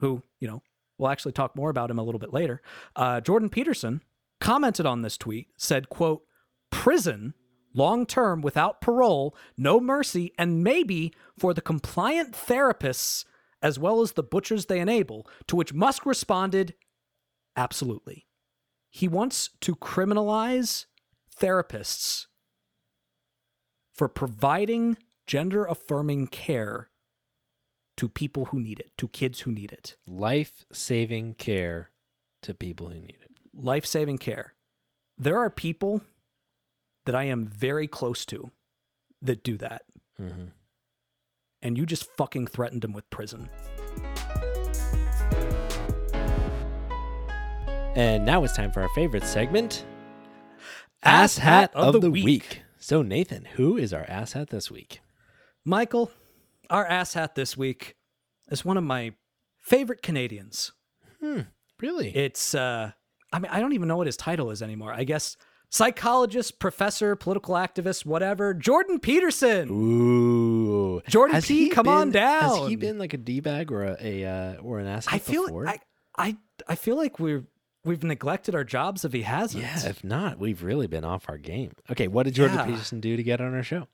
who 0.00 0.22
you 0.38 0.46
know 0.46 0.62
we'll 0.98 1.10
actually 1.10 1.32
talk 1.32 1.56
more 1.56 1.70
about 1.70 1.90
him 1.90 1.98
a 1.98 2.02
little 2.02 2.18
bit 2.18 2.32
later. 2.32 2.60
Uh, 2.94 3.20
Jordan 3.20 3.48
Peterson 3.48 4.02
commented 4.40 4.86
on 4.86 5.02
this 5.02 5.16
tweet, 5.16 5.48
said, 5.56 5.88
"quote 5.88 6.22
Prison, 6.70 7.34
long 7.74 8.06
term 8.06 8.40
without 8.42 8.80
parole, 8.80 9.34
no 9.56 9.80
mercy, 9.80 10.32
and 10.38 10.62
maybe 10.62 11.12
for 11.38 11.54
the 11.54 11.60
compliant 11.62 12.32
therapists 12.34 13.24
as 13.62 13.78
well 13.78 14.00
as 14.00 14.12
the 14.12 14.22
butchers 14.22 14.66
they 14.66 14.80
enable." 14.80 15.26
To 15.46 15.56
which 15.56 15.74
Musk 15.74 16.06
responded, 16.06 16.74
"Absolutely." 17.56 18.26
He 18.90 19.08
wants 19.08 19.50
to 19.60 19.74
criminalize 19.74 20.86
therapists 21.36 22.26
for 23.92 24.08
providing 24.08 24.96
gender 25.26 25.64
affirming 25.64 26.26
care 26.28 26.90
to 27.96 28.08
people 28.08 28.46
who 28.46 28.60
need 28.60 28.78
it, 28.78 28.96
to 28.96 29.08
kids 29.08 29.40
who 29.40 29.52
need 29.52 29.72
it. 29.72 29.96
Life 30.06 30.64
saving 30.72 31.34
care 31.34 31.90
to 32.42 32.54
people 32.54 32.88
who 32.88 33.00
need 33.00 33.18
it. 33.20 33.32
Life 33.52 33.84
saving 33.84 34.18
care. 34.18 34.54
There 35.16 35.38
are 35.38 35.50
people 35.50 36.02
that 37.04 37.14
I 37.14 37.24
am 37.24 37.46
very 37.46 37.88
close 37.88 38.24
to 38.26 38.52
that 39.20 39.42
do 39.42 39.56
that. 39.58 39.84
Mm-hmm. 40.20 40.48
And 41.62 41.76
you 41.76 41.86
just 41.86 42.04
fucking 42.16 42.46
threatened 42.46 42.84
him 42.84 42.92
with 42.92 43.08
prison. 43.10 43.50
And 47.94 48.24
now 48.24 48.44
it's 48.44 48.54
time 48.54 48.70
for 48.70 48.80
our 48.82 48.88
favorite 48.90 49.24
segment 49.24 49.84
Ass 51.02 51.38
Hat 51.38 51.72
of, 51.74 52.00
the, 52.00 52.10
week. 52.10 52.62
So, 52.78 53.02
Nathan, 53.02 53.44
who 53.44 53.76
is 53.76 53.92
our 53.92 54.04
ass 54.08 54.32
hat 54.32 54.50
this 54.50 54.70
week? 54.70 55.00
Michael, 55.64 56.10
our 56.70 56.86
ass 56.86 57.14
hat 57.14 57.34
this 57.34 57.56
week 57.56 57.96
is 58.50 58.64
one 58.64 58.76
of 58.76 58.84
my 58.84 59.12
favorite 59.60 60.02
Canadians. 60.02 60.72
Really? 61.80 62.16
It's 62.16 62.54
uh 62.54 62.92
I 63.32 63.38
mean 63.38 63.50
I 63.50 63.60
don't 63.60 63.72
even 63.72 63.88
know 63.88 63.96
what 63.96 64.06
his 64.06 64.16
title 64.16 64.50
is 64.50 64.62
anymore. 64.62 64.92
I 64.92 65.04
guess 65.04 65.36
psychologist, 65.70 66.58
professor, 66.58 67.14
political 67.16 67.54
activist, 67.54 68.04
whatever. 68.06 68.54
Jordan 68.54 68.98
Peterson. 68.98 69.68
Ooh. 69.70 71.00
Jordan 71.08 71.34
Has 71.34 71.46
P, 71.46 71.68
come 71.68 71.88
on 71.88 72.10
been- 72.10 72.22
Has 72.22 72.52
down. 72.52 72.68
he 72.68 72.76
been 72.76 72.98
like 72.98 73.14
a 73.14 73.18
D 73.18 73.40
bag 73.40 73.70
or 73.70 73.84
a, 73.84 73.96
a 74.00 74.24
uh, 74.24 74.56
or 74.62 74.78
an 74.78 74.86
ass 74.86 75.06
hat 75.06 75.14
I 75.14 75.18
feel 75.18 75.44
before? 75.46 75.68
I 75.68 75.78
I 76.16 76.36
I 76.68 76.74
feel 76.74 76.96
like 76.96 77.18
we're 77.18 77.44
we've 77.84 78.02
neglected 78.02 78.54
our 78.54 78.64
jobs 78.64 79.04
if 79.04 79.12
he 79.12 79.22
hasn't. 79.22 79.62
yeah, 79.62 79.86
if 79.86 80.02
not, 80.04 80.38
we've 80.38 80.62
really 80.62 80.86
been 80.86 81.04
off 81.04 81.28
our 81.28 81.38
game. 81.38 81.72
Okay, 81.90 82.08
what 82.08 82.24
did 82.24 82.34
Jordan 82.34 82.56
Yeah. 82.58 82.66
Peterson 82.66 83.00
do 83.00 83.16
to 83.16 83.22
get 83.22 83.40
on 83.40 83.54
our 83.54 83.62
show? 83.62 83.86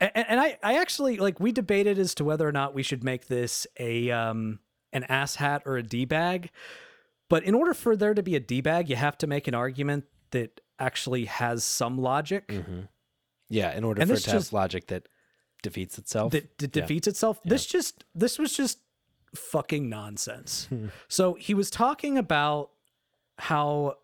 And, 0.00 0.10
and 0.14 0.40
I, 0.40 0.58
I 0.62 0.78
actually 0.78 1.16
like 1.18 1.40
we 1.40 1.52
debated 1.52 1.98
as 1.98 2.14
to 2.16 2.24
whether 2.24 2.46
or 2.46 2.52
not 2.52 2.74
we 2.74 2.82
should 2.82 3.02
make 3.04 3.26
this 3.26 3.66
a 3.78 4.10
um 4.10 4.60
an 4.92 5.04
ass 5.04 5.34
hat 5.36 5.62
or 5.66 5.76
a 5.76 5.82
d 5.82 6.04
bag, 6.04 6.50
but 7.28 7.42
in 7.44 7.54
order 7.54 7.74
for 7.74 7.96
there 7.96 8.14
to 8.14 8.22
be 8.22 8.34
a 8.36 8.40
d 8.40 8.60
bag, 8.60 8.88
you 8.88 8.96
have 8.96 9.18
to 9.18 9.26
make 9.26 9.46
an 9.48 9.54
argument 9.54 10.04
that 10.30 10.60
actually 10.78 11.24
has 11.26 11.64
some 11.64 11.98
logic 11.98 12.48
Mm-hmm. 12.48 12.80
Yeah, 13.50 13.74
in 13.74 13.82
order 13.82 14.02
And 14.02 14.10
for 14.10 14.16
it 14.16 14.20
to 14.24 14.30
have 14.30 14.40
just- 14.40 14.52
logic 14.52 14.88
that 14.88 15.08
defeats 15.62 15.98
itself. 15.98 16.32
that, 16.32 16.58
that 16.58 16.76
Yeah. 16.76 16.82
defeats 16.82 17.06
itself. 17.08 17.40
This 17.44 17.64
just 17.66 18.04
this 18.14 18.38
was 18.38 18.52
just 18.56 18.78
fucking 19.34 19.88
nonsense. 19.88 20.68
so 21.08 21.34
he 21.34 21.54
was 21.54 21.70
talking 21.70 22.18
about 22.18 22.70
how 23.38 23.94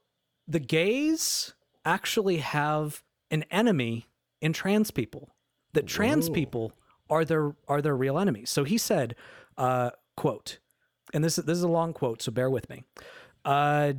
the 0.49 0.61
gays 0.61 1.53
actually 1.85 2.39
have 2.39 3.03
an 3.31 3.45
enemy 3.51 4.07
in 4.41 4.53
trans 4.53 4.91
people. 4.91 5.35
That 5.75 5.87
trans 5.87 6.29
Whoa. 6.29 6.35
people 6.35 6.73
are 7.11 7.25
their 7.25 7.55
are 7.69 7.83
their 7.83 7.97
real 7.97 8.19
enemies. 8.19 8.49
So 8.51 8.65
he 8.65 8.79
said, 8.79 9.15
uh, 9.59 9.91
quote, 10.17 10.59
and 11.13 11.23
this 11.23 11.37
is 11.39 11.45
this 11.45 11.59
is 11.59 11.65
a 11.65 11.69
long 11.69 11.93
quote, 11.93 12.23
so 12.23 12.33
bear 12.33 12.49
with 12.49 12.71
me. 12.71 12.85
Uh, 13.45 13.93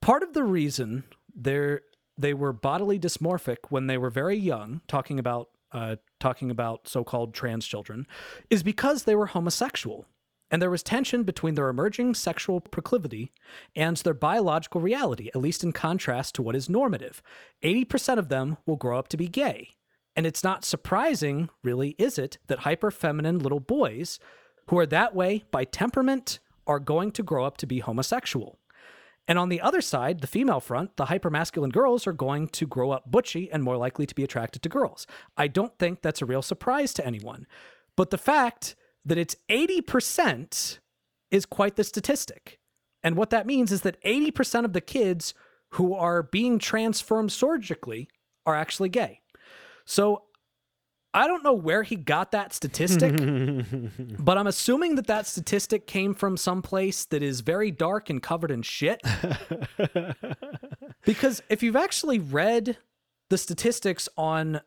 part 0.00 0.22
of 0.22 0.32
the 0.34 0.44
reason 0.44 1.04
they're 1.38 1.80
they 2.20 2.34
were 2.34 2.52
bodily 2.52 2.98
dysmorphic 2.98 3.58
when 3.68 3.86
they 3.86 3.96
were 3.96 4.10
very 4.10 4.36
young, 4.36 4.80
talking 4.88 5.18
about 5.18 5.48
uh, 5.72 5.96
talking 6.18 6.50
about 6.50 6.88
so-called 6.88 7.32
trans 7.32 7.66
children, 7.66 8.06
is 8.50 8.62
because 8.62 9.04
they 9.04 9.14
were 9.14 9.26
homosexual, 9.26 10.04
and 10.50 10.60
there 10.60 10.70
was 10.70 10.82
tension 10.82 11.22
between 11.22 11.54
their 11.54 11.68
emerging 11.68 12.14
sexual 12.14 12.60
proclivity 12.60 13.30
and 13.76 13.98
their 13.98 14.14
biological 14.14 14.80
reality, 14.80 15.28
at 15.34 15.40
least 15.40 15.62
in 15.62 15.72
contrast 15.72 16.34
to 16.34 16.42
what 16.42 16.56
is 16.56 16.68
normative. 16.68 17.22
Eighty 17.62 17.84
percent 17.84 18.18
of 18.18 18.28
them 18.28 18.56
will 18.66 18.76
grow 18.76 18.98
up 18.98 19.08
to 19.08 19.16
be 19.16 19.28
gay, 19.28 19.68
and 20.16 20.26
it's 20.26 20.42
not 20.42 20.64
surprising, 20.64 21.50
really, 21.62 21.94
is 21.98 22.18
it, 22.18 22.38
that 22.48 22.60
hyper 22.60 22.90
feminine 22.90 23.38
little 23.38 23.60
boys 23.60 24.18
who 24.68 24.78
are 24.78 24.86
that 24.86 25.14
way 25.14 25.44
by 25.50 25.64
temperament 25.64 26.40
are 26.66 26.80
going 26.80 27.12
to 27.12 27.22
grow 27.22 27.44
up 27.44 27.56
to 27.58 27.66
be 27.66 27.78
homosexual. 27.78 28.58
And 29.28 29.38
on 29.38 29.50
the 29.50 29.60
other 29.60 29.82
side, 29.82 30.20
the 30.20 30.26
female 30.26 30.58
front, 30.58 30.96
the 30.96 31.04
hypermasculine 31.04 31.70
girls 31.70 32.06
are 32.06 32.14
going 32.14 32.48
to 32.48 32.66
grow 32.66 32.90
up 32.90 33.10
butchy 33.10 33.52
and 33.52 33.62
more 33.62 33.76
likely 33.76 34.06
to 34.06 34.14
be 34.14 34.24
attracted 34.24 34.62
to 34.62 34.70
girls. 34.70 35.06
I 35.36 35.48
don't 35.48 35.78
think 35.78 36.00
that's 36.00 36.22
a 36.22 36.26
real 36.26 36.40
surprise 36.40 36.94
to 36.94 37.06
anyone. 37.06 37.46
But 37.94 38.10
the 38.10 38.18
fact 38.18 38.74
that 39.04 39.18
it's 39.18 39.36
80% 39.50 40.78
is 41.30 41.44
quite 41.44 41.76
the 41.76 41.84
statistic. 41.84 42.58
And 43.02 43.16
what 43.16 43.30
that 43.30 43.46
means 43.46 43.70
is 43.70 43.82
that 43.82 44.02
80% 44.02 44.64
of 44.64 44.72
the 44.72 44.80
kids 44.80 45.34
who 45.72 45.92
are 45.94 46.22
being 46.22 46.58
transformed 46.58 47.30
surgically 47.30 48.08
are 48.46 48.54
actually 48.54 48.88
gay. 48.88 49.20
So 49.84 50.22
I 51.14 51.26
don't 51.26 51.42
know 51.42 51.54
where 51.54 51.82
he 51.82 51.96
got 51.96 52.32
that 52.32 52.52
statistic, 52.52 53.14
but 54.18 54.36
I'm 54.38 54.46
assuming 54.46 54.96
that 54.96 55.06
that 55.06 55.26
statistic 55.26 55.86
came 55.86 56.14
from 56.14 56.36
some 56.36 56.60
place 56.62 57.04
that 57.06 57.22
is 57.22 57.40
very 57.40 57.70
dark 57.70 58.10
and 58.10 58.22
covered 58.22 58.50
in 58.50 58.62
shit. 58.62 59.00
because 61.04 61.42
if 61.48 61.62
you've 61.62 61.76
actually 61.76 62.18
read 62.18 62.76
the 63.30 63.38
statistics 63.38 64.08
on 64.16 64.60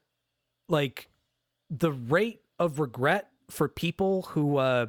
like 0.68 1.10
the 1.70 1.92
rate 1.92 2.42
of 2.60 2.80
regret 2.80 3.30
for 3.50 3.68
people 3.68 4.24
who 4.30 4.58
uh 4.58 4.88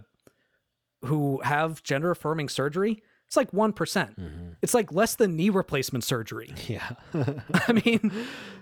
who 1.05 1.41
have 1.43 1.83
gender 1.83 2.13
affirming 2.13 2.49
surgery, 2.49 3.03
it's 3.27 3.37
like 3.37 3.51
1%. 3.51 3.75
percent 3.75 4.17
It's 4.63 4.73
like 4.75 4.93
less 4.93 5.17
than 5.17 5.37
knee 5.37 5.51
replacement 5.51 6.05
surgery. 6.05 6.55
yeah. 6.69 6.91
I 7.55 7.73
mean, 7.85 8.13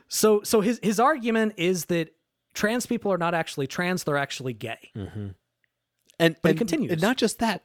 so 0.09 0.43
so 0.43 0.61
his 0.61 0.81
his 0.83 0.99
argument 0.99 1.55
is 1.57 1.87
that 1.87 2.15
trans 2.55 2.87
people 2.87 3.13
are 3.13 3.19
not 3.19 3.35
actually 3.35 3.67
trans; 3.67 4.05
they're 4.05 4.17
actually 4.17 4.53
gay. 4.55 4.91
Mm-hmm. 4.97 5.29
and 6.19 6.37
But 6.43 6.49
it 6.49 6.51
and- 6.51 6.59
continues. 6.59 6.93
And 6.93 7.01
not 7.01 7.17
just 7.17 7.39
that, 7.41 7.65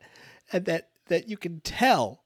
and 0.52 0.66
that 0.66 0.90
that 1.07 1.28
you 1.30 1.38
can 1.38 1.60
tell 1.62 2.24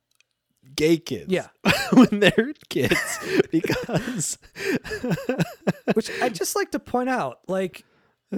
gay 0.75 0.97
kids 0.97 1.31
Yeah. 1.31 1.47
when 1.93 2.19
they're 2.19 2.53
kids 2.69 3.19
because 3.51 4.37
Which 5.93 6.09
I 6.21 6.29
just 6.29 6.55
like 6.55 6.71
to 6.71 6.79
point 6.79 7.09
out, 7.09 7.39
like 7.47 7.83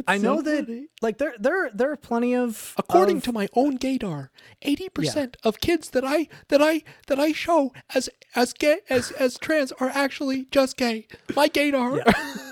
I 0.08 0.18
so 0.18 0.24
know 0.24 0.42
that 0.42 0.66
funny. 0.68 0.88
like 1.02 1.18
there 1.18 1.34
there 1.38 1.70
there 1.74 1.92
are 1.92 1.98
plenty 1.98 2.34
of 2.34 2.74
according 2.78 3.18
of- 3.18 3.24
to 3.24 3.34
my 3.34 3.50
own 3.56 3.78
gaydar 3.78 4.30
80% 4.66 5.36
of 5.44 5.60
kids 5.60 5.90
that 5.90 6.06
i 6.06 6.30
that 6.48 6.62
i 6.62 6.84
that 7.08 7.20
i 7.20 7.34
show 7.34 7.74
as 7.94 8.10
as 8.34 8.54
gay 8.54 8.80
as 8.90 9.12
as 9.12 9.38
trans 9.38 9.74
are 9.74 9.90
actually 9.90 10.46
just 10.50 10.78
gay. 10.78 11.08
My 11.36 11.50
gaydar. 11.50 12.00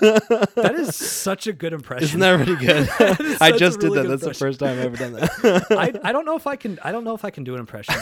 That 0.00 0.74
is 0.76 0.94
such 0.96 1.46
a 1.46 1.52
good 1.54 1.72
impression. 1.72 2.04
isn't 2.04 2.20
that 2.20 2.32
really 2.40 2.56
good? 2.56 2.88
Is 3.20 3.40
i 3.40 3.50
just 3.52 3.82
really 3.82 3.96
did 3.96 3.96
that. 3.96 4.02
good 4.02 4.10
that's 4.10 4.24
the 4.24 4.34
first 4.34 4.60
time 4.60 4.78
i've 4.78 4.84
ever 4.86 4.96
done 4.96 5.12
that. 5.14 5.66
I, 5.70 6.08
I 6.08 6.12
don't 6.12 6.24
know 6.26 6.36
if 6.36 6.46
I 6.46 6.56
can 6.56 6.78
I 6.82 6.92
don't 6.92 7.04
know 7.04 7.14
if 7.14 7.24
I 7.24 7.30
can 7.30 7.44
do 7.44 7.54
an 7.54 7.60
impression, 7.60 7.94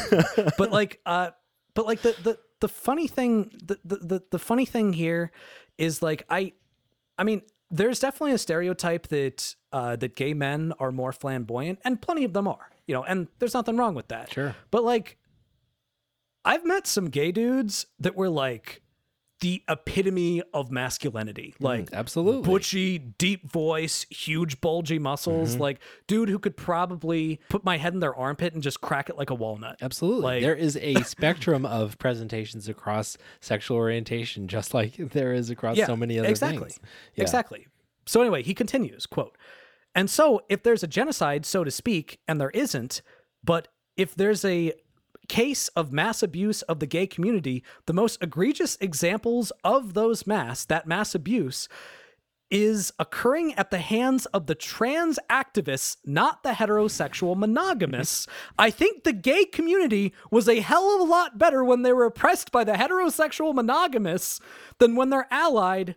but 0.59 0.71
like 0.73 1.01
uh 1.07 1.31
but 1.75 1.87
like 1.87 2.03
the 2.03 2.15
the 2.23 2.39
the 2.61 2.69
funny 2.69 3.07
thing 3.07 3.51
the, 3.65 3.79
the 3.85 3.97
the 3.97 4.23
the 4.33 4.39
funny 4.39 4.65
thing 4.67 4.93
here 4.93 5.31
is 5.77 6.03
like 6.03 6.25
I 6.29 6.53
I 7.17 7.23
mean 7.25 7.43
there's 7.71 8.01
definitely 8.01 8.33
a 8.33 8.39
stereotype 8.39 9.09
that 9.09 9.55
uh 9.73 9.95
that 9.97 10.17
gay 10.17 10.35
men 10.35 10.73
are 10.79 10.91
more 10.91 11.13
flamboyant 11.13 11.79
and 11.85 12.01
plenty 12.01 12.25
of 12.25 12.33
them 12.33 12.49
are 12.49 12.71
you 12.87 12.95
know 12.95 13.05
and 13.05 13.29
there's 13.39 13.55
nothing 13.55 13.77
wrong 13.77 13.95
with 13.95 14.09
that 14.09 14.33
Sure. 14.33 14.55
but 14.71 14.83
like 14.85 15.17
I've 16.45 16.65
met 16.65 16.87
some 16.87 17.11
gay 17.11 17.31
dudes 17.33 17.87
that 17.99 18.15
were 18.17 18.31
like 18.31 18.81
the 19.41 19.63
epitome 19.69 20.43
of 20.53 20.71
masculinity 20.71 21.55
like 21.61 21.89
absolutely 21.93 22.43
butchy, 22.51 22.99
deep 22.99 23.49
voice, 23.51 24.05
huge 24.11 24.61
bulgy 24.61 24.99
muscles, 24.99 25.53
Mm-hmm. 25.53 25.63
like 25.63 25.79
dude 26.09 26.29
who 26.29 26.39
could 26.39 26.57
probably 26.57 27.41
put 27.49 27.65
my 27.65 27.77
head 27.77 27.95
in 27.95 28.01
their 28.01 28.15
armpit 28.15 28.55
and 28.55 28.63
just 28.63 28.81
crack 28.81 29.09
it 29.09 29.17
like 29.17 29.31
a 29.31 29.35
walnut. 29.35 29.79
Absolutely. 29.81 30.23
Like- 30.23 30.43
there 30.43 30.57
is 30.57 30.77
a 30.77 30.95
spectrum 31.03 31.65
of 31.65 31.99
presentations 31.99 32.69
across 32.69 33.17
sexual 33.41 33.77
orientation, 33.77 34.49
just 34.49 34.75
like 34.75 34.97
there 34.97 35.33
is 35.33 35.51
across 35.51 35.77
so 35.79 35.95
many 35.97 36.19
other 36.19 36.29
exactly. 36.29 36.59
things. 36.71 36.81
Yeah. 37.15 37.23
Exactly. 37.23 37.67
So 38.07 38.21
anyway, 38.21 38.43
he 38.43 38.55
continues, 38.55 39.07
quote, 39.07 39.37
and 39.95 40.11
so 40.11 40.43
if 40.49 40.63
there's 40.63 40.83
a 40.83 40.87
genocide, 40.89 41.47
so 41.47 41.63
to 41.65 41.71
speak, 41.71 42.19
and 42.27 42.41
there 42.41 42.51
isn't, 42.51 43.03
but 43.45 43.69
if 43.97 44.15
there's 44.15 44.45
a 44.45 44.73
case 45.29 45.69
of 45.69 45.93
mass 45.93 46.23
abuse 46.23 46.63
of 46.63 46.81
the 46.81 46.87
gay 46.87 47.07
community, 47.07 47.63
the 47.87 47.93
most 47.93 48.23
egregious 48.23 48.77
examples 48.81 49.53
of 49.63 49.95
those 49.95 50.27
mass, 50.27 50.65
that 50.65 50.87
mass 50.87 51.15
abuse, 51.15 51.69
is 52.51 52.93
occurring 52.99 53.53
at 53.55 53.71
the 53.71 53.79
hands 53.79 54.27
of 54.27 54.47
the 54.47 54.55
trans 54.55 55.19
activists, 55.31 55.97
not 56.05 56.43
the 56.43 56.53
heterosexual 56.53 57.37
monogamists. 57.37 58.27
I 58.59 58.71
think 58.71 59.05
the 59.05 59.13
gay 59.13 59.45
community 59.45 60.15
was 60.31 60.49
a 60.49 60.61
hell 60.61 60.95
of 60.95 61.01
a 61.01 61.11
lot 61.11 61.39
better 61.39 61.63
when 61.63 61.83
they 61.83 61.93
were 61.93 62.07
oppressed 62.07 62.51
by 62.51 62.65
the 62.65 62.73
heterosexual 62.73 63.55
monogamists 63.55 64.41
than 64.79 64.97
when 64.97 65.11
they're 65.11 65.29
allied 65.31 65.97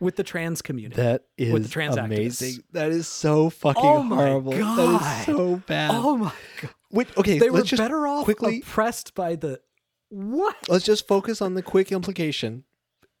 with 0.00 0.16
the 0.16 0.22
trans 0.24 0.60
community. 0.62 1.00
That 1.00 1.24
is 1.38 1.52
With 1.52 1.62
the 1.64 1.68
trans 1.68 1.96
amazing. 1.96 2.54
activists. 2.54 2.62
That 2.72 2.90
is 2.90 3.08
so 3.08 3.50
fucking 3.50 3.82
Oh 3.84 4.02
my 4.02 4.16
horrible. 4.16 4.52
God. 4.58 5.00
is 5.20 5.26
so 5.26 5.56
bad. 5.66 5.90
oh 5.94 6.16
my 6.16 6.32
god. 6.60 6.70
Wait, 6.92 7.08
okay, 7.16 7.38
They 7.38 7.50
were 7.50 7.58
let's 7.58 7.70
just 7.70 7.80
better 7.82 8.06
off 8.06 8.24
quickly 8.24 8.60
oppressed 8.60 9.14
by 9.14 9.36
the 9.36 9.60
what? 10.08 10.56
let's 10.68 10.84
just 10.84 11.06
focus 11.08 11.42
on 11.42 11.54
the 11.54 11.62
quick 11.62 11.90
implication. 11.90 12.64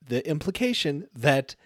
The 0.06 0.26
implication 0.28 1.08
that 1.14 1.56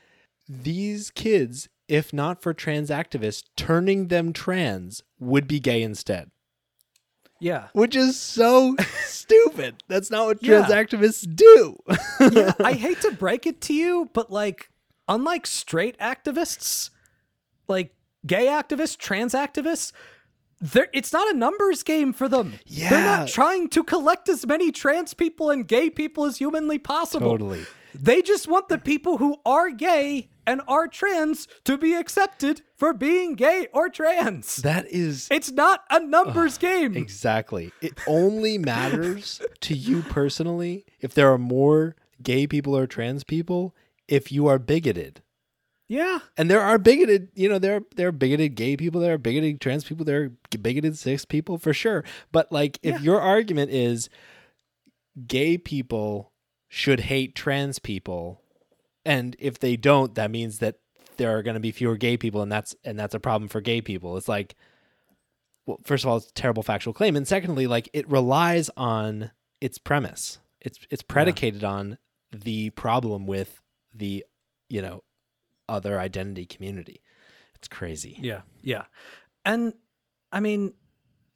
these 0.49 1.11
kids, 1.11 1.69
if 1.89 2.13
not 2.13 2.41
for 2.43 2.55
trans 2.55 2.89
activists 2.89 3.45
turning 3.57 4.09
them 4.09 4.33
trans, 4.33 5.03
would 5.19 5.47
be 5.47 5.61
gay 5.61 5.83
instead. 5.83 6.31
Yeah. 7.39 7.69
Which 7.75 7.95
is 7.97 8.19
so 8.19 8.77
stupid. 9.05 9.83
That's 9.89 10.11
not 10.11 10.27
what 10.27 10.43
trans 10.43 10.71
Yeah. 10.71 10.83
activists 10.83 11.27
do. 11.37 11.77
yeah, 12.33 12.53
I 12.61 12.73
hate 12.75 13.01
to 13.03 13.13
break 13.13 13.47
it 13.47 13.61
to 13.63 13.75
you, 13.75 14.09
but 14.15 14.31
like, 14.31 14.70
unlike 15.11 15.47
straight 15.47 15.99
activists, 15.99 16.89
like 17.69 17.95
gay 18.27 18.47
activists, 18.47 18.97
trans 18.97 19.35
activists, 19.35 19.93
it's 20.93 21.13
not 21.13 21.31
a 21.35 21.37
numbers 21.37 21.83
game 21.83 22.13
for 22.15 22.29
them. 22.29 22.55
Yeah. 22.67 22.91
They're 22.91 23.05
not 23.05 23.29
trying 23.29 23.69
to 23.71 23.83
collect 23.85 24.29
as 24.29 24.47
many 24.47 24.71
trans 24.73 25.13
people 25.15 25.51
and 25.51 25.67
gay 25.67 25.91
people 25.91 26.25
as 26.25 26.39
humanly 26.39 26.79
possible. 26.79 27.31
Totally. 27.31 27.67
They 27.95 28.23
just 28.23 28.47
want 28.47 28.69
the 28.69 28.79
people 28.79 29.19
who 29.19 29.37
are 29.45 29.71
gay 29.71 30.29
and 30.47 30.61
are 30.69 30.87
trans 30.87 31.49
to 31.65 31.77
be 31.77 31.95
accepted 31.95 32.63
for 32.77 32.93
being 32.93 33.35
gay 33.35 33.67
or 33.73 33.89
trans. 33.89 34.57
That 34.57 34.87
is 34.89 35.27
It's 35.31 35.51
not 35.51 35.83
a 35.91 35.99
numbers 35.99 36.57
game. 36.59 36.97
exactly. 36.97 37.73
It 37.81 37.95
only 38.07 38.59
matters 38.59 39.41
to 39.63 39.75
you 39.75 40.03
personally 40.03 40.85
if 41.01 41.15
there 41.15 41.33
are 41.33 41.39
more 41.39 41.97
gay 42.23 42.47
people 42.47 42.77
or 42.77 42.87
trans 42.87 43.25
people 43.25 43.75
if 44.11 44.31
you 44.31 44.47
are 44.49 44.59
bigoted. 44.59 45.23
Yeah. 45.89 46.19
And 46.37 46.51
there 46.51 46.61
are 46.61 46.79
bigoted, 46.79 47.31
you 47.35 47.49
know, 47.49 47.59
there 47.59 47.77
are, 47.77 47.83
there 47.97 48.09
are 48.09 48.13
bigoted 48.13 48.55
gay 48.55 48.77
people, 48.77 49.01
there 49.01 49.15
are 49.15 49.19
bigoted 49.19 49.61
trans 49.61 49.85
people, 49.85 50.05
there 50.05 50.23
are 50.25 50.59
bigoted 50.59 50.99
cis 50.99 51.25
people 51.25 51.57
for 51.59 51.73
sure. 51.73 52.05
But 52.31 52.53
like, 52.53 52.79
if 52.83 52.97
Yeah. 52.97 53.01
your 53.01 53.21
argument 53.21 53.73
is 53.73 54.09
gay 55.27 55.59
people 55.59 56.33
should 56.69 57.01
hate 57.01 57.35
trans 57.35 57.79
people, 57.79 58.43
and 59.05 59.35
if 59.39 59.59
they 59.59 59.77
don't, 59.77 60.15
that 60.15 60.31
means 60.31 60.59
that 60.59 60.77
there 61.17 61.37
are 61.37 61.43
going 61.43 61.55
to 61.55 61.61
be 61.61 61.73
fewer 61.73 61.97
gay 61.97 62.17
people, 62.17 62.43
and 62.43 62.53
that's 62.53 62.77
and 62.85 62.99
that's 62.99 63.15
a 63.15 63.21
problem 63.21 63.49
for 63.49 63.61
gay 63.61 63.81
people. 63.81 64.17
It's 64.17 64.29
like, 64.29 64.55
well, 65.67 65.81
first 65.85 66.05
of 66.05 66.11
all, 66.11 66.19
it's 66.19 66.29
a 66.29 66.33
terrible 66.35 66.63
factual 66.63 66.95
claim, 66.95 67.17
and 67.17 67.27
secondly, 67.27 67.67
like 67.67 67.89
it 67.93 68.09
relies 68.09 68.71
on 68.77 69.33
its 69.61 69.79
premise. 69.79 70.39
It's 70.61 70.79
it's 70.91 71.03
predicated 71.03 71.65
on 71.65 71.99
the 72.31 72.71
problem 72.71 73.27
with 73.27 73.61
the, 74.01 74.25
you 74.69 74.83
know, 74.83 75.05
other 75.69 76.01
identity 76.01 76.47
community. 76.47 77.01
It's 77.55 77.69
crazy. 77.69 78.19
Yeah, 78.21 78.41
yeah. 78.63 78.85
And 79.45 79.75
I 80.33 80.41
mean, 80.41 80.75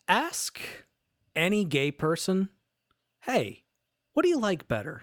ask 0.08 0.58
any 1.36 1.64
gay 1.64 1.92
person, 1.92 2.48
hey, 3.20 3.62
what 4.12 4.24
do 4.24 4.28
you 4.28 4.38
like 4.38 4.66
better? 4.66 5.02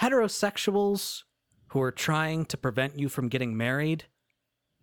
Heterosexuals 0.00 1.24
who 1.68 1.80
are 1.82 1.92
trying 1.92 2.44
to 2.46 2.56
prevent 2.56 2.98
you 2.98 3.08
from 3.08 3.28
getting 3.28 3.56
married, 3.56 4.04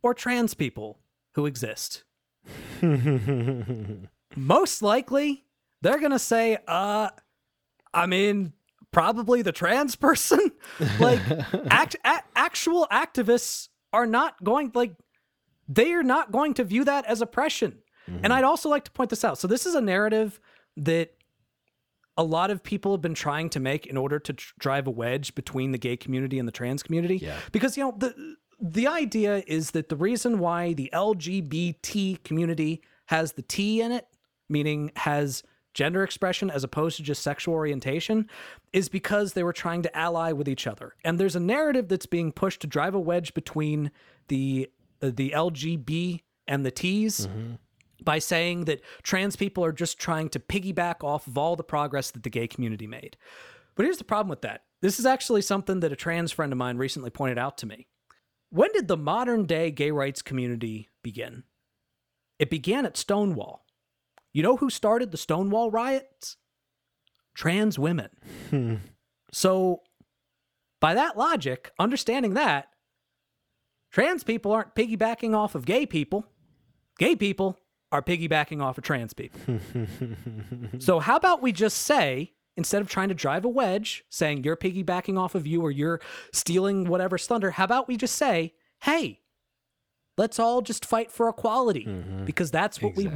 or 0.01 0.13
trans 0.13 0.53
people 0.53 0.99
who 1.33 1.45
exist? 1.45 2.03
Most 4.35 4.81
likely, 4.81 5.45
they're 5.81 5.99
going 5.99 6.11
to 6.11 6.19
say, 6.19 6.57
uh, 6.67 7.09
I 7.93 8.05
mean, 8.05 8.53
probably 8.95 9.41
the 9.41 9.51
trans 9.51 9.95
person. 10.07 10.39
like, 10.99 11.19
act, 11.69 11.97
a- 12.05 12.23
actual 12.35 12.87
activists 12.89 13.67
are 13.91 14.05
not 14.05 14.41
going, 14.43 14.71
like, 14.73 14.93
they 15.67 15.91
are 15.91 16.03
not 16.03 16.31
going 16.31 16.53
to 16.53 16.63
view 16.63 16.85
that 16.85 17.05
as 17.05 17.21
oppression. 17.21 17.79
And 18.07 18.17
mm-hmm. 18.17 18.31
I'd 18.31 18.43
also 18.43 18.69
like 18.69 18.85
to 18.85 18.91
point 18.91 19.09
this 19.09 19.25
out. 19.25 19.37
So 19.37 19.47
this 19.47 19.65
is 19.65 19.75
a 19.75 19.81
narrative 19.81 20.39
that 20.77 21.11
a 22.15 22.23
lot 22.23 22.51
of 22.51 22.63
people 22.63 22.93
have 22.93 23.01
been 23.01 23.15
trying 23.15 23.49
to 23.49 23.59
make 23.59 23.85
in 23.85 23.97
order 23.97 24.17
to 24.19 24.33
tr- 24.33 24.53
drive 24.59 24.87
a 24.87 24.91
wedge 24.91 25.35
between 25.35 25.71
the 25.71 25.77
gay 25.77 25.97
community 25.97 26.39
and 26.39 26.47
the 26.47 26.51
trans 26.51 26.81
community. 26.81 27.17
Yeah. 27.17 27.37
Because 27.51 27.75
you 27.75 27.83
know 27.83 27.95
the 27.97 28.37
the 28.61 28.87
idea 28.87 29.43
is 29.47 29.71
that 29.71 29.89
the 29.89 29.95
reason 29.95 30.39
why 30.39 30.73
the 30.73 30.89
LGBT 30.93 32.23
community 32.23 32.81
has 33.07 33.33
the 33.33 33.41
T 33.41 33.81
in 33.81 33.91
it, 33.91 34.07
meaning 34.47 34.91
has 34.95 35.43
gender 35.75 36.03
expression 36.03 36.49
as 36.49 36.63
opposed 36.63 36.97
to 36.97 37.03
just 37.03 37.21
sexual 37.21 37.53
orientation, 37.53 38.27
is 38.73 38.89
because 38.89 39.33
they 39.33 39.43
were 39.43 39.53
trying 39.53 39.83
to 39.83 39.95
ally 39.95 40.31
with 40.31 40.49
each 40.49 40.65
other. 40.65 40.95
And 41.03 41.19
there's 41.19 41.35
a 41.35 41.39
narrative 41.39 41.87
that's 41.89 42.07
being 42.07 42.31
pushed 42.31 42.61
to 42.61 42.67
drive 42.67 42.95
a 42.95 42.99
wedge 42.99 43.35
between 43.35 43.91
the 44.29 44.67
uh, 45.03 45.11
the 45.13 45.31
LGB 45.35 46.21
and 46.47 46.65
the 46.65 46.71
T's 46.71 47.27
by 48.03 48.19
saying 48.19 48.65
that 48.65 48.81
trans 49.03 49.35
people 49.35 49.63
are 49.63 49.71
just 49.71 49.99
trying 49.99 50.29
to 50.29 50.39
piggyback 50.39 51.03
off 51.03 51.27
of 51.27 51.37
all 51.37 51.55
the 51.55 51.63
progress 51.63 52.11
that 52.11 52.23
the 52.23 52.29
gay 52.29 52.47
community 52.47 52.87
made. 52.87 53.17
But 53.75 53.83
here's 53.83 53.97
the 53.97 54.03
problem 54.03 54.29
with 54.29 54.41
that. 54.41 54.63
This 54.81 54.99
is 54.99 55.05
actually 55.05 55.41
something 55.41 55.81
that 55.81 55.91
a 55.91 55.95
trans 55.95 56.31
friend 56.31 56.51
of 56.51 56.57
mine 56.57 56.77
recently 56.77 57.09
pointed 57.09 57.37
out 57.37 57.57
to 57.59 57.65
me. 57.65 57.87
When 58.49 58.71
did 58.71 58.87
the 58.87 58.97
modern 58.97 59.45
day 59.45 59.71
gay 59.71 59.91
rights 59.91 60.21
community 60.21 60.89
begin? 61.03 61.43
It 62.39 62.49
began 62.49 62.85
at 62.85 62.95
Stonewall. 62.97 63.64
You 64.35 64.43
know 64.43 64.57
who 64.57 64.69
started 64.69 65.11
the 65.11 65.17
Stonewall 65.17 65.71
riots? 65.71 66.35
Trans 67.35 67.79
women. 67.79 68.09
Hmm. 68.49 68.75
So, 69.31 69.83
by 70.81 70.93
that 70.93 71.17
logic, 71.17 71.71
understanding 71.79 72.33
that, 72.33 72.67
trans 73.93 74.25
people 74.25 74.51
aren't 74.51 74.75
piggybacking 74.75 75.33
off 75.33 75.55
of 75.55 75.65
gay 75.65 75.85
people. 75.85 76.25
Gay 76.99 77.15
people 77.15 77.57
are 77.93 78.01
piggybacking 78.01 78.61
off 78.61 78.77
of 78.77 78.83
trans 78.83 79.13
people. 79.13 79.39
so, 80.79 80.99
how 80.99 81.15
about 81.15 81.41
we 81.41 81.53
just 81.53 81.77
say, 81.77 82.33
instead 82.57 82.81
of 82.81 82.89
trying 82.89 83.07
to 83.07 83.15
drive 83.15 83.45
a 83.45 83.49
wedge, 83.49 84.03
saying 84.09 84.43
you're 84.43 84.57
piggybacking 84.57 85.17
off 85.17 85.35
of 85.35 85.47
you 85.47 85.61
or 85.61 85.71
you're 85.71 86.01
stealing 86.33 86.89
whatever's 86.89 87.25
thunder, 87.25 87.51
how 87.51 87.63
about 87.63 87.87
we 87.87 87.95
just 87.95 88.17
say, 88.17 88.53
hey, 88.81 89.21
let's 90.17 90.39
all 90.39 90.61
just 90.61 90.85
fight 90.85 91.09
for 91.09 91.29
equality 91.29 91.85
because 92.25 92.51
that's 92.51 92.81
what 92.81 92.97
we 92.97 93.07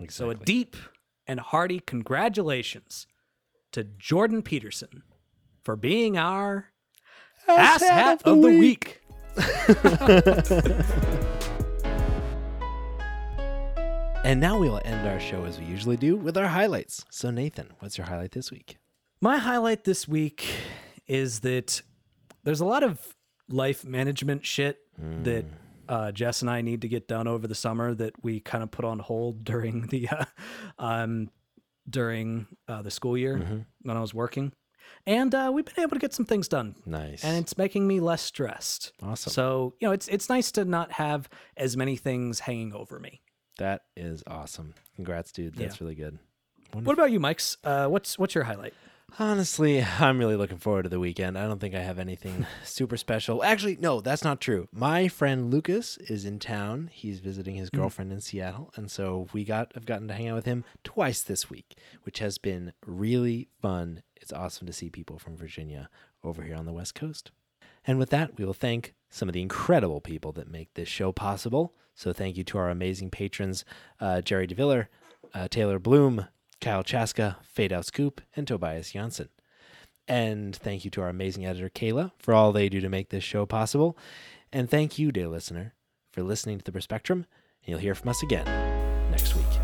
Exactly. 0.00 0.34
So, 0.34 0.40
a 0.40 0.44
deep 0.44 0.76
and 1.26 1.40
hearty 1.40 1.80
congratulations 1.80 3.06
to 3.72 3.84
Jordan 3.84 4.42
Peterson 4.42 5.02
for 5.62 5.76
being 5.76 6.16
our 6.16 6.72
ass 7.48 7.82
hat 7.82 8.22
of 8.24 8.42
the 8.42 8.48
week. 8.48 9.00
And 14.24 14.40
now 14.40 14.56
we'll 14.56 14.80
end 14.84 15.06
our 15.06 15.18
show 15.18 15.44
as 15.46 15.58
we 15.58 15.64
usually 15.64 15.96
do 15.96 16.16
with 16.16 16.36
our 16.36 16.46
highlights. 16.46 17.04
So, 17.10 17.32
Nathan, 17.32 17.72
what's 17.80 17.98
your 17.98 18.06
highlight 18.06 18.30
this 18.30 18.52
week? 18.52 18.78
My 19.20 19.38
highlight 19.38 19.82
this 19.82 20.06
week 20.06 20.48
is 21.08 21.40
that 21.40 21.82
there's 22.44 22.60
a 22.60 22.64
lot 22.64 22.84
of 22.84 23.16
life 23.48 23.84
management 23.84 24.46
shit 24.46 24.78
that 25.24 25.44
hmm. 25.44 25.54
Uh, 25.92 26.10
Jess 26.12 26.40
and 26.42 26.50
I 26.50 26.62
need 26.62 26.80
to 26.82 26.88
get 26.88 27.06
done 27.08 27.26
over 27.28 27.46
the 27.46 27.54
summer 27.54 27.94
that 27.94 28.12
we 28.24 28.40
kind 28.40 28.62
of 28.64 28.70
put 28.70 28.84
on 28.84 28.98
hold 28.98 29.44
during 29.44 29.86
the 29.92 30.08
uh, 30.08 30.24
um, 30.78 31.28
during 31.88 32.46
uh, 32.68 32.82
the 32.82 32.90
school 32.90 33.16
year 33.16 33.64
when 33.82 33.96
I 33.96 34.00
was 34.00 34.14
working, 34.14 34.52
and 35.06 35.34
uh, 35.34 35.50
we've 35.52 35.64
been 35.64 35.80
able 35.82 35.96
to 35.96 35.98
get 35.98 36.14
some 36.14 36.24
things 36.26 36.48
done, 36.48 36.76
Nice. 36.86 37.24
and 37.24 37.36
it's 37.42 37.58
making 37.58 37.86
me 37.86 38.00
less 38.00 38.22
stressed. 38.22 38.92
awesome. 39.02 39.32
So 39.32 39.74
you 39.80 39.88
know, 39.88 39.92
it's 39.92 40.08
it's 40.08 40.28
nice 40.28 40.52
to 40.52 40.64
not 40.64 40.92
have 40.92 41.28
as 41.56 41.76
many 41.76 41.96
things 41.96 42.40
hanging 42.40 42.72
over 42.72 42.98
me. 42.98 43.20
that 43.58 43.82
is 43.96 44.22
awesome. 44.26 44.74
Congrats, 44.96 45.32
dude. 45.32 45.54
That's 45.56 45.76
Yeah. 45.80 45.84
really 45.84 45.94
good. 45.96 46.18
What 46.72 46.94
about 46.94 47.10
you, 47.12 47.20
Mike's? 47.20 47.58
Uh, 47.64 47.86
what's 47.88 48.18
what's 48.18 48.34
your 48.34 48.44
highlight? 48.44 48.72
Honestly, 49.18 49.82
I'm 50.00 50.18
really 50.18 50.36
looking 50.36 50.58
forward 50.58 50.84
to 50.84 50.88
the 50.88 51.00
weekend. 51.00 51.36
I 51.36 51.46
don't 51.46 51.60
think 51.60 51.74
I 51.74 51.82
have 51.82 51.98
anything 51.98 52.46
super 52.64 52.96
special. 52.96 53.44
Actually, 53.44 53.76
no, 53.80 54.00
that's 54.00 54.24
not 54.24 54.40
true. 54.40 54.68
My 54.72 55.08
friend 55.08 55.50
Lucas 55.50 55.98
is 55.98 56.24
in 56.24 56.38
town. 56.38 56.88
He's 56.92 57.20
visiting 57.20 57.54
his 57.54 57.70
girlfriend 57.70 58.12
in 58.12 58.20
Seattle, 58.20 58.72
and 58.74 58.90
so 58.90 59.28
we 59.32 59.44
got 59.44 59.72
I've 59.76 59.86
gotten 59.86 60.08
to 60.08 60.14
hang 60.14 60.28
out 60.28 60.36
with 60.36 60.46
him 60.46 60.64
twice 60.82 61.22
this 61.22 61.50
week, 61.50 61.76
which 62.04 62.20
has 62.20 62.38
been 62.38 62.72
really 62.86 63.48
fun. 63.60 64.02
It's 64.16 64.32
awesome 64.32 64.66
to 64.66 64.72
see 64.72 64.88
people 64.88 65.18
from 65.18 65.36
Virginia 65.36 65.90
over 66.24 66.42
here 66.42 66.56
on 66.56 66.66
the 66.66 66.72
West 66.72 66.94
Coast. 66.94 67.30
And 67.86 67.98
with 67.98 68.10
that, 68.10 68.38
we 68.38 68.44
will 68.44 68.54
thank 68.54 68.94
some 69.10 69.28
of 69.28 69.32
the 69.32 69.42
incredible 69.42 70.00
people 70.00 70.32
that 70.32 70.50
make 70.50 70.72
this 70.74 70.88
show 70.88 71.12
possible. 71.12 71.74
So 71.94 72.12
thank 72.12 72.36
you 72.36 72.44
to 72.44 72.58
our 72.58 72.70
amazing 72.70 73.10
patrons, 73.10 73.64
uh, 74.00 74.22
Jerry 74.22 74.46
DeViller, 74.46 74.86
uh, 75.34 75.48
Taylor 75.48 75.78
Bloom, 75.78 76.26
Kyle 76.62 76.84
Chaska, 76.84 77.36
Fade 77.42 77.72
Out 77.72 77.84
Scoop, 77.84 78.22
and 78.34 78.46
Tobias 78.46 78.92
Janssen. 78.92 79.28
And 80.08 80.54
thank 80.54 80.84
you 80.84 80.90
to 80.92 81.02
our 81.02 81.08
amazing 81.08 81.44
editor, 81.44 81.68
Kayla, 81.68 82.12
for 82.18 82.32
all 82.32 82.52
they 82.52 82.68
do 82.68 82.80
to 82.80 82.88
make 82.88 83.10
this 83.10 83.24
show 83.24 83.44
possible. 83.44 83.98
And 84.52 84.70
thank 84.70 84.98
you, 84.98 85.12
dear 85.12 85.28
listener, 85.28 85.74
for 86.12 86.22
listening 86.22 86.58
to 86.58 86.64
the 86.64 86.72
Perspectrum. 86.72 87.26
And 87.64 87.68
you'll 87.68 87.78
hear 87.78 87.94
from 87.94 88.08
us 88.08 88.22
again 88.22 88.46
next 89.10 89.34
week. 89.34 89.61